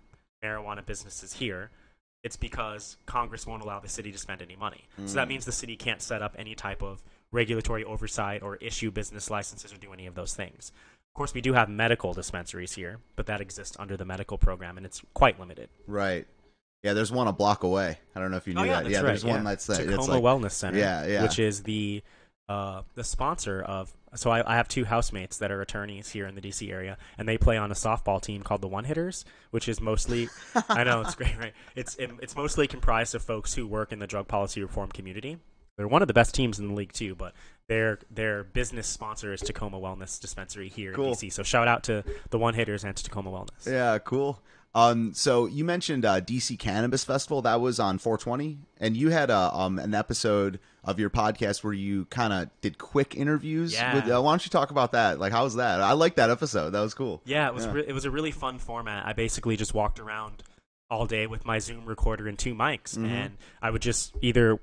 marijuana 0.42 0.86
businesses 0.86 1.34
here. 1.34 1.70
It's 2.22 2.36
because 2.36 2.96
Congress 3.04 3.46
won't 3.46 3.62
allow 3.62 3.80
the 3.80 3.88
city 3.88 4.12
to 4.12 4.18
spend 4.18 4.40
any 4.40 4.54
money. 4.54 4.84
So 5.06 5.14
that 5.14 5.24
hmm. 5.24 5.30
means 5.30 5.44
the 5.44 5.52
city 5.52 5.74
can't 5.76 6.00
set 6.00 6.22
up 6.22 6.36
any 6.38 6.54
type 6.54 6.80
of 6.80 7.02
regulatory 7.32 7.82
oversight 7.82 8.42
or 8.42 8.56
issue 8.56 8.92
business 8.92 9.30
licenses 9.30 9.72
or 9.72 9.78
do 9.78 9.92
any 9.92 10.06
of 10.06 10.14
those 10.14 10.32
things. 10.32 10.70
Of 11.12 11.14
course, 11.14 11.34
we 11.34 11.40
do 11.40 11.54
have 11.54 11.68
medical 11.68 12.14
dispensaries 12.14 12.72
here, 12.72 13.00
but 13.16 13.26
that 13.26 13.40
exists 13.40 13.76
under 13.80 13.96
the 13.96 14.04
medical 14.04 14.38
program 14.38 14.76
and 14.76 14.86
it's 14.86 15.02
quite 15.12 15.40
limited. 15.40 15.68
Right. 15.88 16.26
Yeah, 16.82 16.94
there's 16.94 17.12
one 17.12 17.26
a 17.26 17.32
block 17.32 17.64
away. 17.64 17.98
I 18.14 18.20
don't 18.20 18.30
know 18.30 18.36
if 18.36 18.46
you 18.46 18.54
oh, 18.56 18.62
knew 18.62 18.68
oh, 18.68 18.72
yeah, 18.72 18.82
that. 18.82 18.90
yeah, 18.90 18.96
right. 18.98 19.06
there's 19.06 19.24
one 19.24 19.44
that's 19.44 19.68
uh, 19.68 19.74
that. 19.74 19.86
Takoma 19.86 19.98
It's 19.98 20.08
like, 20.08 20.22
Wellness 20.22 20.52
Center. 20.52 20.78
Yeah, 20.78 21.06
yeah. 21.06 21.22
Which 21.22 21.38
is 21.38 21.62
the 21.62 22.02
uh, 22.48 22.82
the 22.94 23.04
sponsor 23.04 23.62
of. 23.62 23.92
So 24.14 24.30
I, 24.30 24.52
I 24.52 24.56
have 24.56 24.68
two 24.68 24.84
housemates 24.84 25.38
that 25.38 25.50
are 25.50 25.60
attorneys 25.62 26.10
here 26.10 26.26
in 26.26 26.34
the 26.34 26.40
DC 26.40 26.70
area, 26.70 26.98
and 27.16 27.26
they 27.28 27.38
play 27.38 27.56
on 27.56 27.70
a 27.70 27.74
softball 27.74 28.20
team 28.20 28.42
called 28.42 28.60
the 28.60 28.68
One 28.68 28.84
Hitters, 28.84 29.24
which 29.50 29.68
is 29.68 29.80
mostly. 29.80 30.28
I 30.68 30.84
know 30.84 31.00
it's 31.00 31.14
great, 31.14 31.38
right? 31.38 31.52
It's 31.74 31.94
it, 31.96 32.10
it's 32.20 32.36
mostly 32.36 32.66
comprised 32.66 33.14
of 33.14 33.22
folks 33.22 33.54
who 33.54 33.66
work 33.66 33.92
in 33.92 33.98
the 33.98 34.06
drug 34.06 34.28
policy 34.28 34.60
reform 34.62 34.90
community. 34.90 35.38
They're 35.78 35.88
one 35.88 36.02
of 36.02 36.08
the 36.08 36.14
best 36.14 36.34
teams 36.34 36.58
in 36.58 36.68
the 36.68 36.74
league 36.74 36.92
too, 36.92 37.14
but 37.14 37.32
their 37.68 37.98
their 38.10 38.44
business 38.44 38.86
sponsor 38.86 39.32
is 39.32 39.40
Takoma 39.40 39.80
Wellness 39.80 40.20
Dispensary 40.20 40.68
here 40.68 40.92
Cool. 40.92 41.06
in 41.08 41.12
DC. 41.14 41.32
So 41.32 41.42
shout 41.42 41.66
out 41.66 41.82
to 41.84 42.04
the 42.30 42.38
One 42.38 42.52
Hitters 42.54 42.84
and 42.84 42.94
to 42.94 43.10
Takoma 43.10 43.28
Wellness. 43.32 43.66
Yeah, 43.70 43.98
cool. 43.98 44.42
Um, 44.74 45.12
so 45.14 45.46
you 45.46 45.64
mentioned 45.64 46.04
uh, 46.04 46.20
DC 46.20 46.58
Cannabis 46.58 47.04
Festival 47.04 47.42
that 47.42 47.60
was 47.60 47.78
on 47.80 47.98
420, 47.98 48.58
and 48.78 48.96
you 48.96 49.08
had 49.10 49.30
a 49.30 49.54
um 49.54 49.78
an 49.78 49.94
episode 49.94 50.60
of 50.84 50.98
your 50.98 51.10
podcast 51.10 51.62
where 51.62 51.72
you 51.72 52.06
kind 52.06 52.32
of 52.32 52.48
did 52.60 52.76
quick 52.78 53.14
interviews. 53.14 53.72
Yeah. 53.72 53.94
With, 53.94 54.04
uh, 54.10 54.20
why 54.20 54.32
don't 54.32 54.44
you 54.44 54.50
talk 54.50 54.70
about 54.72 54.92
that? 54.92 55.18
Like, 55.20 55.32
how 55.32 55.44
was 55.44 55.54
that? 55.54 55.80
I 55.80 55.92
like 55.92 56.16
that 56.16 56.28
episode. 56.30 56.70
That 56.70 56.80
was 56.80 56.92
cool. 56.94 57.22
Yeah, 57.24 57.46
it 57.46 57.54
was 57.54 57.66
Yeah. 57.66 57.72
Re- 57.72 57.84
it 57.86 57.92
was 57.92 58.04
a 58.04 58.10
really 58.10 58.32
fun 58.32 58.58
format. 58.58 59.06
I 59.06 59.12
basically 59.12 59.56
just 59.56 59.74
walked 59.74 60.00
around 60.00 60.42
all 60.90 61.06
day 61.06 61.26
with 61.26 61.44
my 61.44 61.58
Zoom 61.60 61.84
recorder 61.86 62.26
and 62.28 62.38
two 62.38 62.54
mics, 62.54 62.96
Mhm. 62.98 63.08
and 63.08 63.36
I 63.62 63.70
would 63.70 63.80
just 63.82 64.14
either 64.22 64.58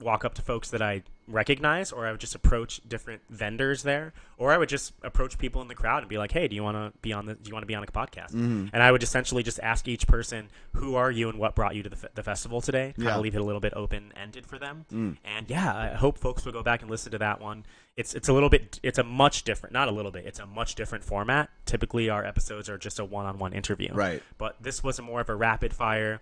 walk 0.00 0.24
up 0.24 0.34
to 0.34 0.42
folks 0.42 0.70
that 0.70 0.82
I 0.82 1.02
recognize, 1.32 1.92
or 1.92 2.06
I 2.06 2.10
would 2.10 2.20
just 2.20 2.34
approach 2.34 2.80
different 2.88 3.22
vendors 3.30 3.82
there, 3.82 4.12
or 4.38 4.52
I 4.52 4.58
would 4.58 4.68
just 4.68 4.92
approach 5.02 5.38
people 5.38 5.62
in 5.62 5.68
the 5.68 5.74
crowd 5.74 6.02
and 6.02 6.08
be 6.08 6.18
like, 6.18 6.32
"Hey, 6.32 6.48
do 6.48 6.54
you 6.56 6.62
want 6.62 6.76
to 6.76 6.98
be 7.00 7.12
on 7.12 7.26
the? 7.26 7.34
Do 7.34 7.48
you 7.48 7.52
want 7.54 7.62
to 7.62 7.66
be 7.66 7.74
on 7.74 7.82
a 7.82 7.86
podcast?" 7.86 8.32
Mm-hmm. 8.32 8.66
And 8.72 8.82
I 8.82 8.90
would 8.92 9.02
essentially 9.02 9.42
just 9.42 9.60
ask 9.60 9.86
each 9.88 10.06
person, 10.06 10.48
"Who 10.74 10.96
are 10.96 11.10
you, 11.10 11.28
and 11.28 11.38
what 11.38 11.54
brought 11.54 11.74
you 11.74 11.82
to 11.82 11.88
the, 11.88 11.96
fe- 11.96 12.08
the 12.14 12.22
festival 12.22 12.60
today?" 12.60 12.94
Kind 12.96 13.08
of 13.08 13.14
Yeah. 13.14 13.18
leave 13.18 13.34
it 13.34 13.40
a 13.40 13.44
little 13.44 13.60
bit 13.60 13.72
open 13.76 14.12
ended 14.16 14.46
for 14.46 14.58
them. 14.58 14.84
Mm. 14.92 15.16
And 15.24 15.48
yeah, 15.48 15.74
I 15.74 15.94
hope 15.94 16.18
folks 16.18 16.44
will 16.44 16.52
go 16.52 16.62
back 16.62 16.82
and 16.82 16.90
listen 16.90 17.12
to 17.12 17.18
that 17.18 17.40
one. 17.40 17.64
It's 17.96 18.14
it's 18.14 18.28
a 18.28 18.32
little 18.32 18.48
bit 18.48 18.80
it's 18.82 18.98
a 18.98 19.02
much 19.04 19.42
different, 19.44 19.72
not 19.72 19.88
a 19.88 19.92
little 19.92 20.10
bit. 20.10 20.24
It's 20.26 20.38
a 20.38 20.46
much 20.46 20.74
different 20.74 21.04
format. 21.04 21.50
Typically, 21.66 22.08
our 22.08 22.24
episodes 22.24 22.68
are 22.68 22.78
just 22.78 22.98
a 22.98 23.04
one-on-one 23.04 23.52
interview. 23.52 23.92
Right. 23.92 24.22
But 24.38 24.56
this 24.62 24.82
was 24.82 24.98
a 24.98 25.02
more 25.02 25.20
of 25.20 25.28
a 25.28 25.34
rapid 25.34 25.74
fire, 25.74 26.20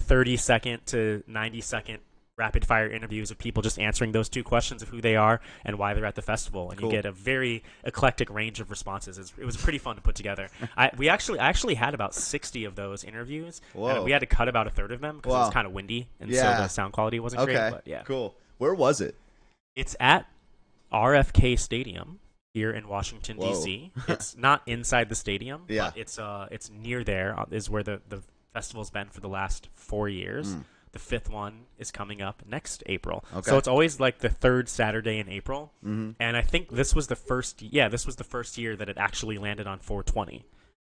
thirty 0.00 0.36
second 0.36 0.86
to 0.86 1.22
ninety 1.26 1.60
second 1.60 1.98
rapid 2.40 2.66
fire 2.66 2.88
interviews 2.90 3.30
of 3.30 3.36
people 3.38 3.62
just 3.62 3.78
answering 3.78 4.12
those 4.12 4.28
two 4.30 4.42
questions 4.42 4.82
of 4.82 4.88
who 4.88 5.00
they 5.02 5.14
are 5.14 5.40
and 5.64 5.78
why 5.78 5.92
they're 5.94 6.06
at 6.06 6.14
the 6.14 6.22
festival, 6.22 6.70
and 6.70 6.80
Cool. 6.80 6.88
you 6.90 6.96
get 6.96 7.04
a 7.04 7.12
very 7.12 7.62
eclectic 7.84 8.30
range 8.30 8.58
of 8.60 8.70
responses. 8.70 9.18
It 9.38 9.44
was 9.44 9.56
pretty 9.58 9.78
fun 9.78 9.96
to 9.96 10.02
put 10.02 10.14
together. 10.14 10.48
I 10.76 10.90
we 10.96 11.08
actually 11.10 11.38
I 11.38 11.48
actually 11.48 11.74
had 11.74 11.92
about 11.94 12.14
sixty 12.14 12.64
of 12.64 12.74
those 12.76 13.04
interviews, 13.04 13.60
Whoa. 13.74 13.88
and 13.88 14.04
we 14.04 14.10
had 14.12 14.20
to 14.20 14.26
cut 14.26 14.48
about 14.48 14.66
a 14.66 14.70
third 14.70 14.90
of 14.92 15.00
them 15.00 15.16
because 15.18 15.34
it 15.34 15.36
was 15.46 15.52
kind 15.52 15.66
of 15.66 15.72
windy, 15.74 16.08
and 16.18 16.30
Yeah. 16.30 16.56
so 16.56 16.62
the 16.62 16.68
sound 16.68 16.92
quality 16.94 17.20
wasn't 17.20 17.42
Okay. 17.42 17.52
great. 17.54 17.70
But 17.72 17.82
yeah, 17.86 18.02
Cool. 18.04 18.34
Where 18.58 18.74
was 18.74 19.00
it? 19.02 19.14
it's 19.76 19.94
at 20.00 20.26
RFK 20.92 21.58
Stadium 21.58 22.18
here 22.52 22.70
in 22.72 22.88
Washington 22.88 23.38
D.C. 23.38 23.92
it's 24.08 24.36
not 24.48 24.62
inside 24.66 25.08
the 25.08 25.14
stadium, 25.14 25.62
Yeah. 25.68 25.90
but 25.90 25.98
it's 25.98 26.18
uh 26.18 26.48
it's 26.50 26.70
near 26.70 27.04
there 27.04 27.38
uh, 27.38 27.44
where 27.68 27.82
the 27.82 28.00
the 28.08 28.22
festival's 28.52 28.90
been 28.90 29.08
for 29.08 29.20
the 29.20 29.28
last 29.28 29.68
4 29.74 30.08
years. 30.08 30.56
The 30.92 30.98
fifth 30.98 31.30
one 31.30 31.66
is 31.78 31.90
coming 31.92 32.20
up 32.20 32.42
next 32.46 32.82
April. 32.86 33.24
Okay. 33.34 33.50
So 33.50 33.58
it's 33.58 33.68
always 33.68 34.00
like 34.00 34.18
the 34.18 34.28
third 34.28 34.68
Saturday 34.68 35.18
in 35.18 35.28
April. 35.28 35.72
Mhm. 35.84 36.16
And 36.18 36.36
I 36.36 36.42
think 36.42 36.70
this 36.70 36.94
was 36.94 37.06
the 37.06 37.16
first 37.16 37.62
yeah, 37.62 37.88
this 37.88 38.06
was 38.06 38.16
the 38.16 38.24
first 38.24 38.58
year 38.58 38.74
that 38.76 38.88
it 38.88 38.98
actually 38.98 39.38
landed 39.38 39.66
on 39.66 39.78
420, 39.78 40.44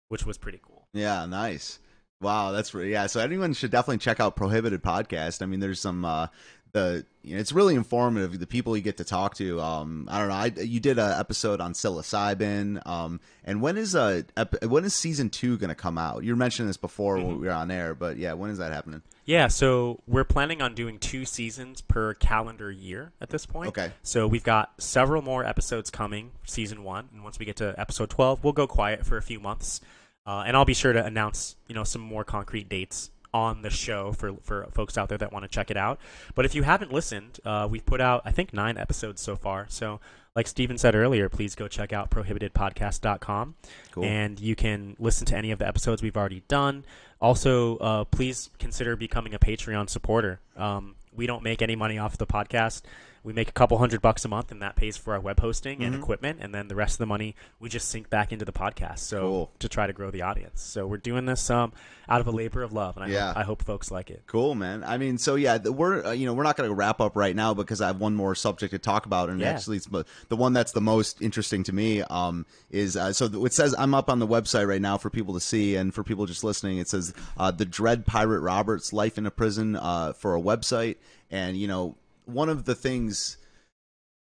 which 0.10 0.26
was 0.26 0.38
pretty 0.38 0.60
cool. 0.62 0.88
Yeah, 0.94 1.26
nice. 1.26 1.80
Wow, 2.22 2.52
that's 2.52 2.74
yeah. 2.74 3.08
So 3.08 3.20
anyone 3.20 3.54
should 3.54 3.72
definitely 3.72 4.00
check 4.00 4.20
out 4.20 4.36
Prohibited 4.36 4.82
podcast. 4.84 5.42
I 5.42 5.46
mean, 5.46 5.60
there's 5.60 5.80
some 5.80 6.04
uh 6.06 6.28
the 6.76 7.06
you 7.24 7.34
know, 7.34 7.40
it's 7.42 7.52
really 7.52 7.74
informative. 7.74 8.38
The 8.40 8.46
people 8.46 8.78
you 8.78 8.84
get 8.84 8.98
to 8.98 9.04
talk 9.04 9.34
to. 9.36 9.60
Um, 9.60 10.08
I 10.12 10.20
don't 10.20 10.28
know. 10.28 10.36
I 10.36 10.52
you 10.64 10.80
did 10.80 11.00
an 11.00 11.20
episode 11.20 11.60
on 11.60 11.74
psilocybin. 11.74 12.86
Um, 12.86 13.20
and 13.44 13.62
when 13.62 13.78
is 13.78 13.96
uh 13.96 14.22
ep- 14.38 14.64
when 14.66 14.86
is 14.86 14.94
season 14.94 15.30
two 15.32 15.58
going 15.58 15.70
to 15.70 15.76
come 15.76 15.98
out? 15.98 16.24
You 16.24 16.36
mentioned 16.36 16.70
this 16.70 16.78
before 16.78 17.18
Mm-hmm. 17.18 17.28
when 17.28 17.42
we 17.42 17.48
were 17.48 17.54
on 17.54 17.72
air, 17.72 17.96
but 17.96 18.18
yeah, 18.18 18.34
when 18.34 18.52
is 18.52 18.58
that 18.60 18.72
happening? 18.72 19.02
Yeah, 19.26 19.48
so 19.48 20.02
we're 20.06 20.24
planning 20.24 20.62
on 20.62 20.76
doing 20.76 21.00
two 21.00 21.26
seasons 21.26 21.82
per 21.82 22.14
calendar 22.14 22.72
year 22.72 23.12
at 23.20 23.30
this 23.32 23.48
point. 23.48 23.70
Okay. 23.70 23.92
So 24.04 24.28
we've 24.28 24.44
got 24.44 24.80
several 24.80 25.24
more 25.24 25.44
episodes 25.44 25.90
coming, 25.90 26.32
season 26.46 26.84
one, 26.84 27.10
and 27.12 27.24
once 27.24 27.40
we 27.40 27.46
get 27.46 27.56
to 27.56 27.74
episode 27.80 28.12
twelve, 28.12 28.44
we'll 28.44 28.54
go 28.54 28.68
quiet 28.68 29.04
for 29.04 29.18
a 29.18 29.24
few 29.24 29.40
months, 29.40 29.82
uh, 30.28 30.44
and 30.46 30.56
I'll 30.56 30.66
be 30.66 30.76
sure 30.76 30.94
to 30.94 31.04
announce, 31.04 31.56
you 31.68 31.74
know, 31.74 31.84
some 31.84 32.02
more 32.02 32.24
concrete 32.24 32.70
dates 32.70 33.10
on 33.36 33.62
the 33.62 33.70
show 33.70 34.14
for 34.14 34.36
for 34.42 34.66
folks 34.72 34.98
out 34.98 35.10
there 35.10 35.18
that 35.18 35.34
want 35.34 35.44
to 35.44 35.50
check 35.50 35.70
it 35.70 35.76
out. 35.78 36.00
But 36.36 36.46
if 36.46 36.56
you 36.56 36.64
haven't 36.64 36.94
listened, 36.94 37.40
uh, 37.44 37.68
we've 37.70 37.86
put 37.86 38.00
out 38.00 38.22
I 38.24 38.32
think 38.32 38.54
nine 38.54 38.78
episodes 38.78 39.22
so 39.22 39.36
far. 39.36 39.66
So 39.70 40.00
like 40.36 40.48
Stephen 40.48 40.78
said 40.78 40.96
earlier, 40.96 41.28
please 41.30 41.54
go 41.56 41.68
check 41.68 41.92
out 41.94 42.10
prohibitedpodcast.com 42.10 43.56
Cool. 43.92 44.04
and 44.04 44.40
you 44.40 44.56
can 44.56 44.96
listen 45.00 45.26
to 45.28 45.36
any 45.36 45.52
of 45.52 45.60
the 45.60 45.68
episodes 45.68 46.02
we've 46.02 46.18
already 46.18 46.44
done. 46.48 46.84
Also, 47.22 47.78
uh, 47.78 48.04
please 48.06 48.50
consider 48.60 48.96
becoming 48.96 49.34
a 49.34 49.40
Patreon 49.40 49.90
supporter. 49.90 50.40
Um, 50.58 50.96
we 51.16 51.28
don't 51.28 51.44
make 51.44 51.62
any 51.62 51.76
money 51.76 51.98
off 51.98 52.18
the 52.18 52.28
podcast. 52.28 52.82
We 53.26 53.34
make 53.34 53.50
a 53.50 53.54
couple 53.54 53.78
hundred 53.80 54.02
bucks 54.02 54.24
a 54.24 54.28
month, 54.28 54.52
and 54.52 54.62
that 54.62 54.76
pays 54.76 54.96
for 54.98 55.14
our 55.14 55.20
web 55.20 55.40
hosting 55.40 55.84
and 55.84 55.96
Mhm. 55.96 56.00
equipment. 56.00 56.38
And 56.42 56.54
then 56.54 56.68
the 56.68 56.76
rest 56.76 56.94
of 56.94 56.98
the 57.00 57.06
money 57.08 57.36
we 57.60 57.68
just 57.70 57.90
sink 57.90 58.10
back 58.10 58.32
into 58.32 58.46
the 58.46 58.52
podcast. 58.52 59.00
So 59.00 59.20
Cool. 59.22 59.52
to 59.60 59.68
try 59.68 59.88
to 59.88 59.94
grow 59.94 60.12
the 60.12 60.22
audience. 60.22 60.62
So 60.62 60.86
we're 60.86 60.98
doing 60.98 61.26
this 61.26 61.50
um, 61.50 61.74
out 62.08 62.22
of 62.22 62.28
a 62.28 62.32
labor 62.32 62.62
of 62.62 62.72
love, 62.72 62.96
and 62.98 63.04
I, 63.04 63.08
Yeah. 63.10 63.28
hope, 63.30 63.38
I 63.38 63.44
hope 63.44 63.64
folks 63.64 63.90
like 63.90 64.12
it. 64.12 64.22
Cool, 64.28 64.54
man. 64.54 64.84
I 64.86 65.00
mean, 65.00 65.18
so 65.18 65.34
yeah, 65.36 65.58
the, 65.58 65.72
we're 65.72 66.06
uh, 66.06 66.12
you 66.12 66.28
know 66.28 66.34
we're 66.36 66.44
not 66.44 66.56
going 66.56 66.70
to 66.70 66.76
wrap 66.76 67.02
up 67.02 67.16
right 67.16 67.36
now 67.36 67.54
because 67.56 67.82
I 67.82 67.88
have 67.88 68.00
one 68.00 68.14
more 68.14 68.36
subject 68.36 68.72
to 68.72 68.78
talk 68.80 69.08
about, 69.08 69.30
and 69.30 69.42
Yeah. 69.42 69.50
actually, 69.50 69.78
it's 69.78 69.88
the 69.88 70.06
the 70.30 70.36
one 70.36 70.54
that's 70.54 70.72
the 70.74 70.82
most 70.82 71.20
interesting 71.22 71.64
to 71.64 71.74
me 71.74 72.04
um, 72.04 72.46
is 72.70 72.96
uh, 72.96 73.12
so 73.12 73.26
it 73.44 73.54
says 73.54 73.74
I'm 73.80 73.96
up 73.96 74.08
on 74.10 74.20
the 74.20 74.28
website 74.28 74.68
right 74.68 74.82
now 74.82 74.98
for 75.00 75.10
people 75.10 75.34
to 75.34 75.40
see, 75.40 75.76
and 75.76 75.94
for 75.96 76.04
people 76.04 76.28
just 76.28 76.44
listening, 76.44 76.78
it 76.78 76.88
says 76.90 77.12
uh, 77.38 77.50
the 77.50 77.66
Dread 77.66 78.06
Pirate 78.06 78.42
Roberts 78.42 78.94
life 78.94 79.18
in 79.18 79.26
a 79.26 79.32
prison 79.32 79.76
uh, 79.76 80.14
for 80.14 80.36
a 80.36 80.40
website, 80.42 80.98
and 81.32 81.58
you 81.58 81.68
know 81.68 81.96
one 82.26 82.50
of 82.50 82.66
the 82.66 82.76
things 82.76 83.38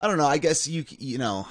I 0.01 0.07
don't 0.07 0.19
know, 0.19 0.27
I 0.27 0.39
guess 0.39 0.69
you 0.69 0.85
you 0.99 1.19
know 1.19 1.47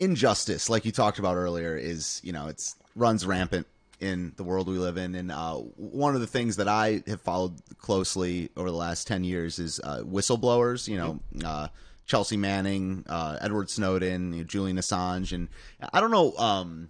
injustice 0.00 0.68
like 0.68 0.84
you 0.84 0.90
talked 0.90 1.18
about 1.18 1.36
earlier 1.36 1.76
is 1.76 2.20
you 2.24 2.32
know 2.32 2.48
it's 2.48 2.74
runs 2.96 3.24
rampant 3.24 3.66
in 4.00 4.32
the 4.36 4.42
world 4.42 4.66
we 4.66 4.78
live 4.78 4.96
in. 4.96 5.14
And 5.14 5.30
uh, 5.30 5.54
one 5.54 6.14
of 6.14 6.20
the 6.20 6.26
things 6.26 6.56
that 6.56 6.68
i 6.68 7.02
have 7.06 7.20
followed 7.20 7.60
closely 7.78 8.50
over 8.56 8.70
the 8.70 8.76
last 8.76 9.06
10 9.06 9.24
years 9.24 9.58
is 9.58 9.80
uh, 9.84 10.02
whistleblowers 10.04 10.88
you 10.88 10.96
know 10.96 11.20
uh, 11.44 11.68
chelsea 12.04 12.36
manning 12.36 13.04
uh, 13.08 13.38
edward 13.40 13.70
snowden 13.70 14.32
you 14.32 14.40
know, 14.40 14.44
julian 14.44 14.76
assange. 14.76 15.32
And 15.32 15.48
i 15.92 16.00
don't 16.00 16.10
know 16.10 16.32
um, 16.36 16.88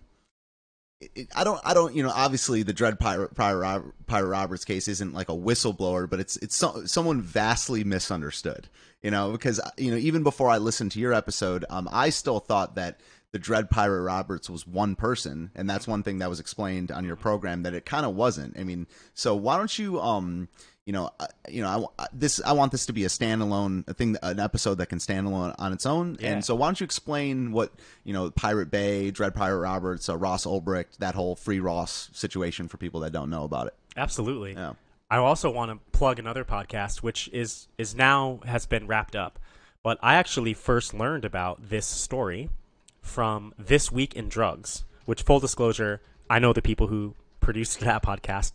it, 1.14 1.28
I 1.34 1.44
don't, 1.44 1.60
I 1.64 1.74
don't, 1.74 1.94
you 1.94 2.02
know, 2.02 2.12
obviously 2.14 2.62
the 2.62 2.72
Dread 2.72 2.98
Pirate, 2.98 3.34
Pirate, 3.34 3.88
Roberts 4.08 4.64
case 4.64 4.88
isn't 4.88 5.14
like 5.14 5.28
a 5.28 5.36
whistleblower, 5.36 6.08
but 6.08 6.20
it's 6.20 6.36
it's 6.38 6.56
so, 6.56 6.84
someone 6.84 7.20
vastly 7.20 7.84
misunderstood, 7.84 8.68
you 9.02 9.10
know, 9.10 9.32
because 9.32 9.60
you 9.76 9.90
know 9.90 9.96
even 9.96 10.22
before 10.22 10.50
I 10.50 10.58
listened 10.58 10.92
to 10.92 11.00
your 11.00 11.12
episode, 11.12 11.64
um, 11.70 11.88
I 11.92 12.10
still 12.10 12.40
thought 12.40 12.76
that 12.76 13.00
the 13.32 13.38
Dread 13.38 13.70
Pirate 13.70 14.02
Roberts 14.02 14.50
was 14.50 14.66
one 14.66 14.94
person, 14.94 15.50
and 15.54 15.68
that's 15.68 15.88
one 15.88 16.02
thing 16.02 16.18
that 16.18 16.28
was 16.28 16.40
explained 16.40 16.92
on 16.92 17.04
your 17.04 17.16
program 17.16 17.62
that 17.62 17.74
it 17.74 17.86
kind 17.86 18.04
of 18.04 18.14
wasn't. 18.14 18.58
I 18.58 18.64
mean, 18.64 18.86
so 19.14 19.34
why 19.34 19.56
don't 19.56 19.78
you, 19.78 20.00
um, 20.00 20.48
you 20.86 20.92
know, 20.92 21.10
uh, 21.20 21.26
you 21.48 21.62
know, 21.62 21.92
I, 21.98 22.06
this 22.12 22.40
I 22.44 22.52
want 22.52 22.72
this 22.72 22.86
to 22.86 22.92
be 22.92 23.04
a 23.04 23.08
standalone 23.08 23.86
a 23.88 23.94
thing, 23.94 24.16
an 24.22 24.40
episode 24.40 24.76
that 24.76 24.86
can 24.86 24.98
stand 24.98 25.26
alone 25.26 25.54
on 25.58 25.72
its 25.72 25.86
own. 25.86 26.16
Yeah. 26.20 26.32
And 26.32 26.44
so, 26.44 26.54
why 26.54 26.66
don't 26.66 26.80
you 26.80 26.84
explain 26.84 27.52
what 27.52 27.72
you 28.04 28.12
know, 28.12 28.30
Pirate 28.30 28.70
Bay, 28.70 29.10
Dread 29.10 29.34
Pirate 29.34 29.60
Roberts, 29.60 30.08
uh, 30.08 30.16
Ross 30.16 30.44
Ulbricht, 30.44 30.98
that 30.98 31.14
whole 31.14 31.36
Free 31.36 31.60
Ross 31.60 32.10
situation 32.12 32.68
for 32.68 32.78
people 32.78 33.00
that 33.00 33.12
don't 33.12 33.30
know 33.30 33.44
about 33.44 33.68
it. 33.68 33.74
Absolutely. 33.96 34.52
Yeah. 34.52 34.72
I 35.10 35.18
also 35.18 35.50
want 35.50 35.70
to 35.70 35.98
plug 35.98 36.18
another 36.18 36.44
podcast, 36.44 36.98
which 36.98 37.28
is 37.32 37.68
is 37.78 37.94
now 37.94 38.40
has 38.44 38.66
been 38.66 38.86
wrapped 38.86 39.14
up. 39.14 39.38
But 39.82 39.98
I 40.02 40.14
actually 40.14 40.54
first 40.54 40.94
learned 40.94 41.24
about 41.24 41.68
this 41.68 41.86
story 41.86 42.48
from 43.00 43.52
This 43.58 43.92
Week 43.92 44.14
in 44.14 44.28
Drugs, 44.28 44.84
which 45.04 45.22
full 45.22 45.40
disclosure, 45.40 46.00
I 46.30 46.38
know 46.38 46.52
the 46.52 46.62
people 46.62 46.86
who 46.86 47.14
produced 47.40 47.80
that 47.80 48.02
podcast. 48.02 48.52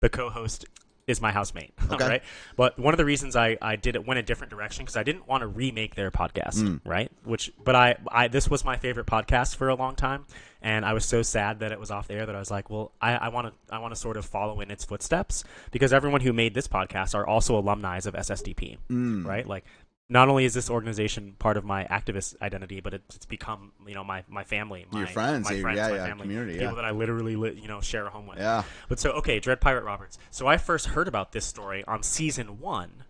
The 0.00 0.10
co-host 0.10 0.66
is 1.06 1.20
my 1.20 1.30
housemate, 1.30 1.72
Okay. 1.90 2.06
right? 2.06 2.22
But 2.56 2.78
one 2.78 2.92
of 2.92 2.98
the 2.98 3.04
reasons 3.04 3.36
I, 3.36 3.56
I 3.62 3.76
did 3.76 3.94
it 3.94 4.06
went 4.06 4.18
a 4.18 4.22
different 4.22 4.50
direction 4.50 4.84
because 4.84 4.96
I 4.96 5.02
didn't 5.02 5.28
want 5.28 5.42
to 5.42 5.46
remake 5.46 5.94
their 5.94 6.10
podcast, 6.10 6.56
mm. 6.56 6.80
right? 6.84 7.10
Which, 7.24 7.52
but 7.62 7.76
I, 7.76 7.96
I 8.10 8.28
this 8.28 8.50
was 8.50 8.64
my 8.64 8.76
favorite 8.76 9.06
podcast 9.06 9.56
for 9.56 9.68
a 9.68 9.74
long 9.74 9.94
time, 9.94 10.26
and 10.60 10.84
I 10.84 10.94
was 10.94 11.04
so 11.04 11.22
sad 11.22 11.60
that 11.60 11.70
it 11.70 11.78
was 11.78 11.90
off 11.90 12.08
the 12.08 12.14
air 12.14 12.26
that 12.26 12.34
I 12.34 12.38
was 12.40 12.50
like, 12.50 12.70
well, 12.70 12.90
I 13.00 13.28
want 13.28 13.48
to 13.48 13.74
I 13.74 13.78
want 13.78 13.94
to 13.94 14.00
sort 14.00 14.16
of 14.16 14.24
follow 14.24 14.60
in 14.60 14.70
its 14.70 14.84
footsteps 14.84 15.44
because 15.70 15.92
everyone 15.92 16.22
who 16.22 16.32
made 16.32 16.54
this 16.54 16.66
podcast 16.66 17.14
are 17.14 17.26
also 17.26 17.56
alumni 17.56 17.98
of 17.98 18.14
SSDP, 18.14 18.78
mm. 18.90 19.24
right? 19.24 19.46
Like. 19.46 19.64
Not 20.08 20.28
only 20.28 20.44
is 20.44 20.54
this 20.54 20.70
organization 20.70 21.34
part 21.38 21.56
of 21.56 21.64
my 21.64 21.84
activist 21.84 22.40
identity, 22.40 22.80
but 22.80 22.94
it's, 22.94 23.16
it's 23.16 23.26
become, 23.26 23.72
you 23.88 23.94
know, 23.94 24.04
my, 24.04 24.22
my 24.28 24.44
family, 24.44 24.86
my 24.92 25.00
Your 25.00 25.08
friends, 25.08 25.50
my 25.50 25.60
friends, 25.60 25.76
yeah, 25.76 25.88
my 25.88 25.96
yeah, 25.96 26.06
family, 26.06 26.22
community, 26.22 26.52
people 26.52 26.68
yeah. 26.68 26.74
that 26.76 26.84
I 26.84 26.92
literally, 26.92 27.34
li- 27.34 27.58
you 27.60 27.66
know, 27.66 27.80
share 27.80 28.06
a 28.06 28.10
home 28.10 28.26
with. 28.28 28.38
Yeah. 28.38 28.62
But 28.88 29.00
so 29.00 29.10
okay, 29.12 29.40
Dread 29.40 29.60
Pirate 29.60 29.84
Roberts. 29.84 30.16
So 30.30 30.46
I 30.46 30.58
first 30.58 30.86
heard 30.88 31.08
about 31.08 31.32
this 31.32 31.44
story 31.44 31.82
on 31.88 32.04
season 32.04 32.60
one 32.60 33.02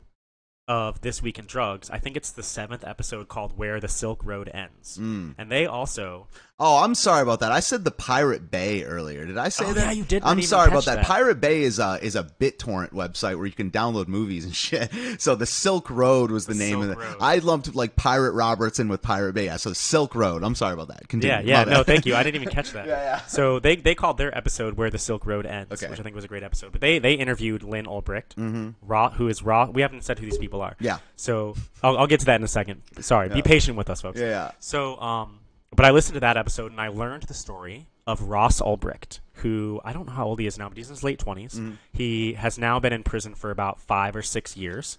of 0.68 1.02
This 1.02 1.22
Week 1.22 1.38
in 1.38 1.46
Drugs. 1.46 1.90
I 1.90 1.98
think 1.98 2.16
it's 2.16 2.32
the 2.32 2.42
seventh 2.42 2.84
episode 2.84 3.28
called 3.28 3.56
"Where 3.58 3.78
the 3.78 3.88
Silk 3.88 4.24
Road 4.24 4.50
Ends," 4.52 4.96
Hmm. 4.96 5.32
and 5.36 5.52
they 5.52 5.66
also 5.66 6.28
Oh, 6.58 6.82
I'm 6.82 6.94
sorry 6.94 7.20
about 7.20 7.40
that. 7.40 7.52
I 7.52 7.60
said 7.60 7.84
the 7.84 7.90
Pirate 7.90 8.50
Bay 8.50 8.82
earlier. 8.82 9.26
Did 9.26 9.36
I 9.36 9.50
say 9.50 9.66
Oh, 9.66 9.74
that? 9.74 9.88
yeah, 9.88 9.90
you 9.92 10.04
did. 10.04 10.22
I'm 10.24 10.40
sorry 10.40 10.68
about 10.68 10.86
that. 10.86 10.96
that. 10.96 11.04
Pirate 11.04 11.38
Bay 11.38 11.62
is 11.62 11.78
a 11.78 11.98
is 12.00 12.16
a 12.16 12.24
BitTorrent 12.24 12.92
website 12.92 13.36
where 13.36 13.44
you 13.44 13.52
can 13.52 13.70
download 13.70 14.08
movies 14.08 14.46
and 14.46 14.56
shit. 14.66 14.90
So 15.20 15.34
the 15.34 15.44
Silk 15.44 15.90
Road 15.90 16.30
was 16.30 16.46
the, 16.46 16.54
The 16.54 16.58
name 16.58 16.80
Silk 16.80 16.84
of 16.84 16.90
it. 16.92 16.98
Road. 16.98 17.16
I 17.20 17.38
lumped 17.40 17.74
like 17.74 17.94
Pirate 17.94 18.32
Robertson 18.32 18.88
with 18.88 19.02
Pirate 19.02 19.34
Bay. 19.34 19.44
Yeah, 19.44 19.58
so 19.58 19.74
Silk 19.74 20.14
Road. 20.14 20.42
I'm 20.42 20.54
sorry 20.54 20.72
about 20.72 20.88
that. 20.88 21.06
Continue. 21.08 21.34
yeah 21.36 21.40
yeah 21.42 21.64
no 21.64 21.82
thank 21.82 22.06
you 22.06 22.14
I 22.16 22.22
didn't 22.22 22.40
even 22.40 22.48
catch 22.54 22.70
that 22.72 22.86
Yeah, 22.86 23.02
yeah. 23.02 23.26
so 23.26 23.58
they 23.58 23.76
they 23.76 23.94
called 23.94 24.16
their 24.16 24.34
episode 24.36 24.78
"Where 24.78 24.88
the 24.88 24.98
Silk 24.98 25.26
Road 25.26 25.44
Ends," 25.44 25.70
Okay. 25.72 25.90
which 25.90 26.00
I 26.00 26.02
think 26.02 26.14
was 26.16 26.24
a 26.24 26.28
great 26.28 26.42
episode. 26.42 26.72
But 26.72 26.80
they 26.80 26.98
they 26.98 27.12
interviewed 27.14 27.64
Lynn 27.64 27.84
Ulbricht, 27.84 28.34
mm-hmm. 28.34 28.70
Raw, 28.80 29.10
who 29.10 29.28
is 29.28 29.42
Raw. 29.42 29.68
We 29.70 29.82
haven't 29.82 30.04
said 30.04 30.18
who 30.18 30.24
these 30.24 30.38
people 30.38 30.62
are. 30.62 30.74
Yeah. 30.80 30.98
So 31.16 31.54
I'll, 31.82 31.98
I'll 31.98 32.06
get 32.06 32.20
to 32.20 32.26
that 32.26 32.36
in 32.36 32.44
a 32.44 32.48
second. 32.48 32.80
Sorry, 33.00 33.28
be 33.28 33.42
patient 33.42 33.76
with 33.76 33.90
us, 33.90 34.00
folks. 34.00 34.18
Yeah, 34.18 34.26
yeah. 34.28 34.50
So, 34.58 34.98
um, 35.02 35.40
but 35.74 35.84
I 35.84 35.90
listened 35.90 36.14
to 36.14 36.20
that 36.20 36.36
episode 36.36 36.70
and 36.70 36.80
I 36.80 36.88
learned 36.88 37.24
the 37.24 37.34
story 37.34 37.86
of 38.06 38.22
Ross 38.22 38.60
Ulbricht, 38.60 39.20
who 39.34 39.80
I 39.84 39.92
don't 39.92 40.06
know 40.06 40.12
how 40.12 40.26
old 40.26 40.40
he 40.40 40.46
is 40.46 40.58
now, 40.58 40.68
but 40.68 40.76
he's 40.76 40.88
in 40.88 40.94
his 40.94 41.04
late 41.04 41.18
20s. 41.18 41.56
Mm-hmm. 41.56 41.72
He 41.92 42.34
has 42.34 42.58
now 42.58 42.78
been 42.78 42.92
in 42.92 43.02
prison 43.02 43.34
for 43.34 43.50
about 43.50 43.80
five 43.80 44.14
or 44.14 44.22
six 44.22 44.56
years, 44.56 44.98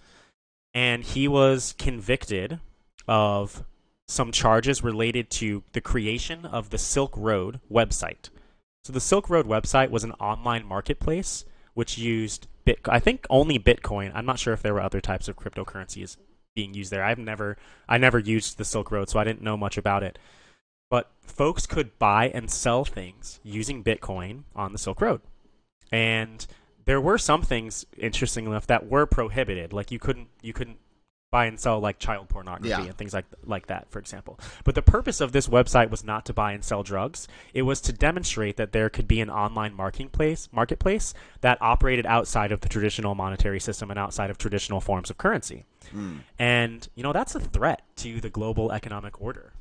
and 0.73 1.03
he 1.03 1.27
was 1.27 1.73
convicted 1.77 2.59
of 3.07 3.63
some 4.07 4.31
charges 4.31 4.83
related 4.83 5.29
to 5.29 5.63
the 5.73 5.81
creation 5.81 6.45
of 6.45 6.69
the 6.69 6.77
Silk 6.77 7.13
Road 7.15 7.59
website. 7.71 8.29
So 8.83 8.93
the 8.93 8.99
Silk 8.99 9.29
Road 9.29 9.47
website 9.47 9.89
was 9.89 10.03
an 10.03 10.13
online 10.13 10.65
marketplace 10.65 11.45
which 11.77 11.95
used 11.95 12.47
bit 12.65 12.79
I 12.89 12.99
think 12.99 13.27
only 13.29 13.59
Bitcoin. 13.59 14.11
I'm 14.15 14.25
not 14.25 14.39
sure 14.39 14.53
if 14.53 14.63
there 14.63 14.73
were 14.73 14.81
other 14.81 14.99
types 14.99 15.27
of 15.27 15.35
cryptocurrencies 15.35 16.17
being 16.55 16.73
used 16.73 16.89
there. 16.89 17.03
I've 17.03 17.19
never 17.19 17.55
I 17.87 17.99
never 17.99 18.17
used 18.17 18.57
the 18.57 18.65
Silk 18.65 18.89
Road, 18.89 19.09
so 19.09 19.19
I 19.19 19.23
didn't 19.23 19.43
know 19.43 19.57
much 19.57 19.77
about 19.77 20.01
it. 20.01 20.17
But 20.89 21.11
folks 21.21 21.65
could 21.65 21.97
buy 21.99 22.29
and 22.33 22.49
sell 22.49 22.85
things 22.85 23.39
using 23.43 23.83
Bitcoin 23.83 24.43
on 24.55 24.71
the 24.71 24.77
Silk 24.79 25.01
Road. 25.01 25.21
And 25.91 26.45
there 26.85 27.01
were 27.01 27.17
some 27.17 27.41
things 27.41 27.85
interesting 27.97 28.45
enough 28.45 28.67
that 28.67 28.87
were 28.89 29.05
prohibited. 29.05 29.73
Like 29.73 29.91
you 29.91 29.99
couldn't 29.99 30.27
you 30.41 30.53
couldn't 30.53 30.77
buy 31.29 31.45
and 31.45 31.59
sell 31.59 31.77
like 31.81 31.99
child 31.99 32.29
pornography 32.29 32.69
Yeah. 32.69 32.83
and 32.83 32.97
things 32.97 33.13
like 33.13 33.25
like 33.45 33.67
that, 33.67 33.91
for 33.91 33.99
example. 33.99 34.39
But 34.63 34.75
the 34.75 34.81
purpose 34.81 35.19
of 35.19 35.33
this 35.33 35.47
website 35.49 35.89
was 35.89 36.03
not 36.05 36.25
to 36.27 36.33
buy 36.33 36.53
and 36.53 36.63
sell 36.63 36.83
drugs. 36.83 37.27
It 37.53 37.63
was 37.63 37.81
to 37.81 37.91
demonstrate 37.93 38.55
that 38.55 38.71
there 38.71 38.89
could 38.89 39.07
be 39.09 39.19
an 39.19 39.29
online 39.29 39.73
marketplace 39.73 40.47
marketplace 40.53 41.13
that 41.41 41.57
operated 41.61 42.05
outside 42.05 42.53
of 42.53 42.61
the 42.61 42.69
traditional 42.69 43.13
monetary 43.15 43.59
system 43.59 43.89
and 43.91 43.99
outside 43.99 44.29
of 44.29 44.37
traditional 44.37 44.79
forms 44.79 45.09
of 45.09 45.17
currency. 45.17 45.65
Hmm. 45.91 46.19
And 46.39 46.87
you 46.95 47.03
know 47.03 47.11
that's 47.11 47.35
a 47.35 47.41
threat 47.41 47.81
to 47.97 48.21
the 48.21 48.29
global 48.29 48.71
economic 48.71 49.21
order. 49.21 49.51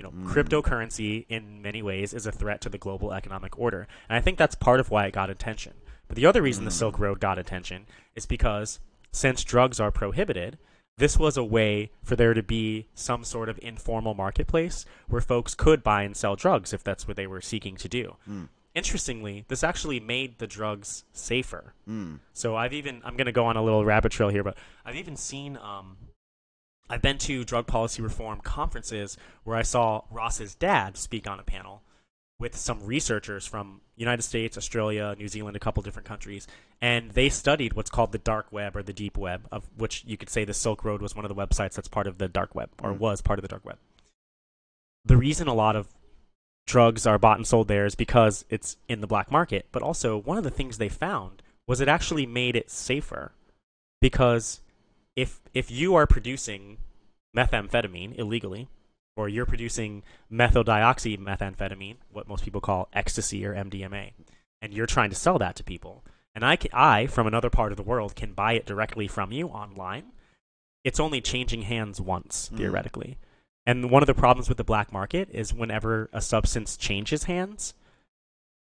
You 0.00 0.04
know, 0.04 0.12
hmm. 0.12 0.28
cryptocurrency 0.28 1.26
in 1.28 1.60
many 1.60 1.82
ways 1.82 2.14
is 2.14 2.26
a 2.26 2.32
threat 2.32 2.62
to 2.62 2.70
the 2.70 2.78
global 2.78 3.12
economic 3.12 3.58
order. 3.58 3.86
And 4.08 4.16
I 4.16 4.22
think 4.22 4.38
that's 4.38 4.54
part 4.54 4.80
of 4.80 4.90
why 4.90 5.04
it 5.04 5.12
got 5.12 5.28
attention. 5.28 5.74
But 6.08 6.16
the 6.16 6.24
other 6.24 6.40
reason 6.40 6.64
the 6.64 6.70
hmm. 6.70 6.76
Silk 6.76 6.98
Road 6.98 7.20
got 7.20 7.38
attention 7.38 7.84
is 8.16 8.24
because 8.24 8.80
since 9.12 9.44
drugs 9.44 9.78
are 9.78 9.90
prohibited, 9.90 10.56
this 10.96 11.18
was 11.18 11.36
a 11.36 11.44
way 11.44 11.90
for 12.02 12.16
there 12.16 12.32
to 12.32 12.42
be 12.42 12.86
some 12.94 13.24
sort 13.24 13.50
of 13.50 13.58
informal 13.60 14.14
marketplace 14.14 14.86
where 15.06 15.20
folks 15.20 15.54
could 15.54 15.82
buy 15.82 16.02
and 16.02 16.16
sell 16.16 16.34
drugs 16.34 16.72
if 16.72 16.82
that's 16.82 17.06
what 17.06 17.18
they 17.18 17.26
were 17.26 17.42
seeking 17.42 17.76
to 17.76 17.88
do. 17.88 18.16
Hmm. 18.24 18.44
Interestingly, 18.74 19.44
this 19.48 19.62
actually 19.62 20.00
made 20.00 20.38
the 20.38 20.46
drugs 20.46 21.04
safer. 21.12 21.74
So 22.32 22.56
I've 22.56 22.72
even 22.72 23.02
I'm 23.04 23.18
going 23.18 23.26
to 23.26 23.32
go 23.32 23.44
on 23.44 23.58
a 23.58 23.62
little 23.62 23.84
rabbit 23.84 24.12
trail 24.12 24.30
here, 24.30 24.44
but 24.44 24.56
I've 24.82 24.96
even 24.96 25.16
seen 25.16 25.58
um, 25.58 25.98
I've 26.90 27.00
been 27.00 27.18
to 27.18 27.44
drug 27.44 27.68
policy 27.68 28.02
reform 28.02 28.40
conferences 28.40 29.16
where 29.44 29.56
I 29.56 29.62
saw 29.62 30.02
Ross's 30.10 30.56
dad 30.56 30.96
speak 30.96 31.28
on 31.28 31.38
a 31.38 31.44
panel 31.44 31.82
with 32.40 32.56
some 32.56 32.84
researchers 32.84 33.46
from 33.46 33.80
United 33.96 34.22
States, 34.22 34.58
Australia, 34.58 35.14
New 35.16 35.28
Zealand, 35.28 35.56
a 35.56 35.60
couple 35.60 35.84
different 35.84 36.08
countries, 36.08 36.48
and 36.80 37.12
they 37.12 37.28
studied 37.28 37.74
what's 37.74 37.90
called 37.90 38.10
the 38.10 38.18
dark 38.18 38.50
web 38.50 38.76
or 38.76 38.82
the 38.82 38.92
deep 38.92 39.16
web, 39.16 39.46
of 39.52 39.68
which 39.76 40.02
you 40.04 40.16
could 40.16 40.30
say 40.30 40.44
the 40.44 40.52
Silk 40.52 40.84
Road 40.84 41.00
was 41.00 41.14
one 41.14 41.24
of 41.24 41.28
the 41.28 41.34
websites 41.34 41.74
that's 41.74 41.86
part 41.86 42.08
of 42.08 42.18
the 42.18 42.26
dark 42.26 42.54
web 42.56 42.70
or 42.82 42.90
mm-hmm. 42.90 42.98
was 42.98 43.20
part 43.20 43.38
of 43.38 43.42
the 43.42 43.48
dark 43.48 43.64
web. 43.64 43.78
The 45.04 45.16
reason 45.16 45.46
a 45.46 45.54
lot 45.54 45.76
of 45.76 45.86
drugs 46.66 47.06
are 47.06 47.18
bought 47.18 47.36
and 47.36 47.46
sold 47.46 47.68
there 47.68 47.86
is 47.86 47.94
because 47.94 48.44
it's 48.50 48.78
in 48.88 49.00
the 49.00 49.06
black 49.06 49.30
market, 49.30 49.66
but 49.70 49.82
also 49.82 50.16
one 50.16 50.38
of 50.38 50.44
the 50.44 50.50
things 50.50 50.78
they 50.78 50.88
found 50.88 51.42
was 51.68 51.80
it 51.80 51.88
actually 51.88 52.26
made 52.26 52.56
it 52.56 52.68
safer 52.68 53.32
because 54.00 54.60
if 55.16 55.40
if 55.54 55.70
you 55.70 55.94
are 55.94 56.06
producing 56.06 56.78
methamphetamine 57.36 58.18
illegally 58.18 58.68
or 59.16 59.28
you're 59.28 59.46
producing 59.46 60.02
methyldeoxymethamphetamine, 60.32 61.96
what 62.10 62.28
most 62.28 62.44
people 62.44 62.60
call 62.60 62.88
ecstasy 62.92 63.44
or 63.44 63.54
MDMA, 63.54 64.12
and 64.62 64.72
you're 64.72 64.86
trying 64.86 65.10
to 65.10 65.16
sell 65.16 65.38
that 65.38 65.56
to 65.56 65.64
people, 65.64 66.04
and 66.34 66.44
I, 66.44 66.56
ca- 66.56 66.68
I 66.72 67.06
from 67.06 67.26
another 67.26 67.50
part 67.50 67.72
of 67.72 67.76
the 67.76 67.82
world 67.82 68.14
can 68.14 68.32
buy 68.32 68.52
it 68.52 68.66
directly 68.66 69.08
from 69.08 69.32
you 69.32 69.48
online, 69.48 70.12
it's 70.84 71.00
only 71.00 71.20
changing 71.20 71.62
hands 71.62 72.00
once 72.00 72.50
mm. 72.52 72.58
theoretically. 72.58 73.18
And 73.66 73.90
one 73.90 74.02
of 74.02 74.06
the 74.06 74.14
problems 74.14 74.48
with 74.48 74.58
the 74.58 74.64
black 74.64 74.92
market 74.92 75.28
is 75.32 75.52
whenever 75.52 76.08
a 76.12 76.20
substance 76.20 76.76
changes 76.76 77.24
hands, 77.24 77.74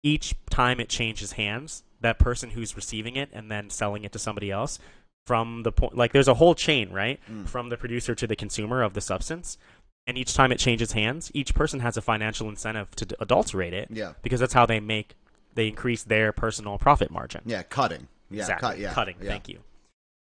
each 0.02 0.35
time 0.51 0.78
it 0.78 0.90
changes 0.90 1.32
hands, 1.32 1.85
that 2.01 2.19
person 2.19 2.51
who's 2.51 2.77
receiving 2.77 3.16
it 3.16 3.31
and 3.32 3.51
then 3.51 3.70
selling 3.70 4.05
it 4.05 4.12
to 4.12 4.19
somebody 4.19 4.51
else 4.51 4.78
from 5.26 5.62
the 5.62 5.72
point 5.72 5.96
like 5.96 6.12
there's 6.12 6.28
a 6.28 6.34
whole 6.34 6.55
chain, 6.55 6.90
right? 6.90 7.18
Hmm. 7.26 7.44
From 7.44 7.68
the 7.68 7.76
producer 7.76 8.14
to 8.14 8.26
the 8.26 8.36
consumer 8.36 8.82
of 8.82 8.94
the 8.94 9.01
substance. 9.01 9.59
And 10.06 10.18
each 10.18 10.34
time 10.34 10.52
it 10.52 10.59
changes 10.59 10.92
hands, 10.92 11.30
each 11.32 11.55
person 11.55 11.80
has 11.80 11.96
a 11.96 12.02
financial 12.02 12.48
incentive 12.51 12.94
to 12.96 13.06
d- 13.06 13.16
adulterate 13.20 13.72
it 13.72 13.88
Yeah. 13.90 14.12
because 14.22 14.38
that's 14.38 14.52
how 14.52 14.66
they 14.66 14.78
make 14.80 15.14
they 15.55 15.68
increase 15.68 16.02
their 16.02 16.30
personal 16.32 16.76
profit 16.78 17.10
margin. 17.10 17.40
Yeah, 17.46 17.62
cutting. 17.62 18.09
Yeah, 18.30 18.40
exactly. 18.42 18.68
cut, 18.70 18.78
yeah, 18.80 18.92
Cutting. 18.92 19.16
yeah. 19.22 19.30
Thank 19.30 19.48
you. 19.48 19.60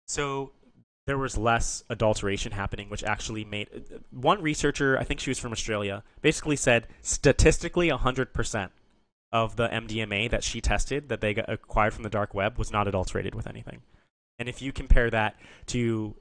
So 0.06 0.52
there 1.06 1.18
was 1.18 1.36
less 1.36 1.82
adulteration 1.90 2.52
happening, 2.52 2.88
which 2.88 3.02
actually 3.04 3.44
made 3.44 3.68
uh, 3.74 3.98
one 4.10 4.40
researcher, 4.40 4.96
I 4.98 5.04
think 5.04 5.20
she 5.20 5.28
was 5.30 5.38
from 5.38 5.52
Australia, 5.52 6.02
basically 6.22 6.56
said 6.56 6.86
statistically 7.02 7.90
100% 7.90 8.68
of 9.32 9.56
the 9.56 9.68
MDMA 9.68 10.30
that 10.30 10.44
she 10.44 10.60
tested 10.62 11.08
that 11.08 11.20
they 11.20 11.34
got 11.34 11.50
acquired 11.50 11.92
from 11.92 12.04
the 12.04 12.10
dark 12.10 12.32
web 12.32 12.56
was 12.56 12.70
not 12.70 12.86
adulterated 12.88 13.34
with 13.34 13.46
anything. 13.48 13.82
And 14.38 14.48
if 14.48 14.60
you 14.60 14.72
compare 14.72 15.10
that 15.10 15.36
to 15.66 16.14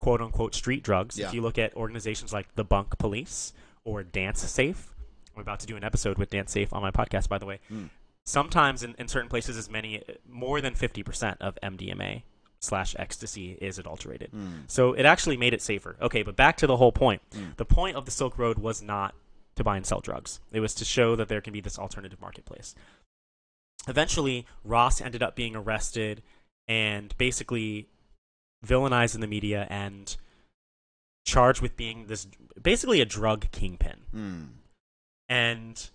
quote 0.00 0.20
unquote 0.20 0.54
street 0.54 0.82
drugs, 0.82 1.18
Yeah. 1.18 1.28
if 1.28 1.34
you 1.34 1.42
look 1.42 1.58
at 1.58 1.74
organizations 1.74 2.32
like 2.32 2.54
the 2.54 2.64
Bunk 2.64 2.98
Police 2.98 3.52
or 3.84 4.02
DanceSafe 4.02 4.92
I'm 5.36 5.42
about 5.42 5.60
to 5.60 5.66
do 5.66 5.76
an 5.76 5.84
episode 5.84 6.16
with 6.18 6.30
DanceSafe 6.30 6.72
on 6.72 6.80
my 6.82 6.90
podcast, 6.90 7.28
by 7.28 7.38
the 7.38 7.46
way. 7.46 7.60
Mm. 7.70 7.90
Sometimes 8.24 8.82
in, 8.82 8.94
in 8.98 9.06
certain 9.06 9.28
places, 9.28 9.56
as 9.56 9.70
many 9.70 10.02
more 10.28 10.60
than 10.60 10.74
50% 10.74 11.36
of 11.40 11.58
MDMA 11.62 12.22
slash 12.58 12.96
ecstasy 12.98 13.52
is 13.60 13.78
adulterated. 13.78 14.30
Mm. 14.32 14.62
So 14.66 14.94
it 14.94 15.04
actually 15.04 15.36
made 15.36 15.52
it 15.52 15.62
safer. 15.62 15.96
Okay, 16.00 16.22
but 16.22 16.36
back 16.36 16.56
to 16.56 16.66
the 16.66 16.78
whole 16.78 16.90
point. 16.90 17.22
Mm. 17.34 17.56
The 17.56 17.66
point 17.66 17.96
of 17.96 18.06
the 18.06 18.10
Silk 18.10 18.38
Road 18.38 18.58
was 18.58 18.82
not 18.82 19.14
to 19.56 19.62
buy 19.62 19.76
and 19.76 19.86
sell 19.86 20.00
drugs. 20.00 20.40
It 20.52 20.60
was 20.60 20.74
to 20.76 20.84
show 20.84 21.14
that 21.16 21.28
there 21.28 21.40
can 21.40 21.52
be 21.52 21.60
this 21.60 21.78
alternative 21.78 22.20
marketplace. 22.20 22.74
Eventually, 23.86 24.46
Ross 24.64 25.00
ended 25.00 25.22
up 25.22 25.36
being 25.36 25.54
arrested 25.54 26.22
and 26.68 27.16
basically 27.18 27.88
villainized 28.64 29.14
in 29.14 29.20
the 29.20 29.26
media 29.26 29.66
and 29.70 30.16
charged 31.24 31.60
with 31.60 31.76
being 31.76 32.06
this 32.06 32.26
basically 32.60 33.00
a 33.00 33.04
drug 33.04 33.50
kingpin. 33.52 33.96
Mm. 34.14 34.48
And 35.28 35.90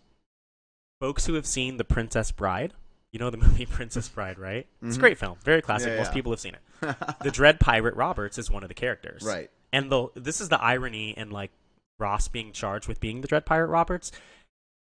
folks 0.99 1.25
who 1.25 1.33
have 1.35 1.45
seen 1.45 1.77
The 1.77 1.83
Princess 1.85 2.31
Bride, 2.31 2.73
you 3.11 3.19
know 3.19 3.29
the 3.29 3.37
movie 3.45 3.65
Princess 3.65 4.09
Bride, 4.09 4.37
right? 4.39 4.67
It's 4.81 4.95
a 4.95 4.99
Mhm. 4.99 5.01
great 5.01 5.17
film, 5.17 5.37
very 5.43 5.61
classic. 5.61 5.89
Yeah, 5.89 5.97
Most 5.97 6.13
people 6.13 6.31
have 6.31 6.39
seen 6.39 6.55
it. 6.55 6.61
The 7.23 7.31
Dread 7.31 7.59
Pirate 7.59 7.95
Roberts 7.95 8.37
is 8.37 8.49
one 8.49 8.63
of 8.63 8.69
the 8.69 8.73
characters. 8.75 9.23
right. 9.23 9.49
And 9.73 9.89
the 9.89 10.09
this 10.15 10.41
is 10.41 10.49
the 10.49 10.61
irony 10.61 11.11
in 11.11 11.29
like 11.29 11.51
Ross 11.99 12.27
being 12.27 12.51
charged 12.51 12.87
with 12.89 12.99
being 12.99 13.21
the 13.21 13.27
Dread 13.27 13.45
Pirate 13.45 13.67
Roberts. 13.67 14.11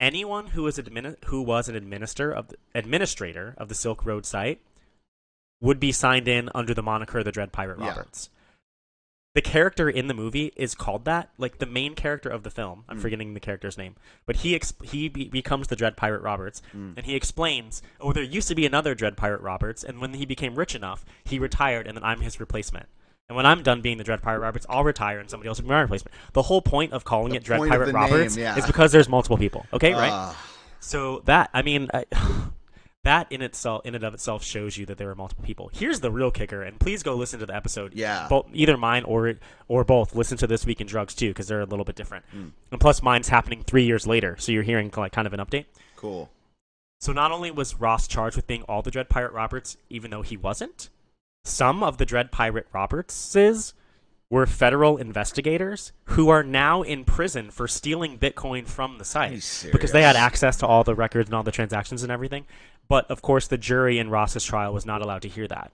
Anyone 0.01 0.49
who 0.49 0.63
was 0.65 0.79
admin 0.79 1.23
who 1.27 1.43
was 1.43 1.69
an 1.69 1.77
administrator 1.77 2.33
of 2.33 2.49
the, 2.49 2.57
administrator 2.75 3.55
of 3.59 3.69
the 3.69 3.75
Silk 3.75 4.05
Road 4.05 4.25
site 4.27 4.61
would 5.61 5.79
be 5.81 5.93
signed 5.93 6.27
in 6.29 6.49
under 6.55 6.75
the 6.75 6.83
moniker 6.83 7.23
the 7.23 7.33
Dread 7.33 7.53
Pirate 7.53 7.79
Yeah. 7.79 7.89
Roberts. 7.89 8.31
The 9.35 9.43
character 9.43 9.89
in 9.89 10.09
the 10.09 10.15
movie 10.15 10.53
is 10.57 10.75
called 10.75 11.05
that. 11.05 11.31
Like 11.39 11.59
the 11.59 11.67
main 11.67 11.95
character 11.95 12.29
of 12.29 12.43
the 12.43 12.51
film, 12.51 12.85
I'm 12.89 12.99
Mm. 12.99 13.03
forgetting 13.03 13.35
the 13.35 13.39
character's 13.41 13.79
name, 13.79 13.95
but 14.27 14.37
he 14.37 14.59
exp- 14.59 14.85
he 14.91 15.09
be- 15.09 15.29
becomes 15.29 15.69
the 15.69 15.77
Dread 15.77 15.97
Pirate 15.97 16.23
Roberts, 16.23 16.63
Mm. 16.75 16.95
and 16.97 17.07
he 17.07 17.15
explains, 17.15 17.81
"Oh, 18.01 18.13
there 18.13 18.25
used 18.25 18.49
to 18.49 18.57
be 18.57 18.67
another 18.67 18.93
Dread 18.97 19.17
Pirate 19.17 19.41
Roberts, 19.41 19.85
and 19.85 20.01
when 20.01 20.15
he 20.15 20.27
became 20.27 20.57
rich 20.57 20.75
enough, 20.75 21.05
he 21.23 21.39
retired, 21.39 21.87
and 21.87 21.97
then 21.97 22.03
I'm 22.03 22.23
his 22.23 22.41
replacement." 22.41 22.87
And 23.29 23.37
when 23.37 23.47
I'm 23.47 23.63
done 23.63 23.81
being 23.83 23.99
the 23.99 24.03
Dread 24.05 24.21
Pirate 24.23 24.41
Roberts, 24.41 24.67
I'll 24.69 24.83
retire 24.83 25.21
and 25.21 25.31
somebody 25.31 25.47
else 25.47 25.59
will 25.61 25.69
be 25.69 25.75
my 25.75 25.81
replacement. 25.83 26.13
The 26.33 26.43
whole 26.43 26.61
point 26.63 26.93
of 26.93 27.05
calling 27.05 27.31
The 27.31 27.37
it 27.37 27.45
Dread 27.45 27.61
Pirate 27.69 27.95
Roberts 27.95 28.35
name, 28.35 28.43
yeah. 28.43 28.57
is 28.57 28.67
because 28.67 28.91
there's 28.91 29.09
multiple 29.09 29.39
people. 29.39 29.65
Okay, 29.73 29.93
right? 29.95 30.11
Ah, 30.11 30.37
So 30.81 31.21
that 31.27 31.51
I 31.55 31.63
mean, 31.63 31.89
I, 31.95 32.05
that 33.05 33.31
in 33.31 33.41
itself, 33.43 33.83
in 33.85 33.95
and 33.95 34.05
of 34.05 34.13
itself, 34.15 34.45
shows 34.45 34.77
you 34.77 34.85
that 34.87 34.99
there 34.99 35.11
are 35.11 35.15
multiple 35.15 35.45
people. 35.45 35.71
Here's 35.73 36.01
the 36.01 36.11
real 36.11 36.31
kicker, 36.31 36.63
and 36.63 36.79
please 36.79 37.03
go 37.03 37.15
listen 37.15 37.41
to 37.41 37.47
the 37.47 37.55
episode. 37.55 37.95
Yeah. 37.95 38.27
both, 38.29 38.47
either 38.53 38.77
mine 38.77 39.05
or 39.05 39.35
or 39.69 39.85
both. 39.85 40.15
Listen 40.15 40.37
to 40.39 40.47
this 40.47 40.67
week 40.67 40.81
in 40.81 40.87
drugs 40.87 41.15
too, 41.15 41.29
because 41.29 41.49
they're 41.49 41.63
a 41.63 41.67
little 41.67 41.85
bit 41.85 41.97
different. 41.97 42.25
Mm. 42.35 42.51
And 42.73 42.81
plus, 42.81 43.03
mine's 43.03 43.29
happening 43.29 43.63
three 43.63 43.85
years 43.85 44.07
later, 44.07 44.37
so 44.39 44.53
you're 44.53 44.63
hearing 44.63 44.93
like 44.97 45.13
kind 45.13 45.27
of 45.27 45.33
an 45.33 45.41
update. 45.41 45.67
cool. 45.97 46.31
So 47.01 47.13
not 47.13 47.33
only 47.33 47.51
was 47.51 47.81
Ross 47.81 48.07
charged 48.07 48.37
with 48.37 48.47
being 48.47 48.63
all 48.65 48.83
the 48.83 48.91
Dread 48.91 49.09
Pirate 49.09 49.33
Roberts, 49.33 49.79
even 49.89 50.11
though 50.11 50.21
he 50.21 50.37
wasn't, 50.37 50.91
some 51.45 51.83
of 51.83 51.97
the 51.97 52.05
Dread 52.05 52.31
Pirate 52.31 52.67
Robertses 52.75 53.73
were 54.29 54.47
federal 54.47 54.97
investigators 54.99 55.93
who 56.05 56.29
are 56.29 56.43
now 56.45 56.83
in 56.83 57.05
prison 57.05 57.51
for 57.51 57.67
stealing 57.67 58.19
Bitcoin 58.19 58.67
from 58.67 58.99
the 58.99 59.05
site 59.05 59.33
because 59.73 59.93
they 59.93 60.03
had 60.03 60.15
access 60.15 60.57
to 60.59 60.67
all 60.67 60.85
the 60.85 60.95
records 60.95 61.29
and 61.29 61.35
all 61.35 61.43
the 61.43 61.51
transactions 61.51 62.03
and 62.03 62.13
everything. 62.13 62.45
But 62.91 63.09
of 63.09 63.23
course, 63.23 63.47
the 63.47 63.57
jury 63.57 63.99
in 63.99 64.11
Ross's 64.11 64.45
trial 64.45 64.75
was 64.75 64.85
not 64.85 65.01
allowed 65.01 65.23
to 65.23 65.29
hear 65.29 65.47
that. 65.47 65.71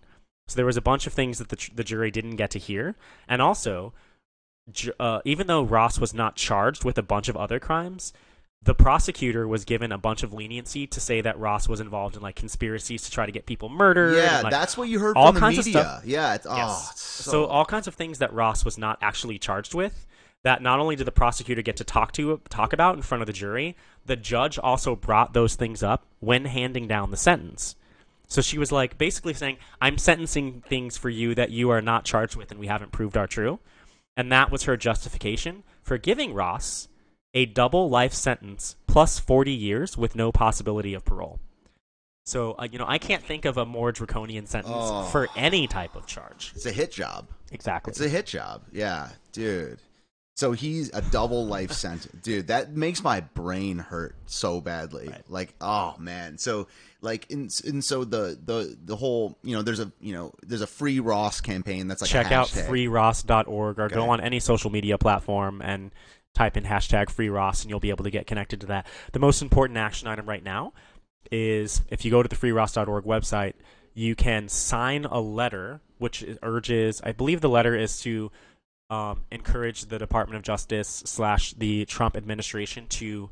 So 0.49 0.55
there 0.55 0.67
was 0.67 0.77
a 0.77 0.83
bunch 0.83 1.07
of 1.09 1.13
things 1.13 1.39
that 1.39 1.49
the, 1.49 1.71
the 1.75 1.83
jury 1.83 2.13
didn't 2.13 2.37
get 2.37 2.51
to 2.53 2.59
hear, 2.61 2.95
and 3.27 3.43
also, 3.43 3.95
uh, 5.01 5.21
even 5.25 5.47
though 5.49 5.63
Ross 5.63 5.99
was 5.99 6.15
not 6.15 6.37
charged 6.37 6.85
with 6.85 6.99
a 6.99 7.03
bunch 7.03 7.29
of 7.29 7.37
other 7.37 7.59
crimes, 7.59 8.13
the 8.63 8.75
prosecutor 8.75 9.49
was 9.49 9.65
given 9.65 9.93
a 9.93 9.99
bunch 9.99 10.23
of 10.23 10.33
leniency 10.33 10.87
to 10.89 11.01
say 11.01 11.21
that 11.21 11.39
Ross 11.39 11.69
was 11.69 11.81
involved 11.81 12.17
in 12.17 12.23
like 12.23 12.37
conspiracies 12.37 13.03
to 13.05 13.11
try 13.11 13.25
to 13.27 13.33
get 13.33 13.47
people 13.47 13.69
murdered. 13.69 14.15
Yeah, 14.17 14.37
and, 14.37 14.45
like, 14.45 14.51
that's 14.53 14.77
what 14.77 14.89
you 14.89 14.99
heard 14.99 15.17
all 15.17 15.27
from 15.27 15.35
the 15.37 15.41
kinds 15.41 15.59
of 15.59 15.65
stuff. 15.65 16.03
Yeah, 16.05 16.35
it's, 16.35 16.47
oh, 16.47 16.57
Yes. 16.57 16.91
it's 16.93 17.01
so, 17.01 17.31
so, 17.31 17.45
all 17.47 17.65
kinds 17.65 17.89
of 17.89 17.95
things 17.95 18.19
that 18.19 18.33
Ross 18.33 18.65
was 18.65 18.77
not 18.77 18.99
actually 19.01 19.39
charged 19.39 19.75
with. 19.75 20.07
That 20.45 20.63
not 20.63 20.79
only 20.79 20.95
did 20.95 21.07
the 21.07 21.13
prosecutor 21.13 21.63
get 21.63 21.77
to 21.79 21.85
talk 21.85 22.13
to 22.13 22.41
talk 22.51 22.73
about 22.73 22.95
in 22.95 23.03
front 23.03 23.23
of 23.23 23.27
the 23.27 23.33
jury, 23.33 23.75
the 24.07 24.17
judge 24.17 24.59
also 24.59 24.97
brought 24.97 25.33
those 25.35 25.55
things 25.57 25.83
up 25.83 26.07
when 26.21 26.45
handing 26.47 26.87
down 26.89 27.11
the 27.11 27.17
sentence. 27.17 27.77
So 28.29 28.41
she 28.43 28.59
was 28.59 28.73
like 28.73 28.99
basically 28.99 29.35
saying, 29.35 29.59
"I'm 29.81 29.99
sentencing 29.99 30.63
things 30.69 30.97
for 30.97 31.09
you 31.09 31.35
that 31.37 31.51
you 31.51 31.71
are 31.71 31.81
not 31.83 32.05
charged 32.05 32.35
with 32.37 32.51
and 32.51 32.59
we 32.59 32.67
haven't 32.67 32.93
proved 32.93 33.17
are 33.17 33.27
true." 33.27 33.61
And 34.17 34.33
that 34.33 34.51
was 34.51 34.65
her 34.65 34.77
justification 34.77 35.63
for 35.83 35.99
giving 35.99 36.35
Ross 36.35 36.89
a 37.35 37.45
double 37.47 37.89
life 37.91 38.15
sentence 38.15 38.77
plus 38.87 39.19
40 39.19 39.53
years 39.53 39.97
with 39.99 40.17
no 40.17 40.33
possibility 40.33 40.95
of 40.95 41.05
parole. 41.05 41.39
So, 42.25 42.53
uh, 42.59 42.67
you 42.71 42.79
know, 42.79 42.87
I 42.89 42.99
can't 42.99 43.23
think 43.23 43.45
of 43.45 43.57
a 43.57 43.65
more 43.67 43.93
draconian 43.93 44.47
sentence 44.47 44.75
Oh. 44.77 45.05
for 45.05 45.29
any 45.37 45.67
type 45.69 45.95
of 45.95 46.07
charge. 46.07 46.53
it's 46.57 46.67
a 46.67 46.73
hit 46.73 46.91
job. 46.91 47.29
Exactly. 47.53 47.93
It's 47.93 48.01
a 48.01 48.09
hit 48.09 48.27
job. 48.27 48.63
Yeah, 48.73 49.11
dude. 49.33 49.79
So 50.37 50.53
he's 50.53 50.91
a 50.93 51.01
double 51.01 51.47
life 51.47 51.73
sentence, 51.73 52.13
dude. 52.23 52.49
That 52.49 52.77
makes 52.77 53.03
my 53.03 53.21
brain 53.21 53.79
hurt 53.79 54.15
so 54.27 54.61
badly. 54.61 55.09
Right. 55.09 55.23
Like, 55.31 55.55
oh 55.63 55.95
man. 55.99 56.37
So 56.37 56.69
like, 57.01 57.31
and, 57.31 57.51
and 57.65 57.83
so 57.83 58.05
the 58.05 58.39
the 58.45 58.77
the 58.85 58.97
whole, 58.97 59.39
you 59.43 59.57
know, 59.57 59.63
there's 59.63 59.81
a 59.81 59.91
you 59.99 60.13
know, 60.13 60.35
there's 60.47 60.61
a 60.61 60.67
free 60.67 61.01
Ross 61.01 61.41
campaign 61.41 61.89
that's 61.89 62.03
like 62.03 62.11
Check 62.11 62.33
out 62.33 62.49
freeross.org 62.49 63.79
or 63.79 63.85
Okay. 63.85 63.95
go 63.95 64.11
on 64.11 64.21
any 64.21 64.39
social 64.39 64.71
media 64.71 64.99
platform 64.99 65.63
and 65.63 65.91
type 66.35 66.59
in 66.59 66.65
hashtag 66.65 67.07
freeross 67.07 67.63
and 67.63 67.71
you'll 67.71 67.81
be 67.81 67.89
able 67.89 68.05
to 68.05 68.11
get 68.11 68.27
connected 68.27 68.61
to 68.61 68.67
that. 68.67 68.87
The 69.13 69.19
most 69.19 69.41
important 69.41 69.79
action 69.79 70.07
item 70.07 70.29
right 70.29 70.45
now 70.45 70.75
is 71.33 71.81
if 71.89 72.05
you 72.05 72.11
go 72.11 72.23
to 72.23 72.29
the 72.29 72.37
freeross.org 72.37 73.05
website, 73.05 73.55
you 73.95 74.15
can 74.15 74.51
sign 74.51 75.07
a 75.07 75.19
letter 75.19 75.81
which 75.97 76.23
urges, 76.43 77.01
I 77.03 77.13
believe 77.13 77.41
the 77.41 77.49
letter 77.49 77.75
is 77.75 78.01
to 78.03 78.31
um, 78.91 79.25
encourage 79.31 79.87
the 79.87 79.99
Department 79.99 80.37
of 80.37 80.43
Justice 80.43 81.03
slash 81.07 81.53
the 81.55 81.85
Trump 81.87 82.17
administration 82.17 82.87
to 82.89 83.31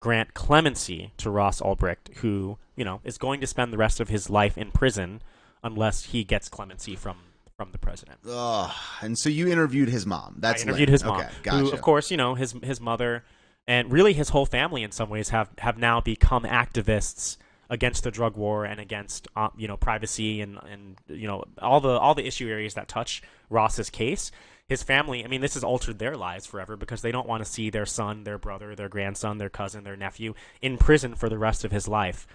grant 0.00 0.34
clemency 0.34 1.12
to 1.18 1.30
Ross 1.30 1.60
Ulbricht, 1.60 2.16
who 2.16 2.58
you 2.76 2.84
know 2.84 3.00
is 3.04 3.18
going 3.18 3.40
to 3.40 3.46
spend 3.46 3.72
the 3.72 3.78
rest 3.78 4.00
of 4.00 4.08
his 4.08 4.28
life 4.28 4.58
in 4.58 4.70
prison 4.70 5.22
unless 5.62 6.04
he 6.06 6.24
gets 6.24 6.48
clemency 6.48 6.96
from 6.96 7.16
from 7.56 7.70
the 7.72 7.78
president. 7.78 8.18
Ugh. 8.28 8.72
And 9.00 9.16
so 9.16 9.28
you 9.28 9.48
interviewed 9.48 9.88
his 9.88 10.06
mom. 10.06 10.36
That's 10.38 10.62
I 10.62 10.66
interviewed 10.66 10.88
lit. 10.88 10.92
his 10.94 11.04
mom, 11.04 11.20
Okay, 11.20 11.30
gotcha. 11.44 11.56
who, 11.58 11.70
of 11.70 11.80
course, 11.80 12.10
you 12.10 12.16
know 12.16 12.34
his 12.34 12.52
his 12.62 12.80
mother, 12.80 13.24
and 13.66 13.92
really 13.92 14.12
his 14.12 14.30
whole 14.30 14.46
family 14.46 14.82
in 14.82 14.90
some 14.90 15.08
ways 15.08 15.28
have 15.30 15.50
have 15.58 15.78
now 15.78 16.00
become 16.00 16.42
activists 16.42 17.36
against 17.70 18.04
the 18.04 18.10
drug 18.10 18.36
war 18.36 18.64
and 18.66 18.78
against 18.80 19.26
uh, 19.36 19.48
you 19.56 19.68
know 19.68 19.76
privacy 19.76 20.40
and 20.40 20.58
and 20.70 20.96
you 21.08 21.26
know 21.26 21.44
all 21.62 21.80
the 21.80 21.96
all 21.98 22.14
the 22.14 22.26
issue 22.26 22.48
areas 22.48 22.74
that 22.74 22.88
touch 22.88 23.22
Ross's 23.48 23.88
case. 23.88 24.30
His 24.68 24.82
family, 24.82 25.24
I 25.24 25.28
mean, 25.28 25.42
this 25.42 25.54
has 25.54 25.64
altered 25.64 25.98
their 25.98 26.16
lives 26.16 26.46
forever 26.46 26.76
because 26.76 27.02
they 27.02 27.12
don't 27.12 27.28
want 27.28 27.44
to 27.44 27.50
see 27.50 27.68
their 27.68 27.84
son, 27.86 28.24
their 28.24 28.38
brother, 28.38 28.74
their 28.74 28.88
grandson, 28.88 29.36
their 29.38 29.50
cousin, 29.50 29.84
their 29.84 29.96
nephew 29.96 30.34
in 30.62 30.78
prison 30.78 31.14
for 31.14 31.28
the 31.28 31.38
rest 31.38 31.64
of 31.64 31.72
his 31.72 31.86
life 31.86 32.26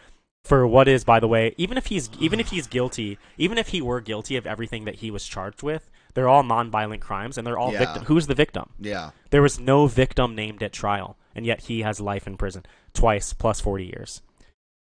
for 0.45 0.65
what 0.65 0.88
is 0.88 1.03
by 1.03 1.19
the 1.19 1.27
way 1.27 1.53
even 1.57 1.77
if 1.77 1.88
he's 1.88 2.10
even 2.18 2.39
if 2.39 2.47
he's 2.49 2.65
guilty 2.65 3.18
even 3.38 3.57
if 3.57 3.68
he 3.68 3.81
were 3.81 3.99
guilty 3.99 4.38
of 4.38 4.47
everything 4.47 4.85
that 4.85 4.95
he 4.95 5.11
was 5.11 5.27
charged 5.27 5.61
with 5.61 5.89
they're 6.14 6.30
all 6.30 6.43
non-violent 6.43 7.01
crimes 7.01 7.38
and 7.38 7.45
they're 7.45 7.57
all 7.57 7.73
Yeah. 7.73 7.80
victim 7.80 8.06
who's 8.06 8.26
the 8.27 8.34
victim 8.35 8.69
yeah. 8.80 9.11
there 9.31 9.41
was 9.41 9.60
no 9.60 9.85
victim 9.88 10.35
named 10.35 10.64
at 10.64 10.72
trial 10.72 11.18
and 11.35 11.45
yet 11.45 11.64
he 11.64 11.81
has 11.81 11.99
life 11.99 12.26
in 12.26 12.38
prison 12.38 12.64
twice 12.93 13.34
plus 13.34 13.60
40 13.60 13.88
years 13.88 14.22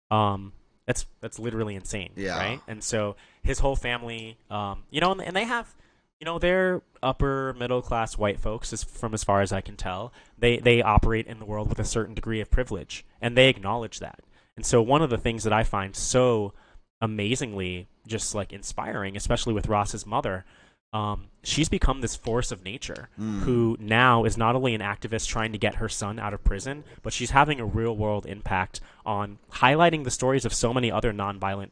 um 0.10 0.54
that's 0.88 1.06
that's 1.22 1.38
literally 1.38 1.76
insane 1.76 2.14
Yeah. 2.16 2.36
right 2.36 2.62
and 2.68 2.84
so 2.84 3.16
his 3.44 3.60
whole 3.60 3.76
family 3.76 4.38
um 4.50 4.84
you 4.90 5.02
know 5.02 5.12
and, 5.12 5.22
and 5.22 5.36
they 5.36 5.46
have 5.46 5.76
you 6.24 6.26
know 6.26 6.40
they're 6.40 6.82
upper 7.02 7.54
middle 7.60 7.82
class 7.82 8.18
white 8.18 8.40
folks 8.40 8.72
as 8.72 8.82
from 8.82 9.14
as 9.14 9.26
far 9.26 9.42
as 9.42 9.52
i 9.52 9.60
can 9.60 9.76
tell 9.76 10.14
they 10.38 10.58
they 10.58 10.82
operate 10.82 11.28
in 11.28 11.38
the 11.38 11.44
world 11.44 11.68
with 11.68 11.80
a 11.80 11.84
certain 11.84 12.14
degree 12.16 12.40
of 12.40 12.50
privilege 12.50 13.04
and 13.20 13.36
they 13.36 13.50
acknowledge 13.50 14.00
that 14.00 14.22
and 14.56 14.66
so 14.66 14.82
one 14.82 15.02
of 15.02 15.10
the 15.10 15.18
things 15.18 15.44
that 15.44 15.52
i 15.52 15.64
find 15.66 15.98
so 15.98 16.54
amazingly 17.02 17.90
just 18.08 18.34
like 18.34 18.54
inspiring 18.54 19.18
especially 19.18 19.52
with 19.54 19.68
ross's 19.68 20.06
mother 20.06 20.46
um, 20.94 21.26
she's 21.44 21.68
become 21.68 22.00
this 22.00 22.16
force 22.16 22.52
of 22.54 22.64
nature 22.64 23.10
Mm. 23.20 23.40
who 23.42 23.76
now 23.82 24.24
is 24.24 24.38
not 24.38 24.56
only 24.56 24.76
an 24.76 24.82
activist 24.82 25.28
trying 25.28 25.52
to 25.52 25.58
get 25.58 25.76
her 25.76 25.90
son 25.90 26.20
out 26.20 26.36
of 26.36 26.44
prison, 26.44 26.84
but 27.02 27.14
she's 27.14 27.32
having 27.32 27.60
a 27.60 27.66
real 27.66 27.98
world 27.98 28.28
impact 28.28 28.80
on 29.04 29.40
highlighting 29.54 30.04
the 30.04 30.12
stories 30.12 30.46
of 30.46 30.54
so 30.54 30.72
many 30.72 30.92
other 30.92 31.12
nonviolent 31.12 31.72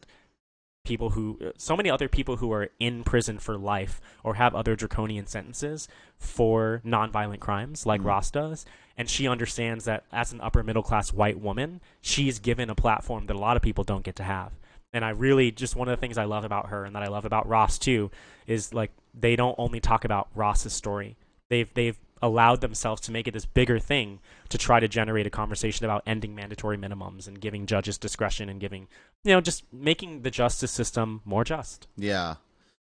people 0.83 1.11
who, 1.11 1.37
uh, 1.43 1.51
so 1.57 1.77
many 1.77 1.89
other 1.89 2.07
people 2.07 2.37
who 2.37 2.51
are 2.51 2.69
in 2.79 3.03
prison 3.03 3.37
for 3.37 3.57
life 3.57 4.01
or 4.23 4.35
have 4.35 4.55
other 4.55 4.75
draconian 4.75 5.27
sentences 5.27 5.87
for 6.17 6.81
nonviolent 6.85 7.39
crimes 7.39 7.85
like 7.85 8.01
Mm. 8.01 8.05
Ross 8.05 8.31
does. 8.31 8.65
And 8.97 9.09
she 9.09 9.27
understands 9.27 9.85
that 9.85 10.03
as 10.11 10.33
an 10.33 10.41
upper 10.41 10.63
middle 10.63 10.83
class 10.83 11.13
white 11.13 11.39
woman, 11.39 11.81
she's 12.01 12.39
given 12.39 12.69
a 12.69 12.75
platform 12.75 13.27
that 13.27 13.35
a 13.35 13.39
lot 13.39 13.55
of 13.57 13.63
people 13.63 13.83
don't 13.83 14.03
get 14.03 14.15
to 14.17 14.23
have. 14.23 14.51
And 14.93 15.05
I 15.05 15.09
really 15.09 15.51
just 15.51 15.75
one 15.75 15.87
of 15.87 15.97
the 15.97 16.01
things 16.01 16.17
I 16.17 16.25
love 16.25 16.43
about 16.43 16.69
her 16.69 16.83
and 16.83 16.95
that 16.95 17.03
I 17.03 17.07
love 17.07 17.25
about 17.25 17.47
Ross 17.47 17.77
too 17.79 18.11
is 18.45 18.73
like 18.73 18.91
they 19.13 19.35
don't 19.35 19.55
only 19.57 19.79
talk 19.79 20.03
about 20.03 20.27
Ross's 20.35 20.73
story. 20.73 21.15
They've 21.49 21.73
they've 21.73 21.97
allowed 22.21 22.61
themselves 22.61 23.01
to 23.01 23.11
make 23.11 23.27
it 23.27 23.31
this 23.31 23.45
bigger 23.45 23.79
thing 23.79 24.19
to 24.49 24.57
try 24.57 24.79
to 24.79 24.87
generate 24.87 25.27
a 25.27 25.31
conversation 25.31 25.85
about 25.85 26.03
ending 26.05 26.35
mandatory 26.35 26.77
minimums 26.77 27.27
and 27.27 27.41
giving 27.41 27.65
judges 27.65 27.97
discretion 27.97 28.49
and 28.49 28.59
giving, 28.59 28.87
you 29.23 29.33
know, 29.33 29.41
just 29.41 29.63
making 29.73 30.21
the 30.21 30.31
justice 30.31 30.71
system 30.71 31.21
more 31.25 31.43
just. 31.43 31.87
Yeah, 31.97 32.35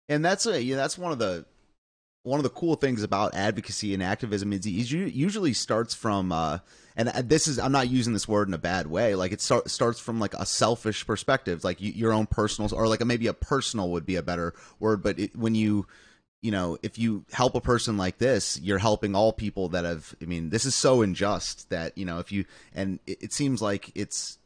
and 0.09 0.23
that's 0.23 0.45
a 0.45 0.61
yeah, 0.61 0.75
that's 0.75 0.97
one 0.97 1.11
of 1.11 1.19
the 1.19 1.45
one 2.23 2.39
of 2.39 2.43
the 2.43 2.49
cool 2.49 2.75
things 2.75 3.03
about 3.03 3.35
advocacy 3.35 3.93
and 3.93 4.01
activism 4.01 4.53
is 4.53 4.65
it 4.65 4.69
usually 4.69 5.53
starts 5.53 5.93
from 5.93 6.31
uh, 6.31 6.59
and 6.95 7.09
this 7.09 7.47
is 7.47 7.59
I'm 7.59 7.71
not 7.71 7.89
using 7.89 8.13
this 8.13 8.27
word 8.27 8.47
in 8.47 8.53
a 8.53 8.59
bad 8.59 8.87
way. 8.87 9.15
Like 9.15 9.31
it 9.31 9.41
start, 9.41 9.69
starts 9.69 9.99
from 9.99 10.19
like 10.19 10.33
a 10.33 10.45
selfish 10.45 11.05
perspective, 11.05 11.63
like 11.63 11.81
you, 11.81 11.91
your 11.91 12.13
own 12.13 12.27
personal 12.27 12.73
or 12.73 12.87
like 12.87 13.01
a, 13.01 13.05
maybe 13.05 13.27
a 13.27 13.33
personal 13.33 13.89
would 13.89 14.05
be 14.05 14.15
a 14.15 14.23
better 14.23 14.53
word. 14.79 15.03
But 15.03 15.19
it, 15.19 15.35
when 15.35 15.55
you 15.55 15.87
you 16.43 16.51
know 16.51 16.77
if 16.83 16.99
you 16.99 17.25
help 17.31 17.55
a 17.55 17.61
person 17.61 17.97
like 17.97 18.19
this, 18.19 18.59
you're 18.61 18.77
helping 18.77 19.15
all 19.15 19.33
people 19.33 19.69
that 19.69 19.85
have. 19.85 20.13
I 20.21 20.25
mean, 20.25 20.49
this 20.49 20.65
is 20.65 20.75
so 20.75 21.01
unjust 21.01 21.71
that 21.71 21.97
you 21.97 22.05
know 22.05 22.19
if 22.19 22.31
you 22.31 22.45
and 22.75 22.99
it, 23.07 23.23
it 23.23 23.33
seems 23.33 23.61
like 23.61 23.91
it's 23.95 24.37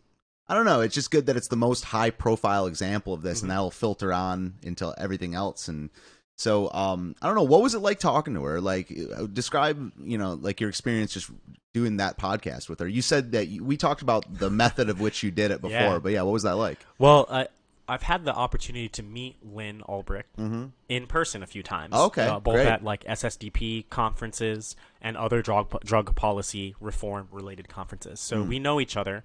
I 0.48 0.56
don't 0.56 0.66
know. 0.66 0.82
It's 0.82 0.96
just 0.96 1.12
good 1.12 1.26
that 1.26 1.36
it's 1.36 1.50
the 1.50 1.58
most 1.58 1.84
high 1.84 2.12
profile 2.12 2.68
example 2.68 3.14
of 3.14 3.22
this, 3.22 3.40
mm-hmm. 3.40 3.46
and 3.46 3.52
that'll 3.52 3.72
filter 3.72 4.14
on 4.14 4.54
into 4.64 4.94
everything 4.98 5.34
else. 5.34 5.68
And 5.68 5.90
so, 6.38 6.72
um, 6.72 7.16
I 7.22 7.28
don't 7.28 7.36
know. 7.36 7.44
What 7.44 7.62
was 7.62 7.74
it 7.74 7.80
like 7.80 8.00
talking 8.00 8.36
to 8.36 8.44
her? 8.44 8.62
Like, 8.62 8.96
uh, 9.18 9.26
describe, 9.26 9.92
you 10.00 10.18
know, 10.18 10.36
like 10.36 10.62
your 10.62 10.70
experience 10.70 11.14
just 11.14 11.32
doing 11.74 11.98
that 11.98 12.18
podcast 12.18 12.70
with 12.70 12.80
her. 12.80 12.88
You 12.88 13.02
said 13.02 13.34
that 13.34 13.50
you, 13.50 13.64
we 13.64 13.76
talked 13.76 14.02
about 14.02 14.32
the 14.40 14.50
method 14.50 14.90
of 14.90 15.02
which 15.02 15.22
you 15.22 15.32
did 15.32 15.52
it 15.52 15.62
before, 15.62 15.78
yeah. 15.78 16.00
but 16.00 16.12
yeah, 16.12 16.22
what 16.22 16.32
was 16.32 16.44
that 16.44 16.56
like? 16.56 16.80
Well, 16.98 17.28
I, 17.30 17.48
I've 17.88 18.04
had 18.04 18.26
the 18.26 18.34
opportunity 18.34 18.90
to 18.90 19.04
meet 19.04 19.38
Lynn 19.42 19.82
Ulbricht 19.88 20.24
mm-hmm. 20.38 20.66
in 20.90 21.08
person 21.08 21.42
a 21.42 21.48
few 21.48 21.64
times. 21.64 21.94
Okay, 21.94 22.28
uh, 22.28 22.40
both 22.40 22.56
great. 22.56 22.68
at 22.68 22.84
like 22.84 23.04
SSDP 23.06 23.90
conferences 23.90 24.76
and 25.02 25.16
other 25.16 25.42
drug 25.42 25.80
drug 25.84 26.14
policy 26.16 26.76
reform 26.82 27.30
related 27.32 27.70
conferences. 27.70 28.20
So 28.20 28.44
mm. 28.44 28.48
we 28.48 28.60
know 28.60 28.82
each 28.82 28.98
other. 28.98 29.24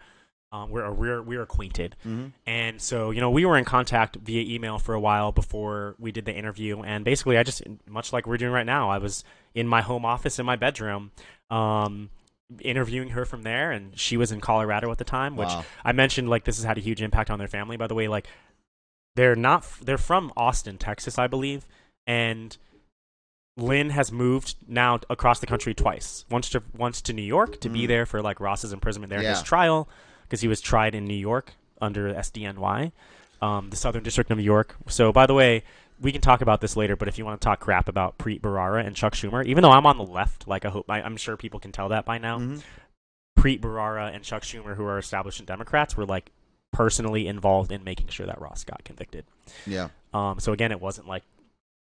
Um, 0.52 0.70
we're 0.70 0.92
we're 0.92 1.22
we're 1.22 1.42
acquainted, 1.42 1.96
mm-hmm. 2.06 2.26
and 2.46 2.80
so 2.80 3.10
you 3.10 3.20
know 3.20 3.30
we 3.30 3.46
were 3.46 3.56
in 3.56 3.64
contact 3.64 4.16
via 4.16 4.54
email 4.54 4.78
for 4.78 4.94
a 4.94 5.00
while 5.00 5.32
before 5.32 5.96
we 5.98 6.12
did 6.12 6.26
the 6.26 6.32
interview. 6.34 6.82
And 6.82 7.04
basically, 7.04 7.38
I 7.38 7.42
just 7.42 7.62
much 7.88 8.12
like 8.12 8.26
we're 8.26 8.36
doing 8.36 8.52
right 8.52 8.66
now, 8.66 8.90
I 8.90 8.98
was 8.98 9.24
in 9.54 9.66
my 9.66 9.80
home 9.80 10.04
office 10.04 10.38
in 10.38 10.44
my 10.44 10.56
bedroom, 10.56 11.10
um, 11.50 12.10
interviewing 12.60 13.08
her 13.10 13.24
from 13.24 13.44
there, 13.44 13.72
and 13.72 13.98
she 13.98 14.18
was 14.18 14.30
in 14.30 14.42
Colorado 14.42 14.90
at 14.90 14.98
the 14.98 15.04
time. 15.04 15.36
Which 15.36 15.48
wow. 15.48 15.64
I 15.86 15.92
mentioned, 15.92 16.28
like 16.28 16.44
this 16.44 16.58
has 16.58 16.66
had 16.66 16.76
a 16.76 16.82
huge 16.82 17.00
impact 17.00 17.30
on 17.30 17.38
their 17.38 17.48
family. 17.48 17.78
By 17.78 17.86
the 17.86 17.94
way, 17.94 18.06
like 18.08 18.26
they're 19.16 19.36
not 19.36 19.66
they're 19.82 19.98
from 19.98 20.32
Austin, 20.36 20.78
Texas, 20.78 21.18
I 21.18 21.26
believe, 21.26 21.66
and 22.06 22.56
Lynn 23.56 23.90
has 23.90 24.10
moved 24.10 24.54
now 24.66 25.00
across 25.10 25.40
the 25.40 25.46
country 25.46 25.74
twice. 25.74 26.24
Once 26.30 26.48
to 26.50 26.62
once 26.76 27.02
to 27.02 27.12
New 27.12 27.22
York 27.22 27.60
to 27.60 27.68
mm. 27.68 27.74
be 27.74 27.86
there 27.86 28.06
for 28.06 28.22
like 28.22 28.40
Ross's 28.40 28.72
imprisonment 28.72 29.10
there, 29.10 29.22
yeah. 29.22 29.30
his 29.30 29.42
trial 29.42 29.88
because 30.22 30.40
he 30.40 30.48
was 30.48 30.60
tried 30.60 30.94
in 30.94 31.04
New 31.04 31.14
York 31.14 31.52
under 31.80 32.14
SDNY, 32.14 32.92
um, 33.42 33.68
the 33.68 33.76
Southern 33.76 34.02
District 34.02 34.30
of 34.30 34.38
New 34.38 34.44
York. 34.44 34.76
So, 34.86 35.12
by 35.12 35.26
the 35.26 35.34
way, 35.34 35.62
we 36.00 36.10
can 36.10 36.22
talk 36.22 36.40
about 36.40 36.62
this 36.62 36.74
later, 36.74 36.96
but 36.96 37.06
if 37.06 37.18
you 37.18 37.26
want 37.26 37.38
to 37.40 37.44
talk 37.44 37.60
crap 37.60 37.88
about 37.88 38.16
Preet 38.16 38.40
Bharara 38.40 38.86
and 38.86 38.96
Chuck 38.96 39.12
Schumer, 39.12 39.44
even 39.44 39.62
though 39.62 39.70
I'm 39.70 39.84
on 39.84 39.98
the 39.98 40.04
left, 40.04 40.48
like 40.48 40.64
I 40.64 40.70
hope 40.70 40.88
I, 40.88 41.00
am 41.00 41.18
sure 41.18 41.36
people 41.36 41.60
can 41.60 41.70
tell 41.70 41.90
that 41.90 42.06
by 42.06 42.16
now, 42.16 42.38
mm-hmm. 42.38 42.58
Preet 43.38 43.60
Bharara 43.60 44.14
and 44.14 44.24
Chuck 44.24 44.42
Schumer, 44.42 44.74
who 44.74 44.86
are 44.86 44.98
establishment 44.98 45.48
Democrats, 45.48 45.96
were 45.96 46.06
like 46.06 46.30
personally 46.72 47.28
involved 47.28 47.70
in 47.70 47.84
making 47.84 48.08
sure 48.08 48.26
that 48.26 48.40
Ross 48.40 48.64
got 48.64 48.82
convicted. 48.84 49.24
Yeah. 49.66 49.88
Um. 50.12 50.40
So 50.40 50.52
again, 50.52 50.72
it 50.72 50.80
wasn't 50.80 51.06
like 51.06 51.22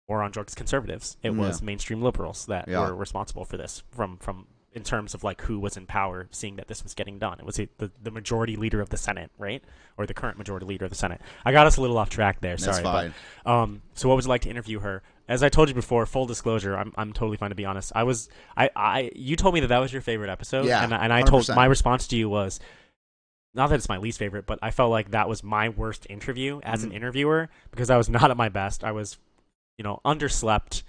war 0.08 0.22
on 0.22 0.32
drugs 0.32 0.54
conservatives; 0.54 1.18
it 1.24 1.32
was 1.32 1.62
mainstream 1.62 2.02
liberals 2.02 2.46
that 2.46 2.68
yeah. 2.68 2.82
were 2.82 2.96
responsible 2.96 3.46
for 3.46 3.58
this 3.58 3.84
from 3.92 4.18
from 4.18 4.48
in 4.76 4.84
terms 4.84 5.14
of 5.14 5.24
like 5.24 5.42
who 5.44 5.58
was 5.58 5.78
in 5.78 5.86
power, 5.86 6.28
seeing 6.32 6.58
that 6.58 6.68
this 6.68 6.84
was 6.84 6.94
getting 6.94 7.18
done. 7.18 7.40
It 7.40 7.46
was 7.46 7.56
the, 7.56 7.92
the 8.04 8.12
majority 8.12 8.58
leader 8.58 8.82
of 8.82 8.90
the 8.90 8.98
Senate, 8.98 9.32
right, 9.38 9.64
or 9.98 10.06
the 10.06 10.14
current 10.14 10.38
majority 10.38 10.66
leader 10.66 10.84
of 10.84 10.92
the 10.92 10.98
Senate. 10.98 11.22
I 11.46 11.54
got 11.54 11.66
us 11.66 11.78
a 11.78 11.82
little 11.82 11.98
off 11.98 12.10
track 12.10 12.42
there. 12.42 12.58
Sorry, 12.58 12.84
That's 12.84 12.84
fine. 12.84 13.14
But, 13.46 13.52
um, 13.52 13.82
so 13.94 14.10
what 14.10 14.16
was 14.16 14.26
it 14.26 14.30
like 14.30 14.42
to 14.42 14.50
interview 14.50 14.80
her? 14.80 15.02
As 15.30 15.42
I 15.42 15.50
told 15.50 15.70
you 15.70 15.76
before, 15.76 16.06
full 16.06 16.26
disclosure, 16.26 16.78
I'm 16.78 16.94
I'm 16.98 17.14
totally 17.14 17.38
fine 17.38 17.50
to 17.50 17.56
be 17.56 17.66
honest. 17.66 17.94
I 17.96 18.04
was 18.04 18.30
I 18.56 18.70
I 18.76 19.12
you 19.16 19.38
told 19.38 19.54
me 19.54 19.62
that 19.62 19.68
that 19.68 19.80
was 19.80 19.94
your 19.94 20.02
favorite 20.02 20.30
episode, 20.30 20.66
yeah, 20.66 20.84
and 20.84 20.94
and 20.94 21.12
I 21.12 21.24
100%. 21.24 21.26
told 21.26 21.50
my 21.56 21.66
response 21.66 22.08
to 22.10 22.18
you 22.18 22.30
was 22.30 22.60
not 23.56 23.70
that 23.70 23.76
it's 23.76 23.90
my 23.90 23.98
least 23.98 24.20
favorite, 24.20 24.46
but 24.46 24.60
I 24.62 24.72
felt 24.72 24.92
like 24.92 25.12
that 25.12 25.30
was 25.30 25.44
my 25.44 25.70
worst 25.70 26.06
interview 26.10 26.60
as 26.64 26.82
mm-hmm. 26.82 26.90
an 26.90 26.96
interviewer 26.96 27.50
because 27.72 27.90
I 27.90 27.98
was 27.98 28.10
not 28.18 28.32
at 28.32 28.38
my 28.38 28.50
best. 28.50 28.84
I 28.84 28.92
was, 28.92 29.18
you 29.78 29.84
know, 29.84 30.02
underslept 30.06 30.84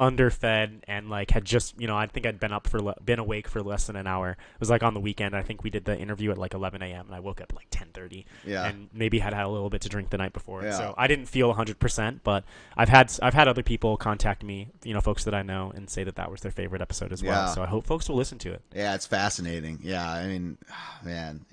underfed 0.00 0.80
and 0.88 1.10
like 1.10 1.30
had 1.30 1.44
just 1.44 1.78
you 1.78 1.86
know 1.86 1.94
I 1.94 2.06
think 2.06 2.24
I'd 2.24 2.40
been 2.40 2.52
up 2.52 2.66
for 2.66 2.80
le- 2.80 2.96
been 3.04 3.18
awake 3.18 3.46
for 3.46 3.62
less 3.62 3.86
than 3.86 3.96
an 3.96 4.06
hour. 4.06 4.30
It 4.30 4.58
was 4.60 4.70
like 4.70 4.82
on 4.82 4.94
the 4.94 5.00
weekend. 5.00 5.36
I 5.36 5.42
think 5.42 5.62
we 5.62 5.68
did 5.68 5.84
the 5.84 5.96
interview 5.96 6.30
at 6.30 6.38
like 6.38 6.54
11 6.54 6.80
a.m. 6.82 7.06
and 7.06 7.14
I 7.14 7.20
woke 7.20 7.42
up 7.42 7.52
like 7.54 7.70
10:30. 7.70 8.24
Yeah. 8.46 8.64
And 8.64 8.88
maybe 8.94 9.18
had 9.18 9.34
had 9.34 9.44
a 9.44 9.48
little 9.48 9.68
bit 9.68 9.82
to 9.82 9.90
drink 9.90 10.08
the 10.08 10.16
night 10.16 10.32
before. 10.32 10.62
Yeah. 10.62 10.72
So 10.72 10.94
I 10.96 11.06
didn't 11.06 11.26
feel 11.26 11.48
100. 11.48 11.78
percent 11.78 12.24
But 12.24 12.44
I've 12.76 12.88
had 12.88 13.12
I've 13.22 13.34
had 13.34 13.46
other 13.46 13.62
people 13.62 13.98
contact 13.98 14.42
me, 14.42 14.70
you 14.82 14.94
know, 14.94 15.02
folks 15.02 15.24
that 15.24 15.34
I 15.34 15.42
know, 15.42 15.70
and 15.74 15.88
say 15.90 16.02
that 16.04 16.16
that 16.16 16.30
was 16.30 16.40
their 16.40 16.50
favorite 16.50 16.80
episode 16.80 17.12
as 17.12 17.22
well. 17.22 17.48
So 17.48 17.62
I 17.62 17.66
hope 17.66 17.86
folks 17.86 18.08
will 18.08 18.16
listen 18.16 18.38
to 18.38 18.52
it. 18.52 18.62
Yeah, 18.74 18.94
it's 18.94 19.06
fascinating. 19.06 19.80
Yeah, 19.82 20.10
I 20.10 20.26
mean, 20.26 20.56
man, 21.04 21.44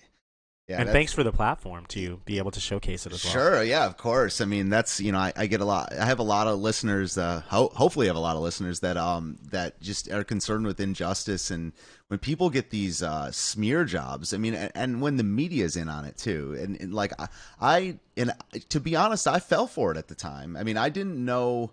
yeah, 0.68 0.81
and 0.81 0.89
thanks 0.89 1.14
for 1.14 1.23
the 1.23 1.31
platform 1.31 1.85
to 1.88 2.19
be 2.26 2.39
able 2.39 2.52
to 2.52 2.60
showcase 2.60 3.06
it 3.06 3.14
as 3.14 3.23
well. 3.23 3.31
Sure, 3.31 3.64
yeah, 3.64 3.85
of 3.85 3.95
course. 3.95 4.41
I 4.41 4.45
mean, 4.45 4.68
that's 4.68 4.99
you 4.99 5.14
know, 5.14 5.18
I, 5.18 5.31
I 5.35 5.48
get 5.48 5.61
a 5.61 5.65
lot. 5.65 5.94
I 5.94 6.03
have 6.06 6.19
a 6.19 6.23
lot 6.23 6.48
of 6.48 6.60
listeners. 6.60 7.18
Uh, 7.18 7.41
ho- 7.48 7.72
hopefully, 7.73 8.07
I 8.07 8.10
have 8.10 8.18
a 8.18 8.19
lot 8.19 8.35
of 8.35 8.41
listeners 8.41 8.81
that 8.81 8.98
um 8.98 9.38
that 9.52 9.80
just 9.80 10.11
are 10.11 10.26
concerned 10.26 10.65
with 10.65 10.81
injustice 10.81 11.52
and 11.52 11.72
when 12.10 12.19
people 12.19 12.49
get 12.49 12.69
these 12.69 13.02
uh, 13.02 13.31
smear 13.31 13.85
jobs. 13.85 14.34
I 14.34 14.38
mean, 14.38 14.56
and, 14.56 14.72
and 14.76 15.02
when 15.02 15.15
the 15.15 15.23
media's 15.23 15.77
in 15.77 15.88
on 15.88 16.03
it 16.03 16.18
too, 16.18 16.57
and, 16.60 16.80
and 16.81 16.94
like 16.94 17.14
I, 17.18 17.27
I 17.61 17.99
and 18.18 18.34
to 18.68 18.81
be 18.81 18.95
honest, 18.98 19.26
I 19.26 19.39
fell 19.39 19.68
for 19.68 19.91
it 19.94 19.98
at 19.98 20.10
the 20.10 20.15
time. 20.15 20.57
I 20.57 20.64
mean, 20.64 20.77
I 20.77 20.89
didn't 20.89 21.23
know. 21.23 21.72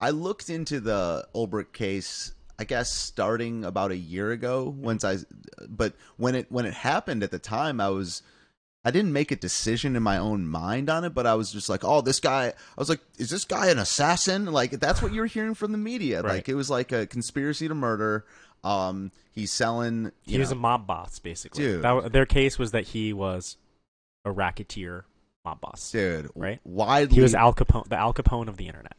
I 0.00 0.10
looked 0.10 0.48
into 0.48 0.80
the 0.80 1.28
Ulbricht 1.34 1.74
case 1.74 2.32
I 2.60 2.64
guess 2.64 2.92
starting 2.92 3.64
about 3.64 3.90
a 3.90 3.96
year 3.96 4.32
ago 4.32 4.64
once 4.76 5.02
I 5.02 5.16
but 5.66 5.94
when 6.18 6.34
it 6.34 6.52
when 6.52 6.66
it 6.66 6.74
happened 6.74 7.22
at 7.22 7.30
the 7.30 7.38
time 7.38 7.80
I 7.80 7.88
was 7.88 8.22
I 8.84 8.90
didn't 8.90 9.14
make 9.14 9.30
a 9.30 9.36
decision 9.36 9.96
in 9.96 10.02
my 10.02 10.18
own 10.18 10.46
mind 10.46 10.90
on 10.90 11.04
it, 11.04 11.14
but 11.14 11.26
I 11.26 11.34
was 11.34 11.52
just 11.52 11.68
like, 11.68 11.84
"Oh, 11.84 12.00
this 12.00 12.18
guy." 12.18 12.46
I 12.46 12.52
was 12.78 12.88
like, 12.88 13.00
"Is 13.18 13.28
this 13.28 13.44
guy 13.44 13.68
an 13.68 13.78
assassin?" 13.78 14.46
Like 14.46 14.72
that's 14.72 15.02
what 15.02 15.12
you're 15.12 15.26
hearing 15.26 15.54
from 15.54 15.72
the 15.72 15.78
media. 15.78 16.22
Right. 16.22 16.34
Like 16.34 16.48
it 16.48 16.54
was 16.54 16.70
like 16.70 16.92
a 16.92 17.06
conspiracy 17.06 17.68
to 17.68 17.74
murder. 17.74 18.24
Um, 18.64 19.10
he's 19.32 19.52
selling. 19.52 20.12
he 20.22 20.34
know, 20.34 20.40
was 20.40 20.52
a 20.52 20.54
mob 20.54 20.86
boss, 20.86 21.18
basically. 21.18 21.64
Dude, 21.64 21.82
that, 21.82 22.12
their 22.12 22.26
case 22.26 22.58
was 22.58 22.70
that 22.70 22.88
he 22.88 23.12
was 23.12 23.56
a 24.24 24.30
racketeer 24.30 25.04
mob 25.44 25.60
boss. 25.60 25.90
Dude, 25.90 26.30
right? 26.34 26.60
Widely, 26.64 27.14
he 27.14 27.20
was 27.20 27.34
Al 27.34 27.52
Capone, 27.52 27.88
the 27.88 27.96
Al 27.96 28.14
Capone 28.14 28.48
of 28.48 28.56
the 28.56 28.66
internet 28.66 28.96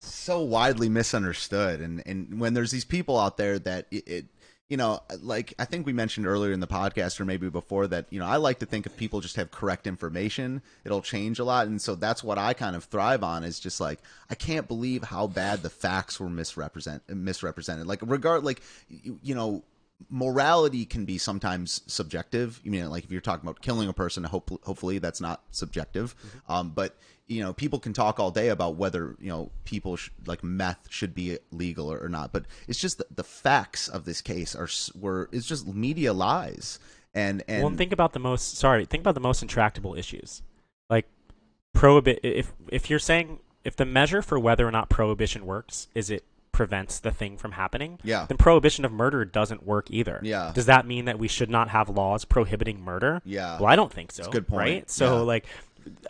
so 0.00 0.40
widely 0.40 0.88
misunderstood 0.88 1.80
and 1.80 2.02
and 2.06 2.40
when 2.40 2.54
there's 2.54 2.70
these 2.70 2.84
people 2.84 3.18
out 3.18 3.36
there 3.36 3.58
that 3.58 3.86
it, 3.90 4.08
it, 4.08 4.24
you 4.68 4.76
know 4.76 5.00
like 5.22 5.54
i 5.58 5.64
think 5.64 5.86
we 5.86 5.92
mentioned 5.92 6.26
earlier 6.26 6.52
in 6.52 6.60
the 6.60 6.66
podcast 6.66 7.18
or 7.18 7.24
maybe 7.24 7.48
before 7.48 7.86
that 7.86 8.06
you 8.10 8.18
know 8.20 8.26
i 8.26 8.36
like 8.36 8.60
to 8.60 8.66
think 8.66 8.86
if 8.86 8.96
people 8.96 9.20
just 9.20 9.36
have 9.36 9.50
correct 9.50 9.86
information 9.86 10.62
it'll 10.84 11.02
change 11.02 11.38
a 11.38 11.44
lot 11.44 11.66
and 11.66 11.82
so 11.82 11.94
that's 11.94 12.22
what 12.22 12.38
i 12.38 12.52
kind 12.52 12.76
of 12.76 12.84
thrive 12.84 13.24
on 13.24 13.42
is 13.42 13.58
just 13.58 13.80
like 13.80 13.98
i 14.30 14.34
can't 14.34 14.68
believe 14.68 15.02
how 15.02 15.26
bad 15.26 15.62
the 15.62 15.70
facts 15.70 16.20
were 16.20 16.30
misrepresent 16.30 17.02
misrepresented 17.08 17.86
like 17.86 18.00
regard 18.02 18.44
like 18.44 18.62
you, 18.88 19.18
you 19.22 19.34
know 19.34 19.64
morality 20.10 20.84
can 20.84 21.04
be 21.04 21.18
sometimes 21.18 21.82
subjective. 21.86 22.60
You 22.62 22.70
mean 22.70 22.88
like 22.90 23.04
if 23.04 23.10
you're 23.10 23.20
talking 23.20 23.48
about 23.48 23.60
killing 23.60 23.88
a 23.88 23.92
person, 23.92 24.24
hope, 24.24 24.64
hopefully 24.64 24.98
that's 24.98 25.20
not 25.20 25.42
subjective. 25.50 26.14
Mm-hmm. 26.16 26.52
Um, 26.52 26.70
but 26.70 26.96
you 27.28 27.42
know, 27.42 27.52
people 27.52 27.78
can 27.78 27.92
talk 27.92 28.18
all 28.18 28.30
day 28.30 28.48
about 28.48 28.76
whether 28.76 29.14
you 29.20 29.28
know 29.28 29.50
people 29.64 29.96
sh- 29.96 30.10
like 30.26 30.42
meth 30.42 30.88
should 30.88 31.14
be 31.14 31.38
legal 31.52 31.92
or, 31.92 31.98
or 31.98 32.08
not. 32.08 32.32
But 32.32 32.46
it's 32.66 32.78
just 32.78 32.98
the, 32.98 33.06
the, 33.14 33.24
facts 33.24 33.86
of 33.86 34.04
this 34.06 34.22
case 34.22 34.56
are 34.56 34.68
were 34.98 35.28
it's 35.30 35.46
just 35.46 35.66
media 35.66 36.12
lies. 36.12 36.78
And 37.14 37.44
and 37.46 37.62
well, 37.62 37.74
think 37.74 37.92
about 37.92 38.14
the 38.14 38.18
most 38.18 38.56
sorry, 38.56 38.86
think 38.86 39.02
about 39.02 39.14
the 39.14 39.20
most 39.20 39.42
intractable 39.42 39.94
issues, 39.94 40.42
like 40.88 41.06
prohibit. 41.74 42.20
If 42.22 42.52
if 42.68 42.88
you're 42.88 42.98
saying 42.98 43.40
if 43.62 43.76
the 43.76 43.84
measure 43.84 44.22
for 44.22 44.38
whether 44.38 44.66
or 44.66 44.70
not 44.70 44.88
prohibition 44.88 45.44
works 45.44 45.88
is 45.94 46.10
it 46.10 46.24
prevents 46.58 46.98
the 46.98 47.10
thing 47.12 47.36
from 47.36 47.52
happening, 47.52 48.00
yeah. 48.02 48.26
then 48.26 48.36
prohibition 48.36 48.84
of 48.84 48.90
murder 48.90 49.24
doesn't 49.24 49.64
work 49.64 49.86
either. 49.90 50.18
Yeah. 50.24 50.50
Does 50.52 50.66
that 50.66 50.86
mean 50.86 51.04
that 51.04 51.16
we 51.16 51.28
should 51.28 51.50
not 51.50 51.68
have 51.68 51.88
laws 51.88 52.24
prohibiting 52.24 52.80
murder? 52.80 53.22
Yeah. 53.24 53.58
Well, 53.60 53.68
I 53.68 53.76
don't 53.76 53.92
think 53.92 54.10
so. 54.10 54.24
That's 54.24 54.32
good 54.32 54.48
point. 54.48 54.58
Right? 54.58 54.90
So 54.90 55.18
yeah. 55.18 55.22
like 55.22 55.46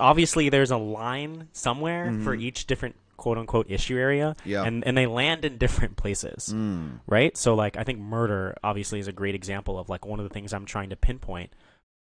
obviously 0.00 0.48
there's 0.48 0.70
a 0.70 0.76
line 0.76 1.48
somewhere 1.52 2.06
mm-hmm. 2.06 2.24
for 2.24 2.34
each 2.34 2.66
different 2.66 2.96
quote 3.16 3.36
unquote 3.38 3.66
issue 3.68 3.96
area 3.96 4.36
yeah. 4.44 4.62
and 4.62 4.86
and 4.86 4.96
they 4.96 5.06
land 5.06 5.44
in 5.44 5.59
different 5.59 5.96
places 5.96 6.52
mm. 6.55 7.00
right 7.06 7.36
so 7.36 7.55
like 7.55 7.76
i 7.76 7.82
think 7.82 7.98
murder 7.98 8.56
obviously 8.62 9.00
is 9.00 9.09
a 9.09 9.12
great 9.12 9.34
example 9.34 9.78
of 9.78 9.88
like 9.88 10.06
one 10.06 10.20
of 10.20 10.28
the 10.28 10.32
things 10.32 10.52
i'm 10.52 10.64
trying 10.64 10.90
to 10.90 10.96
pinpoint 10.96 11.52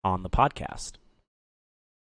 on 0.04 0.24
the 0.24 0.30
podcast 0.30 0.94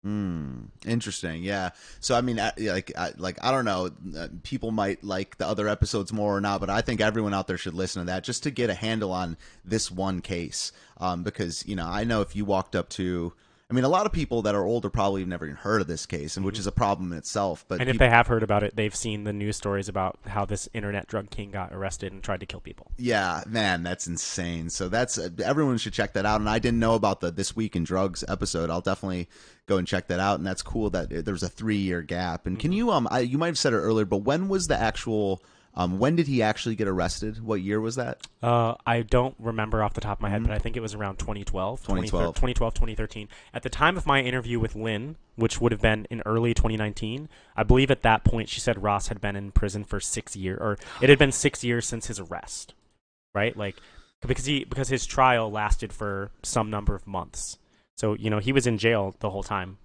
Hmm. 0.04 0.64
Interesting. 0.86 1.44
Yeah. 1.44 1.70
So 2.00 2.16
I 2.16 2.22
mean, 2.22 2.40
I- 2.40 2.54
like, 2.58 2.92
I, 2.98 3.12
like 3.18 3.38
I 3.44 3.52
don't 3.52 3.66
know. 3.66 3.92
uh, 4.18 4.30
People 4.42 4.72
might 4.72 5.04
like 5.04 5.38
the 5.38 5.48
other 5.48 5.68
episodes 5.68 6.12
more 6.12 6.36
or 6.36 6.42
not, 6.42 6.60
but 6.60 6.70
I 6.72 6.82
think 6.82 7.02
everyone 7.02 7.34
out 7.34 7.48
there 7.48 7.58
should 7.58 7.76
listen 7.76 8.02
to 8.02 8.06
that 8.08 8.24
just 8.24 8.44
to 8.44 8.52
get 8.52 8.70
a 8.70 8.74
handle 8.74 9.12
on 9.12 9.38
this 9.64 9.92
one 9.92 10.22
case. 10.22 10.72
Um, 10.98 11.24
because 11.24 11.64
you 11.68 11.76
know, 11.76 11.86
I 11.88 12.04
know 12.04 12.22
if 12.22 12.36
you 12.36 12.46
walked 12.46 12.76
up 12.76 12.90
to, 12.90 13.34
I 13.72 13.74
mean, 13.74 13.86
a 13.86 13.90
lot 13.90 14.06
of 14.06 14.12
people 14.12 14.42
that 14.42 14.54
are 14.54 14.66
older 14.66 14.90
probably 14.90 15.22
have 15.22 15.30
never 15.30 15.46
even 15.46 15.56
heard 15.56 15.80
of 15.80 15.88
this 15.88 16.06
case, 16.06 16.36
and 16.36 16.46
which 16.46 16.60
is 16.60 16.68
a 16.68 16.74
problem 16.74 17.14
in 17.14 17.18
itself. 17.18 17.64
But 17.68 17.76
Mm-hmm. 17.76 17.82
And 17.82 17.90
if 17.90 17.94
people- 17.94 18.06
they 18.06 18.10
have 18.10 18.28
heard 18.28 18.44
about 18.44 18.64
it, 18.64 18.76
they've 18.76 18.94
seen 18.94 19.24
the 19.24 19.32
news 19.32 19.56
stories 19.56 19.88
about 19.88 20.20
how 20.28 20.44
this 20.44 20.68
internet 20.74 21.08
drug 21.08 21.30
king 21.30 21.52
got 21.52 21.72
arrested 21.74 22.12
and 22.12 22.22
tried 22.22 22.42
to 22.42 22.46
kill 22.46 22.60
people. 22.60 22.92
Yeah, 22.98 23.44
man, 23.48 23.82
that's 23.82 24.08
insane. 24.08 24.70
So 24.70 24.90
that's 24.90 25.18
uh, 25.18 25.30
everyone 25.44 25.78
should 25.78 25.94
check 25.94 26.12
that 26.14 26.26
out. 26.26 26.42
And 26.42 26.50
I 26.50 26.60
didn't 26.60 26.80
know 26.80 26.96
about 26.96 27.22
the 27.22 27.32
this 27.32 27.56
week 27.56 27.78
in 27.78 27.86
drugs 27.86 28.26
episode. 28.28 28.70
I'll 28.70 28.82
definitely 28.82 29.30
go 29.68 29.78
and 29.78 29.88
check 29.88 30.08
that 30.08 30.20
out. 30.20 30.38
And 30.38 30.46
that's 30.46 30.62
cool 30.62 30.90
that 30.90 31.12
uh, 31.12 31.22
there 31.22 31.34
was 31.34 31.44
a 31.44 31.50
three 31.50 31.78
year 31.78 32.02
gap. 32.02 32.46
And 32.46 32.60
can 32.60 32.74
you 32.74 32.92
um, 32.92 33.08
I, 33.10 33.20
you 33.20 33.38
might 33.38 33.48
have 33.48 33.58
said 33.58 33.72
it 33.72 33.78
earlier, 33.78 34.06
but 34.06 34.18
when 34.18 34.50
was 34.50 34.68
the 34.68 34.78
actual 34.78 35.42
um, 35.74 36.00
when 36.00 36.16
did 36.16 36.28
he 36.28 36.42
actually 36.42 36.76
get 36.76 36.88
arrested? 36.88 37.42
What 37.44 37.62
year 37.62 37.80
was 37.80 37.96
that? 37.96 38.28
Uh, 38.44 38.76
I 38.86 39.04
don't 39.04 39.36
remember 39.40 39.82
off 39.84 39.94
the 39.94 40.02
top 40.02 40.18
of 40.18 40.22
my 40.22 40.30
head, 40.30 40.44
but 40.44 40.52
I 40.52 40.60
think 40.60 40.76
it 40.76 40.82
was 40.82 40.94
around 40.94 41.18
2012, 41.18 41.82
2012. 41.82 42.36
2012, 42.36 42.74
2013. 42.74 43.30
At 43.54 43.64
the 43.64 43.70
time 43.70 43.96
of 43.96 44.06
my 44.06 44.22
interview 44.22 44.60
with 44.60 44.76
Lynn, 44.76 45.16
which 45.36 45.62
would 45.62 45.72
have 45.72 45.82
been 45.82 46.08
in 46.10 46.22
early 46.26 46.54
2019, 46.54 47.30
I 47.56 47.64
believe 47.64 47.90
at 47.90 48.02
that 48.02 48.26
point 48.26 48.50
she 48.50 48.60
said 48.60 48.84
Ross 48.84 49.08
had 49.08 49.22
been 49.22 49.38
in 49.38 49.52
prison 49.52 49.86
for 49.86 50.02
six 50.02 50.36
years, 50.36 50.60
or 50.60 50.78
it 51.02 51.10
had 51.10 51.20
been 51.20 51.32
six 51.32 51.64
years 51.64 51.88
since 51.88 52.08
his 52.08 52.20
arrest, 52.20 52.74
right? 53.34 53.56
Like 53.56 53.78
because 54.28 54.46
he 54.46 54.66
because 54.66 54.90
his 54.90 55.06
trial 55.06 55.50
lasted 55.50 55.94
for 55.94 56.32
some 56.44 56.70
number 56.70 56.96
of 56.96 57.08
months. 57.08 57.58
So 57.96 58.14
you 58.14 58.30
know 58.30 58.40
he 58.40 58.52
was 58.52 58.68
in 58.68 58.78
jail 58.78 59.16
the 59.20 59.30
whole 59.30 59.44
time 59.44 59.78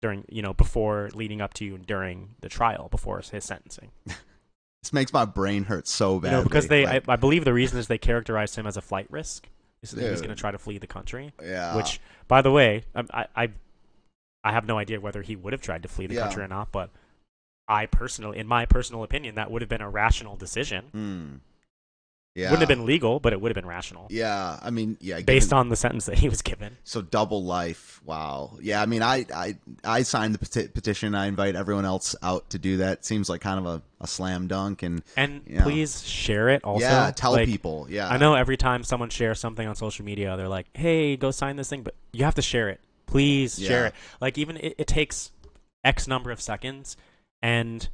during 0.00 0.24
you 0.28 0.42
know 0.42 0.54
before 0.54 1.10
leading 1.12 1.40
up 1.40 1.54
to 1.54 1.74
and 1.74 1.86
during 1.86 2.36
the 2.40 2.48
trial 2.48 2.88
before 2.88 3.20
his 3.20 3.44
sentencing. 3.44 3.90
This 4.82 4.92
makes 4.92 5.12
my 5.12 5.24
brain 5.24 5.64
hurt 5.64 5.88
so 5.88 6.20
bad. 6.20 6.30
You 6.30 6.36
know, 6.38 6.42
because 6.44 6.68
they, 6.68 6.86
I, 6.86 7.00
I 7.08 7.16
believe 7.16 7.44
the 7.44 7.52
reason 7.52 7.78
is 7.78 7.88
they 7.88 7.98
characterized 7.98 8.56
him 8.56 8.66
as 8.66 8.76
a 8.76 8.80
flight 8.80 9.06
risk. 9.10 9.48
Is 9.82 9.92
that 9.92 10.02
he 10.02 10.10
was 10.10 10.20
Dude. 10.20 10.28
going 10.28 10.36
to 10.36 10.40
try 10.40 10.50
to 10.50 10.58
flee 10.58 10.78
the 10.78 10.86
country. 10.88 11.32
yeah, 11.42 11.76
Which, 11.76 12.00
by 12.26 12.42
the 12.42 12.50
way, 12.50 12.82
I, 12.94 13.04
I, 13.12 13.26
I, 13.44 13.48
I 14.42 14.52
have 14.52 14.66
no 14.66 14.76
idea 14.78 15.00
whether 15.00 15.22
he 15.22 15.36
would 15.36 15.52
have 15.52 15.62
tried 15.62 15.82
to 15.82 15.88
flee 15.88 16.06
the 16.06 16.14
Yeah. 16.14 16.22
country 16.22 16.42
or 16.42 16.48
not. 16.48 16.72
But 16.72 16.90
I 17.68 17.86
personally, 17.86 18.38
in 18.38 18.46
my 18.48 18.66
personal 18.66 19.02
opinion, 19.04 19.36
that 19.36 19.50
would 19.50 19.62
have 19.62 19.68
been 19.68 19.80
a 19.80 19.90
rational 19.90 20.36
decision. 20.36 20.86
Hmm. 20.92 21.34
Yeah, 22.38 22.50
Wouldn't 22.50 22.60
have 22.68 22.78
been 22.78 22.86
legal, 22.86 23.18
but 23.20 23.32
it 23.32 23.40
would 23.40 23.50
have 23.50 23.54
been 23.54 23.66
rational 23.66 24.06
Yeah, 24.10 24.58
I 24.62 24.70
mean, 24.70 24.96
yeah, 25.00 25.20
based 25.20 25.48
given- 25.48 25.58
on 25.58 25.68
the 25.70 25.76
sentence 25.76 26.06
that 26.06 26.18
he 26.18 26.28
was 26.28 26.40
given. 26.42 26.76
So 26.84 27.02
double 27.02 27.42
life. 27.44 28.00
Wow. 28.04 28.58
Yeah. 28.62 28.80
I 28.80 28.86
mean, 28.86 29.02
I 29.02 29.26
I 29.34 29.56
I 29.82 30.02
signed 30.02 30.34
the 30.34 30.38
peti- 30.38 30.68
petition. 30.68 31.14
I 31.14 31.26
invite 31.26 31.56
everyone 31.56 31.84
else 31.84 32.14
out 32.22 32.50
to 32.50 32.58
do 32.58 32.76
that. 32.78 33.04
Seems 33.04 33.28
like 33.28 33.40
kind 33.40 33.58
of 33.58 33.66
a, 33.66 33.82
a 34.00 34.06
slam 34.06 34.46
dunk. 34.46 34.82
And 34.82 35.02
And 35.16 35.42
Yeah. 35.46 35.62
please 35.64 36.06
share 36.06 36.48
it. 36.50 36.62
Also, 36.64 36.86
yeah, 36.86 37.10
tell 37.14 37.32
Like, 37.32 37.46
people. 37.46 37.86
Yeah. 37.90 38.08
I 38.08 38.16
know 38.18 38.34
every 38.34 38.56
time 38.56 38.84
someone 38.84 39.10
shares 39.10 39.40
something 39.40 39.66
on 39.66 39.74
social 39.74 40.04
media, 40.04 40.36
they're 40.36 40.48
like, 40.48 40.66
"Hey, 40.74 41.16
go 41.16 41.30
sign 41.32 41.56
this 41.56 41.68
thing," 41.68 41.82
but 41.82 41.94
you 42.12 42.24
have 42.24 42.36
to 42.36 42.42
share 42.42 42.68
it. 42.68 42.80
Please 43.06 43.58
share 43.58 43.86
it. 43.86 43.94
Like 44.20 44.38
even 44.38 44.56
it, 44.58 44.74
it 44.78 44.86
takes 44.86 45.30
X 45.84 46.06
number 46.06 46.30
of 46.30 46.40
seconds, 46.40 46.96
and 47.42 47.88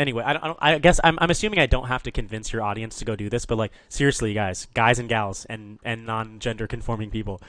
anyway, 0.00 0.24
I, 0.24 0.32
don't, 0.32 0.58
I, 0.60 0.78
guess 0.78 0.98
I'm, 1.04 1.18
I'm 1.20 1.30
assuming 1.30 1.58
I 1.58 1.66
don't 1.66 1.86
have 1.86 2.02
to 2.04 2.10
convince 2.10 2.52
your 2.52 2.62
audience 2.62 2.98
to 2.98 3.04
go 3.04 3.14
do 3.14 3.28
this, 3.28 3.46
but 3.46 3.58
like 3.58 3.72
seriously, 3.88 4.34
guys, 4.34 4.66
guys 4.74 4.98
and 4.98 5.08
gals, 5.08 5.44
and 5.44 5.78
and 5.84 6.06
non-gender 6.06 6.66
conforming 6.66 7.10
people, 7.10 7.40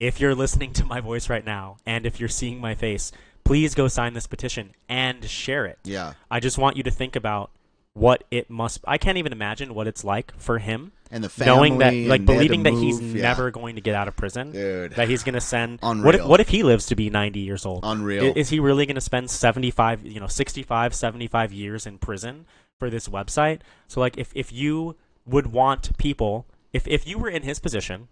if 0.00 0.20
you're 0.20 0.34
listening 0.34 0.72
to 0.74 0.84
my 0.84 1.00
voice 1.00 1.30
right 1.30 1.44
now, 1.44 1.76
and 1.86 2.04
if 2.04 2.18
you're 2.18 2.28
seeing 2.28 2.60
my 2.60 2.74
face, 2.74 3.12
please 3.44 3.74
go 3.74 3.88
sign 3.88 4.14
this 4.14 4.26
petition 4.26 4.74
and 4.88 5.24
share 5.24 5.66
it. 5.66 5.78
Yeah. 5.84 6.14
I 6.30 6.40
just 6.40 6.58
want 6.58 6.76
you 6.76 6.82
to 6.82 6.90
think 6.90 7.16
about 7.16 7.50
what 7.94 8.24
it 8.30 8.48
must. 8.48 8.80
I 8.86 8.98
can't 8.98 9.18
even 9.18 9.32
imagine 9.32 9.74
what 9.74 9.86
it's 9.86 10.04
like 10.04 10.32
for 10.38 10.58
him 10.58 10.92
And 11.10 11.24
the 11.24 11.28
family. 11.28 11.52
knowing 11.54 11.78
that 11.78 11.92
like 11.94 12.20
and 12.20 12.28
they 12.28 12.34
had 12.34 12.42
to 12.42 12.48
believing 12.48 12.62
that 12.62 12.74
he's 12.74 13.00
yeah. 13.00 13.22
never 13.22 13.50
going 13.50 13.74
to 13.74 13.80
get 13.80 13.94
out 13.94 14.06
of 14.08 14.16
prison 14.16 14.52
Dude. 14.52 14.92
that 14.92 15.08
he's 15.08 15.24
going 15.24 15.34
to 15.34 15.40
send 15.40 15.80
what 15.82 16.14
if, 16.14 16.24
what 16.24 16.40
if 16.40 16.48
he 16.48 16.62
lives 16.62 16.86
to 16.86 16.94
be 16.94 17.10
90 17.10 17.40
years 17.40 17.66
old 17.66 17.80
Unreal. 17.82 18.26
I- 18.26 18.32
is 18.38 18.48
he 18.50 18.60
really 18.60 18.86
going 18.86 18.94
to 18.94 19.00
spend 19.00 19.28
75 19.30 20.06
you 20.06 20.20
know 20.20 20.28
65 20.28 20.94
75 20.94 21.52
years 21.52 21.84
in 21.86 21.98
prison 21.98 22.46
for 22.78 22.90
this 22.90 23.08
website 23.08 23.60
so 23.88 24.00
like 24.00 24.16
if 24.16 24.30
if 24.36 24.52
you 24.52 24.94
would 25.26 25.48
want 25.48 25.96
people 25.98 26.46
if 26.72 26.86
if 26.86 27.06
you 27.08 27.18
were 27.18 27.28
in 27.28 27.42
his 27.42 27.58
position 27.58 28.06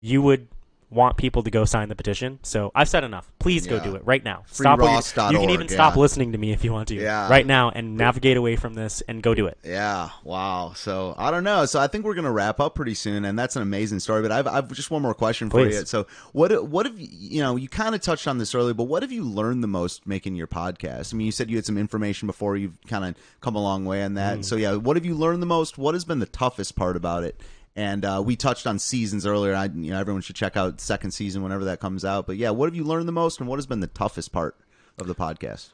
you 0.00 0.20
would 0.22 0.48
want 0.92 1.16
people 1.16 1.42
to 1.42 1.50
go 1.50 1.64
sign 1.64 1.88
the 1.88 1.94
petition 1.96 2.38
so 2.42 2.70
i've 2.74 2.88
said 2.88 3.02
enough 3.04 3.30
please 3.38 3.66
go 3.66 3.76
Yeah. 3.76 3.84
do 3.84 3.94
it 3.96 4.02
right 4.04 4.22
now 4.24 4.44
stop 4.50 4.78
what 4.78 5.12
you're- 5.16 5.32
you 5.32 5.38
can 5.40 5.50
even 5.50 5.68
stop 5.68 5.96
listening 5.96 6.32
to 6.32 6.38
me 6.38 6.52
if 6.52 6.64
you 6.64 6.72
want 6.72 6.88
to 6.88 6.94
Yeah. 6.94 7.28
right 7.28 7.46
now 7.46 7.70
and 7.70 7.96
navigate 7.96 8.36
away 8.36 8.56
from 8.56 8.74
this 8.74 9.02
and 9.08 9.22
go 9.22 9.34
do 9.34 9.46
it 9.46 9.58
Yeah, 9.64 10.10
wow. 10.24 10.72
So 10.74 11.14
I 11.16 11.30
don't 11.30 11.44
know. 11.44 11.64
So 11.66 11.80
I 11.80 11.86
think 11.86 12.04
we're 12.04 12.14
gonna 12.14 12.30
wrap 12.32 12.60
up 12.60 12.74
pretty 12.74 12.94
soon, 12.94 13.24
and 13.24 13.38
that's 13.38 13.56
an 13.56 13.62
amazing 13.62 14.00
story. 14.00 14.22
But 14.22 14.32
I've, 14.32 14.46
I've 14.46 14.72
just 14.72 14.90
one 14.90 15.02
more 15.02 15.14
question 15.14 15.48
for 15.50 15.62
Please. 15.64 15.78
you. 15.80 15.84
So 15.86 16.06
what 16.32 16.68
what 16.68 16.86
have 16.86 16.98
you 16.98 17.08
you 17.10 17.40
know 17.40 17.56
you 17.56 17.68
kind 17.68 17.94
of 17.94 18.00
touched 18.00 18.26
on 18.28 18.38
this 18.38 18.54
earlier, 18.54 18.74
but 18.74 18.84
what 18.84 19.02
have 19.02 19.12
you 19.12 19.24
learned 19.24 19.62
the 19.62 19.68
most 19.68 20.06
making 20.06 20.34
your 20.34 20.46
podcast? 20.46 21.12
I 21.12 21.16
mean, 21.16 21.26
you 21.26 21.32
said 21.32 21.50
you 21.50 21.56
had 21.56 21.64
some 21.66 21.78
information 21.78 22.26
before. 22.26 22.56
You've 22.56 22.76
kind 22.86 23.04
of 23.04 23.14
come 23.40 23.54
a 23.56 23.62
long 23.62 23.84
way 23.84 24.02
on 24.02 24.14
that. 24.14 24.38
Mm. 24.40 24.44
So 24.44 24.56
yeah, 24.56 24.74
what 24.74 24.96
have 24.96 25.04
you 25.06 25.14
learned 25.14 25.40
the 25.42 25.46
most? 25.46 25.78
What 25.78 25.94
has 25.94 26.04
been 26.04 26.18
the 26.18 26.26
toughest 26.26 26.76
part 26.76 26.96
about 26.96 27.24
it? 27.24 27.40
And 27.74 28.04
uh, 28.04 28.22
we 28.24 28.36
touched 28.36 28.66
on 28.66 28.78
seasons 28.78 29.24
earlier. 29.26 29.54
I, 29.54 29.64
you 29.64 29.90
know, 29.92 29.98
everyone 29.98 30.20
should 30.22 30.36
check 30.36 30.56
out 30.56 30.80
second 30.80 31.12
season 31.12 31.42
whenever 31.42 31.64
that 31.64 31.80
comes 31.80 32.04
out. 32.04 32.26
But 32.26 32.36
yeah, 32.36 32.50
what 32.50 32.66
have 32.66 32.74
you 32.74 32.84
learned 32.84 33.08
the 33.08 33.12
most, 33.12 33.40
and 33.40 33.48
what 33.48 33.56
has 33.56 33.66
been 33.66 33.80
the 33.80 33.86
toughest 33.86 34.30
part 34.32 34.56
of 34.98 35.06
the 35.06 35.14
podcast? 35.14 35.70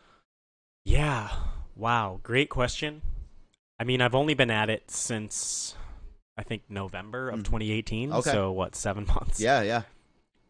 Yeah. 0.85 1.31
Wow. 1.77 2.21
Great 2.23 2.49
question. 2.51 3.03
I 3.81 3.85
mean, 3.85 4.01
I've 4.01 4.15
only 4.15 4.35
been 4.35 4.51
at 4.51 4.71
it 4.71 4.91
since 4.91 5.75
I 6.37 6.43
think 6.43 6.63
November 6.69 7.31
of 7.31 7.41
Mhm. 7.41 7.45
2018. 7.45 8.13
Okay. 8.13 8.31
So 8.31 8.53
what, 8.53 8.75
seven 8.77 9.05
months? 9.15 9.41
Yeah, 9.41 9.63
yeah. 9.63 9.83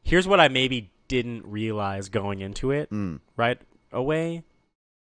Here's 0.02 0.26
what 0.28 0.40
I 0.40 0.48
maybe 0.48 0.90
didn't 1.08 1.46
realize 1.46 2.08
going 2.10 2.40
into 2.40 2.70
it 2.70 2.90
Mm. 2.90 3.20
right 3.36 3.58
away 3.90 4.42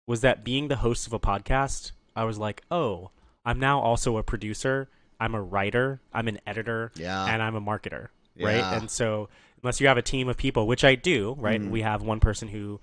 was 0.06 0.20
that 0.20 0.44
being 0.44 0.68
the 0.68 0.76
host 0.76 1.06
of 1.06 1.12
a 1.12 1.18
podcast, 1.18 1.90
I 2.14 2.22
was 2.24 2.38
like, 2.38 2.62
oh, 2.70 3.10
I'm 3.44 3.58
now 3.58 3.80
also 3.80 4.16
a 4.16 4.22
producer. 4.22 4.88
I'm 5.20 5.34
a 5.34 5.42
writer. 5.42 6.00
I'm 6.12 6.28
an 6.28 6.40
editor. 6.46 6.92
Yeah. 6.96 7.24
And 7.26 7.42
I'm 7.42 7.54
a 7.54 7.60
marketer. 7.60 8.08
Right. 8.40 8.56
Yeah. 8.58 8.76
And 8.78 8.90
so 8.90 9.28
unless 9.62 9.80
you 9.80 9.88
have 9.88 9.98
a 9.98 10.02
team 10.02 10.28
of 10.28 10.36
people, 10.36 10.66
which 10.66 10.84
I 10.84 10.94
do, 10.94 11.34
right? 11.38 11.60
Mhm. 11.60 11.70
We 11.70 11.82
have 11.82 12.02
one 12.02 12.20
person 12.20 12.48
who 12.48 12.80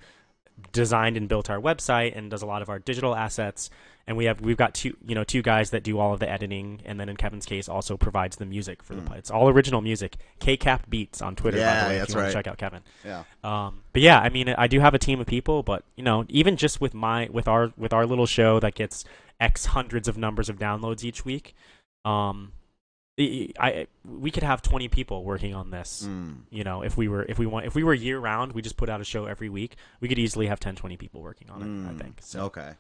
designed 0.72 1.18
and 1.18 1.28
built 1.28 1.50
our 1.50 1.60
website 1.60 2.16
and 2.18 2.30
does 2.32 2.42
a 2.42 2.46
lot 2.46 2.62
of 2.62 2.70
our 2.70 2.80
digital 2.80 3.14
assets 3.14 3.70
and 4.08 4.16
we 4.16 4.24
have 4.26 4.40
we've 4.40 4.56
got 4.56 4.74
two 4.74 4.96
you 5.06 5.14
know 5.14 5.26
two 5.26 5.42
guys 5.42 5.72
that 5.72 5.84
do 5.84 6.00
all 6.00 6.14
of 6.14 6.22
the 6.22 6.30
editing 6.30 6.80
and 6.86 6.98
then 6.98 7.10
in 7.10 7.18
kevin's 7.18 7.46
case 7.46 7.68
also 7.68 7.98
provides 7.98 8.38
the 8.38 8.46
music 8.46 8.82
for 8.82 8.96
the 8.96 9.02
Mm. 9.02 9.18
it's 9.18 9.30
all 9.30 9.50
original 9.50 9.82
music 9.82 10.16
kcap 10.40 10.82
beats 10.88 11.22
on 11.22 11.36
twitter 11.36 11.58
by 11.58 11.64
Yeah, 11.64 11.84
the 11.84 11.90
way 11.90 11.96
if 11.96 12.00
that's 12.04 12.10
you 12.12 12.16
want 12.16 12.24
right. 12.24 12.30
to 12.32 12.38
check 12.38 12.48
out 12.48 12.58
kevin 12.58 12.82
Yeah. 13.04 13.24
um, 13.44 13.82
but 13.92 14.02
yeah 14.02 14.18
i 14.22 14.30
mean 14.30 14.48
i 14.48 14.68
do 14.68 14.80
have 14.80 14.94
a 14.94 15.00
team 15.00 15.20
of 15.20 15.28
people 15.28 15.62
but 15.62 15.84
you 15.98 16.04
know 16.06 16.24
even 16.30 16.56
just 16.56 16.80
with 16.80 16.94
my 16.94 17.28
with 17.34 17.50
our 17.50 17.74
with 17.76 17.92
our 17.92 18.06
little 18.06 18.26
show 18.26 18.58
that 18.62 18.76
gets 18.76 19.04
x 19.42 19.66
hundreds 19.66 20.08
of 20.08 20.18
numbers 20.18 20.48
of 20.48 20.58
downloads 20.58 21.04
each 21.04 21.26
week 21.26 21.54
um 22.06 22.52
I, 23.18 23.50
I 23.60 23.88
we 24.04 24.30
could 24.30 24.44
have 24.44 24.62
20 24.62 24.90
people 24.90 25.24
working 25.24 25.56
on 25.56 25.72
this 25.72 26.04
Mm. 26.06 26.42
you 26.50 26.64
know 26.66 26.82
if 26.82 26.98
we 26.98 27.08
were 27.08 27.24
if 27.24 27.40
we 27.40 27.46
want 27.46 27.66
if 27.66 27.74
we 27.74 27.84
were 27.84 27.94
year 27.94 28.20
round 28.20 28.52
we 28.52 28.62
just 28.62 28.76
put 28.78 28.90
out 28.90 29.00
a 29.00 29.06
show 29.06 29.26
every 29.26 29.48
week 29.50 29.76
we 30.02 30.08
could 30.10 30.20
easily 30.20 30.48
have 30.48 30.60
10 30.60 30.76
20 30.76 30.98
people 30.98 31.22
working 31.22 31.50
on 31.50 31.62
it 31.62 31.66
i 31.66 31.94
Mm. 31.94 31.98
think 32.02 32.18
so 32.22 32.42
Okay. 32.46 32.72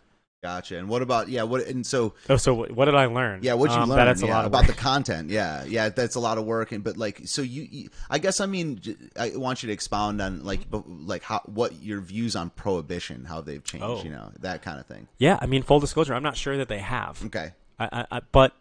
Gotcha. 0.43 0.77
And 0.77 0.88
what 0.88 1.02
about 1.02 1.27
yeah? 1.27 1.41
What 1.41 1.65
and 1.65 1.84
so 1.84 2.14
oh 2.30 2.38
so 2.38 2.53
what 2.53 2.69
what 2.72 2.85
did 2.85 2.93
i 2.93 3.07
learn 3.07 3.39
yeah? 3.41 3.56
What'd 3.56 3.76
you 3.76 3.81
um, 3.81 3.89
learn? 3.89 3.97
that 3.97 4.10
it's 4.10 4.22
a 4.22 4.27
lot 4.27 4.45
about 4.45 4.68
work. 4.68 4.76
the 4.76 4.80
content. 4.80 5.31
Yeah, 5.31 5.64
yeah. 5.64 5.89
That's 5.89 6.14
a 6.14 6.19
lot 6.19 6.38
of 6.38 6.45
work. 6.45 6.72
And 6.72 6.84
but 6.84 6.97
like, 6.97 7.22
so 7.26 7.41
you, 7.41 7.64
you 7.72 7.89
I 8.11 8.19
guess 8.19 8.39
I 8.39 8.45
mean, 8.45 8.80
I 9.19 9.31
want 9.35 9.64
you 9.64 9.68
to 9.68 9.73
expound 9.73 10.22
on 10.22 10.43
like, 10.43 10.60
like 10.72 11.23
how 11.23 11.39
what 11.45 11.81
your 11.81 11.99
views 11.99 12.35
on 12.35 12.52
prohibition, 12.52 13.26
how 13.26 13.41
they've 13.41 13.64
changed. 13.64 13.85
Oh. 13.88 14.03
You 14.03 14.11
know, 14.11 14.34
that 14.41 14.61
kind 14.61 14.80
of 14.80 14.85
thing. 14.85 15.07
yeah 15.18 15.39
i 15.41 15.47
mean 15.47 15.64
full 15.64 15.80
disclosure 15.80 16.14
i'm 16.14 16.22
not 16.22 16.38
sure 16.38 16.57
that 16.57 16.68
they 16.68 16.80
have 16.80 17.26
Okay. 17.26 17.53
I, 17.80 17.85
I, 17.91 18.06
I 18.18 18.22
but 18.31 18.53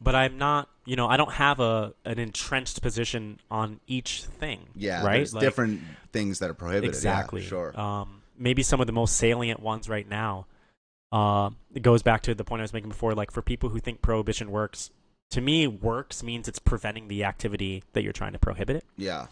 but 0.00 0.14
i'm 0.14 0.38
not 0.38 0.68
you 0.84 0.96
know 0.96 1.08
i 1.08 1.16
don't 1.16 1.32
have 1.32 1.60
a 1.60 1.94
an 2.04 2.18
entrenched 2.18 2.82
position 2.82 3.38
on 3.50 3.80
each 3.86 4.24
thing 4.24 4.60
Yeah. 4.74 5.04
right 5.04 5.16
There's 5.16 5.34
Like- 5.34 5.42
different 5.42 5.80
things 6.12 6.38
that 6.38 6.50
are 6.50 6.54
prohibited. 6.54 6.84
Yeah, 6.84 6.88
exactly 6.96 7.42
sure. 7.42 7.78
um 7.78 8.22
maybe 8.38 8.62
some 8.62 8.80
of 8.80 8.86
the 8.86 8.92
most 8.92 9.16
salient 9.16 9.60
ones 9.60 9.88
right 9.88 10.08
now 10.08 10.46
uh 11.12 11.50
it 11.74 11.82
goes 11.82 12.02
back 12.02 12.22
to 12.22 12.34
the 12.34 12.44
point 12.44 12.60
i 12.60 12.64
was 12.64 12.72
making 12.72 12.88
before 12.90 13.14
like 13.14 13.30
for 13.30 13.42
people 13.42 13.68
who 13.70 13.78
think 13.78 14.02
prohibition 14.02 14.50
works 14.50 14.90
to 15.30 15.40
me 15.40 15.66
works 15.66 16.22
means 16.22 16.46
it's 16.48 16.58
preventing 16.58 17.08
the 17.08 17.24
activity 17.24 17.82
that 17.92 18.02
you're 18.02 18.12
trying 18.12 18.32
to 18.32 18.38
prohibit 18.38 18.76
it 18.76 18.84
yeah. 18.96 19.26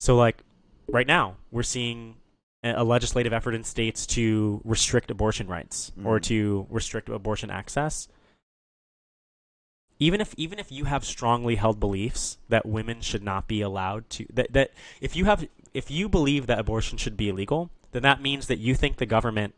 so 0.00 0.16
like 0.16 0.42
right 0.88 1.06
now 1.06 1.36
we're 1.50 1.62
seeing 1.62 2.16
a 2.62 2.82
legislative 2.84 3.32
effort 3.32 3.54
in 3.54 3.62
states 3.62 4.06
to 4.06 4.60
restrict 4.64 5.10
abortion 5.10 5.46
rights 5.46 5.92
or 6.04 6.18
Mhm. 6.18 6.22
to 6.24 6.66
restrict 6.70 7.08
abortion 7.08 7.50
access 7.50 8.08
even 9.98 10.20
if 10.20 10.34
even 10.36 10.58
if 10.58 10.70
you 10.70 10.84
have 10.84 11.04
strongly 11.04 11.56
held 11.56 11.80
beliefs 11.80 12.38
that 12.48 12.66
women 12.66 13.00
should 13.00 13.22
not 13.22 13.48
be 13.48 13.60
allowed 13.60 14.08
to 14.10 14.26
that 14.32 14.52
that 14.52 14.72
if 15.00 15.16
you 15.16 15.24
have 15.24 15.46
if 15.74 15.90
you 15.90 16.08
believe 16.08 16.46
that 16.46 16.58
abortion 16.58 16.96
should 16.98 17.16
be 17.16 17.28
illegal, 17.28 17.70
then 17.92 18.02
that 18.02 18.22
means 18.22 18.46
that 18.46 18.58
you 18.58 18.74
think 18.74 18.96
the 18.96 19.06
government 19.06 19.54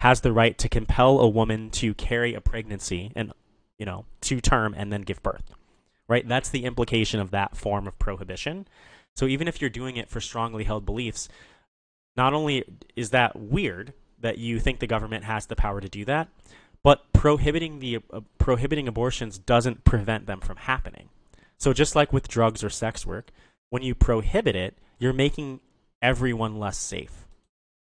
has 0.00 0.20
the 0.20 0.32
right 0.32 0.56
to 0.58 0.68
compel 0.68 1.20
a 1.20 1.28
woman 1.28 1.70
to 1.70 1.94
carry 1.94 2.34
a 2.34 2.40
pregnancy 2.40 3.12
and 3.14 3.32
you 3.78 3.86
know 3.86 4.04
to 4.20 4.40
term 4.40 4.74
and 4.76 4.92
then 4.92 5.02
give 5.02 5.22
birth. 5.22 5.54
Right? 6.08 6.26
That's 6.26 6.50
the 6.50 6.64
implication 6.64 7.20
of 7.20 7.30
that 7.30 7.56
form 7.56 7.86
of 7.86 7.98
prohibition. 7.98 8.66
So 9.14 9.26
even 9.26 9.46
if 9.46 9.60
you're 9.60 9.70
doing 9.70 9.96
it 9.96 10.10
for 10.10 10.20
strongly 10.20 10.64
held 10.64 10.84
beliefs, 10.84 11.28
not 12.16 12.34
only 12.34 12.64
is 12.96 13.10
that 13.10 13.38
weird 13.38 13.92
that 14.18 14.38
you 14.38 14.58
think 14.58 14.78
the 14.78 14.86
government 14.86 15.24
has 15.24 15.46
the 15.46 15.56
power 15.56 15.80
to 15.80 15.88
do 15.88 16.04
that, 16.06 16.28
but 16.84 17.12
prohibiting 17.12 17.78
the 17.78 17.98
uh, 18.12 18.20
prohibiting 18.38 18.88
abortions 18.88 19.38
doesn't 19.38 19.84
prevent 19.84 20.26
them 20.26 20.40
from 20.40 20.56
happening. 20.56 21.08
So 21.58 21.72
just 21.72 21.94
like 21.94 22.12
with 22.12 22.28
drugs 22.28 22.64
or 22.64 22.70
sex 22.70 23.06
work, 23.06 23.30
when 23.70 23.82
you 23.82 23.94
prohibit 23.94 24.56
it, 24.56 24.76
you're 24.98 25.12
making 25.12 25.60
everyone 26.00 26.58
less 26.58 26.76
safe 26.76 27.26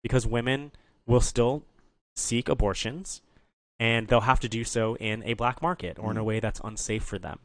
because 0.02 0.26
women 0.26 0.72
will 1.06 1.20
still 1.20 1.62
seek 2.14 2.48
abortions 2.48 3.22
and 3.80 4.08
they'll 4.08 4.20
have 4.20 4.40
to 4.40 4.48
do 4.48 4.64
so 4.64 4.96
in 4.96 5.22
a 5.24 5.34
black 5.34 5.62
market 5.62 5.98
or 5.98 6.10
in 6.10 6.16
a 6.16 6.24
way 6.24 6.38
that's 6.38 6.60
unsafe 6.62 7.02
for 7.02 7.18
them. 7.18 7.38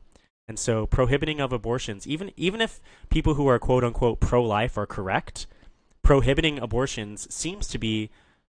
And 0.48 0.60
so 0.60 0.86
prohibiting 0.86 1.40
of 1.40 1.52
abortions, 1.52 2.08
even 2.08 2.32
even 2.38 2.62
if 2.62 2.80
people 3.10 3.34
who 3.34 3.48
are 3.48 3.60
quote 3.60 3.84
unquote 3.84 4.20
pro 4.20 4.44
life 4.44 4.78
are 4.78 4.86
correct, 4.86 5.48
prohibiting 6.04 6.60
abortions 6.60 7.34
seems 7.34 7.68
to 7.70 7.78
be 7.78 8.10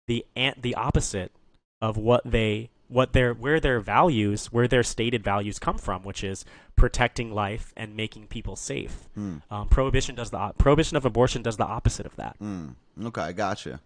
the 0.07 0.25
ant 0.37 0.62
the 0.62 0.75
opposite 0.75 1.33
of 1.81 1.97
what 1.97 2.23
they 2.25 2.71
what 2.91 3.12
their 3.12 3.33
where 3.33 3.61
their 3.61 3.81
values 3.81 4.47
where 4.47 4.69
their 4.69 4.83
stated 4.83 5.23
values 5.23 5.59
come 5.59 5.79
from, 5.79 6.03
which 6.03 6.25
is 6.25 6.45
protecting 6.77 7.33
life 7.33 7.73
and 7.77 7.97
making 7.97 8.27
people 8.27 8.57
safe. 8.57 9.09
Mm. 9.17 9.43
Um, 9.51 9.69
prohibition 9.69 10.15
does 10.15 10.31
the 10.31 10.53
prohibition 10.59 10.97
of 10.97 11.05
abortion 11.05 11.43
does 11.43 11.57
the 11.57 11.65
opposite 11.65 12.07
of 12.07 12.17
that. 12.17 12.39
Mm. 12.41 12.75
Okay, 13.05 13.33
gotcha. 13.33 13.81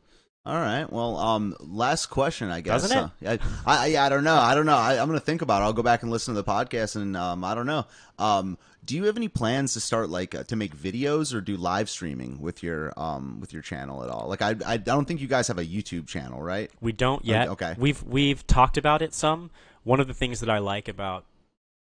All 0.46 0.56
right. 0.56 0.90
Well, 0.90 1.16
um, 1.16 1.56
last 1.60 2.06
question, 2.06 2.50
I 2.50 2.60
guess. 2.60 2.82
Doesn't 2.82 3.10
it? 3.22 3.40
I, 3.66 3.84
I, 3.84 3.86
yeah, 3.86 4.04
I 4.04 4.10
don't 4.10 4.24
know. 4.24 4.36
I 4.36 4.54
don't 4.54 4.66
know. 4.66 4.76
I, 4.76 5.00
I'm 5.00 5.08
going 5.08 5.18
to 5.18 5.24
think 5.24 5.40
about 5.40 5.62
it. 5.62 5.64
I'll 5.64 5.72
go 5.72 5.82
back 5.82 6.02
and 6.02 6.12
listen 6.12 6.34
to 6.34 6.42
the 6.42 6.46
podcast, 6.46 6.96
and 6.96 7.16
um, 7.16 7.42
I 7.44 7.54
don't 7.54 7.64
know. 7.64 7.86
Um, 8.18 8.58
do 8.84 8.96
you 8.96 9.04
have 9.04 9.16
any 9.16 9.28
plans 9.28 9.72
to 9.74 9.80
start 9.80 10.10
like 10.10 10.34
uh, 10.34 10.44
to 10.44 10.56
make 10.56 10.76
videos 10.76 11.32
or 11.34 11.40
do 11.40 11.56
live 11.56 11.88
streaming 11.88 12.40
with 12.40 12.62
your 12.62 12.92
um 12.98 13.40
with 13.40 13.52
your 13.52 13.62
channel 13.62 14.02
at 14.04 14.10
all? 14.10 14.28
Like, 14.28 14.42
I, 14.42 14.54
I 14.66 14.76
don't 14.76 15.06
think 15.06 15.20
you 15.20 15.28
guys 15.28 15.48
have 15.48 15.58
a 15.58 15.64
YouTube 15.64 16.06
channel, 16.06 16.42
right? 16.42 16.70
We 16.80 16.92
don't 16.92 17.24
yet. 17.24 17.48
okay. 17.48 17.74
We've 17.78 18.02
we've 18.02 18.46
talked 18.46 18.76
about 18.76 19.02
it 19.02 19.14
some. 19.14 19.50
One 19.84 20.00
of 20.00 20.06
the 20.08 20.14
things 20.14 20.40
that 20.40 20.50
I 20.50 20.58
like 20.58 20.88
about 20.88 21.24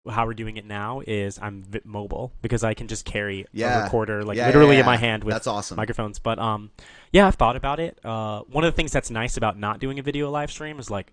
how 0.08 0.24
we're 0.24 0.34
doing 0.34 0.56
it 0.56 0.64
now 0.64 1.02
is 1.04 1.36
I'm 1.42 1.64
mobile 1.84 2.30
because 2.40 2.62
I 2.62 2.74
can 2.74 2.86
just 2.86 3.04
carry 3.04 3.44
Yeah. 3.52 3.80
a 3.80 3.82
recorder 3.84 4.22
like 4.24 4.36
Yeah, 4.36 4.46
literally 4.46 4.74
yeah, 4.76 4.80
in 4.80 4.86
my 4.86 4.96
hand 4.96 5.24
with 5.24 5.34
That's 5.34 5.48
awesome. 5.48 5.76
microphones. 5.76 6.20
But 6.20 6.38
um, 6.38 6.70
yeah, 7.12 7.26
I've 7.26 7.34
thought 7.34 7.56
about 7.56 7.80
it. 7.80 7.98
Uh, 8.04 8.42
one 8.42 8.62
of 8.62 8.72
the 8.72 8.76
things 8.76 8.92
that's 8.92 9.10
nice 9.10 9.36
about 9.36 9.58
not 9.58 9.80
doing 9.80 9.98
a 9.98 10.02
video 10.02 10.30
live 10.30 10.50
stream 10.52 10.78
is 10.78 10.90
like 10.90 11.12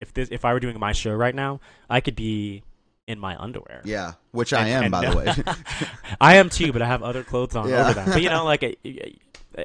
if 0.00 0.12
this 0.14 0.28
if 0.30 0.44
I 0.44 0.52
were 0.52 0.60
doing 0.60 0.78
my 0.78 0.92
show 0.92 1.12
right 1.12 1.34
now, 1.34 1.58
I 1.90 2.00
could 2.00 2.14
be 2.14 2.62
in 3.08 3.18
my 3.18 3.36
underwear. 3.36 3.80
Yeah, 3.84 4.12
which 4.30 4.52
I 4.52 4.68
And- 4.68 4.68
am, 4.68 4.82
and- 4.84 4.92
by 4.92 5.06
the 5.10 5.16
way. 5.16 5.54
I 6.20 6.36
am 6.36 6.48
too, 6.50 6.72
but 6.72 6.82
I 6.82 6.86
have 6.86 7.02
other 7.02 7.24
clothes 7.24 7.56
on 7.56 7.68
Yeah. 7.68 7.80
over 7.86 7.94
that. 7.94 8.06
But 8.06 8.22
you 8.22 8.28
know, 8.30 8.44
like 8.52 8.62
I, 8.62 8.76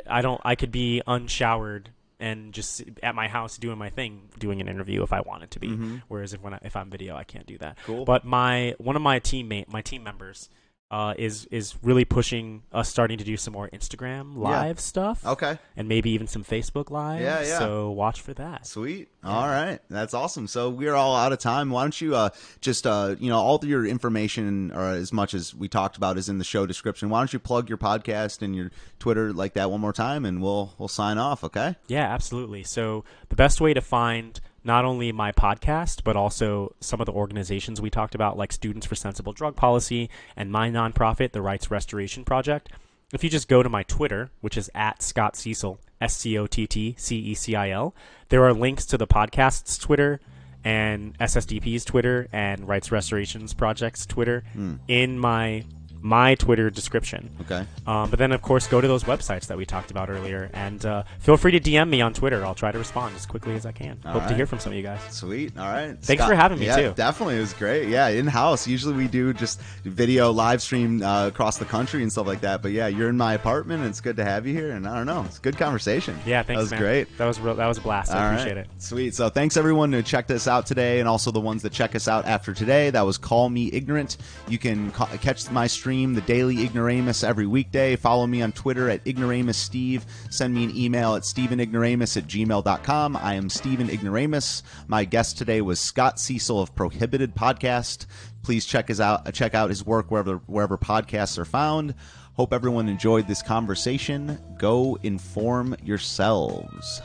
I 0.08 0.22
don't. 0.24 0.42
I 0.44 0.56
could 0.56 0.72
be 0.72 1.02
unshowered 1.06 1.90
and 2.20 2.54
just 2.54 2.82
at 3.04 3.16
my 3.16 3.28
house 3.28 3.58
doing 3.58 3.78
my 3.78 3.90
thing, 3.90 4.30
doing 4.40 4.62
an 4.62 4.68
interview 4.70 5.04
if 5.04 5.12
I 5.12 5.20
wanted 5.22 5.52
to 5.52 5.60
be. 5.60 5.68
Mhm. 5.68 6.02
Whereas 6.08 6.34
if 6.34 6.42
when 6.42 6.54
I, 6.54 6.60
if 6.64 6.76
I'm 6.76 6.90
video, 6.90 7.16
I 7.16 7.26
can't 7.26 7.46
do 7.46 7.58
that. 7.60 7.78
Cool. 7.86 8.06
But 8.06 8.24
my 8.26 8.76
one 8.80 8.96
of 8.96 9.02
my 9.02 9.20
teammate, 9.20 9.68
my 9.68 9.82
team 9.82 10.04
members, 10.04 10.50
uh, 10.94 11.16
is 11.18 11.48
is 11.50 11.74
really 11.82 12.06
pushing 12.06 12.62
us 12.72 12.88
starting 12.88 13.18
to 13.18 13.24
do 13.24 13.36
some 13.36 13.52
more 13.52 13.68
Instagram 13.70 14.38
live 14.38 14.80
stuff, 14.80 15.26
okay. 15.26 15.58
and 15.76 15.88
maybe 15.88 16.12
even 16.12 16.28
some 16.28 16.44
Facebook 16.44 16.92
live. 16.92 17.20
Yeah, 17.20 17.42
yeah. 17.42 17.58
So 17.58 17.90
watch 17.90 18.22
for 18.22 18.36
that. 18.36 18.68
Sweet. 18.68 19.10
All 19.24 19.48
right. 19.48 19.80
That's 19.90 20.14
awesome. 20.14 20.46
So 20.46 20.70
we're 20.70 20.94
all 20.94 21.16
out 21.16 21.32
of 21.32 21.40
time. 21.40 21.72
Why 21.72 21.82
don't 21.82 22.00
you 22.00 22.16
uh, 22.16 22.30
just, 22.62 22.86
uh, 22.86 23.16
you 23.20 23.30
know, 23.30 23.40
all 23.40 23.60
your 23.64 23.88
information 23.88 24.72
or 24.72 24.92
as 24.92 25.12
much 25.12 25.34
as 25.34 25.56
we 25.56 25.68
talked 25.68 25.98
about 25.98 26.20
is 26.20 26.30
in 26.30 26.38
the 26.38 26.44
show 26.44 26.68
description. 26.68 27.10
Why 27.10 27.22
don't 27.22 27.34
you 27.34 27.40
plug 27.40 27.70
your 27.70 27.80
podcast 27.80 28.44
and 28.44 28.56
your 28.56 28.70
Twitter 29.00 29.34
like 29.34 29.56
that 29.56 29.72
one 29.72 29.82
more 29.82 29.94
time 29.94 30.26
and 30.26 30.44
we'll 30.44 30.76
we'll 30.78 30.90
sign 30.90 31.18
off, 31.18 31.44
okay? 31.44 31.76
Yeah, 31.88 32.04
absolutely. 32.04 32.62
So 32.62 33.04
the 33.30 33.36
best 33.36 33.60
way 33.60 33.74
to 33.74 33.82
find 33.82 34.40
not 34.64 34.86
only 34.86 35.12
my 35.12 35.32
podcast, 35.32 36.04
but 36.04 36.16
also 36.16 36.74
some 36.80 37.02
of 37.02 37.06
the 37.06 37.12
organizations 37.12 37.82
we 37.82 37.90
talked 37.90 38.16
about, 38.16 38.38
like 38.38 38.52
Students 38.52 38.88
for 38.88 38.96
Sensible 38.96 39.34
Drug 39.34 39.56
Policy 39.56 40.10
and 40.36 40.52
my 40.52 40.70
nonprofit, 40.70 41.32
the 41.32 41.42
Rights 41.42 41.70
Restoration 41.70 42.24
Project. 42.24 42.70
If 43.14 43.24
you 43.24 43.30
just 43.30 43.48
go 43.48 43.62
to 43.62 43.70
my 43.70 43.84
Twitter, 43.84 44.32
which 44.42 44.58
is 44.58 44.72
at 44.74 45.02
Scott 45.02 45.36
Cecil, 45.36 45.80
S 46.02 46.18
C 46.18 46.38
O 46.38 46.48
T 46.48 46.66
T 46.66 46.96
C 46.98 47.18
E 47.18 47.34
C 47.36 47.56
I 47.56 47.70
L, 47.70 47.94
there 48.30 48.44
are 48.44 48.54
links 48.54 48.86
to 48.88 48.98
the 48.98 49.08
podcast's 49.08 49.78
Twitter 49.78 50.20
and 50.64 51.18
SSDP's 51.20 51.86
Twitter 51.86 52.28
and 52.32 52.68
Rights 52.68 52.92
Restorations 52.92 53.54
Project's 53.54 54.06
Twitter 54.06 54.44
hmm. 54.54 54.76
in 54.88 55.20
my 55.20 55.66
my 56.04 56.36
Twitter 56.36 56.70
description. 56.70 57.32
Okay. 57.42 57.66
Um, 57.88 58.10
but 58.12 58.20
then, 58.20 58.32
of 58.32 58.42
course, 58.42 58.68
go 58.68 58.80
to 58.82 58.88
those 58.88 59.06
websites 59.06 59.48
that 59.48 59.58
we 59.58 59.66
talked 59.66 59.90
about 59.90 60.10
earlier, 60.10 60.50
and 60.54 60.86
uh, 60.86 61.04
feel 61.20 61.38
free 61.38 61.52
to 61.58 61.60
DM 61.60 61.90
me 61.90 62.02
on 62.02 62.14
Twitter. 62.14 62.46
I'll 62.46 62.54
try 62.54 62.72
to 62.72 62.78
respond 62.78 63.16
as 63.16 63.26
quickly 63.26 63.56
as 63.56 63.66
I 63.66 63.72
can. 63.72 63.98
All 64.06 64.12
Hope 64.14 64.28
to 64.28 64.36
hear 64.36 64.46
from 64.46 64.60
some 64.60 64.74
of 64.74 64.78
you 64.78 64.84
guys. 64.84 65.00
Sweet. 65.10 65.58
All 65.58 65.66
right. 65.66 65.98
Thanks 66.02 66.24
for 66.26 66.36
having 66.36 66.60
me, 66.60 66.66
yeah, 66.68 66.76
too. 66.76 66.94
Definitely. 66.96 67.38
It 67.38 67.42
was 67.42 67.54
great. 67.54 67.88
Yeah, 67.90 68.10
in 68.10 68.28
house. 68.28 68.68
Usually 68.68 68.94
we 68.94 69.08
do 69.08 69.34
just 69.34 69.60
video 69.84 70.32
live 70.32 70.62
stream 70.62 71.02
uh, 71.02 71.28
across 71.28 71.58
the 71.58 71.66
country 71.66 72.02
and 72.04 72.12
stuff 72.12 72.28
like 72.28 72.42
that. 72.42 72.62
But 72.62 72.72
yeah, 72.74 72.88
you're 72.88 73.10
in 73.10 73.18
my 73.18 73.34
apartment 73.34 73.82
and 73.82 73.90
it's 73.90 74.02
good 74.02 74.18
to 74.18 74.26
have 74.26 74.46
you 74.46 74.54
here. 74.54 74.72
And 74.72 74.88
I 74.88 74.96
don't 74.98 75.06
know, 75.06 75.24
it's 75.26 75.38
a 75.38 75.42
good 75.42 75.58
conversation. 75.58 76.18
Yeah, 76.26 76.44
thanks, 76.44 76.58
That 76.58 76.62
was 76.64 76.72
man. 76.72 76.80
great. 76.82 77.18
That 77.18 77.26
was 77.28 77.40
real, 77.40 77.56
that 77.56 77.68
was 77.68 77.78
a 77.78 77.82
blast. 77.82 78.12
I 78.12 78.16
All 78.18 78.24
right. 78.26 78.34
appreciate 78.34 78.58
it. 78.58 78.68
Sweet. 78.80 79.16
So 79.16 79.30
thanks 79.30 79.56
everyone 79.58 79.94
who 79.94 80.02
checked 80.02 80.32
us 80.32 80.48
out 80.48 80.66
today, 80.66 81.00
and 81.00 81.08
also 81.08 81.32
the 81.32 81.40
ones 81.40 81.62
that 81.62 81.72
check 81.72 81.96
us 81.96 82.08
out 82.08 82.26
after 82.26 82.54
today. 82.54 82.90
That 82.90 83.06
was 83.06 83.18
Call 83.18 83.50
Me 83.50 83.70
Ignorant. 83.72 84.18
You 84.50 84.58
can 84.58 84.92
ca- 84.92 85.06
catch 85.22 85.50
my 85.52 85.68
stream, 85.68 85.93
the 85.94 86.22
Daily 86.22 86.64
Ignoramus, 86.64 87.24
every 87.24 87.46
weekday. 87.46 87.96
Follow 87.96 88.26
me 88.26 88.42
on 88.42 88.52
Twitter 88.52 88.90
at 88.90 89.06
Ignoramus 89.06 89.56
Steve. 89.56 90.06
Send 90.32 90.52
me 90.54 90.64
an 90.64 90.76
email 90.76 91.14
at 91.14 91.22
stevenignoramus 91.22 92.18
at 92.18 92.26
gmail.com. 92.26 93.16
I 93.18 93.36
am 93.36 93.48
Stephen 93.48 93.90
Ignoramus. 93.90 94.64
My 94.88 95.06
guest 95.06 95.38
today 95.38 95.62
was 95.62 95.80
Scott 95.80 96.20
Cecil 96.20 96.60
of 96.60 96.74
Prohibited 96.74 97.36
Podcast. 97.36 98.08
Please 98.42 98.66
check 98.66 98.88
his 98.88 99.00
out. 99.00 99.32
Check 99.36 99.54
out 99.54 99.70
his 99.70 99.86
work 99.86 100.10
wherever 100.10 100.38
wherever 100.48 100.80
podcasts 100.80 101.38
are 101.38 101.46
found. 101.46 101.94
Hope 102.34 102.54
everyone 102.54 102.90
enjoyed 102.90 103.28
this 103.28 103.44
conversation. 103.44 104.40
Go 104.58 104.98
inform 105.04 105.76
yourselves. 105.84 107.02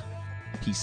Peace 0.63 0.67
out. 0.67 0.77